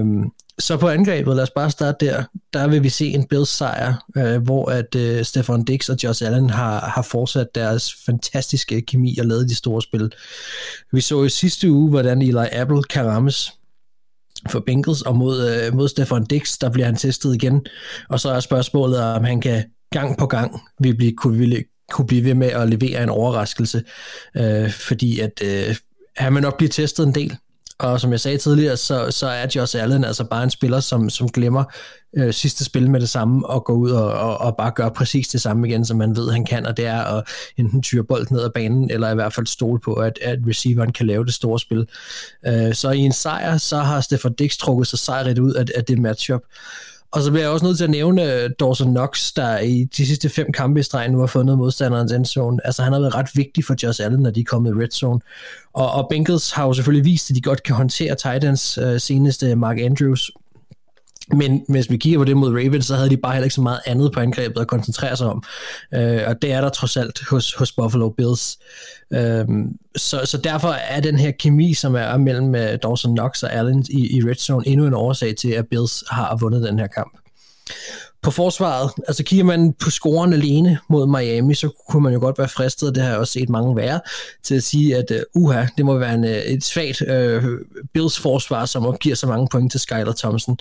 Um, 0.00 0.32
så 0.58 0.76
på 0.76 0.88
angrebet, 0.88 1.36
lad 1.36 1.42
os 1.42 1.50
bare 1.50 1.70
starte 1.70 2.06
der, 2.06 2.24
der 2.52 2.66
vil 2.66 2.82
vi 2.82 2.88
se 2.88 3.06
en 3.06 3.26
Bills 3.26 3.48
sejr, 3.48 4.04
øh, 4.16 4.42
hvor 4.42 4.70
at 4.70 4.94
øh, 4.94 5.24
Stefan 5.24 5.64
Dix 5.64 5.88
og 5.88 5.96
Josh 6.02 6.26
Allen 6.26 6.50
har, 6.50 6.80
har 6.80 7.02
fortsat 7.02 7.54
deres 7.54 7.94
fantastiske 8.06 8.82
kemi 8.82 9.18
og 9.18 9.26
lavet 9.26 9.48
de 9.48 9.54
store 9.54 9.82
spil. 9.82 10.12
Vi 10.92 11.00
så 11.00 11.24
i 11.24 11.28
sidste 11.28 11.70
uge, 11.70 11.90
hvordan 11.90 12.22
Eli 12.22 12.46
Apple 12.52 12.82
kan 12.82 13.06
rammes 13.06 13.52
for 14.48 14.60
Bengals, 14.60 15.02
og 15.02 15.16
mod, 15.16 15.50
øh, 15.50 15.74
mod 15.74 15.88
Stefan 15.88 16.24
Dix, 16.24 16.58
der 16.58 16.70
bliver 16.70 16.86
han 16.86 16.96
testet 16.96 17.34
igen. 17.34 17.66
Og 18.08 18.20
så 18.20 18.30
er 18.30 18.40
spørgsmålet, 18.40 18.98
om 19.00 19.24
han 19.24 19.40
kan 19.40 19.64
gang 19.90 20.18
på 20.18 20.26
gang 20.26 20.60
vi 20.80 20.92
blive, 20.92 21.12
kunne, 21.16 21.38
vi, 21.38 21.64
kunne 21.92 22.06
blive 22.06 22.24
ved 22.24 22.34
med 22.34 22.48
at 22.48 22.68
levere 22.68 23.02
en 23.02 23.08
overraskelse, 23.08 23.82
øh, 24.36 24.70
fordi 24.70 25.20
at 25.20 25.42
øh, 25.44 25.76
han 26.16 26.34
vil 26.34 26.42
nok 26.42 26.56
blive 26.56 26.68
testet 26.68 27.06
en 27.06 27.14
del, 27.14 27.36
og 27.78 28.00
som 28.00 28.12
jeg 28.12 28.20
sagde 28.20 28.38
tidligere, 28.38 28.76
så, 28.76 29.10
så 29.10 29.26
er 29.26 29.46
Josh 29.56 29.82
Allen 29.82 30.04
altså 30.04 30.24
bare 30.24 30.44
en 30.44 30.50
spiller, 30.50 30.80
som, 30.80 31.10
som 31.10 31.28
glemmer 31.28 31.64
øh, 32.16 32.32
sidste 32.32 32.64
spil 32.64 32.90
med 32.90 33.00
det 33.00 33.08
samme, 33.08 33.46
og 33.46 33.64
går 33.64 33.74
ud 33.74 33.90
og, 33.90 34.12
og, 34.12 34.38
og 34.38 34.56
bare 34.56 34.70
gør 34.70 34.88
præcis 34.88 35.28
det 35.28 35.40
samme 35.40 35.68
igen, 35.68 35.84
som 35.84 35.96
man 35.96 36.16
ved, 36.16 36.30
han 36.30 36.44
kan, 36.44 36.66
og 36.66 36.76
det 36.76 36.86
er 36.86 37.00
at 37.00 37.28
enten 37.56 37.82
tyre 37.82 38.04
bold 38.04 38.26
ned 38.30 38.42
ad 38.42 38.50
banen, 38.50 38.90
eller 38.90 39.10
i 39.10 39.14
hvert 39.14 39.32
fald 39.32 39.46
stole 39.46 39.80
på, 39.80 39.94
at, 39.94 40.18
at 40.22 40.38
receiveren 40.48 40.92
kan 40.92 41.06
lave 41.06 41.24
det 41.24 41.34
store 41.34 41.58
spil. 41.58 41.88
Øh, 42.46 42.74
så 42.74 42.90
i 42.90 42.98
en 42.98 43.12
sejr, 43.12 43.56
så 43.56 43.76
har 43.76 44.00
Stefan 44.00 44.32
Dix 44.32 44.56
trukket 44.56 44.86
sig 44.86 44.98
sejrigt 44.98 45.38
ud 45.38 45.52
af, 45.52 45.64
af 45.74 45.84
det 45.84 45.98
matchup. 45.98 46.42
Og 47.14 47.22
så 47.22 47.30
bliver 47.30 47.44
jeg 47.44 47.50
også 47.50 47.66
nødt 47.66 47.76
til 47.76 47.84
at 47.84 47.90
nævne 47.90 48.32
øh, 48.32 48.50
Dawson 48.60 48.90
Knox, 48.90 49.32
der 49.32 49.58
i 49.58 49.84
de 49.96 50.06
sidste 50.06 50.28
fem 50.28 50.52
kampe 50.52 50.80
i 50.80 50.82
stregen 50.82 51.12
nu 51.12 51.18
har 51.18 51.26
fundet 51.26 51.58
modstanderens 51.58 52.12
endzone. 52.12 52.66
Altså 52.66 52.82
han 52.82 52.92
har 52.92 53.00
været 53.00 53.14
ret 53.14 53.30
vigtig 53.34 53.64
for 53.64 53.76
Josh 53.82 54.04
Allen, 54.04 54.20
når 54.22 54.30
de 54.30 54.40
er 54.40 54.44
kommet 54.44 54.70
i 54.70 54.74
red 54.82 54.90
zone. 54.90 55.20
Og, 55.72 55.92
og 55.92 56.06
Bengals 56.10 56.50
har 56.50 56.66
jo 56.66 56.72
selvfølgelig 56.72 57.04
vist, 57.04 57.30
at 57.30 57.36
de 57.36 57.40
godt 57.40 57.62
kan 57.62 57.74
håndtere 57.74 58.14
Titans 58.14 58.78
øh, 58.78 59.00
seneste 59.00 59.56
Mark 59.56 59.78
Andrews. 59.78 60.30
Men 61.32 61.64
hvis 61.68 61.90
vi 61.90 61.96
kigger 61.96 62.18
på 62.18 62.24
det 62.24 62.36
mod 62.36 62.50
Ravens, 62.50 62.86
så 62.86 62.94
havde 62.94 63.10
de 63.10 63.16
bare 63.16 63.32
heller 63.32 63.44
ikke 63.44 63.54
så 63.54 63.60
meget 63.60 63.80
andet 63.86 64.12
på 64.12 64.20
angrebet 64.20 64.60
at 64.60 64.66
koncentrere 64.66 65.16
sig 65.16 65.26
om. 65.26 65.42
Øh, 65.94 66.20
og 66.26 66.42
det 66.42 66.52
er 66.52 66.60
der 66.60 66.68
trods 66.68 66.96
alt 66.96 67.20
hos, 67.30 67.54
hos 67.54 67.72
Buffalo 67.72 68.08
Bills. 68.08 68.58
Øh, 69.12 69.44
så, 69.96 70.20
så 70.24 70.38
derfor 70.38 70.68
er 70.68 71.00
den 71.00 71.18
her 71.18 71.30
kemi, 71.30 71.74
som 71.74 71.94
er 71.94 72.16
mellem 72.16 72.48
uh, 72.48 72.78
Dawson 72.82 73.16
Knox 73.16 73.42
og 73.42 73.52
Allen 73.52 73.86
i, 73.90 74.16
i 74.16 74.22
red 74.22 74.34
zone, 74.34 74.68
endnu 74.68 74.86
en 74.86 74.94
årsag 74.94 75.36
til, 75.36 75.50
at 75.50 75.66
Bills 75.68 76.04
har 76.10 76.36
vundet 76.36 76.62
den 76.62 76.78
her 76.78 76.86
kamp. 76.86 77.18
På 78.22 78.30
forsvaret, 78.30 78.90
altså 79.08 79.24
kigger 79.24 79.44
man 79.44 79.72
på 79.72 79.90
scoren 79.90 80.32
alene 80.32 80.78
mod 80.88 81.06
Miami, 81.06 81.54
så 81.54 81.70
kunne 81.88 82.02
man 82.02 82.12
jo 82.12 82.20
godt 82.20 82.38
være 82.38 82.48
fristet, 82.48 82.88
og 82.88 82.94
det 82.94 83.02
har 83.02 83.10
jeg 83.10 83.18
også 83.18 83.32
set 83.32 83.48
mange 83.48 83.76
være, 83.76 84.00
til 84.42 84.54
at 84.54 84.62
sige, 84.62 84.96
at 84.96 85.10
uh, 85.10 85.42
uha, 85.42 85.66
det 85.76 85.84
må 85.84 85.98
være 85.98 86.14
en, 86.14 86.24
øh, 86.24 86.36
et 86.36 86.64
svagt 86.64 87.00
uh, 87.00 87.44
Bills 87.92 88.18
forsvar, 88.18 88.66
som 88.66 88.86
opgiver 88.86 89.16
så 89.16 89.26
mange 89.26 89.48
point 89.52 89.70
til 89.70 89.80
Skyler 89.80 90.12
Thompson. 90.18 90.58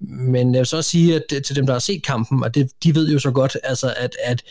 Men 0.00 0.54
jeg 0.54 0.58
vil 0.58 0.66
så 0.66 0.76
også 0.76 0.90
sige, 0.90 1.14
at 1.14 1.44
til 1.44 1.56
dem, 1.56 1.66
der 1.66 1.72
har 1.72 1.80
set 1.80 2.04
kampen, 2.06 2.44
og 2.44 2.54
det, 2.54 2.70
de 2.84 2.94
ved 2.94 3.12
jo 3.12 3.18
så 3.18 3.30
godt, 3.30 3.56
altså, 3.62 3.94
at, 3.96 4.16
at, 4.24 4.42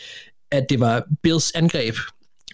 at 0.50 0.66
det 0.70 0.80
var 0.80 1.04
Bills 1.22 1.52
angreb, 1.54 1.94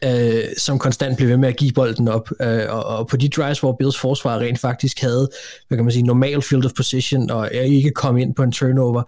øh, 0.04 0.44
som 0.58 0.78
konstant 0.78 1.16
blev 1.16 1.28
ved 1.28 1.36
med 1.36 1.48
at 1.48 1.56
give 1.56 1.72
bolden 1.72 2.08
op. 2.08 2.30
Øh, 2.40 2.64
og, 2.68 2.84
og 2.84 3.06
på 3.08 3.16
de 3.16 3.28
drives, 3.28 3.60
hvor 3.60 3.76
Bills 3.78 3.98
forsvar 3.98 4.38
rent 4.38 4.58
faktisk 4.58 5.00
havde, 5.00 5.28
hvad 5.68 5.78
kan 5.78 5.84
man 5.84 5.92
sige, 5.92 6.02
normal 6.02 6.42
field 6.42 6.64
of 6.64 6.72
position, 6.76 7.30
og 7.30 7.50
øh, 7.54 7.64
ikke 7.64 7.90
kom 7.90 8.18
ind 8.18 8.34
på 8.34 8.42
en 8.42 8.52
turnover, 8.52 9.02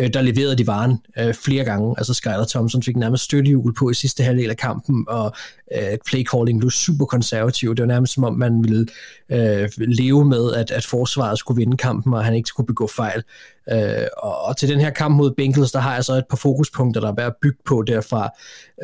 øh, 0.00 0.14
der 0.14 0.22
leverede 0.22 0.56
de 0.56 0.66
varen 0.66 0.98
øh, 1.18 1.34
flere 1.34 1.64
gange. 1.64 1.94
Altså 1.98 2.14
Skyler 2.14 2.46
Thompson 2.50 2.82
fik 2.82 2.96
nærmest 2.96 3.24
støttehjul 3.24 3.74
på 3.74 3.90
i 3.90 3.94
sidste 3.94 4.22
halvdel 4.22 4.50
af 4.50 4.56
kampen, 4.56 5.04
og 5.08 5.32
Øh, 5.72 5.92
at 5.92 5.98
playcalling 6.06 6.58
blev 6.58 6.70
super 6.70 7.04
konservativ. 7.04 7.74
Det 7.74 7.82
var 7.82 7.86
nærmest 7.86 8.14
som 8.14 8.24
om, 8.24 8.34
man 8.34 8.64
ville 8.64 8.86
øh, 9.32 9.70
leve 9.78 10.24
med, 10.24 10.54
at, 10.54 10.70
at 10.70 10.84
forsvaret 10.84 11.38
skulle 11.38 11.58
vinde 11.58 11.76
kampen, 11.76 12.14
og 12.14 12.24
han 12.24 12.34
ikke 12.34 12.48
skulle 12.48 12.66
begå 12.66 12.86
fejl. 12.86 13.22
Øh, 13.72 14.06
og, 14.16 14.42
og 14.42 14.56
til 14.56 14.68
den 14.68 14.80
her 14.80 14.90
kamp 14.90 15.16
mod 15.16 15.34
Bengals, 15.36 15.72
der 15.72 15.78
har 15.78 15.94
jeg 15.94 16.04
så 16.04 16.12
et 16.12 16.24
par 16.30 16.36
fokuspunkter, 16.36 17.00
der 17.00 17.08
er 17.08 17.14
værd 17.14 17.26
at 17.26 17.36
bygge 17.42 17.58
på 17.64 17.82
derfra. 17.86 18.30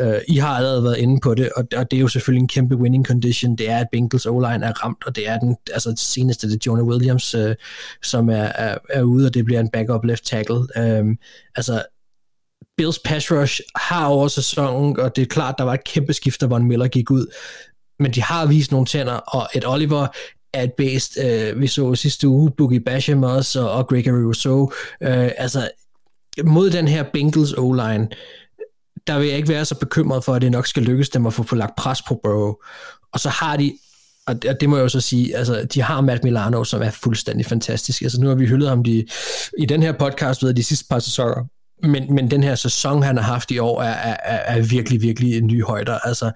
Øh, 0.01 0.21
I 0.29 0.37
har 0.37 0.57
allerede 0.57 0.85
været 0.85 0.97
inde 0.97 1.21
på 1.21 1.35
det, 1.35 1.51
og, 1.57 1.67
og 1.77 1.91
det 1.91 1.97
er 1.97 2.01
jo 2.01 2.09
selvfølgelig 2.09 2.43
en 2.43 2.49
kæmpe 2.49 2.77
winning 2.77 3.07
condition. 3.07 3.57
Det 3.57 3.71
er, 3.71 3.79
at 3.79 3.87
Bengals 3.93 4.27
O-line 4.27 4.67
er 4.67 4.73
ramt, 4.73 5.07
og 5.07 5.17
det 5.17 5.29
er 5.29 5.39
den 5.39 5.57
altså, 5.73 5.95
seneste, 5.97 6.47
det 6.47 6.55
er 6.55 6.59
Jonah 6.67 6.85
Williams, 6.85 7.35
øh, 7.35 7.55
som 8.03 8.29
er, 8.29 8.35
er, 8.35 8.79
er 8.91 9.03
ude, 9.03 9.27
og 9.27 9.35
det 9.35 9.45
bliver 9.45 9.61
en 9.61 9.69
backup 9.69 10.05
left 10.05 10.25
tackle. 10.25 10.61
Øh, 10.77 11.05
altså, 11.57 11.83
Bills 12.77 12.99
pass 12.99 13.33
rush 13.33 13.61
har 13.77 14.07
over 14.07 14.29
sæsonen, 14.29 15.01
og 15.01 15.17
det 15.17 15.23
er 15.23 15.27
klart, 15.27 15.55
der 15.59 15.65
var 15.65 15.75
et 15.75 15.85
kæmpe 15.85 16.13
skift, 16.13 16.41
da 16.41 16.47
Von 16.47 16.65
Miller 16.65 16.89
gik 16.89 17.11
ud, 17.11 17.27
men 17.99 18.13
de 18.13 18.23
har 18.23 18.47
vist 18.47 18.71
nogle 18.71 18.87
tænder, 18.87 19.15
og 19.15 19.49
et 19.55 19.67
Oliver 19.67 20.07
er 20.55 20.63
et 20.63 20.73
based, 20.73 21.25
øh, 21.25 21.61
vi 21.61 21.67
så 21.67 21.95
sidste 21.95 22.29
uge, 22.29 22.51
Boogie 22.51 22.81
Basham 22.81 23.23
også, 23.23 23.61
og, 23.61 23.71
og 23.71 23.89
Gregory 23.89 24.23
Rousseau, 24.23 24.73
øh, 25.03 25.31
altså 25.37 25.71
mod 26.45 26.71
den 26.71 26.89
her 26.89 27.03
Bengals 27.13 27.53
O-line, 27.53 28.09
der 29.07 29.19
vil 29.19 29.29
jeg 29.29 29.37
ikke 29.37 29.49
være 29.49 29.65
så 29.65 29.75
bekymret 29.75 30.25
for, 30.25 30.35
at 30.35 30.43
det 30.43 30.51
nok 30.51 30.67
skal 30.67 30.83
lykkes 30.83 31.09
dem 31.09 31.27
at 31.27 31.33
få, 31.33 31.43
få 31.43 31.55
lagt 31.55 31.77
pres 31.77 32.03
på 32.03 32.21
Burrow. 32.23 32.55
Og 33.13 33.21
så 33.21 33.29
har 33.29 33.57
de, 33.57 33.73
og 34.27 34.43
det, 34.43 34.57
det 34.61 34.69
må 34.69 34.77
jeg 34.77 34.83
jo 34.83 34.89
så 34.89 35.01
sige, 35.01 35.37
altså 35.37 35.65
de 35.75 35.83
har 35.83 36.01
Matt 36.01 36.25
Milano, 36.25 36.65
som 36.65 36.83
er 36.83 36.91
fuldstændig 36.91 37.47
fantastisk. 37.47 38.03
Altså 38.03 38.21
nu 38.21 38.29
har 38.29 38.35
vi 38.35 38.47
hyldet 38.47 38.69
ham 38.69 38.85
de, 38.85 39.07
i 39.59 39.67
den 39.67 39.83
her 39.83 39.93
podcast 39.93 40.45
ved 40.45 40.55
de 40.55 40.63
sidste 40.63 40.87
par 40.91 40.99
sæsoner, 40.99 41.45
men, 41.83 42.15
men 42.15 42.31
den 42.31 42.43
her 42.43 42.55
sæson, 42.55 43.03
han 43.03 43.17
har 43.17 43.25
haft 43.25 43.51
i 43.51 43.59
år, 43.59 43.83
er, 43.83 44.17
er, 44.25 44.57
er 44.57 44.61
virkelig, 44.61 45.03
virkelig 45.03 45.39
en 45.39 45.47
ny 45.47 45.65
højder. 45.65 45.99
Altså, 45.99 46.31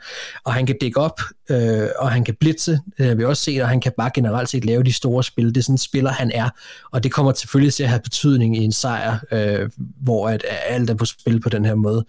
og 0.45 0.55
han 0.55 0.67
kan 0.67 0.77
dække 0.81 1.01
op, 1.01 1.21
øh, 1.51 1.89
og 1.99 2.13
han 2.13 2.25
kan 2.25 2.35
blitse, 2.41 2.81
det 2.99 3.07
har 3.07 3.15
vi 3.15 3.25
også 3.25 3.43
set, 3.43 3.63
og 3.63 3.69
han 3.69 3.81
kan 3.81 3.93
bare 3.99 4.11
generelt 4.15 4.49
set 4.49 4.65
lave 4.65 4.83
de 4.83 4.93
store 4.93 5.25
spil. 5.25 5.49
Det 5.49 5.57
er 5.57 5.63
sådan 5.63 5.75
en 5.75 5.79
spiller, 5.79 6.11
han 6.11 6.31
er, 6.35 6.51
og 6.93 7.03
det 7.03 7.13
kommer 7.13 7.33
selvfølgelig 7.33 7.75
til 7.75 7.83
at 7.83 7.89
have 7.89 8.01
betydning 8.01 8.57
i 8.57 8.65
en 8.65 8.73
sejr, 8.73 9.19
øh, 9.33 9.71
hvor 9.77 10.29
at, 10.29 10.45
at 10.45 10.59
alt 10.67 10.91
er 10.91 10.95
på 10.95 11.05
spil 11.05 11.41
på 11.41 11.49
den 11.49 11.65
her 11.65 11.75
måde. 11.75 12.05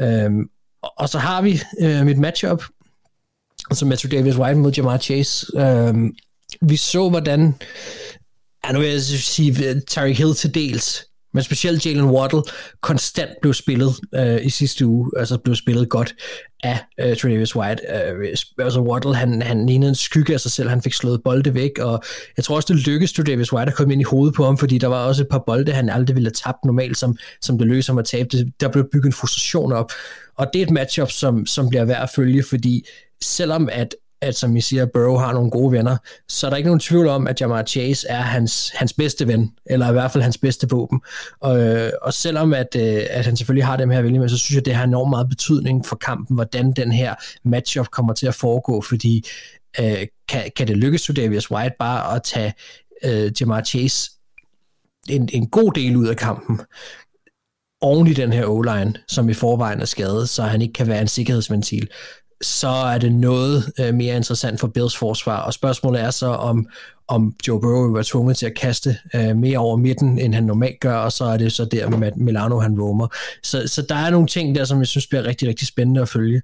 Øh, 0.00 0.30
og 0.82 1.08
så 1.08 1.18
har 1.18 1.42
vi 1.42 1.60
øh, 1.80 2.06
mit 2.06 2.18
matchup, 2.18 2.64
altså 3.70 3.86
Matthew 3.86 4.10
Davis 4.10 4.36
White 4.36 4.58
mod 4.58 4.72
Jamar 4.72 4.98
Chase. 4.98 5.46
Øh, 5.56 5.94
vi 6.60 6.76
så, 6.76 7.08
hvordan, 7.08 7.54
ja, 8.64 8.72
nu 8.72 8.78
vil 8.78 8.88
jeg 8.88 9.00
sige, 9.02 9.80
Tyreek 9.80 10.18
Hill 10.18 10.34
til 10.34 10.54
dels, 10.54 11.04
men 11.34 11.42
specielt 11.42 11.86
Jalen 11.86 12.04
Waddle 12.04 12.42
konstant 12.80 13.30
blev 13.42 13.54
spillet 13.54 13.90
øh, 14.14 14.46
i 14.46 14.50
sidste 14.50 14.86
uge, 14.86 15.10
altså 15.16 15.38
blev 15.38 15.56
spillet 15.56 15.88
godt 15.88 16.14
af 16.62 16.78
øh, 17.00 17.16
Travis 17.16 17.56
White. 17.56 17.82
Øh, 17.94 18.36
altså 18.58 18.80
Waddle, 18.80 19.14
han, 19.14 19.42
han 19.42 19.66
lignede 19.66 19.88
en 19.88 19.94
skygge 19.94 20.34
af 20.34 20.40
sig 20.40 20.50
selv, 20.50 20.68
han 20.68 20.82
fik 20.82 20.92
slået 20.92 21.20
bolde 21.24 21.54
væk, 21.54 21.78
og 21.78 22.02
jeg 22.36 22.44
tror 22.44 22.56
også, 22.56 22.74
det 22.74 22.86
lykkedes 22.86 23.12
Travis 23.12 23.52
White 23.52 23.70
at 23.70 23.76
komme 23.76 23.92
ind 23.92 24.00
i 24.00 24.04
hovedet 24.04 24.34
på 24.34 24.44
ham, 24.44 24.58
fordi 24.58 24.78
der 24.78 24.86
var 24.86 25.06
også 25.06 25.22
et 25.22 25.28
par 25.28 25.42
bolde, 25.46 25.72
han 25.72 25.90
aldrig 25.90 26.16
ville 26.16 26.26
have 26.26 26.52
tabt 26.52 26.64
normalt, 26.64 26.98
som, 26.98 27.16
som 27.40 27.58
det 27.58 27.66
løser 27.66 27.92
ham 27.92 27.98
at 27.98 28.04
tabe. 28.04 28.28
Det, 28.28 28.52
der 28.60 28.68
blev 28.68 28.88
bygget 28.92 29.06
en 29.06 29.12
frustration 29.12 29.72
op, 29.72 29.92
og 30.36 30.46
det 30.52 30.62
er 30.62 30.66
et 30.66 30.70
matchup, 30.70 31.10
som, 31.10 31.46
som 31.46 31.68
bliver 31.68 31.84
værd 31.84 32.02
at 32.02 32.10
følge, 32.16 32.44
fordi 32.48 32.86
selvom 33.22 33.68
at 33.72 33.94
at 34.22 34.36
som 34.36 34.56
I 34.56 34.60
siger, 34.60 34.86
Burrow 34.86 35.16
har 35.16 35.32
nogle 35.32 35.50
gode 35.50 35.72
venner, 35.72 35.96
så 36.28 36.46
er 36.46 36.50
der 36.50 36.56
ikke 36.56 36.66
nogen 36.68 36.80
tvivl 36.80 37.08
om, 37.08 37.26
at 37.26 37.40
Jamar 37.40 37.62
Chase 37.62 38.08
er 38.08 38.20
hans, 38.20 38.72
hans 38.74 38.92
bedste 38.92 39.28
ven, 39.28 39.50
eller 39.66 39.88
i 39.88 39.92
hvert 39.92 40.12
fald 40.12 40.22
hans 40.22 40.38
bedste 40.38 40.70
våben. 40.70 41.00
Og, 41.40 41.60
øh, 41.60 41.92
og 42.02 42.12
selvom 42.12 42.54
at, 42.54 42.76
øh, 42.76 43.06
at 43.10 43.24
han 43.24 43.36
selvfølgelig 43.36 43.66
har 43.66 43.76
dem 43.76 43.90
her 43.90 44.02
vælge 44.02 44.18
med, 44.18 44.28
så 44.28 44.38
synes 44.38 44.56
jeg, 44.56 44.64
det 44.64 44.74
har 44.74 44.84
enormt 44.84 45.10
meget 45.10 45.28
betydning 45.28 45.86
for 45.86 45.96
kampen, 45.96 46.34
hvordan 46.34 46.72
den 46.72 46.92
her 46.92 47.14
matchup 47.44 47.88
kommer 47.88 48.12
til 48.12 48.26
at 48.26 48.34
foregå, 48.34 48.80
fordi 48.80 49.24
øh, 49.80 50.06
kan, 50.28 50.50
kan 50.56 50.68
det 50.68 50.76
lykkes 50.76 51.06
for 51.06 51.12
Davis 51.12 51.50
White 51.50 51.74
bare 51.78 52.16
at 52.16 52.22
tage 52.22 52.54
øh, 53.04 53.32
Jamar 53.40 53.62
Chase 53.62 54.10
en, 55.08 55.28
en 55.32 55.46
god 55.46 55.72
del 55.72 55.96
ud 55.96 56.06
af 56.06 56.16
kampen, 56.16 56.60
oven 57.80 58.06
i 58.06 58.12
den 58.12 58.32
her 58.32 58.46
O-line, 58.46 58.94
som 59.08 59.28
i 59.28 59.34
forvejen 59.34 59.80
er 59.80 59.84
skadet, 59.84 60.28
så 60.28 60.42
han 60.42 60.62
ikke 60.62 60.72
kan 60.72 60.86
være 60.86 61.00
en 61.00 61.08
sikkerhedsventil, 61.08 61.88
så 62.42 62.68
er 62.68 62.98
det 62.98 63.12
noget 63.12 63.72
øh, 63.80 63.94
mere 63.94 64.16
interessant 64.16 64.60
for 64.60 64.68
Bills 64.68 64.96
forsvar. 64.96 65.40
Og 65.40 65.52
spørgsmålet 65.52 66.00
er 66.00 66.10
så, 66.10 66.26
om, 66.26 66.68
om 67.08 67.34
Joe 67.48 67.60
Burrow 67.60 67.92
var 67.92 68.02
tvunget 68.02 68.36
til 68.36 68.46
at 68.46 68.54
kaste 68.54 68.96
øh, 69.14 69.36
mere 69.36 69.58
over 69.58 69.76
midten, 69.76 70.18
end 70.18 70.34
han 70.34 70.44
normalt 70.44 70.80
gør, 70.80 70.96
og 70.96 71.12
så 71.12 71.24
er 71.24 71.36
det 71.36 71.52
så 71.52 71.64
der 71.64 71.88
med 71.88 72.12
Milano, 72.16 72.58
han 72.58 72.80
romer. 72.80 73.08
Så, 73.42 73.62
så 73.66 73.82
der 73.82 73.94
er 73.94 74.10
nogle 74.10 74.26
ting 74.26 74.54
der, 74.54 74.64
som 74.64 74.78
jeg 74.78 74.86
synes 74.86 75.06
bliver 75.06 75.24
rigtig, 75.24 75.48
rigtig 75.48 75.68
spændende 75.68 76.00
at 76.02 76.08
følge. 76.08 76.42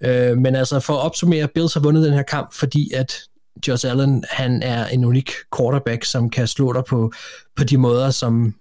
Øh, 0.00 0.38
men 0.38 0.54
altså 0.54 0.80
for 0.80 0.92
at 0.92 1.00
opsummere, 1.00 1.48
Bills 1.48 1.74
har 1.74 1.80
vundet 1.80 2.04
den 2.04 2.12
her 2.12 2.22
kamp, 2.22 2.54
fordi 2.54 2.92
at 2.94 3.14
Josh 3.68 3.90
Allen, 3.90 4.24
han 4.30 4.62
er 4.62 4.86
en 4.86 5.04
unik 5.04 5.30
quarterback, 5.56 6.04
som 6.04 6.30
kan 6.30 6.46
slå 6.46 6.72
dig 6.72 6.84
på, 6.84 7.12
på 7.56 7.64
de 7.64 7.78
måder, 7.78 8.10
som, 8.10 8.54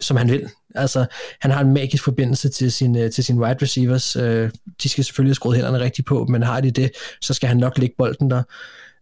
som 0.00 0.16
han 0.16 0.30
vil. 0.30 0.48
Altså, 0.74 1.06
han 1.40 1.50
har 1.50 1.60
en 1.60 1.72
magisk 1.72 2.04
forbindelse 2.04 2.48
til 2.48 2.72
sin, 2.72 2.96
øh, 2.96 3.10
til 3.10 3.24
sin 3.24 3.38
wide 3.38 3.58
receivers. 3.62 4.16
Øh, 4.16 4.50
de 4.82 4.88
skal 4.88 5.04
selvfølgelig 5.04 5.36
skrue 5.36 5.54
hænderne 5.54 5.80
rigtigt 5.80 6.08
på, 6.08 6.26
men 6.28 6.42
har 6.42 6.60
de 6.60 6.70
det, 6.70 6.90
så 7.20 7.34
skal 7.34 7.48
han 7.48 7.56
nok 7.56 7.78
lægge 7.78 7.94
bolden 7.98 8.30
der. 8.30 8.42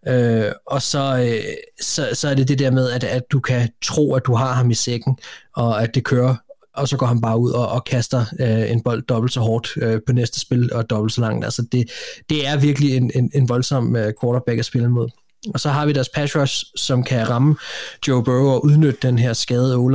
Øh, 0.08 0.52
og 0.66 0.82
så, 0.82 1.28
øh, 1.28 1.54
så, 1.80 2.08
så 2.12 2.28
er 2.28 2.34
det 2.34 2.48
det 2.48 2.58
der 2.58 2.70
med, 2.70 2.90
at, 2.90 3.04
at 3.04 3.22
du 3.32 3.40
kan 3.40 3.68
tro, 3.82 4.14
at 4.14 4.26
du 4.26 4.34
har 4.34 4.52
ham 4.52 4.70
i 4.70 4.74
sækken, 4.74 5.18
og 5.56 5.82
at 5.82 5.94
det 5.94 6.04
kører, 6.04 6.36
og 6.74 6.88
så 6.88 6.96
går 6.96 7.06
han 7.06 7.20
bare 7.20 7.38
ud 7.38 7.50
og, 7.50 7.68
og 7.68 7.84
kaster 7.84 8.24
øh, 8.40 8.70
en 8.70 8.82
bold 8.82 9.02
dobbelt 9.02 9.32
så 9.32 9.40
hårdt 9.40 9.68
øh, 9.76 10.00
på 10.06 10.12
næste 10.12 10.40
spil, 10.40 10.72
og 10.72 10.90
dobbelt 10.90 11.12
så 11.12 11.20
langt. 11.20 11.44
Altså 11.44 11.62
det, 11.72 11.90
det 12.30 12.46
er 12.46 12.56
virkelig 12.56 12.96
en, 12.96 13.10
en, 13.14 13.30
en 13.34 13.48
voldsom 13.48 13.96
øh, 13.96 14.12
quarterback 14.20 14.58
at 14.58 14.64
spille 14.64 14.88
mod. 14.88 15.08
Og 15.54 15.60
så 15.60 15.68
har 15.68 15.86
vi 15.86 15.92
deres 15.92 16.08
pass 16.08 16.36
rush, 16.36 16.64
som 16.76 17.04
kan 17.04 17.28
ramme 17.30 17.56
Joe 18.08 18.24
Burrow 18.24 18.48
og 18.48 18.64
udnytte 18.64 18.98
den 19.02 19.18
her 19.18 19.32
skadede 19.32 19.76
o 19.76 19.88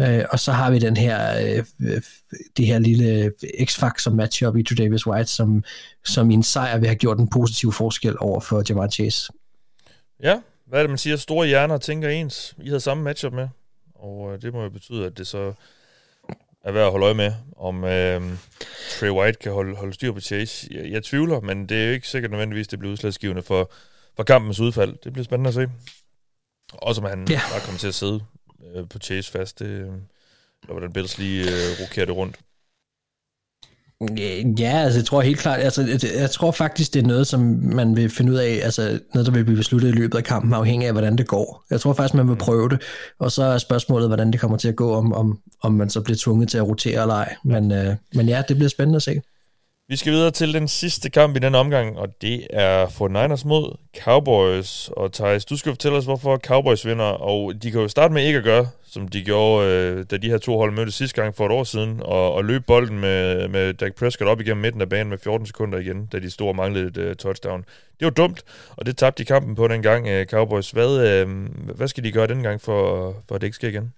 Øh, 0.00 0.24
og 0.30 0.40
så 0.40 0.52
har 0.52 0.70
vi 0.70 0.78
den 0.78 0.96
her, 0.96 1.38
øh, 1.80 2.02
det 2.56 2.66
her 2.66 2.78
lille 2.78 3.32
X-Factor 3.62 4.10
matchup 4.10 4.56
i 4.56 4.62
Davis 4.62 5.06
White, 5.06 5.30
som, 5.30 5.64
som 6.04 6.30
i 6.30 6.34
en 6.34 6.42
sejr 6.42 6.78
vil 6.78 6.88
have 6.88 6.96
gjort 6.96 7.18
en 7.18 7.28
positiv 7.28 7.72
forskel 7.72 8.16
over 8.20 8.40
for 8.40 8.62
Jamar 8.68 8.88
Chase. 8.88 9.32
Ja, 10.22 10.40
hvad 10.66 10.78
er 10.78 10.82
det, 10.82 10.90
man 10.90 10.98
siger? 10.98 11.16
Store 11.16 11.46
hjerner 11.46 11.78
tænker 11.78 12.08
ens. 12.08 12.54
I 12.62 12.66
havde 12.66 12.80
samme 12.80 13.04
matchup 13.04 13.32
med, 13.32 13.48
og 13.94 14.32
øh, 14.32 14.42
det 14.42 14.52
må 14.52 14.62
jo 14.62 14.70
betyde, 14.70 15.06
at 15.06 15.18
det 15.18 15.26
så 15.26 15.52
er 16.64 16.72
værd 16.72 16.84
at 16.84 16.90
holde 16.90 17.06
øje 17.06 17.14
med, 17.14 17.32
om 17.56 17.84
øh, 17.84 18.22
Trey 18.90 19.10
White 19.10 19.38
kan 19.38 19.52
holde, 19.52 19.76
holde 19.76 19.92
styr 19.92 20.12
på 20.12 20.20
Chase. 20.20 20.68
Jeg, 20.70 20.90
jeg 20.90 21.04
tvivler, 21.04 21.40
men 21.40 21.68
det 21.68 21.82
er 21.82 21.86
jo 21.86 21.92
ikke 21.92 22.08
sikkert 22.08 22.30
nødvendigvis, 22.30 22.68
det 22.68 22.78
bliver 22.78 22.92
udslagsgivende 22.92 23.42
for, 23.42 23.72
for 24.16 24.22
kampens 24.22 24.60
udfald. 24.60 24.96
Det 25.04 25.12
bliver 25.12 25.24
spændende 25.24 25.48
at 25.48 25.54
se. 25.54 25.68
Også 26.72 27.00
om 27.00 27.08
han 27.10 27.26
ja. 27.30 27.40
bare 27.52 27.60
kommer 27.60 27.78
til 27.78 27.88
at 27.88 27.94
sidde 27.94 28.20
øh, 28.64 28.88
på 28.88 28.98
Chase 28.98 29.30
fast. 29.30 29.58
Det, 29.58 29.68
eller 29.68 30.72
hvordan 30.72 30.92
Bills 30.92 31.18
lige 31.18 31.42
øh, 31.42 31.82
rokerer 31.82 32.06
det 32.06 32.16
rundt. 32.16 32.36
Ja, 34.58 34.78
altså 34.84 34.98
jeg 34.98 35.04
tror 35.04 35.20
helt 35.20 35.38
klart, 35.38 35.60
altså 35.60 35.98
jeg 36.18 36.30
tror 36.30 36.50
faktisk, 36.50 36.94
det 36.94 37.02
er 37.02 37.06
noget, 37.06 37.26
som 37.26 37.40
man 37.62 37.96
vil 37.96 38.10
finde 38.10 38.32
ud 38.32 38.36
af, 38.36 38.60
altså 38.62 39.00
noget, 39.14 39.26
der 39.26 39.32
vil 39.32 39.44
blive 39.44 39.56
besluttet 39.56 39.88
i 39.88 39.92
løbet 39.92 40.18
af 40.18 40.24
kampen, 40.24 40.52
afhængig 40.52 40.86
af, 40.86 40.94
hvordan 40.94 41.18
det 41.18 41.26
går. 41.26 41.64
Jeg 41.70 41.80
tror 41.80 41.92
faktisk, 41.92 42.14
man 42.14 42.28
vil 42.28 42.36
prøve 42.36 42.68
det, 42.68 42.82
og 43.18 43.32
så 43.32 43.42
er 43.42 43.58
spørgsmålet, 43.58 44.08
hvordan 44.08 44.32
det 44.32 44.40
kommer 44.40 44.56
til 44.56 44.68
at 44.68 44.76
gå, 44.76 44.94
om, 44.94 45.12
om, 45.12 45.40
om 45.62 45.72
man 45.72 45.90
så 45.90 46.00
bliver 46.00 46.16
tvunget 46.20 46.48
til 46.48 46.58
at 46.58 46.66
rotere 46.68 47.02
eller 47.02 47.14
ej. 47.14 47.36
Men, 47.44 47.72
øh, 47.72 47.96
men 48.14 48.28
ja, 48.28 48.42
det 48.48 48.56
bliver 48.56 48.68
spændende 48.68 48.96
at 48.96 49.02
se. 49.02 49.20
Vi 49.90 49.96
skal 49.96 50.12
videre 50.12 50.30
til 50.30 50.54
den 50.54 50.68
sidste 50.68 51.10
kamp 51.10 51.36
i 51.36 51.38
den 51.38 51.54
omgang, 51.54 51.98
og 51.98 52.08
det 52.22 52.46
er 52.50 52.86
49ers 52.86 53.48
mod 53.48 53.76
Cowboys. 54.04 54.90
Og 54.96 55.12
Thijs, 55.12 55.44
du 55.44 55.56
skal 55.56 55.72
fortælle 55.72 55.98
os, 55.98 56.04
hvorfor 56.04 56.36
Cowboys 56.36 56.86
vinder, 56.86 57.04
og 57.04 57.62
de 57.62 57.70
kan 57.70 57.80
jo 57.80 57.88
starte 57.88 58.14
med 58.14 58.26
ikke 58.26 58.38
at 58.38 58.44
gøre, 58.44 58.68
som 58.84 59.08
de 59.08 59.24
gjorde, 59.24 59.68
øh, 59.68 60.04
da 60.10 60.16
de 60.16 60.30
her 60.30 60.38
to 60.38 60.58
hold 60.58 60.72
mødtes 60.72 60.94
sidste 60.94 61.22
gang 61.22 61.36
for 61.36 61.46
et 61.46 61.52
år 61.52 61.64
siden, 61.64 62.00
og, 62.02 62.34
og 62.34 62.44
løbe 62.44 62.64
bolden 62.66 62.98
med, 62.98 63.48
med 63.48 63.74
Dak 63.74 63.94
Prescott 63.94 64.28
op 64.28 64.40
igennem 64.40 64.62
midten 64.62 64.80
af 64.80 64.88
banen 64.88 65.10
med 65.10 65.18
14 65.18 65.46
sekunder 65.46 65.78
igen, 65.78 66.06
da 66.06 66.18
de 66.18 66.30
stod 66.30 66.48
og 66.48 66.56
manglede 66.56 66.86
et 66.86 67.10
uh, 67.10 67.16
touchdown. 67.16 67.64
Det 68.00 68.04
var 68.04 68.10
dumt, 68.10 68.42
og 68.76 68.86
det 68.86 68.96
tabte 68.96 69.22
de 69.22 69.26
kampen 69.26 69.54
på 69.54 69.68
den 69.68 69.82
gang, 69.82 70.06
uh, 70.06 70.24
Cowboys. 70.24 70.70
Hvad, 70.70 71.24
uh, 71.26 71.30
hvad 71.76 71.88
skal 71.88 72.04
de 72.04 72.12
gøre 72.12 72.26
den 72.26 72.42
gang, 72.42 72.60
for, 72.60 73.14
for 73.28 73.34
at 73.34 73.40
det 73.40 73.46
ikke 73.46 73.56
sker 73.56 73.68
igen? 73.68 73.92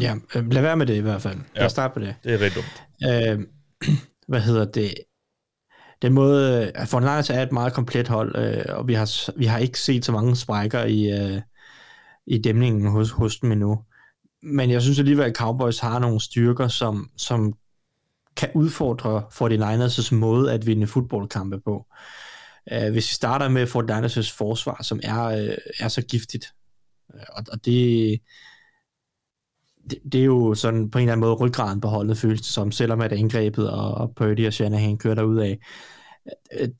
Ja, 0.00 0.14
lad 0.34 0.62
være 0.62 0.76
med 0.76 0.86
det 0.86 0.94
i 0.94 1.00
hvert 1.00 1.22
fald. 1.22 1.34
Lad 1.34 1.44
ja, 1.56 1.64
os 1.64 1.72
starte 1.72 1.94
på 1.94 2.00
det. 2.00 2.14
Det 2.24 2.34
er 2.34 2.40
rigtig 2.40 2.62
dumt. 2.62 3.38
Uh, 3.38 3.44
hvad 4.32 4.40
hedder 4.40 4.64
det, 4.64 4.94
den 6.02 6.12
måde, 6.12 6.70
at 6.70 6.88
Fortnite 6.88 7.34
er 7.34 7.42
et 7.42 7.52
meget 7.52 7.72
komplet 7.72 8.08
hold, 8.08 8.36
øh, 8.36 8.64
og 8.78 8.88
vi 8.88 8.94
har, 8.94 9.30
vi 9.38 9.44
har 9.44 9.58
ikke 9.58 9.80
set 9.80 10.04
så 10.04 10.12
mange 10.12 10.36
sprækker 10.36 10.84
i, 10.84 11.10
øh, 11.10 11.40
i 12.26 12.38
dæmningen 12.38 12.86
hos, 12.86 13.10
hos 13.10 13.36
dem 13.36 13.52
endnu. 13.52 13.78
Men 14.42 14.70
jeg 14.70 14.82
synes 14.82 14.98
alligevel, 14.98 15.24
at 15.24 15.36
Cowboys 15.36 15.78
har 15.78 15.98
nogle 15.98 16.20
styrker, 16.20 16.68
som, 16.68 17.10
som 17.16 17.54
kan 18.36 18.48
udfordre 18.54 19.22
49ers' 19.32 20.14
måde 20.14 20.52
at 20.52 20.66
vinde 20.66 20.86
fodboldkampe 20.86 21.60
på. 21.60 21.86
Uh, 22.72 22.90
hvis 22.90 23.10
vi 23.10 23.14
starter 23.14 23.48
med 23.48 23.66
49ers' 23.66 24.36
forsvar, 24.36 24.82
som 24.82 25.00
er, 25.02 25.26
uh, 25.26 25.54
er 25.78 25.88
så 25.88 26.02
giftigt, 26.02 26.46
uh, 27.14 27.20
og, 27.28 27.44
og 27.52 27.64
det, 27.64 28.20
det, 29.90 29.98
det 30.12 30.20
er 30.20 30.24
jo 30.24 30.54
sådan 30.54 30.90
på 30.90 30.98
en 30.98 31.02
eller 31.02 31.12
anden 31.12 31.26
måde 31.26 31.34
ryggraden 31.34 31.80
på 31.80 31.88
holdet, 31.88 32.18
føles 32.18 32.40
det 32.40 32.50
som, 32.50 32.72
selvom 32.72 33.00
at 33.00 33.12
angrebet 33.12 33.70
og, 33.70 33.94
og 33.94 34.12
Purdy 34.16 34.46
og 34.46 34.52
Shanahan 34.52 34.98
kører 34.98 35.14
derud 35.14 35.38
af. 35.38 35.58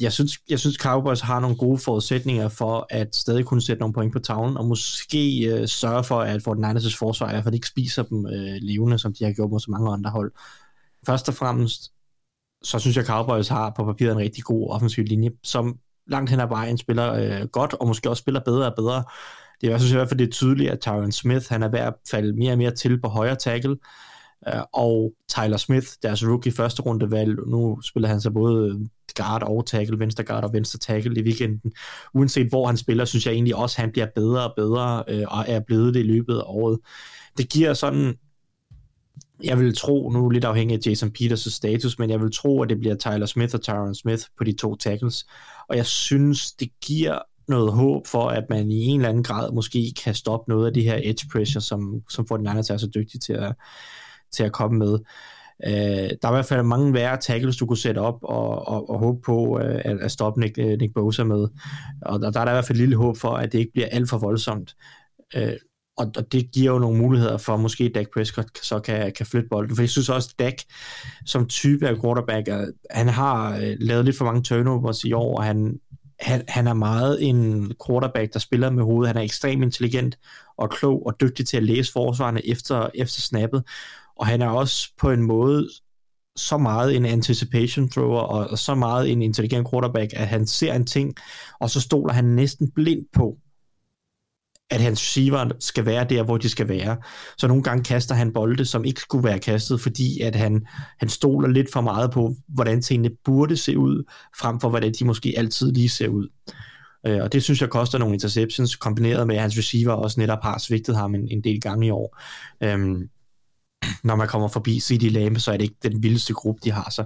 Jeg 0.00 0.12
synes, 0.12 0.38
jeg 0.50 0.58
synes 0.58 0.76
Cowboys 0.76 1.20
har 1.20 1.40
nogle 1.40 1.56
gode 1.56 1.78
forudsætninger 1.78 2.48
for 2.48 2.86
at 2.90 3.16
stadig 3.16 3.44
kunne 3.44 3.62
sætte 3.62 3.80
nogle 3.80 3.92
point 3.92 4.12
på 4.12 4.18
tavlen, 4.18 4.56
og 4.56 4.66
måske 4.66 5.46
øh, 5.46 5.68
sørge 5.68 6.04
for, 6.04 6.20
at 6.20 6.42
Fort 6.42 6.58
Niners' 6.58 6.98
forsvar 6.98 7.28
i 7.28 7.32
hvert 7.32 7.44
fald 7.44 7.54
ikke 7.54 7.66
spiser 7.66 8.02
dem 8.02 8.26
øh, 8.26 8.56
levende, 8.60 8.98
som 8.98 9.14
de 9.14 9.24
har 9.24 9.32
gjort 9.32 9.50
mod 9.50 9.60
så 9.60 9.70
mange 9.70 9.92
andre 9.92 10.10
hold. 10.10 10.32
Først 11.06 11.28
og 11.28 11.34
fremmest, 11.34 11.92
så 12.62 12.78
synes 12.78 12.96
jeg, 12.96 13.04
Cowboys 13.04 13.48
har 13.48 13.72
på 13.76 13.84
papiret 13.84 14.12
en 14.12 14.18
rigtig 14.18 14.44
god 14.44 14.70
offensiv 14.70 15.04
linje, 15.04 15.30
som 15.42 15.78
langt 16.06 16.30
hen 16.30 16.40
ad 16.40 16.48
vejen 16.48 16.78
spiller 16.78 17.12
øh, 17.12 17.48
godt, 17.48 17.74
og 17.74 17.86
måske 17.86 18.10
også 18.10 18.20
spiller 18.20 18.40
bedre 18.40 18.66
og 18.66 18.74
bedre 18.76 19.04
det 19.62 19.68
er, 19.68 19.72
jeg 19.72 19.80
synes 19.80 19.92
i 19.92 19.96
hvert 19.96 20.08
fald, 20.08 20.18
det 20.18 20.26
er 20.26 20.32
tydeligt, 20.32 20.70
at 20.70 20.80
Tyron 20.80 21.12
Smith, 21.12 21.46
han 21.48 21.62
er 21.62 21.68
ved 21.68 21.78
at 21.78 21.94
falde 22.10 22.32
mere 22.32 22.52
og 22.52 22.58
mere 22.58 22.74
til 22.74 23.00
på 23.00 23.08
højre 23.08 23.36
tackle, 23.36 23.76
øh, 24.48 24.62
og 24.72 25.12
Tyler 25.28 25.56
Smith, 25.56 25.86
deres 26.02 26.26
rookie 26.26 26.52
første 26.52 26.82
runde 26.82 27.10
valg, 27.10 27.36
nu 27.46 27.80
spiller 27.82 28.08
han 28.08 28.20
så 28.20 28.30
både 28.30 28.88
guard 29.16 29.42
og 29.42 29.66
tackle, 29.66 29.98
venstre 29.98 30.24
guard 30.24 30.44
og 30.44 30.52
venstre 30.52 30.78
tackle 30.78 31.20
i 31.20 31.22
weekenden. 31.24 31.72
Uanset 32.14 32.48
hvor 32.48 32.66
han 32.66 32.76
spiller, 32.76 33.04
synes 33.04 33.26
jeg 33.26 33.32
egentlig 33.32 33.56
også, 33.56 33.74
at 33.78 33.80
han 33.80 33.92
bliver 33.92 34.06
bedre 34.14 34.48
og 34.48 34.52
bedre, 34.56 35.04
øh, 35.08 35.24
og 35.28 35.44
er 35.48 35.60
blevet 35.60 35.94
det 35.94 36.00
i 36.00 36.06
løbet 36.06 36.34
af 36.34 36.42
året. 36.46 36.78
Det 37.38 37.48
giver 37.48 37.74
sådan, 37.74 38.14
jeg 39.44 39.58
vil 39.58 39.76
tro, 39.76 40.10
nu 40.10 40.28
lidt 40.28 40.44
afhængig 40.44 40.74
af 40.74 40.90
Jason 40.90 41.12
Peters' 41.18 41.50
status, 41.50 41.98
men 41.98 42.10
jeg 42.10 42.20
vil 42.20 42.32
tro, 42.32 42.62
at 42.62 42.68
det 42.68 42.78
bliver 42.78 42.94
Tyler 42.94 43.26
Smith 43.26 43.54
og 43.54 43.62
Tyron 43.62 43.94
Smith 43.94 44.22
på 44.38 44.44
de 44.44 44.52
to 44.52 44.76
tackles. 44.76 45.26
Og 45.68 45.76
jeg 45.76 45.86
synes, 45.86 46.52
det 46.52 46.68
giver 46.80 47.18
noget 47.52 47.72
håb 47.72 48.06
for, 48.06 48.28
at 48.28 48.44
man 48.50 48.70
i 48.70 48.80
en 48.84 49.00
eller 49.00 49.08
anden 49.08 49.24
grad 49.24 49.52
måske 49.52 49.92
kan 50.04 50.14
stoppe 50.14 50.50
noget 50.50 50.66
af 50.66 50.72
det 50.72 50.82
her 50.84 51.00
edge 51.02 51.28
pressure, 51.32 51.60
som, 51.60 52.00
som 52.10 52.26
får 52.26 52.36
den 52.36 52.46
anden 52.46 52.64
til 52.64 52.72
at 52.72 52.80
så 52.80 52.90
dygtig 52.94 53.20
til 53.20 53.32
at, 53.32 53.54
til 54.32 54.44
at 54.44 54.52
komme 54.52 54.78
med. 54.78 54.98
Uh, 55.66 56.10
der 56.22 56.28
er 56.28 56.30
i 56.30 56.34
hvert 56.34 56.46
fald 56.46 56.62
mange 56.62 56.92
værre 56.92 57.16
tackles, 57.16 57.56
du 57.56 57.66
kunne 57.66 57.78
sætte 57.78 57.98
op 57.98 58.18
og, 58.22 58.68
og, 58.68 58.90
og 58.90 58.98
håbe 58.98 59.20
på 59.20 59.46
uh, 59.56 59.60
at, 59.60 59.98
at 60.00 60.10
stoppe 60.10 60.40
Nick, 60.40 60.58
uh, 60.58 60.64
Nick 60.64 60.94
Bosa 60.94 61.24
med. 61.24 61.48
Og 62.02 62.20
der, 62.20 62.30
der 62.30 62.40
er 62.40 62.44
der 62.44 62.52
i 62.52 62.54
hvert 62.54 62.64
fald 62.64 62.78
et 62.78 62.82
lille 62.82 62.96
håb 62.96 63.16
for, 63.16 63.30
at 63.30 63.52
det 63.52 63.58
ikke 63.58 63.72
bliver 63.72 63.88
alt 63.92 64.10
for 64.10 64.18
voldsomt. 64.18 64.74
Uh, 65.36 65.52
og, 65.96 66.12
og 66.16 66.32
det 66.32 66.50
giver 66.52 66.72
jo 66.72 66.78
nogle 66.78 66.98
muligheder 66.98 67.36
for, 67.36 67.54
at 67.54 67.60
måske 67.60 67.92
Dak 67.94 68.06
Prescott 68.14 68.64
så 68.64 68.80
kan, 68.80 69.12
kan 69.12 69.26
flytte 69.26 69.48
bolden. 69.48 69.76
For 69.76 69.82
jeg 69.82 69.90
synes 69.90 70.08
også, 70.08 70.34
Dak 70.38 70.54
som 71.26 71.48
type 71.48 71.88
af 71.88 72.00
quarterback, 72.00 72.48
han 72.90 73.08
har 73.08 73.58
lavet 73.80 74.04
lidt 74.04 74.18
for 74.18 74.24
mange 74.24 74.42
turnovers 74.42 75.04
i 75.04 75.12
år, 75.12 75.36
og 75.36 75.44
han, 75.44 75.78
han, 76.22 76.44
han 76.48 76.66
er 76.66 76.74
meget 76.74 77.28
en 77.28 77.72
quarterback, 77.86 78.32
der 78.32 78.38
spiller 78.38 78.70
med 78.70 78.84
hovedet. 78.84 79.08
Han 79.08 79.16
er 79.16 79.22
ekstremt 79.22 79.62
intelligent 79.62 80.18
og 80.56 80.70
klog 80.70 81.06
og 81.06 81.20
dygtig 81.20 81.46
til 81.46 81.56
at 81.56 81.62
læse 81.62 81.92
forsvarene 81.92 82.46
efter, 82.46 82.88
efter 82.94 83.20
snappet. 83.20 83.64
Og 84.16 84.26
han 84.26 84.42
er 84.42 84.48
også 84.48 84.88
på 84.98 85.10
en 85.10 85.22
måde 85.22 85.68
så 86.36 86.58
meget 86.58 86.96
en 86.96 87.06
anticipation 87.06 87.88
thrower 87.90 88.20
og, 88.20 88.50
og 88.50 88.58
så 88.58 88.74
meget 88.74 89.12
en 89.12 89.22
intelligent 89.22 89.70
quarterback, 89.70 90.12
at 90.16 90.28
han 90.28 90.46
ser 90.46 90.74
en 90.74 90.86
ting, 90.86 91.14
og 91.60 91.70
så 91.70 91.80
stoler 91.80 92.12
han 92.12 92.24
næsten 92.24 92.70
blind 92.70 93.06
på, 93.12 93.38
at 94.72 94.80
hans 94.80 95.00
receiver 95.00 95.50
skal 95.60 95.86
være 95.86 96.04
der, 96.04 96.22
hvor 96.22 96.36
de 96.36 96.48
skal 96.48 96.68
være. 96.68 96.96
Så 97.38 97.48
nogle 97.48 97.62
gange 97.62 97.84
kaster 97.84 98.14
han 98.14 98.32
bolde, 98.32 98.64
som 98.64 98.84
ikke 98.84 99.00
skulle 99.00 99.24
være 99.24 99.38
kastet, 99.38 99.80
fordi 99.80 100.20
at 100.20 100.36
han, 100.36 100.66
han 100.98 101.08
stoler 101.08 101.48
lidt 101.48 101.72
for 101.72 101.80
meget 101.80 102.10
på, 102.10 102.34
hvordan 102.48 102.82
tingene 102.82 103.10
burde 103.24 103.56
se 103.56 103.78
ud, 103.78 104.04
frem 104.38 104.60
for 104.60 104.68
hvordan 104.68 104.92
de 104.98 105.04
måske 105.04 105.34
altid 105.36 105.72
lige 105.72 105.88
ser 105.88 106.08
ud. 106.08 106.28
Øh, 107.06 107.22
og 107.22 107.32
det 107.32 107.42
synes 107.42 107.60
jeg 107.60 107.70
koster 107.70 107.98
nogle 107.98 108.14
interceptions, 108.14 108.76
kombineret 108.76 109.26
med, 109.26 109.34
at 109.36 109.42
hans 109.42 109.58
receiver 109.58 109.92
også 109.92 110.20
netop 110.20 110.42
har 110.42 110.58
svigtet 110.58 110.96
ham 110.96 111.14
en, 111.14 111.28
en 111.28 111.44
del 111.44 111.60
gange 111.60 111.86
i 111.86 111.90
år. 111.90 112.18
Øhm, 112.62 113.08
når 114.04 114.16
man 114.16 114.28
kommer 114.28 114.48
forbi 114.48 114.80
CD 114.80 115.02
Lamb, 115.02 115.38
så 115.38 115.52
er 115.52 115.56
det 115.56 115.64
ikke 115.64 115.76
den 115.82 116.02
vildeste 116.02 116.34
gruppe, 116.34 116.60
de 116.64 116.70
har 116.70 116.90
så. 116.90 117.04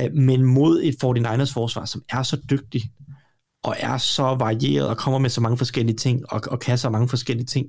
Øh, 0.00 0.12
men 0.12 0.42
mod 0.44 0.80
et 0.82 0.96
49ers 1.04 1.52
forsvar, 1.54 1.84
som 1.84 2.02
er 2.08 2.22
så 2.22 2.36
dygtig, 2.50 2.82
og 3.64 3.76
er 3.78 3.98
så 3.98 4.22
varieret 4.22 4.88
og 4.88 4.96
kommer 4.96 5.18
med 5.18 5.30
så 5.30 5.40
mange 5.40 5.58
forskellige 5.58 5.96
ting 5.96 6.32
og, 6.32 6.40
og 6.46 6.60
kan 6.60 6.78
så 6.78 6.90
mange 6.90 7.08
forskellige 7.08 7.46
ting, 7.46 7.66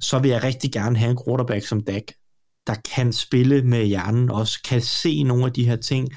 så 0.00 0.18
vil 0.18 0.30
jeg 0.30 0.44
rigtig 0.44 0.72
gerne 0.72 0.98
have 0.98 1.10
en 1.10 1.18
quarterback 1.26 1.66
som 1.66 1.80
Dak, 1.80 2.02
der 2.66 2.74
kan 2.94 3.12
spille 3.12 3.62
med 3.62 3.84
hjernen, 3.84 4.30
også 4.30 4.62
kan 4.68 4.80
se 4.80 5.22
nogle 5.22 5.44
af 5.44 5.52
de 5.52 5.64
her 5.64 5.76
ting, 5.76 6.08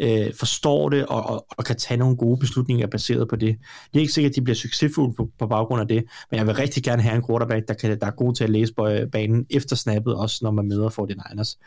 øh, 0.00 0.34
forstår 0.38 0.88
det 0.88 1.06
og, 1.06 1.22
og, 1.22 1.46
og 1.50 1.64
kan 1.64 1.76
tage 1.76 1.98
nogle 1.98 2.16
gode 2.16 2.38
beslutninger 2.38 2.86
baseret 2.86 3.28
på 3.28 3.36
det. 3.36 3.56
Det 3.92 3.98
er 3.98 4.00
ikke 4.00 4.12
sikkert, 4.12 4.30
at 4.30 4.36
de 4.36 4.42
bliver 4.42 4.56
succesfulde 4.56 5.14
på, 5.14 5.28
på 5.38 5.46
baggrund 5.46 5.80
af 5.80 5.88
det, 5.88 6.04
men 6.30 6.38
jeg 6.38 6.46
vil 6.46 6.54
rigtig 6.54 6.82
gerne 6.82 7.02
have 7.02 7.16
en 7.16 7.26
quarterback, 7.26 7.68
der, 7.68 7.74
kan, 7.74 8.00
der 8.00 8.06
er 8.06 8.10
god 8.10 8.34
til 8.34 8.44
at 8.44 8.50
læse 8.50 8.74
på 8.74 8.88
banen 9.12 9.46
efter 9.50 9.76
snappet, 9.76 10.14
også 10.14 10.38
når 10.42 10.50
man 10.50 10.68
møder 10.68 10.90
49ers. 10.90 11.58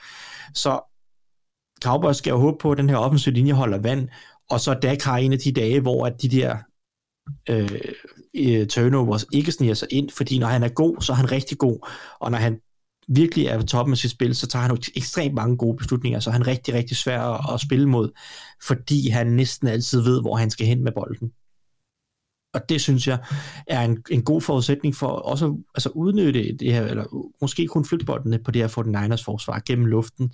Så 0.54 0.80
Cowboys 1.84 2.18
skal 2.18 2.32
jo 2.32 2.38
håbe 2.38 2.58
på, 2.62 2.72
at 2.72 2.78
den 2.78 2.90
her 2.90 2.98
offensive 2.98 3.36
linje 3.36 3.54
holder 3.54 3.78
vand, 3.78 4.10
og 4.50 4.60
så 4.60 4.74
Dak 4.74 5.02
har 5.02 5.18
en 5.18 5.34
af 5.34 5.40
de 5.40 5.52
dage, 5.52 5.80
hvor 5.80 6.06
at 6.06 6.22
de 6.22 6.30
der 6.30 6.58
øh, 7.50 8.68
turnovers 8.68 9.26
ikke 9.34 9.52
sniger 9.52 9.74
sig 9.74 9.88
ind, 9.92 10.10
fordi 10.10 10.40
når 10.40 10.48
han 10.48 10.64
er 10.64 10.70
god, 10.70 11.02
så 11.02 11.12
er 11.12 11.16
han 11.16 11.32
rigtig 11.32 11.58
god, 11.58 11.90
og 12.20 12.32
når 12.32 12.38
han 12.38 12.60
virkelig 13.08 13.46
er 13.46 13.60
på 13.60 13.66
toppen 13.66 13.94
af 13.94 13.98
sit 13.98 14.12
spil, 14.12 14.36
så 14.36 14.48
tager 14.48 14.62
han 14.62 14.72
jo 14.72 14.78
ekstremt 14.96 15.34
mange 15.34 15.58
gode 15.58 15.78
beslutninger, 15.78 16.20
så 16.20 16.30
er 16.30 16.32
han 16.32 16.48
rigtig, 16.48 16.74
rigtig 16.74 16.98
svær 16.98 17.22
at, 17.22 17.54
at 17.54 17.60
spille 17.60 17.90
mod, 17.90 18.10
fordi 18.68 19.10
han 19.10 19.28
næsten 19.28 19.68
altid 19.68 20.02
ved, 20.02 20.22
hvor 20.22 20.36
han 20.36 20.50
skal 20.50 20.68
hen 20.68 20.84
med 20.84 20.92
bolden. 20.92 21.32
Og 22.54 22.70
det 22.70 22.82
synes 22.82 23.08
jeg 23.08 23.20
er 23.68 23.82
en, 23.82 24.04
en 24.12 24.24
god 24.24 24.42
forudsætning 24.42 24.96
for 24.96 25.08
også 25.08 25.58
altså 25.76 25.90
udnytte 25.90 26.56
det 26.60 26.74
her, 26.74 26.86
eller 26.86 27.32
måske 27.42 27.68
kun 27.68 27.86
flytte 27.86 28.06
bolden 28.06 28.44
på 28.44 28.52
det 28.52 28.62
her 28.62 28.68
49ers 28.68 29.24
forsvar 29.26 29.62
gennem 29.66 29.86
luften, 29.86 30.34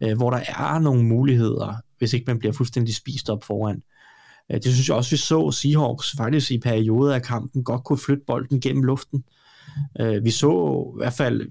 øh, 0.00 0.16
hvor 0.16 0.30
der 0.30 0.36
er 0.38 0.78
nogle 0.78 1.04
muligheder, 1.04 1.74
hvis 1.98 2.12
ikke 2.12 2.24
man 2.26 2.38
bliver 2.38 2.52
fuldstændig 2.52 2.94
spist 2.94 3.30
op 3.30 3.44
foran. 3.44 3.82
Øh, 4.52 4.56
det 4.56 4.72
synes 4.72 4.88
jeg 4.88 4.96
også, 4.96 5.10
vi 5.10 5.16
så 5.16 5.50
Seahawks 5.50 6.14
faktisk 6.16 6.50
i 6.50 6.58
perioder 6.58 7.14
af 7.14 7.22
kampen 7.22 7.64
godt 7.64 7.84
kunne 7.84 7.98
flytte 7.98 8.22
bolden 8.26 8.60
gennem 8.60 8.82
luften. 8.82 9.24
Øh, 10.00 10.24
vi 10.24 10.30
så 10.30 10.84
i 10.94 10.98
hvert 10.98 11.12
fald 11.12 11.50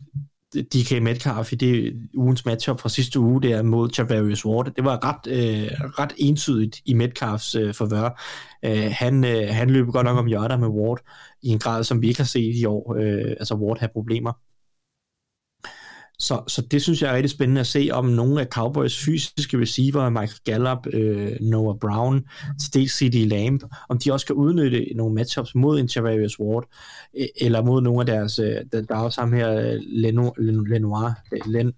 DK 0.56 1.04
Metcalf 1.04 1.54
i 1.54 1.56
det 1.56 1.94
ugens 2.14 2.46
matchup 2.46 2.80
fra 2.80 2.90
sidste 2.90 3.20
uge 3.20 3.42
der 3.42 3.62
mod 3.62 3.90
Javarius 3.98 4.46
Ward. 4.46 4.72
Det 4.76 4.86
var 4.86 5.06
ret, 5.06 5.28
øh, 5.28 5.72
ret 6.00 6.14
entydigt 6.18 6.82
i 6.86 6.94
Metcalfs 6.94 7.56
øh, 7.56 7.74
forvør. 7.74 8.22
Øh, 8.66 8.92
han, 8.92 9.24
øh, 9.24 9.48
han 9.50 9.70
løb 9.70 9.88
godt 9.88 10.06
nok 10.06 10.18
om 10.18 10.26
hjørner 10.26 10.58
med 10.58 10.68
Ward 10.68 11.00
i 11.42 11.48
en 11.48 11.60
grad, 11.60 11.84
som 11.84 12.02
vi 12.02 12.08
ikke 12.08 12.20
har 12.20 12.26
set 12.26 12.56
i 12.56 12.66
år. 12.66 12.96
Øh, 12.96 13.30
altså 13.40 13.56
Ward 13.56 13.80
har 13.80 13.88
problemer. 13.88 14.34
Så, 16.24 16.44
så 16.48 16.62
det 16.62 16.82
synes 16.82 17.02
jeg 17.02 17.12
er 17.12 17.16
rigtig 17.16 17.30
spændende 17.30 17.62
at 17.62 17.68
se, 17.68 17.90
om 17.92 18.06
nogle 18.06 18.42
af 18.42 18.48
Cowboys 18.48 19.06
fysiske 19.06 19.60
receiver, 19.62 20.10
Michael 20.10 20.40
Gallup, 20.46 20.88
øh, 20.94 21.32
Noah 21.42 21.78
Brown, 21.80 22.26
Steve 22.60 22.88
C.D. 22.88 23.30
Lamb, 23.30 23.64
om 23.90 23.98
de 23.98 24.14
også 24.14 24.26
kan 24.26 24.36
udnytte 24.36 24.86
nogle 24.96 25.16
matchups 25.16 25.56
mod 25.56 25.80
en 25.80 25.90
Javarius 25.96 26.40
Ward, 26.40 26.66
øh, 27.18 27.26
eller 27.42 27.62
mod 27.62 27.82
nogle 27.82 28.00
af 28.00 28.06
deres, 28.06 28.40
øh, 28.40 28.56
der, 28.72 28.82
der 28.82 28.96
er 28.96 29.00
også 29.00 29.22
ham 29.22 29.34
her, 29.34 29.52
øh, 29.52 29.80
Lenoir, 29.82 30.34
Lenoir, 30.68 31.12
Len, 31.46 31.74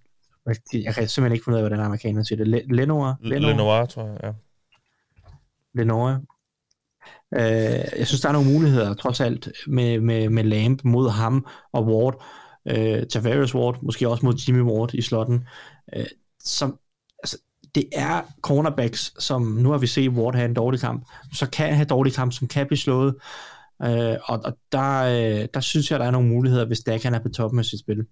jeg 0.73 0.95
kan 0.95 1.07
simpelthen 1.07 1.31
ikke 1.31 1.45
finde 1.45 1.55
ud 1.55 1.63
af, 1.63 1.69
hvordan 1.69 1.85
amerikaner 1.85 2.23
siger 2.23 2.43
det. 2.43 2.47
Lenoir? 2.47 3.13
Lenoir, 3.22 3.51
Lenoir 3.51 3.85
tror 3.85 4.07
jeg, 4.07 4.17
ja. 4.23 4.31
Lenoir. 5.73 6.17
Øh, 7.35 7.99
jeg 7.99 8.07
synes, 8.07 8.22
der 8.22 8.30
er 8.30 8.34
nogle 8.34 8.53
muligheder, 8.53 8.93
trods 8.93 9.22
alt, 9.22 9.49
med, 9.67 9.99
med, 9.99 10.30
med 10.30 10.43
Lamb 10.43 10.80
mod 10.84 11.09
ham 11.09 11.47
og 11.73 11.85
Ward, 11.85 12.23
øh, 12.67 13.07
Tavares 13.07 13.55
Ward, 13.55 13.77
måske 13.81 14.09
også 14.09 14.25
mod 14.25 14.35
Jimmy 14.47 14.61
Ward 14.61 14.93
i 14.93 15.01
slotten, 15.01 15.47
øh, 15.95 16.05
som, 16.43 16.79
altså, 17.23 17.37
det 17.75 17.85
er 17.93 18.21
cornerbacks, 18.41 19.23
som 19.23 19.41
nu 19.41 19.71
har 19.71 19.77
vi 19.77 19.87
set 19.87 20.09
Ward 20.09 20.35
have 20.35 20.45
en 20.45 20.53
dårlig 20.53 20.79
kamp, 20.79 21.07
så 21.33 21.49
kan 21.49 21.73
have 21.75 21.85
dårlig 21.85 22.13
kamp, 22.13 22.33
som 22.33 22.47
kan 22.47 22.67
blive 22.67 22.77
slået, 22.77 23.15
øh, 23.83 24.15
og, 24.23 24.41
og 24.45 24.57
der, 24.71 25.01
øh, 25.03 25.47
der 25.53 25.59
synes 25.59 25.91
jeg, 25.91 25.99
der 25.99 26.05
er 26.05 26.11
nogle 26.11 26.27
muligheder, 26.27 26.65
hvis 26.65 26.79
Dak 26.79 27.03
han 27.03 27.13
er 27.13 27.19
på 27.19 27.29
toppen 27.29 27.59
af 27.59 27.65
sit 27.65 27.79
spil. 27.79 28.05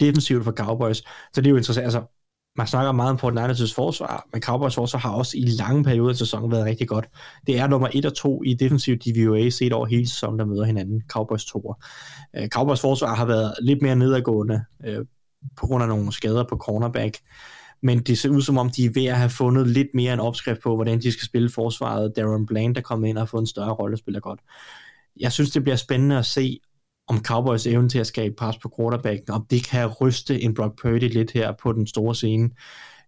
Defensivt 0.00 0.44
for 0.44 0.52
Cowboys, 0.52 0.96
så 1.32 1.40
det 1.40 1.46
er 1.46 1.50
jo 1.50 1.56
interessant, 1.56 1.84
altså 1.84 2.21
man 2.56 2.66
snakker 2.66 2.92
meget 2.92 3.10
om 3.10 3.18
Fort 3.18 3.34
Niners' 3.34 3.74
forsvar, 3.74 4.28
men 4.32 4.42
Cowboys 4.42 4.74
forsvar 4.74 5.00
har 5.00 5.10
også 5.10 5.36
i 5.36 5.40
lange 5.40 5.84
perioder 5.84 6.10
af 6.10 6.16
sæsonen 6.16 6.50
været 6.50 6.64
rigtig 6.64 6.88
godt. 6.88 7.08
Det 7.46 7.58
er 7.58 7.66
nummer 7.66 7.88
1 7.92 8.06
og 8.06 8.14
2 8.14 8.42
i 8.42 8.54
defensiv 8.54 8.96
DVOA 8.96 9.50
set 9.50 9.72
over 9.72 9.86
hele 9.86 10.08
sæsonen, 10.08 10.38
der 10.38 10.44
møder 10.44 10.64
hinanden, 10.64 11.02
Cowboys 11.08 11.44
2. 11.44 11.74
Øh, 12.36 12.48
Cowboys 12.48 12.80
forsvar 12.80 13.14
har 13.14 13.24
været 13.24 13.54
lidt 13.62 13.82
mere 13.82 13.96
nedadgående 13.96 14.64
øh, 14.86 15.04
på 15.56 15.66
grund 15.66 15.82
af 15.82 15.88
nogle 15.88 16.12
skader 16.12 16.44
på 16.44 16.56
cornerback, 16.56 17.18
men 17.82 17.98
det 17.98 18.18
ser 18.18 18.28
ud 18.28 18.42
som 18.42 18.58
om, 18.58 18.70
de 18.70 18.84
er 18.84 18.90
ved 18.94 19.06
at 19.06 19.16
have 19.16 19.30
fundet 19.30 19.66
lidt 19.66 19.88
mere 19.94 20.12
en 20.12 20.20
opskrift 20.20 20.62
på, 20.62 20.74
hvordan 20.74 21.00
de 21.00 21.12
skal 21.12 21.26
spille 21.26 21.50
forsvaret. 21.50 22.12
Darren 22.16 22.46
Bland, 22.46 22.74
der 22.74 22.80
kommer 22.80 23.08
ind 23.08 23.18
og 23.18 23.20
har 23.20 23.26
fået 23.26 23.40
en 23.40 23.46
større 23.46 23.72
rolle, 23.72 23.96
spiller 23.96 24.20
godt. 24.20 24.40
Jeg 25.20 25.32
synes, 25.32 25.50
det 25.50 25.62
bliver 25.62 25.76
spændende 25.76 26.18
at 26.18 26.26
se, 26.26 26.60
om 27.08 27.24
Cowboys 27.24 27.66
evne 27.66 27.88
til 27.88 27.98
at 27.98 28.06
skabe 28.06 28.34
pres 28.34 28.58
på 28.58 28.74
quarterbacken, 28.78 29.30
om 29.30 29.46
det 29.50 29.64
kan 29.64 29.86
ryste 29.86 30.40
en 30.40 30.54
Brock 30.54 30.82
Purdy 30.82 31.12
lidt 31.12 31.30
her 31.30 31.52
på 31.62 31.72
den 31.72 31.86
store 31.86 32.14
scene. 32.14 32.50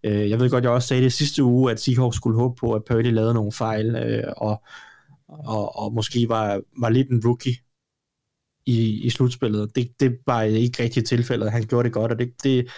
Øh, 0.05 0.31
jeg 0.31 0.41
ved 0.41 0.51
godt, 0.51 0.65
jeg 0.65 0.73
også 0.73 0.89
sagde 0.89 1.03
det 1.03 1.13
sidste 1.13 1.43
uge, 1.45 1.73
at 1.73 1.81
Seahawks 1.81 2.17
skulle 2.17 2.39
håbe 2.39 2.55
på, 2.61 2.73
at 2.73 2.85
Purdy 2.85 3.13
lavede 3.13 3.35
nogle 3.35 3.53
fejl, 3.53 3.97
øh, 3.97 4.33
og, 4.37 4.63
og, 5.29 5.79
og 5.79 5.93
måske 5.93 6.29
var, 6.29 6.61
var 6.81 6.89
lidt 6.89 7.11
en 7.11 7.23
rookie 7.25 7.55
i, 8.67 9.07
i 9.07 9.11
slutspillet. 9.11 9.77
Det, 9.77 10.01
det 10.01 10.19
var 10.27 10.43
ikke 10.43 10.83
rigtigt 10.83 11.09
tilfældet. 11.09 11.53
Han 11.53 11.63
gjorde 11.63 11.85
det 11.85 11.93
godt, 11.93 12.13
og 12.13 12.19
det, 12.19 12.33
det 12.43 12.69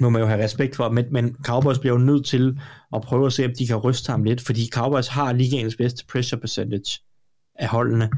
må 0.00 0.10
man 0.10 0.22
jo 0.22 0.26
have 0.26 0.44
respekt 0.44 0.76
for, 0.76 0.88
men, 0.88 1.04
men 1.10 1.36
Cowboys 1.44 1.78
bliver 1.78 1.92
jo 1.92 2.04
nødt 2.04 2.26
til 2.26 2.60
at 2.94 3.02
prøve 3.02 3.26
at 3.26 3.32
se, 3.32 3.44
om 3.44 3.52
de 3.58 3.66
kan 3.66 3.76
ryste 3.76 4.10
ham 4.10 4.24
lidt, 4.24 4.40
fordi 4.40 4.68
Cowboys 4.72 5.08
har 5.08 5.32
ligaens 5.32 5.76
bedste 5.76 6.06
pressure 6.06 6.40
percentage 6.40 7.00
af 7.54 7.68
holdene 7.68 8.10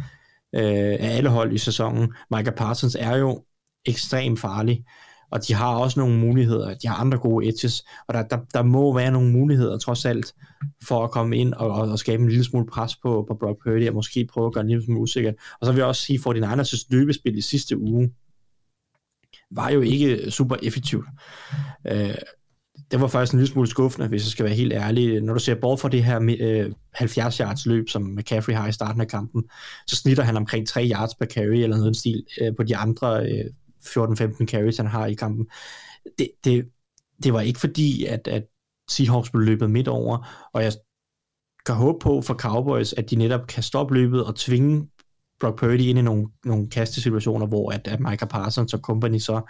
øh, 0.54 0.96
af 1.00 1.16
alle 1.16 1.30
hold 1.30 1.52
i 1.52 1.58
sæsonen. 1.58 2.14
Michael 2.30 2.56
Parsons 2.56 2.96
er 3.00 3.16
jo 3.16 3.44
ekstremt 3.86 4.40
farlig, 4.40 4.84
og 5.30 5.46
de 5.48 5.54
har 5.54 5.74
også 5.74 6.00
nogle 6.00 6.18
muligheder. 6.18 6.74
De 6.74 6.88
har 6.88 6.94
andre 6.96 7.18
gode 7.18 7.48
edges, 7.48 7.84
og 8.08 8.14
der, 8.14 8.22
der, 8.22 8.38
der 8.54 8.62
må 8.62 8.94
være 8.94 9.10
nogle 9.10 9.32
muligheder 9.32 9.78
trods 9.78 10.04
alt 10.04 10.34
for 10.88 11.04
at 11.04 11.10
komme 11.10 11.36
ind 11.36 11.54
og, 11.54 11.70
og, 11.70 11.90
og 11.90 11.98
skabe 11.98 12.22
en 12.22 12.28
lille 12.28 12.44
smule 12.44 12.66
pres 12.66 12.96
på, 12.96 13.24
på 13.28 13.36
Brock 13.40 13.62
Purdy, 13.64 13.88
og 13.88 13.94
måske 13.94 14.28
prøve 14.32 14.46
at 14.46 14.52
gøre 14.52 14.62
en 14.62 14.68
lille 14.68 14.84
smule 14.84 15.00
usikkert. 15.00 15.34
Og 15.60 15.66
så 15.66 15.72
vil 15.72 15.78
jeg 15.78 15.86
også 15.86 16.02
sige, 16.02 16.20
for 16.20 16.32
din 16.32 16.44
Niners' 16.44 16.86
løbespil 16.90 17.38
i 17.38 17.40
sidste 17.40 17.78
uge, 17.78 18.10
var 19.50 19.70
jo 19.70 19.80
ikke 19.80 20.30
super 20.30 20.56
effektivt. 20.62 21.06
Øh, 21.86 22.14
det 22.90 23.00
var 23.00 23.06
faktisk 23.06 23.32
en 23.32 23.38
lille 23.38 23.52
smule 23.52 23.68
skuffende, 23.68 24.08
hvis 24.08 24.24
jeg 24.24 24.30
skal 24.30 24.44
være 24.44 24.54
helt 24.54 24.72
ærlig. 24.72 25.20
Når 25.20 25.34
du 25.34 25.40
ser 25.40 25.54
bort 25.54 25.80
fra 25.80 25.88
det 25.88 26.04
her 26.04 26.36
øh, 26.40 26.72
70 26.92 27.36
yards 27.36 27.66
løb, 27.66 27.88
som 27.88 28.02
McCaffrey 28.02 28.54
har 28.54 28.68
i 28.68 28.72
starten 28.72 29.00
af 29.00 29.08
kampen, 29.08 29.44
så 29.86 29.96
snitter 29.96 30.22
han 30.22 30.36
omkring 30.36 30.68
3 30.68 30.90
yards 30.94 31.14
per 31.14 31.26
carry, 31.26 31.56
eller 31.56 31.76
noget 31.76 31.96
stil, 31.96 32.26
øh, 32.40 32.56
på 32.56 32.62
de 32.62 32.76
andre 32.76 33.30
øh, 33.30 33.44
14-15 33.86 34.46
carries, 34.46 34.76
han 34.76 34.86
har 34.86 35.06
i 35.06 35.14
kampen. 35.14 35.46
Det, 36.18 36.30
det, 36.44 36.68
det 37.22 37.32
var 37.32 37.40
ikke 37.40 37.60
fordi, 37.60 38.04
at, 38.04 38.28
at 38.28 38.44
Seahawks 38.90 39.30
blev 39.30 39.42
løbet 39.42 39.70
midt 39.70 39.88
over, 39.88 40.48
og 40.52 40.64
jeg 40.64 40.72
kan 41.66 41.74
håbe 41.74 41.98
på 41.98 42.22
for 42.22 42.34
Cowboys, 42.34 42.92
at 42.92 43.10
de 43.10 43.16
netop 43.16 43.46
kan 43.46 43.62
stoppe 43.62 43.94
løbet 43.94 44.24
og 44.24 44.36
tvinge 44.36 44.88
Brock 45.44 45.58
Purdy 45.58 45.80
ind 45.80 45.98
i 45.98 46.02
nogle, 46.02 46.28
nogle 46.44 46.70
kastesituationer, 46.70 47.46
hvor 47.46 47.70
at, 47.70 47.88
at 47.88 48.00
Micah 48.00 48.28
Parsons 48.28 48.74
og 48.74 48.80
company 48.80 49.18
så 49.18 49.40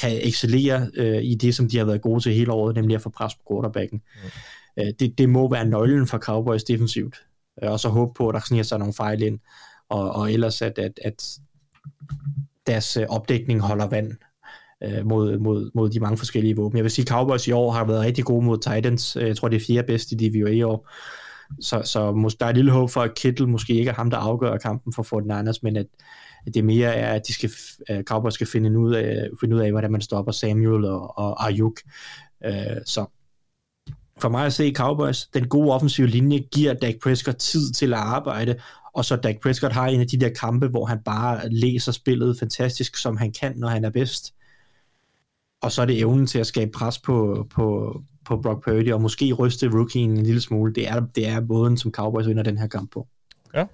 kan 0.00 0.18
excellere 0.22 0.90
øh, 0.96 1.22
i 1.22 1.34
det, 1.34 1.54
som 1.54 1.68
de 1.68 1.78
har 1.78 1.84
været 1.84 2.02
gode 2.02 2.20
til 2.20 2.34
hele 2.34 2.52
året, 2.52 2.76
nemlig 2.76 2.94
at 2.94 3.02
få 3.02 3.10
pres 3.10 3.34
på 3.34 3.40
quarterbacken. 3.50 4.02
Mm. 4.14 4.82
Øh, 4.82 4.92
det, 5.00 5.18
det 5.18 5.28
må 5.28 5.50
være 5.50 5.64
nøglen 5.64 6.06
for 6.06 6.18
Cowboys 6.18 6.64
defensivt, 6.64 7.16
øh, 7.62 7.70
og 7.70 7.80
så 7.80 7.88
håbe 7.88 8.12
på, 8.14 8.28
at 8.28 8.34
der 8.34 8.40
sniger 8.40 8.62
sig 8.62 8.78
nogle 8.78 8.94
fejl 8.94 9.22
ind, 9.22 9.38
og, 9.88 10.10
og 10.10 10.32
ellers 10.32 10.62
at, 10.62 10.78
at, 10.78 11.00
at 11.04 11.28
deres 12.66 12.96
øh, 12.96 13.06
opdækning 13.08 13.60
holder 13.60 13.86
vand 13.86 14.12
øh, 14.82 15.06
mod, 15.06 15.38
mod, 15.38 15.70
mod 15.74 15.90
de 15.90 16.00
mange 16.00 16.16
forskellige 16.16 16.56
våben. 16.56 16.76
Jeg 16.76 16.84
vil 16.84 16.90
sige, 16.90 17.06
Cowboys 17.06 17.48
i 17.48 17.52
år 17.52 17.70
har 17.70 17.84
været 17.84 18.00
rigtig 18.00 18.24
gode 18.24 18.44
mod 18.44 18.58
Titans. 18.58 19.16
Jeg 19.16 19.36
tror, 19.36 19.48
det 19.48 19.56
er 19.56 19.64
fjerde 19.66 19.86
bedst 19.86 20.12
i 20.12 20.14
DVOA 20.14 20.50
i 20.50 20.62
år. 20.62 20.90
Så, 21.60 21.82
så 21.84 22.12
måske, 22.12 22.38
der 22.38 22.46
er 22.46 22.50
et 22.50 22.56
lille 22.56 22.72
håb 22.72 22.90
for, 22.90 23.00
at 23.00 23.14
Kittle 23.14 23.46
måske 23.46 23.74
ikke 23.74 23.90
er 23.90 23.94
ham, 23.94 24.10
der 24.10 24.16
afgør 24.16 24.56
kampen 24.58 24.92
for 24.92 25.02
49ers, 25.02 25.58
men 25.62 25.76
at, 25.76 25.86
at 26.46 26.54
det 26.54 26.64
mere 26.64 26.94
er, 26.94 27.14
at 27.14 27.26
de 27.26 27.32
skal, 27.32 27.50
uh, 27.90 28.02
Cowboys 28.02 28.34
skal 28.34 28.46
finde 28.46 28.78
ud 28.78 28.94
af, 28.94 29.28
finde 29.40 29.56
ud 29.56 29.60
af 29.60 29.70
hvordan 29.70 29.92
man 29.92 30.00
stopper 30.00 30.32
Samuel 30.32 30.84
og, 30.84 31.18
og 31.18 31.46
Ayuk. 31.46 31.76
Uh, 32.44 32.52
så 32.86 33.06
for 34.18 34.28
mig 34.28 34.46
at 34.46 34.52
se 34.52 34.72
Cowboys, 34.76 35.26
den 35.26 35.48
gode 35.48 35.72
offensive 35.72 36.06
linje 36.06 36.38
giver 36.38 36.74
Dak 36.74 36.94
Prescott 37.02 37.36
tid 37.36 37.72
til 37.72 37.92
at 37.92 37.98
arbejde, 37.98 38.56
og 38.94 39.04
så 39.04 39.16
Dak 39.16 39.40
Prescott 39.42 39.72
har 39.72 39.86
en 39.86 40.00
af 40.00 40.06
de 40.06 40.20
der 40.20 40.28
kampe, 40.28 40.68
hvor 40.68 40.86
han 40.86 40.98
bare 41.04 41.48
læser 41.48 41.92
spillet 41.92 42.38
fantastisk, 42.38 42.96
som 42.96 43.16
han 43.16 43.32
kan, 43.40 43.52
når 43.56 43.68
han 43.68 43.84
er 43.84 43.90
bedst. 43.90 44.34
Og 45.62 45.72
så 45.72 45.82
er 45.82 45.86
det 45.86 45.98
evnen 45.98 46.26
til 46.26 46.38
at 46.38 46.46
skabe 46.46 46.70
pres 46.70 46.98
på, 46.98 47.46
på, 47.50 47.96
på 48.26 48.36
Brock 48.36 48.64
Purdy, 48.64 48.92
og 48.92 49.00
måske 49.00 49.32
ryste 49.32 49.68
rookien 49.68 50.10
en 50.10 50.22
lille 50.22 50.40
smule. 50.40 50.72
Det 50.72 50.88
er, 50.88 51.00
det 51.14 51.28
er 51.28 51.40
måden, 51.40 51.76
som 51.76 51.92
Cowboys 51.92 52.26
vinder 52.26 52.42
den 52.42 52.58
her 52.58 52.66
kamp 52.66 52.92
på. 52.92 53.06
Ja. 53.54 53.64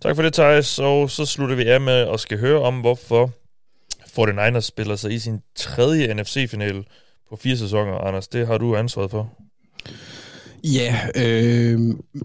Tak 0.00 0.16
for 0.16 0.22
det, 0.22 0.32
Thijs. 0.32 0.78
Og 0.78 1.10
så 1.10 1.26
slutter 1.26 1.56
vi 1.56 1.62
af 1.62 1.80
med 1.80 1.92
at 2.12 2.20
skal 2.20 2.38
høre 2.38 2.62
om, 2.62 2.80
hvorfor 2.80 3.30
49ers 4.20 4.60
spiller 4.60 4.96
sig 4.96 5.12
i 5.12 5.18
sin 5.18 5.40
tredje 5.56 6.14
NFC-finale 6.14 6.84
på 7.28 7.36
fire 7.36 7.56
sæsoner, 7.56 7.98
Anders. 7.98 8.28
Det 8.28 8.46
har 8.46 8.58
du 8.58 8.76
ansvaret 8.76 9.10
for. 9.10 9.30
Ja, 10.64 10.98
øh, 11.16 11.80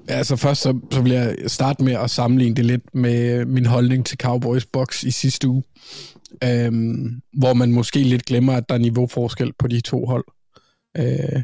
altså 0.08 0.36
først 0.36 0.62
så, 0.62 0.80
så 0.92 1.02
vil 1.02 1.12
jeg 1.12 1.36
starte 1.48 1.84
med 1.84 1.94
at 1.94 2.10
sammenligne 2.10 2.56
det 2.56 2.66
lidt 2.66 2.96
med 2.96 3.46
min 3.46 3.66
holdning 3.66 4.06
til 4.06 4.18
Cowboys 4.18 4.66
box 4.66 5.04
i 5.04 5.12
sidste 5.12 5.48
uge, 5.48 5.64
øh, 6.44 6.72
hvor 7.34 7.54
man 7.54 7.72
måske 7.72 8.00
lidt 8.00 8.26
glemmer, 8.26 8.54
at 8.54 8.70
der 8.70 8.76
er 8.76 8.80
niveauforskel 8.80 9.54
på 9.60 9.68
de 9.68 9.82
to 9.82 10.06
hold. 10.06 10.26
Øh, 10.98 11.44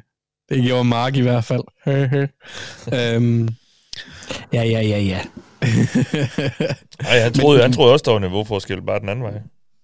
Det 0.50 0.64
gjorde 0.64 0.84
Mark 0.84 1.16
i 1.16 1.22
hvert 1.22 1.44
fald. 1.44 1.64
øhm. 3.16 3.50
Ja, 4.54 4.64
ja, 4.64 4.82
ja, 4.82 5.00
ja. 5.00 5.20
Ej, 7.10 7.20
han 7.20 7.34
troede, 7.34 7.58
men, 7.58 7.62
han 7.62 7.74
troede 7.74 7.94
også, 7.94 8.04
der 8.06 8.12
var 8.12 8.20
niveauforskel, 8.20 8.82
bare 8.82 9.00
den 9.00 9.10
anden 9.10 9.24
vej. 9.24 9.34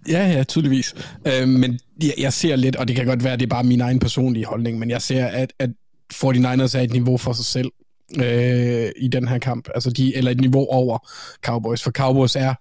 Ja, 0.10 0.28
ja, 0.28 0.44
tydeligvis. 0.44 0.96
Øh, 1.28 1.48
men 1.48 1.80
jeg, 2.04 2.14
jeg 2.18 2.34
ser 2.34 2.56
lidt, 2.56 2.76
og 2.76 2.88
det 2.88 2.96
kan 2.96 3.06
godt 3.06 3.24
være, 3.24 3.38
det 3.38 3.44
er 3.44 3.48
bare 3.48 3.64
min 3.64 3.82
egen 3.82 4.00
personlige 4.00 4.46
holdning, 4.46 4.80
men 4.80 4.90
jeg 4.90 5.02
ser, 5.02 5.26
at, 5.26 5.54
at 5.60 5.70
49ers 6.14 6.78
er 6.78 6.82
et 6.84 6.92
niveau 6.92 7.18
for 7.18 7.34
sig 7.34 7.46
selv 7.46 7.72
øh, 8.20 8.92
i 8.98 9.08
den 9.08 9.28
her 9.28 9.38
kamp. 9.40 9.70
Altså 9.76 9.90
de, 9.90 10.16
eller 10.16 10.32
et 10.32 10.42
niveau 10.42 10.68
over 10.70 11.08
Cowboys, 11.46 11.84
for 11.84 11.92
Cowboys 11.92 12.36
er 12.36 12.54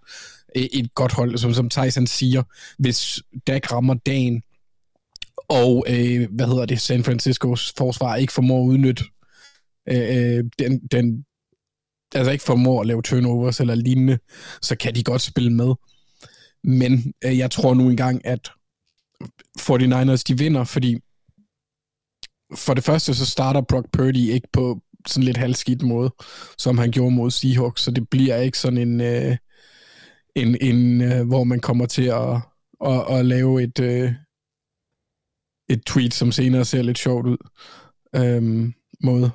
et 0.55 0.95
godt 0.95 1.13
hold, 1.13 1.39
som, 1.39 1.55
som 1.55 1.69
Tyson 1.69 2.07
siger. 2.07 2.43
Hvis 2.79 3.21
Dak 3.47 3.73
rammer 3.73 3.95
dagen, 3.95 4.43
og 5.51 5.85
øh, 5.89 6.29
hvad 6.31 6.47
hedder 6.47 6.67
det, 6.67 6.81
San 6.81 7.05
Franciscos 7.05 7.73
forsvar 7.79 8.17
ikke 8.17 8.33
formår 8.33 8.63
at 8.63 8.69
udnytte 8.69 9.05
øh, 9.89 10.37
øh, 10.37 10.45
den, 10.59 10.87
den, 10.87 11.25
altså 12.15 12.33
ikke 12.33 12.45
formår 12.45 12.81
at 12.81 12.87
lave 12.87 13.03
turnovers 13.03 13.61
eller 13.61 13.75
lignende, 13.75 14.19
så 14.63 14.77
kan 14.77 14.95
de 14.95 15.05
godt 15.05 15.23
spille 15.23 15.53
med. 15.53 15.75
Men 16.65 17.13
øh, 17.25 17.39
jeg 17.39 17.51
tror 17.51 17.75
nu 17.75 17.89
engang, 17.89 18.27
at 18.27 18.51
49ers 19.61 20.23
de 20.29 20.39
vinder, 20.39 20.65
fordi 20.65 20.99
for 22.55 22.75
det 22.75 22.85
første 22.85 23.15
så 23.15 23.27
starter 23.27 23.61
Brock 23.61 23.87
Purdy 23.93 24.17
ikke 24.17 24.49
på 24.53 24.81
sådan 25.07 25.25
lidt 25.25 25.37
halvskidt 25.37 25.83
måde, 25.83 26.11
som 26.59 26.79
han 26.79 26.91
gjorde 26.91 27.15
mod 27.15 27.31
Seahawks, 27.31 27.83
så 27.83 27.91
det 27.91 28.09
bliver 28.11 28.37
ikke 28.37 28.59
sådan 28.59 28.79
en, 28.79 29.01
øh, 29.01 29.37
en, 30.35 30.57
en 30.61 31.03
øh, 31.03 31.27
hvor 31.27 31.45
man 31.45 31.61
kommer 31.61 31.87
til 31.87 32.05
at, 32.05 32.37
at, 32.85 33.19
at 33.19 33.27
lave 33.27 33.63
et, 33.63 33.81
øh, 33.81 34.13
et 35.71 35.85
tweet, 35.85 36.15
som 36.15 36.33
senere 36.33 36.65
ser 36.65 36.83
lidt 36.83 36.99
sjovt 36.99 37.27
ud, 37.27 37.37
øhm, 38.17 38.75
måde. 39.03 39.31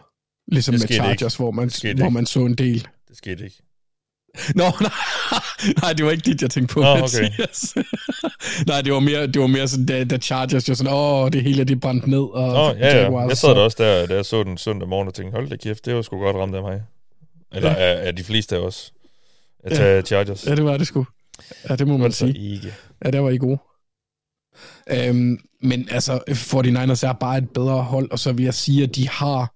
Ligesom 0.48 0.74
med 0.74 0.80
Chargers, 0.80 1.22
ikke. 1.22 1.36
hvor 1.44 1.52
man, 1.52 1.72
hvor 1.98 2.10
man 2.10 2.26
så 2.26 2.40
en 2.40 2.56
del. 2.56 2.88
Det 3.08 3.18
skete 3.18 3.44
ikke. 3.44 3.62
Nå, 4.56 4.64
nej, 4.82 4.92
nej, 5.82 5.94
det 5.94 6.06
var 6.06 6.12
ikke 6.12 6.32
dit, 6.32 6.42
jeg 6.42 6.50
tænkte 6.50 6.74
på. 6.74 6.80
Nå, 6.80 6.88
okay. 6.88 7.30
nej, 8.68 8.82
det 8.82 8.94
var 8.94 9.00
mere, 9.00 9.28
det 9.28 9.42
var 9.42 9.48
mere 9.48 9.68
sådan, 9.68 9.86
da, 9.86 10.04
da 10.04 10.18
Chargers 10.18 10.70
jo 10.70 10.76
sådan, 10.76 10.94
åh, 10.94 11.32
det 11.32 11.44
hele 11.44 11.64
det 11.64 11.82
brændt 11.82 12.08
ned. 12.08 12.20
Og 12.20 12.54
Nå, 12.54 12.80
ja, 12.80 12.98
ja. 12.98 13.20
Jeg 13.28 13.38
sad 13.38 13.50
der 13.50 13.62
også 13.62 13.84
der, 13.84 14.06
da 14.06 14.16
jeg 14.16 14.26
så 14.26 14.44
den 14.44 14.58
søndag 14.58 14.90
morgen 14.90 15.08
og 15.08 15.14
tænkte, 15.14 15.36
hold 15.36 15.50
da 15.50 15.56
kæft, 15.56 15.86
det 15.86 15.96
var 15.96 16.02
sgu 16.02 16.20
godt 16.20 16.36
ramt 16.36 16.56
af 16.56 16.62
mig. 16.62 16.82
Eller 17.54 17.72
ja. 17.72 17.78
er, 17.78 17.94
er 17.94 18.12
de 18.12 18.24
fleste 18.24 18.56
af 18.56 18.60
os. 18.60 18.94
At 19.64 19.72
tage 19.72 19.96
ja. 19.96 20.02
Chargers. 20.02 20.48
Ja, 20.48 20.56
det 20.56 20.66
var 20.66 20.78
det 20.78 20.88
sgu. 20.88 21.06
Ja, 21.70 21.76
det 21.76 21.88
må 21.88 21.98
man 21.98 22.12
sige. 22.12 22.54
Ikke. 22.54 22.74
Ja, 23.06 23.12
der 23.12 23.20
var 23.20 23.30
I 23.30 23.38
gode. 23.38 23.58
Øhm, 24.92 25.38
men 25.62 25.88
altså, 25.92 26.20
49ers 26.30 27.08
er 27.08 27.14
bare 27.20 27.38
et 27.38 27.50
bedre 27.50 27.84
hold, 27.84 28.12
og 28.12 28.20
så 28.20 28.32
vil 28.32 28.44
jeg 28.44 28.54
sige, 28.54 28.84
at 28.84 28.96
de 28.96 29.10
har 29.10 29.56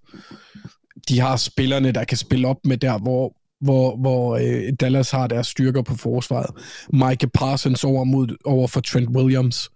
de 1.10 1.20
har 1.20 1.36
spillerne, 1.36 1.92
der 1.92 2.04
kan 2.04 2.18
spille 2.18 2.48
op 2.48 2.58
med 2.66 2.78
der, 2.78 2.98
hvor, 2.98 3.34
hvor, 3.62 3.96
hvor 3.96 4.36
øh, 4.38 4.74
Dallas 4.80 5.12
har 5.12 5.28
deres 5.28 5.48
styrker 5.48 5.82
på 5.82 5.96
forsvaret. 5.96 6.50
Mike 6.94 7.28
Parsons 7.28 7.84
over, 7.84 8.04
mod, 8.04 8.38
over 8.46 8.68
for 8.68 8.80
Trent 8.80 9.10
Williams 9.10 9.70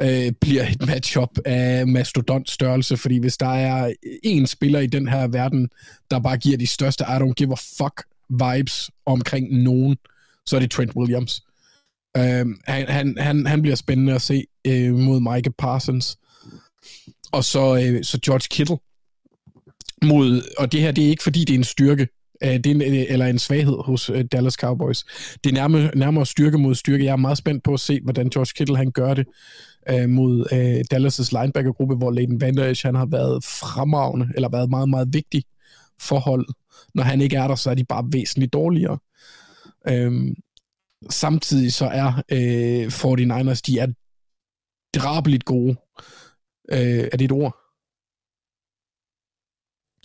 øh, 0.00 0.32
bliver 0.40 0.68
et 0.68 0.86
matchup 0.86 1.38
af 1.44 1.86
mastodont 1.86 2.50
størrelse, 2.50 2.96
fordi 2.96 3.18
hvis 3.18 3.36
der 3.36 3.54
er 3.54 3.92
en 4.22 4.46
spiller 4.46 4.80
i 4.80 4.86
den 4.86 5.08
her 5.08 5.26
verden, 5.26 5.68
der 6.10 6.18
bare 6.18 6.36
giver 6.36 6.58
de 6.58 6.66
største 6.66 7.04
I 7.04 7.16
don't 7.16 7.32
give 7.32 7.52
a 7.52 7.56
fuck 7.78 8.02
vibes 8.28 8.90
omkring 9.06 9.62
nogen, 9.62 9.96
så 10.46 10.56
er 10.56 10.60
det 10.60 10.70
Trent 10.70 10.96
Williams. 10.96 11.42
Øh, 12.16 12.46
han, 12.64 12.88
han, 12.88 13.16
han, 13.18 13.46
han 13.46 13.62
bliver 13.62 13.76
spændende 13.76 14.14
at 14.14 14.22
se 14.22 14.44
øh, 14.66 14.94
mod 14.94 15.34
Mike 15.34 15.50
Parsons. 15.58 16.16
Og 17.32 17.44
så, 17.44 17.76
øh, 17.76 18.04
så 18.04 18.18
George 18.24 18.46
Kittle 18.50 18.78
mod, 20.04 20.42
og 20.58 20.72
det 20.72 20.80
her, 20.80 20.92
det 20.92 21.04
er 21.04 21.08
ikke 21.08 21.22
fordi, 21.22 21.40
det 21.40 21.54
er 21.54 21.58
en 21.58 21.64
styrke, 21.64 22.08
øh, 22.44 22.50
det 22.50 22.66
er 22.66 22.70
en, 22.70 22.82
øh, 22.82 23.04
eller 23.08 23.26
en 23.26 23.38
svaghed 23.38 23.76
hos 23.84 24.10
øh, 24.10 24.24
Dallas 24.32 24.54
Cowboys. 24.54 25.04
Det 25.44 25.50
er 25.50 25.54
nærmere, 25.54 25.90
nærmere 25.96 26.26
styrke 26.26 26.58
mod 26.58 26.74
styrke. 26.74 27.04
Jeg 27.04 27.12
er 27.12 27.16
meget 27.16 27.38
spændt 27.38 27.64
på 27.64 27.74
at 27.74 27.80
se, 27.80 28.00
hvordan 28.00 28.30
George 28.30 28.52
Kittle 28.56 28.76
han 28.76 28.90
gør 28.90 29.14
det 29.14 29.26
øh, 29.90 30.08
mod 30.08 30.46
øh, 30.52 30.84
Dallas' 30.94 31.42
linebackergruppe, 31.42 31.96
hvor 31.96 32.10
Leighton 32.10 32.40
Vander 32.40 32.86
han 32.86 32.94
har 32.94 33.06
været 33.06 33.44
fremragende, 33.44 34.28
eller 34.34 34.48
været 34.48 34.70
meget, 34.70 34.88
meget 34.88 35.08
vigtig 35.12 35.44
for 36.00 36.18
holdet. 36.18 36.54
Når 36.94 37.02
han 37.02 37.20
ikke 37.20 37.36
er 37.36 37.48
der, 37.48 37.54
så 37.54 37.70
er 37.70 37.74
de 37.74 37.84
bare 37.84 38.04
væsentligt 38.12 38.52
dårligere. 38.52 38.98
Øhm, 39.88 40.34
samtidig 41.10 41.72
så 41.72 41.86
er 41.86 42.22
øh, 42.32 42.86
49ers, 42.86 43.60
de 43.66 43.78
er 43.78 43.86
drabeligt 44.98 45.44
gode. 45.44 45.76
Øh, 46.72 47.08
er 47.12 47.16
det 47.16 47.24
et 47.24 47.32
ord? 47.32 47.56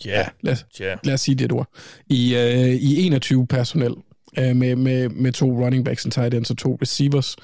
Yeah. 0.06 0.16
Ja, 0.18 0.28
lad, 0.40 0.56
yeah. 0.82 0.98
lad 1.04 1.14
os 1.14 1.20
sige 1.20 1.34
det 1.34 1.44
et 1.44 1.52
ord. 1.52 1.68
I, 2.06 2.36
øh, 2.36 2.74
i 2.74 3.06
21 3.06 3.46
personel 3.46 3.94
øh, 4.38 4.56
med, 4.56 4.76
med, 4.76 5.08
med 5.08 5.32
to 5.32 5.64
running 5.64 5.84
backs, 5.84 6.04
en 6.04 6.10
tight 6.10 6.34
ends 6.34 6.50
og 6.50 6.58
to 6.58 6.78
receivers. 6.82 7.36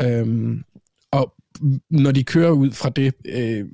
Øhm, 0.00 0.64
og 1.12 1.34
når 1.90 2.12
de 2.12 2.24
kører 2.24 2.50
ud 2.50 2.72
fra 2.72 2.90
det, 2.90 3.14
øh, 3.24 3.64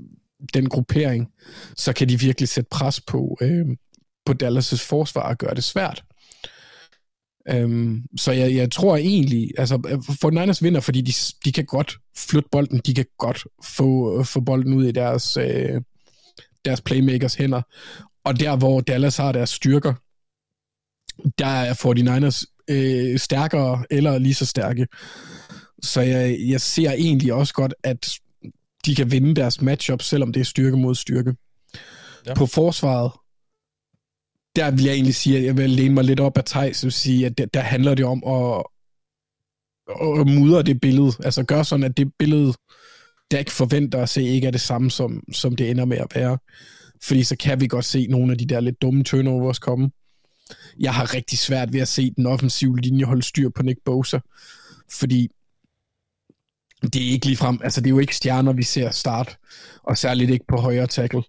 den 0.54 0.68
gruppering, 0.68 1.28
så 1.76 1.92
kan 1.92 2.08
de 2.08 2.20
virkelig 2.20 2.48
sætte 2.48 2.68
pres 2.70 3.00
på, 3.00 3.38
øh, 3.40 3.66
på 4.26 4.34
Dallas' 4.42 4.86
forsvar 4.88 5.22
og 5.22 5.38
gøre 5.38 5.54
det 5.54 5.64
svært. 5.64 6.04
Øhm, 7.52 8.02
så 8.18 8.32
jeg, 8.32 8.55
jeg 8.55 8.70
tror 8.70 8.97
egentlig, 8.97 9.51
altså 9.59 10.02
for 10.20 10.31
Niners 10.31 10.62
vinder, 10.62 10.81
fordi 10.81 11.01
de, 11.01 11.12
de 11.44 11.52
kan 11.52 11.64
godt 11.64 11.98
flytte 12.16 12.48
bolden, 12.52 12.81
de 12.86 12.94
kan 12.94 13.06
godt 13.18 13.44
få, 13.64 14.22
få 14.22 14.40
bolden 14.40 14.72
ud 14.72 14.86
i 14.86 14.93
deres, 14.93 15.36
øh, 15.36 15.81
deres 16.64 16.81
playmakers 16.81 17.35
hænder. 17.35 17.62
Og 18.24 18.40
der, 18.40 18.56
hvor 18.56 18.81
Dallas 18.81 19.16
har 19.16 19.32
deres 19.32 19.51
styrker, 19.51 19.94
der 21.39 21.47
er 21.47 21.74
49ers 21.74 22.64
øh, 22.70 23.18
stærkere 23.18 23.85
eller 23.90 24.18
lige 24.18 24.35
så 24.35 24.47
stærke. 24.47 24.86
Så 25.82 26.01
jeg, 26.01 26.36
jeg 26.40 26.60
ser 26.60 26.93
egentlig 26.93 27.32
også 27.32 27.55
godt, 27.55 27.74
at 27.85 28.10
de 28.86 28.94
kan 28.94 29.10
vinde 29.10 29.35
deres 29.35 29.60
matchup, 29.60 30.02
selvom 30.02 30.32
det 30.32 30.40
er 30.40 30.44
styrke 30.44 30.77
mod 30.77 30.94
styrke. 30.94 31.35
Ja. 32.27 32.35
På 32.35 32.47
forsvaret, 32.47 33.12
der 34.56 34.70
vil 34.70 34.85
jeg 34.85 34.94
egentlig 34.94 35.14
sige, 35.14 35.39
at 35.39 35.44
jeg 35.44 35.56
vil 35.56 35.70
læne 35.70 35.94
mig 35.94 36.05
lidt 36.05 36.20
op 36.20 36.39
af 36.39 36.44
Thijs 36.44 36.85
og 36.85 36.93
sige, 36.93 37.27
at 37.27 37.39
der, 37.39 37.47
der 37.47 37.60
handler 37.60 37.94
det 37.94 38.05
om 38.05 38.22
at, 38.27 38.64
at 40.20 40.27
mudre 40.27 40.62
det 40.62 40.81
billede. 40.81 41.12
Altså 41.24 41.44
gør 41.44 41.62
sådan, 41.62 41.85
at 41.85 41.97
det 41.97 42.12
billede, 42.18 42.52
der 43.31 43.39
ikke 43.39 43.52
forventer 43.52 44.02
at 44.02 44.09
se, 44.09 44.22
ikke 44.22 44.47
er 44.47 44.51
det 44.51 44.60
samme, 44.60 44.90
som, 44.90 45.22
som 45.32 45.56
det 45.56 45.70
ender 45.70 45.85
med 45.85 45.98
at 45.98 46.14
være. 46.14 46.39
Fordi 47.02 47.24
så 47.24 47.36
kan 47.36 47.60
vi 47.60 47.66
godt 47.66 47.85
se 47.85 48.06
nogle 48.06 48.32
af 48.32 48.39
de 48.39 48.47
der 48.47 48.60
lidt 48.60 48.82
dumme 48.82 49.05
turnovers 49.05 49.59
komme. 49.59 49.90
Jeg 50.81 50.94
har 50.94 51.14
rigtig 51.14 51.39
svært 51.39 51.72
ved 51.72 51.81
at 51.81 51.89
se 51.89 52.10
den 52.16 52.27
offensive 52.27 52.78
linje 52.78 53.05
holde 53.05 53.22
styr 53.22 53.48
på 53.48 53.62
Nick 53.62 53.78
Bosa. 53.85 54.18
Fordi 54.93 55.28
det 56.82 56.97
er 56.97 57.10
ikke 57.10 57.27
lige 57.27 57.36
frem, 57.36 57.60
altså 57.64 57.81
det 57.81 57.86
er 57.86 57.90
jo 57.90 57.98
ikke 57.98 58.16
stjerner, 58.16 58.52
vi 58.52 58.62
ser 58.62 58.90
start, 58.90 59.39
og 59.82 59.98
særligt 59.98 60.31
ikke 60.31 60.44
på 60.48 60.56
højre 60.56 60.86
tackle 60.86 61.22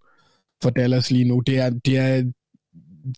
for 0.63 0.69
Dallas 0.69 1.11
lige 1.11 1.25
nu. 1.25 1.39
Det 1.39 1.57
er, 1.57 1.69
det 1.69 1.97
er, 1.97 2.31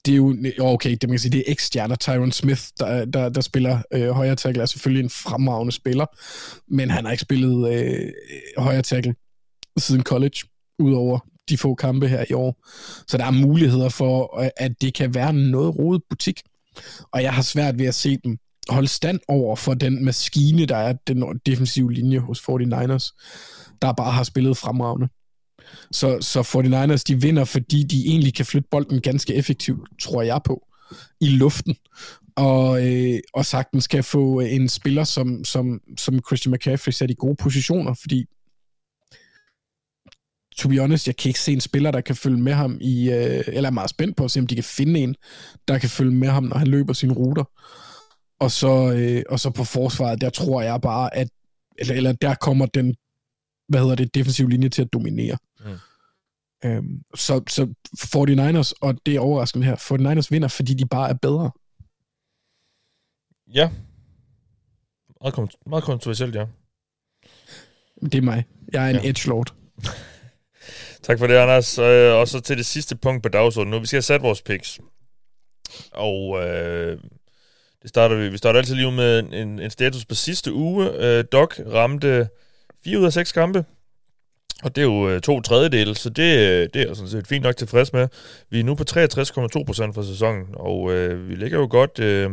det 0.06 0.12
er 0.14 0.16
jo, 0.16 0.36
okay, 0.60 0.92
det 0.92 1.04
man 1.04 1.14
kan 1.14 1.20
sige, 1.20 1.32
det 1.32 1.40
er 1.40 1.52
ekstjerner. 1.52 1.96
Tyron 1.96 2.32
Smith, 2.32 2.62
der, 2.80 3.06
der, 3.06 3.30
der 3.30 3.42
spiller 3.42 3.82
øh, 3.94 4.10
højre 4.10 4.36
tackle, 4.36 4.62
er 4.62 4.66
selvfølgelig 4.66 5.04
en 5.04 5.10
fremragende 5.10 5.72
spiller, 5.72 6.06
men 6.68 6.90
han 6.90 7.06
har 7.06 7.12
ikke 7.12 7.22
spillet 7.22 7.74
øh, 7.74 8.12
højre 8.58 8.82
tackle 8.82 9.16
siden 9.78 10.04
college, 10.04 10.40
udover 10.80 11.20
de 11.50 11.58
få 11.58 11.76
kampe 11.76 12.08
her 12.08 12.26
i 12.30 12.34
år. 12.34 12.68
Så 13.08 13.18
der 13.18 13.26
er 13.26 13.32
muligheder 13.32 13.90
for, 13.90 14.40
øh, 14.40 14.50
at 14.58 14.82
det 14.82 14.94
kan 14.94 15.14
være 15.14 15.34
noget 15.34 15.80
rodet 15.80 16.02
butik. 16.10 16.42
Og 17.12 17.24
jeg 17.24 17.34
har 17.34 17.42
svært 17.42 17.80
ved 17.80 17.86
at 17.86 17.96
se 17.96 18.18
dem 18.18 18.38
holde 18.70 18.88
stand 18.88 19.20
over 19.28 19.56
for 19.56 19.74
den 19.74 20.06
maskine, 20.06 20.66
der 20.66 20.76
er 20.76 20.94
den 21.08 21.40
defensive 21.46 21.94
linje 21.94 22.20
hos 22.20 22.40
49ers, 22.40 23.18
der 23.82 23.94
bare 23.94 24.12
har 24.12 24.24
spillet 24.24 24.58
fremragende. 24.58 25.08
Så, 25.92 26.18
så 26.22 26.42
49ers, 26.42 27.04
de 27.08 27.22
vinder, 27.22 27.46
fordi 27.46 27.84
de 27.84 28.08
egentlig 28.08 28.34
kan 28.34 28.46
flytte 28.46 28.68
bolden 28.72 29.02
ganske 29.02 29.36
effektivt, 29.36 29.90
tror 30.00 30.22
jeg 30.22 30.42
på, 30.46 30.68
i 31.22 31.28
luften. 31.30 31.76
Og, 32.36 32.88
øh, 32.88 33.20
og 33.34 33.46
sagtens 33.46 33.84
skal 33.84 34.04
få 34.04 34.40
en 34.40 34.70
spiller 34.70 35.04
som, 35.04 35.44
som, 35.44 35.82
som 35.98 36.20
Christian 36.28 36.54
McCaffrey 36.54 36.92
sat 36.92 37.12
i 37.12 37.16
gode 37.18 37.36
positioner, 37.36 37.94
fordi 37.94 38.26
to 40.58 40.70
be 40.70 40.80
honest, 40.80 41.08
jeg 41.08 41.16
kan 41.16 41.30
ikke 41.30 41.40
se 41.40 41.54
en 41.54 41.62
spiller, 41.62 41.92
der 41.92 42.02
kan 42.02 42.16
følge 42.16 42.38
med 42.38 42.54
ham 42.54 42.78
i, 42.82 43.12
øh, 43.12 43.44
eller 43.48 43.70
er 43.70 43.74
meget 43.74 43.90
spændt 43.90 44.18
på 44.18 44.24
at 44.24 44.32
se, 44.32 44.40
om 44.40 44.48
de 44.48 44.56
kan 44.56 44.64
finde 44.64 45.00
en, 45.00 45.16
der 45.68 45.78
kan 45.78 45.90
følge 45.90 46.12
med 46.12 46.28
ham, 46.28 46.44
når 46.44 46.58
han 46.58 46.68
løber 46.68 46.94
sine 46.94 47.14
ruter. 47.14 47.44
Og 48.40 48.52
så, 48.52 48.94
øh, 48.94 49.24
og 49.30 49.40
så 49.40 49.50
på 49.50 49.64
forsvaret, 49.64 50.22
der 50.22 50.30
tror 50.30 50.62
jeg 50.62 50.82
bare, 50.82 51.16
at 51.16 51.28
eller, 51.78 51.96
eller 51.96 52.12
der 52.12 52.36
kommer 52.36 52.66
den, 52.66 52.96
hvad 53.70 53.80
hedder 53.80 53.96
det, 53.96 54.16
defensive 54.16 54.50
linje 54.50 54.70
til 54.70 54.82
at 54.82 54.94
dominere. 54.94 55.38
Øhm, 56.66 57.04
så, 57.16 57.44
så 57.48 57.74
49ers, 57.98 58.72
og 58.82 59.06
det 59.06 59.16
er 59.16 59.20
overraskende 59.20 59.66
her, 59.66 59.76
49ers 59.76 60.28
vinder, 60.30 60.48
fordi 60.48 60.74
de 60.74 60.88
bare 60.88 61.10
er 61.10 61.14
bedre. 61.14 61.52
Ja. 63.54 63.70
Meget, 65.22 65.56
meget 65.66 65.84
kontroversielt, 65.84 66.36
ja. 66.36 66.46
Det 68.02 68.16
er 68.16 68.22
mig. 68.22 68.46
Jeg 68.74 68.86
er 68.86 68.90
en 68.90 69.04
ja. 69.04 69.10
edge 69.10 69.30
lord. 69.30 69.54
Tak 71.04 71.20
for 71.20 71.28
det, 71.28 71.36
Anders. 71.36 71.78
Øh, 71.80 72.14
og 72.14 72.28
så 72.28 72.40
til 72.40 72.58
det 72.58 72.66
sidste 72.66 72.96
punkt 72.96 73.24
på 73.24 73.30
dagsordenen 73.30 73.72
nu. 73.72 73.80
Vi 73.80 73.86
skal 73.86 73.98
have 73.98 74.02
sat 74.02 74.22
vores 74.22 74.42
picks. 74.42 74.80
Og 75.92 76.44
øh, 76.44 77.00
det 77.82 77.90
starter 77.90 78.16
vi. 78.16 78.30
Vi 78.30 78.38
starter 78.38 78.60
altid 78.60 78.76
lige 78.76 78.92
med 78.92 79.20
en, 79.20 79.60
en 79.60 79.70
status 79.70 80.06
på 80.06 80.16
sidste 80.16 80.54
uge. 80.54 80.92
Øh, 80.92 81.24
Doc 81.32 81.60
ramte 81.60 82.30
4 82.84 83.00
ud 83.00 83.06
af 83.06 83.14
6 83.14 83.32
kampe. 83.32 83.66
Og 84.64 84.76
det 84.76 84.82
er 84.82 84.86
jo 84.86 85.10
øh, 85.10 85.22
to 85.22 85.42
tredjedele, 85.42 85.96
så 85.96 86.10
det, 86.10 86.38
øh, 86.40 86.70
det 86.74 86.90
er 86.90 86.94
sådan 86.94 87.10
set 87.10 87.28
fint 87.28 87.44
nok 87.44 87.58
tilfreds 87.58 87.94
med. 87.94 88.08
Vi 88.50 88.60
er 88.60 88.64
nu 88.64 88.76
på 88.76 88.84
63,2% 88.90 89.94
for 89.94 90.02
sæsonen, 90.02 90.48
og 90.54 90.94
øh, 90.94 91.30
vi 91.30 91.36
ligger 91.36 91.60
jo 91.60 91.68
godt 91.70 92.00
øh, 92.00 92.32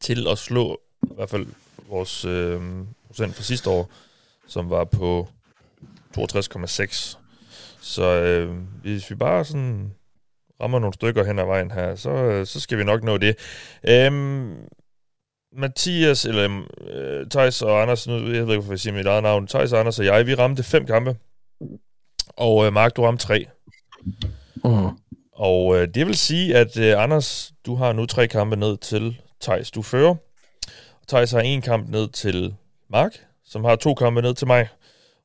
til 0.00 0.26
at 0.28 0.38
slå 0.38 0.80
i 1.02 1.14
hvert 1.14 1.30
fald 1.30 1.46
vores 1.88 2.24
øh, 2.24 2.60
procent 3.06 3.34
fra 3.34 3.42
sidste 3.42 3.70
år, 3.70 3.90
som 4.46 4.70
var 4.70 4.84
på 4.84 5.28
62,6. 6.18 7.16
Så 7.80 8.02
øh, 8.02 8.56
hvis 8.82 9.10
vi 9.10 9.14
bare 9.14 9.44
sådan 9.44 9.92
rammer 10.60 10.78
nogle 10.78 10.94
stykker 10.94 11.24
hen 11.24 11.38
ad 11.38 11.44
vejen 11.44 11.70
her, 11.70 11.96
så, 11.96 12.10
øh, 12.10 12.46
så 12.46 12.60
skal 12.60 12.78
vi 12.78 12.84
nok 12.84 13.02
nå 13.02 13.18
det. 13.18 13.36
Øhm, 13.88 14.54
Mathias, 15.52 16.24
eller 16.24 16.62
øh, 16.80 17.26
Thijs 17.30 17.62
og 17.62 17.82
Anders, 17.82 18.06
nu 18.06 18.14
jeg 18.14 18.22
ved 18.22 18.32
ikke, 18.32 18.54
hvorfor 18.54 18.72
jeg 18.72 18.80
siger 18.80 18.94
mit 18.94 19.06
eget 19.06 19.22
navn, 19.22 19.46
Thijs 19.46 19.72
og 19.72 19.80
Anders 19.80 19.98
og 19.98 20.04
jeg, 20.04 20.26
vi 20.26 20.34
ramte 20.34 20.62
fem 20.62 20.86
kampe, 20.86 21.16
og 22.36 22.66
øh, 22.66 22.72
Mark, 22.72 22.96
du 22.96 23.04
ramte 23.04 23.24
tre. 23.24 23.46
Uh. 24.64 24.92
Og 25.32 25.76
øh, 25.76 25.88
det 25.94 26.06
vil 26.06 26.14
sige, 26.14 26.56
at 26.56 26.78
øh, 26.78 27.02
Anders, 27.02 27.52
du 27.66 27.74
har 27.74 27.92
nu 27.92 28.06
tre 28.06 28.28
kampe 28.28 28.56
ned 28.56 28.76
til 28.76 29.20
Thijs, 29.40 29.70
du 29.70 29.82
fører. 29.82 30.14
Thijs 31.08 31.30
har 31.30 31.40
en 31.40 31.62
kamp 31.62 31.88
ned 31.90 32.08
til 32.08 32.54
Mark, 32.90 33.26
som 33.44 33.64
har 33.64 33.76
to 33.76 33.94
kampe 33.94 34.22
ned 34.22 34.34
til 34.34 34.46
mig. 34.46 34.68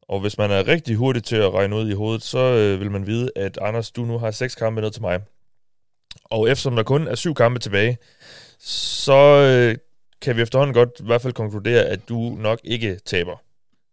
Og 0.01 0.19
hvis 0.19 0.37
man 0.37 0.51
er 0.51 0.67
rigtig 0.67 0.95
hurtig 0.95 1.23
til 1.23 1.35
at 1.35 1.53
regne 1.53 1.75
ud 1.75 1.89
i 1.89 1.93
hovedet, 1.93 2.23
så 2.23 2.39
øh, 2.39 2.79
vil 2.79 2.91
man 2.91 3.07
vide, 3.07 3.31
at 3.35 3.57
Anders, 3.61 3.91
du 3.91 4.05
nu 4.05 4.17
har 4.17 4.31
seks 4.31 4.55
kampe 4.55 4.81
ned 4.81 4.91
til 4.91 5.01
mig. 5.01 5.19
Og 6.25 6.49
eftersom 6.49 6.75
der 6.75 6.83
kun 6.83 7.07
er 7.07 7.15
syv 7.15 7.33
kampe 7.33 7.59
tilbage, 7.59 7.97
så 8.59 9.17
øh, 9.21 9.77
kan 10.21 10.37
vi 10.37 10.41
efterhånden 10.41 10.73
godt 10.73 10.89
i 10.99 11.03
hvert 11.05 11.21
fald 11.21 11.33
konkludere, 11.33 11.83
at 11.83 12.09
du 12.09 12.35
nok 12.39 12.59
ikke 12.63 12.99
taber. 13.05 13.41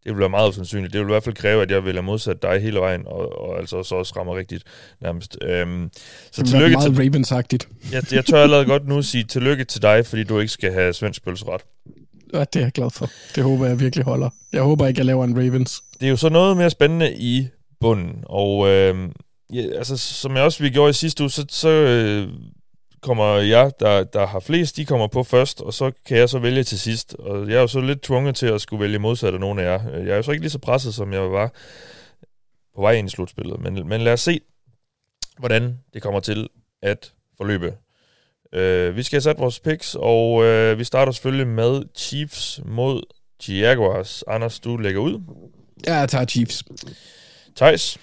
Det 0.04 0.12
vil 0.12 0.20
være 0.20 0.28
meget 0.28 0.48
usandsynligt. 0.48 0.92
Det 0.92 1.00
vil 1.00 1.06
i 1.06 1.12
hvert 1.12 1.24
fald 1.24 1.34
kræve, 1.34 1.62
at 1.62 1.70
jeg 1.70 1.84
vil 1.84 1.92
have 1.92 2.02
modsat 2.02 2.42
dig 2.42 2.60
hele 2.60 2.80
vejen, 2.80 3.02
og, 3.06 3.40
og 3.40 3.58
altså 3.58 3.82
så 3.82 3.94
også 3.94 4.12
rammer 4.16 4.36
rigtigt 4.36 4.64
nærmest. 5.00 5.38
Øhm, 5.42 5.90
så 6.32 6.42
det 6.42 6.50
tillykke 6.50 6.76
meget 6.76 6.96
til... 6.96 7.02
Ravens-agtigt. 7.02 7.68
Jeg, 7.92 8.12
jeg 8.12 8.24
tør 8.24 8.42
allerede 8.42 8.66
godt 8.66 8.88
nu 8.88 9.02
sige 9.02 9.24
tillykke 9.24 9.64
til 9.64 9.82
dig, 9.82 10.06
fordi 10.06 10.24
du 10.24 10.38
ikke 10.38 10.52
skal 10.52 10.72
have 10.72 10.92
svensk 10.92 11.24
pølseret. 11.24 11.60
Ja, 12.34 12.40
det 12.40 12.56
er 12.56 12.60
jeg 12.60 12.72
glad 12.72 12.90
for. 12.90 13.10
Det 13.34 13.42
håber 13.42 13.66
jeg 13.66 13.80
virkelig 13.80 14.04
holder. 14.04 14.30
Jeg 14.52 14.62
håber 14.62 14.86
ikke, 14.86 14.98
jeg 14.98 15.06
laver 15.06 15.24
en 15.24 15.36
Ravens. 15.36 15.80
Det 16.00 16.06
er 16.06 16.10
jo 16.10 16.16
så 16.16 16.28
noget 16.28 16.56
mere 16.56 16.70
spændende 16.70 17.14
i 17.14 17.48
bunden, 17.80 18.24
og 18.26 18.68
øh, 18.68 19.08
ja, 19.52 19.62
altså, 19.76 19.96
som 19.96 20.36
jeg 20.36 20.42
også 20.42 20.62
vi 20.62 20.70
gjorde 20.70 20.90
i 20.90 20.92
sidste 20.92 21.22
uge, 21.22 21.30
så, 21.30 21.44
så 21.48 21.68
øh, 21.68 22.28
kommer 23.02 23.34
jeg, 23.34 23.72
der, 23.80 24.04
der 24.04 24.26
har 24.26 24.40
flest, 24.40 24.76
de 24.76 24.84
kommer 24.84 25.06
på 25.06 25.22
først, 25.22 25.60
og 25.60 25.74
så 25.74 25.92
kan 26.06 26.16
jeg 26.16 26.28
så 26.28 26.38
vælge 26.38 26.64
til 26.64 26.80
sidst. 26.80 27.14
Og 27.14 27.48
jeg 27.48 27.56
er 27.56 27.60
jo 27.60 27.66
så 27.66 27.80
lidt 27.80 28.02
tvunget 28.02 28.36
til 28.36 28.46
at 28.46 28.60
skulle 28.60 28.82
vælge 28.82 28.98
modsat 28.98 29.34
af 29.34 29.40
nogen 29.40 29.58
af 29.58 29.62
jer. 29.64 29.90
Jeg 29.98 30.08
er 30.08 30.16
jo 30.16 30.22
så 30.22 30.30
ikke 30.30 30.42
lige 30.42 30.50
så 30.50 30.58
presset, 30.58 30.94
som 30.94 31.12
jeg 31.12 31.32
var 31.32 31.52
på 32.74 32.80
vej 32.80 32.92
ind 32.92 33.08
i 33.08 33.10
slutspillet. 33.10 33.60
Men, 33.60 33.88
men 33.88 34.00
lad 34.00 34.12
os 34.12 34.20
se, 34.20 34.40
hvordan 35.38 35.78
det 35.94 36.02
kommer 36.02 36.20
til 36.20 36.48
at 36.82 37.12
forløbe. 37.36 37.74
Uh, 38.52 38.96
vi 38.96 39.02
skal 39.02 39.16
have 39.16 39.20
sat 39.20 39.38
vores 39.38 39.60
picks, 39.60 39.96
og 39.98 40.32
uh, 40.32 40.78
vi 40.78 40.84
starter 40.84 41.12
selvfølgelig 41.12 41.46
med 41.46 41.82
Chiefs 41.96 42.60
mod 42.64 43.02
Jaguars. 43.48 44.24
Anders, 44.28 44.60
du 44.60 44.76
lægger 44.76 45.00
ud. 45.00 45.20
Ja, 45.86 45.94
jeg 45.94 46.08
tager 46.08 46.24
Chiefs. 46.24 46.64
Thijs? 47.56 47.98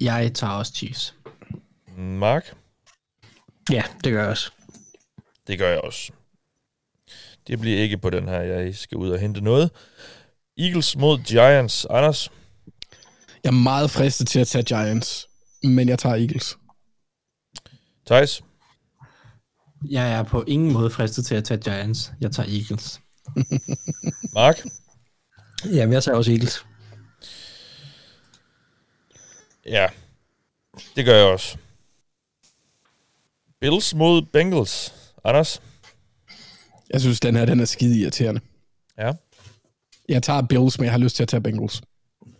Jeg 0.00 0.32
tager 0.34 0.52
også 0.52 0.72
Chiefs. 0.74 1.14
Mark? 1.96 2.56
Ja, 3.70 3.82
det 4.04 4.12
gør 4.12 4.20
jeg 4.20 4.30
også. 4.30 4.50
Det 5.46 5.58
gør 5.58 5.70
jeg 5.70 5.80
også. 5.80 6.12
Det 7.46 7.60
bliver 7.60 7.78
ikke 7.78 7.98
på 7.98 8.10
den 8.10 8.28
her, 8.28 8.40
jeg 8.40 8.74
skal 8.74 8.98
ud 8.98 9.10
og 9.10 9.18
hente 9.18 9.40
noget. 9.40 9.70
Eagles 10.58 10.96
mod 10.96 11.18
Giants. 11.18 11.86
Anders? 11.90 12.30
Jeg 13.44 13.48
er 13.50 13.52
meget 13.52 13.90
fristet 13.90 14.28
til 14.28 14.40
at 14.40 14.46
tage 14.46 14.64
Giants, 14.64 15.28
men 15.62 15.88
jeg 15.88 15.98
tager 15.98 16.16
Eagles. 16.16 16.58
Thijs? 18.06 18.42
Jeg 19.90 20.12
er 20.12 20.22
på 20.22 20.44
ingen 20.46 20.72
måde 20.72 20.90
fristet 20.90 21.26
til 21.26 21.34
at 21.34 21.44
tage 21.44 21.60
Giants. 21.60 22.12
Jeg 22.20 22.32
tager 22.32 22.48
Eagles. 22.48 23.00
Mark? 24.34 24.64
Jamen, 25.64 25.92
jeg 25.92 26.02
tager 26.02 26.16
også 26.16 26.30
Eagles. 26.30 26.66
Ja, 29.66 29.88
det 30.96 31.04
gør 31.04 31.16
jeg 31.16 31.26
også. 31.26 31.58
Bills 33.62 33.94
mod 33.94 34.22
Bengals. 34.22 34.94
Anders? 35.24 35.62
Jeg 36.90 37.00
synes, 37.00 37.20
den 37.20 37.36
her 37.36 37.44
den 37.44 37.60
er 37.60 37.64
skide 37.64 37.98
irriterende. 38.00 38.40
Ja. 38.98 39.12
Jeg 40.08 40.22
tager 40.22 40.42
Bills, 40.42 40.78
men 40.78 40.84
jeg 40.84 40.92
har 40.92 40.98
lyst 40.98 41.16
til 41.16 41.22
at 41.22 41.28
tage 41.28 41.40
Bengals. 41.40 41.82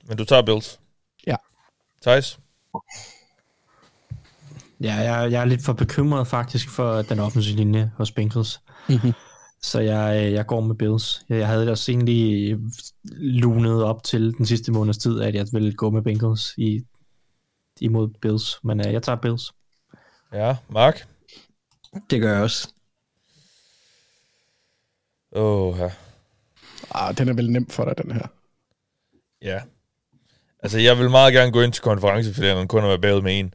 Men 0.09 0.16
du 0.16 0.24
tager 0.24 0.43
Bills? 0.43 0.81
Ja. 1.27 1.36
Thijs? 2.03 2.39
Ja, 4.81 4.94
jeg, 4.94 5.32
jeg 5.32 5.40
er 5.40 5.44
lidt 5.44 5.65
for 5.65 5.73
bekymret 5.73 6.27
faktisk 6.27 6.70
for 6.70 7.03
den 7.03 7.19
offensive 7.19 7.57
linje 7.57 7.93
hos 7.97 8.12
Bengals. 8.12 8.61
Mm-hmm. 8.89 9.12
Så 9.62 9.81
jeg, 9.81 10.32
jeg 10.32 10.47
går 10.47 10.61
med 10.61 10.74
Bills. 10.74 11.24
Jeg, 11.28 11.39
jeg 11.39 11.47
havde 11.47 11.70
også 11.70 11.93
egentlig 11.93 12.57
lunet 13.12 13.85
op 13.85 14.03
til 14.03 14.35
den 14.39 14.47
sidste 14.47 14.73
måneds 14.73 14.99
tid, 14.99 15.20
at 15.20 15.35
jeg 15.35 15.47
ville 15.53 15.73
gå 15.73 15.90
med 15.90 16.03
Bengals 16.03 16.55
i, 16.57 16.81
imod 17.81 18.09
Bills. 18.23 18.59
Men 18.65 18.81
uh, 18.81 18.93
jeg 18.93 19.03
tager 19.03 19.16
Bills. 19.16 19.53
Ja, 20.32 20.57
Mark? 20.69 21.07
Det 22.10 22.20
gør 22.20 22.32
jeg 22.32 22.43
også. 22.43 22.69
Åh, 25.32 25.78
ja. 25.78 25.90
Ah, 26.90 27.19
den 27.19 27.28
er 27.28 27.32
vel 27.32 27.51
nem 27.51 27.69
for 27.70 27.85
dig, 27.85 27.98
den 27.98 28.12
her. 28.12 28.27
Ja. 29.43 29.60
Altså, 30.62 30.78
jeg 30.78 30.98
vil 30.98 31.10
meget 31.10 31.35
gerne 31.35 31.52
gå 31.52 31.60
ind 31.62 31.73
til 31.73 31.82
konferencefinalen 31.82 32.69
kun 32.69 32.82
at 32.82 32.89
være 32.89 32.98
bagud 32.98 33.23
med 33.23 33.39
en. 33.39 33.55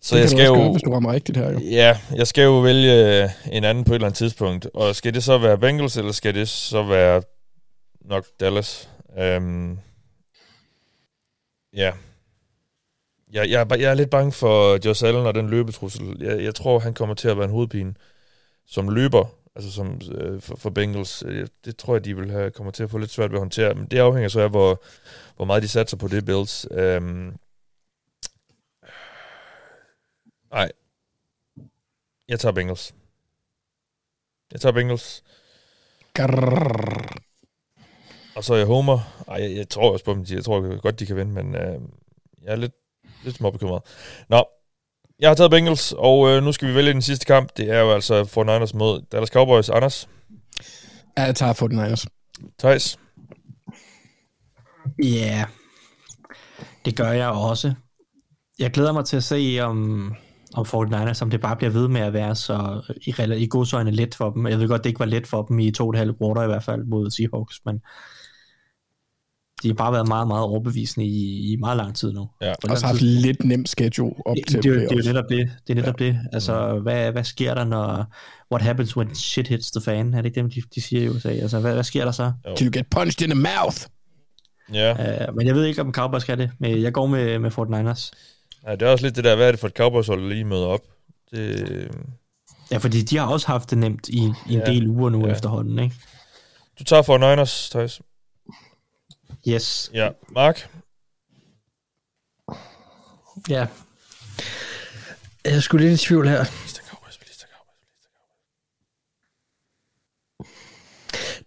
Så 0.00 0.14
det 0.14 0.20
jeg 0.20 0.30
skal 0.30 0.46
jo... 0.46 0.54
Gøre, 0.54 0.70
hvis 0.70 0.82
du 0.82 0.92
rammer 0.92 1.12
rigtigt 1.12 1.38
her, 1.38 1.52
jo. 1.52 1.58
Ja, 1.58 2.00
jeg 2.14 2.26
skal 2.26 2.42
jo 2.42 2.60
vælge 2.60 3.24
en 3.52 3.64
anden 3.64 3.84
på 3.84 3.92
et 3.92 3.94
eller 3.94 4.06
andet 4.06 4.18
tidspunkt. 4.18 4.66
Og 4.74 4.96
skal 4.96 5.14
det 5.14 5.24
så 5.24 5.38
være 5.38 5.58
Bengals, 5.58 5.96
eller 5.96 6.12
skal 6.12 6.34
det 6.34 6.48
så 6.48 6.82
være 6.82 7.22
nok 8.00 8.26
Dallas? 8.40 8.88
Um, 9.36 9.78
ja, 11.72 11.92
jeg, 13.32 13.50
jeg, 13.50 13.66
jeg 13.70 13.90
er 13.90 13.94
lidt 13.94 14.10
bange 14.10 14.32
for 14.32 14.86
Josh 14.86 15.04
Allen 15.04 15.26
og 15.26 15.34
den 15.34 15.50
løbetrussel. 15.50 16.16
Jeg, 16.20 16.42
jeg 16.42 16.54
tror, 16.54 16.78
han 16.78 16.94
kommer 16.94 17.14
til 17.14 17.28
at 17.28 17.36
være 17.36 17.44
en 17.44 17.50
hovedpine 17.50 17.94
som 18.66 18.88
løber, 18.88 19.26
altså 19.56 19.72
som, 19.72 20.00
øh, 20.12 20.40
for, 20.40 20.56
for 20.56 20.70
Bengals. 20.70 21.24
Det 21.64 21.76
tror 21.76 21.94
jeg, 21.94 22.04
de 22.04 22.16
vil 22.16 22.30
have, 22.30 22.50
kommer 22.50 22.70
til 22.70 22.82
at 22.82 22.90
få 22.90 22.98
lidt 22.98 23.10
svært 23.10 23.30
ved 23.30 23.36
at 23.36 23.40
håndtere. 23.40 23.74
Men 23.74 23.86
det 23.86 23.98
afhænger 23.98 24.28
så 24.28 24.40
af, 24.40 24.50
hvor, 24.50 24.82
hvor 25.36 25.44
meget 25.44 25.62
de 25.62 25.68
satser 25.68 25.96
på 25.96 26.08
det, 26.08 26.24
Bills. 26.24 26.66
Øhm, 26.70 27.36
nej. 30.50 30.72
Jeg 32.28 32.40
tager 32.40 32.52
Bengals. 32.52 32.94
Jeg 34.52 34.60
tager 34.60 34.72
Bengals. 34.72 35.24
Grrr. 36.14 37.18
Og 38.36 38.44
så 38.44 38.54
er 38.54 38.58
jeg 38.58 38.66
Homer. 38.66 39.24
Ej, 39.28 39.42
jeg, 39.42 39.56
jeg 39.56 39.68
tror 39.68 39.92
også 39.92 40.04
på 40.04 40.14
dem. 40.14 40.26
Jeg 40.30 40.44
tror 40.44 40.80
godt, 40.80 41.00
de 41.00 41.06
kan 41.06 41.16
vinde, 41.16 41.32
men 41.32 41.54
øh, 41.54 41.80
jeg 42.42 42.52
er 42.52 42.56
lidt 42.56 42.74
lidt 43.24 43.36
småbekymret. 43.36 43.82
Nå, 44.28 44.44
jeg 45.20 45.30
har 45.30 45.34
taget 45.34 45.50
Bengals, 45.50 45.94
og 45.98 46.28
øh, 46.28 46.42
nu 46.42 46.52
skal 46.52 46.68
vi 46.68 46.74
vælge 46.74 46.92
den 46.92 47.02
sidste 47.02 47.26
kamp. 47.26 47.56
Det 47.56 47.70
er 47.70 47.80
jo 47.80 47.92
altså 47.92 48.22
49ers 48.22 48.78
mod 48.78 49.02
Dallas 49.12 49.28
Cowboys. 49.28 49.68
Anders? 49.68 50.08
Ja, 51.18 51.22
jeg 51.22 51.36
tager 51.36 51.52
49ers. 51.52 52.04
Thijs? 52.58 52.98
Ja, 55.02 55.04
yeah. 55.04 55.48
det 56.84 56.96
gør 56.96 57.10
jeg 57.10 57.28
også. 57.28 57.74
Jeg 58.58 58.70
glæder 58.70 58.92
mig 58.92 59.04
til 59.04 59.16
at 59.16 59.24
se, 59.24 59.58
om, 59.62 60.12
om 60.54 60.66
49ers, 60.66 61.22
om 61.22 61.30
det 61.30 61.40
bare 61.40 61.56
bliver 61.56 61.70
ved 61.70 61.88
med 61.88 62.00
at 62.00 62.12
være 62.12 62.34
så 62.34 62.82
i, 63.06 63.42
i 63.42 63.46
godsøjne 63.46 63.90
let 63.90 64.14
for 64.14 64.30
dem. 64.30 64.46
Jeg 64.46 64.58
ved 64.58 64.68
godt, 64.68 64.84
det 64.84 64.90
ikke 64.90 65.00
var 65.00 65.06
let 65.06 65.26
for 65.26 65.42
dem 65.42 65.58
i 65.58 65.70
to 65.70 65.86
og 65.86 65.90
et 65.90 65.98
halvt 65.98 66.18
quarter 66.18 66.42
i 66.42 66.46
hvert 66.46 66.64
fald 66.64 66.84
mod 66.84 67.10
Seahawks, 67.10 67.60
men 67.64 67.80
de 69.62 69.68
har 69.68 69.74
bare 69.74 69.92
været 69.92 70.08
meget, 70.08 70.28
meget 70.28 70.44
overbevisende 70.44 71.06
i, 71.06 71.52
i 71.52 71.56
meget 71.56 71.76
lang 71.76 71.96
tid 71.96 72.12
nu. 72.12 72.28
Ja. 72.42 72.50
Og 72.50 72.78
så 72.78 72.86
har 72.86 72.92
haft 72.92 73.02
lidt 73.02 73.44
nem 73.44 73.66
schedule 73.66 74.14
op 74.26 74.36
det, 74.36 74.46
til 74.46 74.62
det, 74.62 74.64
det, 74.64 74.90
det 74.90 74.92
er 74.92 74.96
jo 74.96 75.12
netop 75.12 75.24
det. 75.28 75.50
Det 75.66 75.72
er 75.72 75.74
netop 75.74 76.00
ja. 76.00 76.06
det. 76.06 76.18
Altså, 76.32 76.78
hvad, 76.78 77.12
hvad 77.12 77.24
sker 77.24 77.54
der, 77.54 77.64
når... 77.64 78.14
What 78.52 78.62
happens 78.62 78.96
when 78.96 79.14
shit 79.14 79.48
hits 79.48 79.70
the 79.70 79.80
fan? 79.80 80.14
Er 80.14 80.16
det 80.16 80.24
ikke 80.24 80.40
dem, 80.40 80.50
de, 80.50 80.62
de 80.74 80.80
siger 80.80 81.02
i 81.02 81.08
USA? 81.08 81.28
Altså, 81.28 81.60
hvad, 81.60 81.74
hvad 81.74 81.84
sker 81.84 82.04
der 82.04 82.12
så? 82.12 82.32
Do 82.44 82.64
you 82.64 82.70
get 82.72 82.86
punched 82.90 83.28
in 83.28 83.30
the 83.30 83.40
mouth? 83.40 83.76
Ja. 84.72 84.96
Yeah. 84.98 85.28
Uh, 85.28 85.36
men 85.36 85.46
jeg 85.46 85.54
ved 85.54 85.64
ikke, 85.64 85.80
om 85.80 85.92
Cowboys 85.92 86.22
skal 86.22 86.38
det. 86.38 86.50
Men 86.58 86.82
jeg 86.82 86.92
går 86.92 87.06
med, 87.06 87.38
med 87.38 87.50
49ers. 87.50 88.10
Ja, 88.66 88.72
det 88.72 88.82
er 88.82 88.92
også 88.92 89.04
lidt 89.04 89.16
det 89.16 89.24
der, 89.24 89.36
hvad 89.36 89.46
er 89.46 89.50
det 89.50 89.60
for 89.60 89.66
et 89.66 89.76
Cowboys-hold, 89.76 90.28
lige 90.28 90.44
møder 90.44 90.66
op? 90.66 90.80
Det... 91.30 91.88
Ja, 92.70 92.76
fordi 92.76 93.02
de 93.02 93.16
har 93.16 93.26
også 93.26 93.46
haft 93.46 93.70
det 93.70 93.78
nemt 93.78 94.08
i, 94.08 94.18
i 94.46 94.54
en 94.54 94.62
ja. 94.66 94.72
del 94.72 94.88
uger 94.88 95.10
nu 95.10 95.26
ja. 95.26 95.32
efterhånden, 95.32 95.78
ikke? 95.78 95.94
Du 96.78 96.84
tager 96.84 97.02
for 97.02 97.18
Niners, 97.18 97.70
Thijs. 97.70 98.00
Yes. 99.48 99.90
Ja, 99.94 100.10
Mark? 100.28 100.70
Ja. 103.48 103.66
Jeg 105.44 105.62
skulle 105.62 105.88
lidt 105.88 106.02
i 106.02 106.06
tvivl 106.06 106.28
her. 106.28 106.44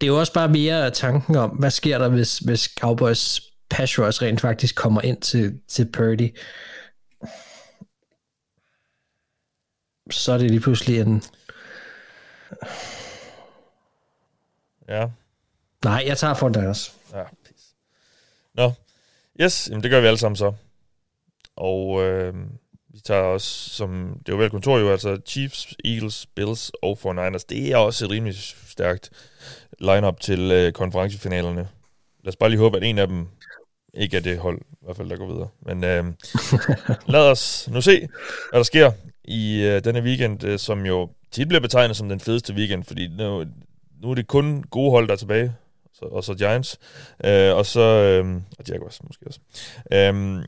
Det 0.01 0.07
er 0.07 0.11
jo 0.11 0.19
også 0.19 0.33
bare 0.33 0.49
mere 0.49 0.91
tanken 0.91 1.35
om, 1.35 1.49
hvad 1.49 1.71
sker 1.71 1.97
der, 1.97 2.09
hvis, 2.09 2.37
hvis 2.37 2.63
Cowboys 2.79 3.41
pass 3.69 3.99
rush 3.99 4.21
rent 4.21 4.41
faktisk 4.41 4.75
kommer 4.75 5.01
ind 5.01 5.21
til, 5.21 5.61
til 5.67 5.91
Purdy. 5.91 6.37
Så 10.11 10.31
er 10.31 10.37
det 10.37 10.51
lige 10.51 10.61
pludselig 10.61 10.99
en... 10.99 11.23
Ja. 14.87 15.07
Nej, 15.83 16.03
jeg 16.05 16.17
tager 16.17 16.33
for 16.33 16.49
deres. 16.49 16.95
Ja. 17.13 17.23
Nå, 18.55 18.71
yes, 19.41 19.67
jamen 19.69 19.83
det 19.83 19.91
gør 19.91 20.01
vi 20.01 20.07
alle 20.07 20.17
sammen 20.17 20.35
så. 20.35 20.53
Og 21.55 22.03
øh, 22.03 22.33
vi 22.93 22.99
tager 22.99 23.21
også, 23.21 23.69
som 23.69 24.19
det 24.19 24.29
er 24.29 24.35
jo 24.35 24.41
vel 24.41 24.49
kontor 24.49 24.77
jo, 24.79 24.91
altså 24.91 25.21
Chiefs, 25.25 25.75
Eagles, 25.85 26.27
Bills 26.35 26.71
og 26.81 26.99
49ers. 27.05 27.45
Det 27.49 27.71
er 27.71 27.77
også 27.77 28.05
et 28.05 28.11
rimelig 28.11 28.35
stærkt 28.67 29.09
lineup 29.79 30.19
til 30.19 30.51
øh, 30.51 30.71
konferencefinalerne. 30.71 31.67
Lad 32.23 32.27
os 32.27 32.35
bare 32.35 32.49
lige 32.49 32.59
håbe, 32.59 32.77
at 32.77 32.83
en 32.83 32.97
af 32.97 33.07
dem 33.07 33.27
ikke 33.93 34.17
er 34.17 34.21
det 34.21 34.37
hold, 34.37 34.61
i 34.71 34.85
hvert 34.85 34.97
fald, 34.97 35.09
der 35.09 35.17
går 35.17 35.27
videre. 35.27 35.47
Men 35.65 35.83
øh, 35.83 36.05
lad 37.13 37.31
os 37.31 37.69
nu 37.71 37.81
se, 37.81 37.99
hvad 38.49 38.59
der 38.59 38.63
sker 38.63 38.91
i 39.23 39.61
øh, 39.61 39.83
denne 39.83 40.01
weekend, 40.01 40.43
øh, 40.43 40.59
som 40.59 40.85
jo 40.85 41.09
tit 41.31 41.47
bliver 41.47 41.61
betegnet 41.61 41.97
som 41.97 42.09
den 42.09 42.19
fedeste 42.19 42.53
weekend, 42.53 42.83
fordi 42.83 43.07
nu, 43.07 43.45
nu 44.01 44.11
er 44.11 44.15
det 44.15 44.27
kun 44.27 44.63
gode 44.63 44.91
hold, 44.91 45.07
der 45.07 45.13
er 45.13 45.17
tilbage, 45.17 45.55
så, 45.93 46.05
og 46.05 46.23
så 46.23 46.33
Giants, 46.33 46.79
øh, 47.25 47.55
og 47.55 47.65
så 47.65 47.81
øh, 47.81 48.35
og 48.59 48.65
Jaguars 48.67 49.03
måske 49.03 49.27
også. 49.27 49.39
Øh, 49.93 50.43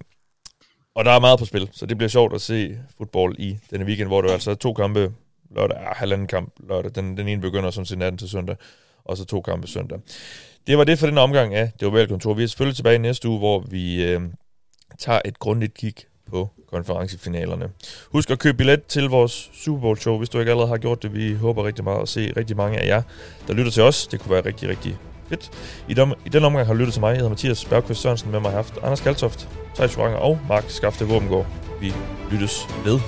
og 0.96 1.06
der 1.06 1.12
er 1.12 1.20
meget 1.20 1.40
på 1.40 1.46
spil, 1.46 1.70
så 1.72 1.86
det 1.86 1.98
bliver 1.98 2.10
sjovt 2.10 2.34
at 2.34 2.42
se 2.42 2.78
fodbold 2.98 3.36
i 3.40 3.58
denne 3.72 3.86
weekend, 3.86 4.08
hvor 4.08 4.22
der 4.22 4.30
er 4.30 4.34
altså 4.34 4.56
to 4.56 4.74
kampe 4.74 5.14
lørdag, 5.56 5.78
ah, 5.78 5.96
halvanden 5.96 6.28
kamp 6.28 6.54
lørdag. 6.70 6.92
Den, 6.96 7.18
den 7.18 7.28
ene 7.28 7.42
begynder 7.42 7.72
sådan 7.72 7.86
set 7.86 7.98
natten 7.98 8.18
til 8.18 8.30
søndag, 8.30 8.56
og 9.06 9.18
så 9.18 9.26
to 9.26 9.42
kampe 9.42 9.68
søndag. 9.68 10.00
Det 10.68 10.78
var 10.78 10.84
det 10.84 11.00
for 11.00 11.08
den 11.08 11.18
omgang 11.18 11.56
af 11.56 11.72
Det 11.80 11.86
var 11.86 11.92
vel 11.92 12.08
kontor. 12.08 12.34
Vi 12.34 12.44
er 12.44 12.48
selvfølgelig 12.48 12.76
tilbage 12.76 13.00
næste 13.00 13.30
uge, 13.30 13.40
hvor 13.40 13.60
vi 13.60 14.04
øh, 14.04 14.22
tager 15.00 15.20
et 15.26 15.40
grundigt 15.40 15.74
kig 15.74 15.96
på 16.30 16.50
konferencefinalerne. 16.72 17.70
Husk 18.12 18.32
at 18.32 18.40
købe 18.40 18.58
billet 18.58 18.86
til 18.86 19.04
vores 19.04 19.50
Super 19.54 19.82
Bowl 19.82 19.98
show, 19.98 20.18
hvis 20.18 20.30
du 20.30 20.40
ikke 20.40 20.52
allerede 20.52 20.70
har 20.70 20.78
gjort 20.78 21.04
det. 21.04 21.14
Vi 21.14 21.34
håber 21.34 21.66
rigtig 21.66 21.84
meget 21.84 22.02
at 22.02 22.10
se 22.10 22.34
rigtig 22.38 22.58
mange 22.58 22.80
af 22.80 22.88
jer, 22.88 23.02
der 23.48 23.54
lytter 23.54 23.72
til 23.72 23.84
os. 23.84 24.08
Det 24.08 24.20
kunne 24.20 24.32
være 24.32 24.46
rigtig, 24.46 24.70
rigtig 24.70 24.98
fedt. 25.34 25.52
I, 25.88 25.94
dem, 25.94 26.14
i 26.26 26.30
den 26.30 26.44
omgang 26.44 26.68
har 26.68 26.74
du 26.74 26.80
lyttet 26.80 26.94
til 26.94 27.02
mig. 27.02 27.10
Jeg 27.10 27.18
hedder 27.18 27.30
Mathias 27.30 27.66
Bergqvist 27.66 28.02
Sørensen. 28.02 28.32
Med 28.32 28.40
mig 28.40 28.52
har 28.52 28.58
haft 28.58 28.78
Anders 28.84 29.02
Kaltoft, 29.02 29.48
Thijs 29.76 29.98
Joranger 29.98 30.20
og 30.20 30.40
Mark 30.50 30.64
Skafte 30.68 31.06
Våbengård. 31.06 31.46
Vi 31.82 31.94
lyttes 32.32 32.68
ved. 32.86 33.00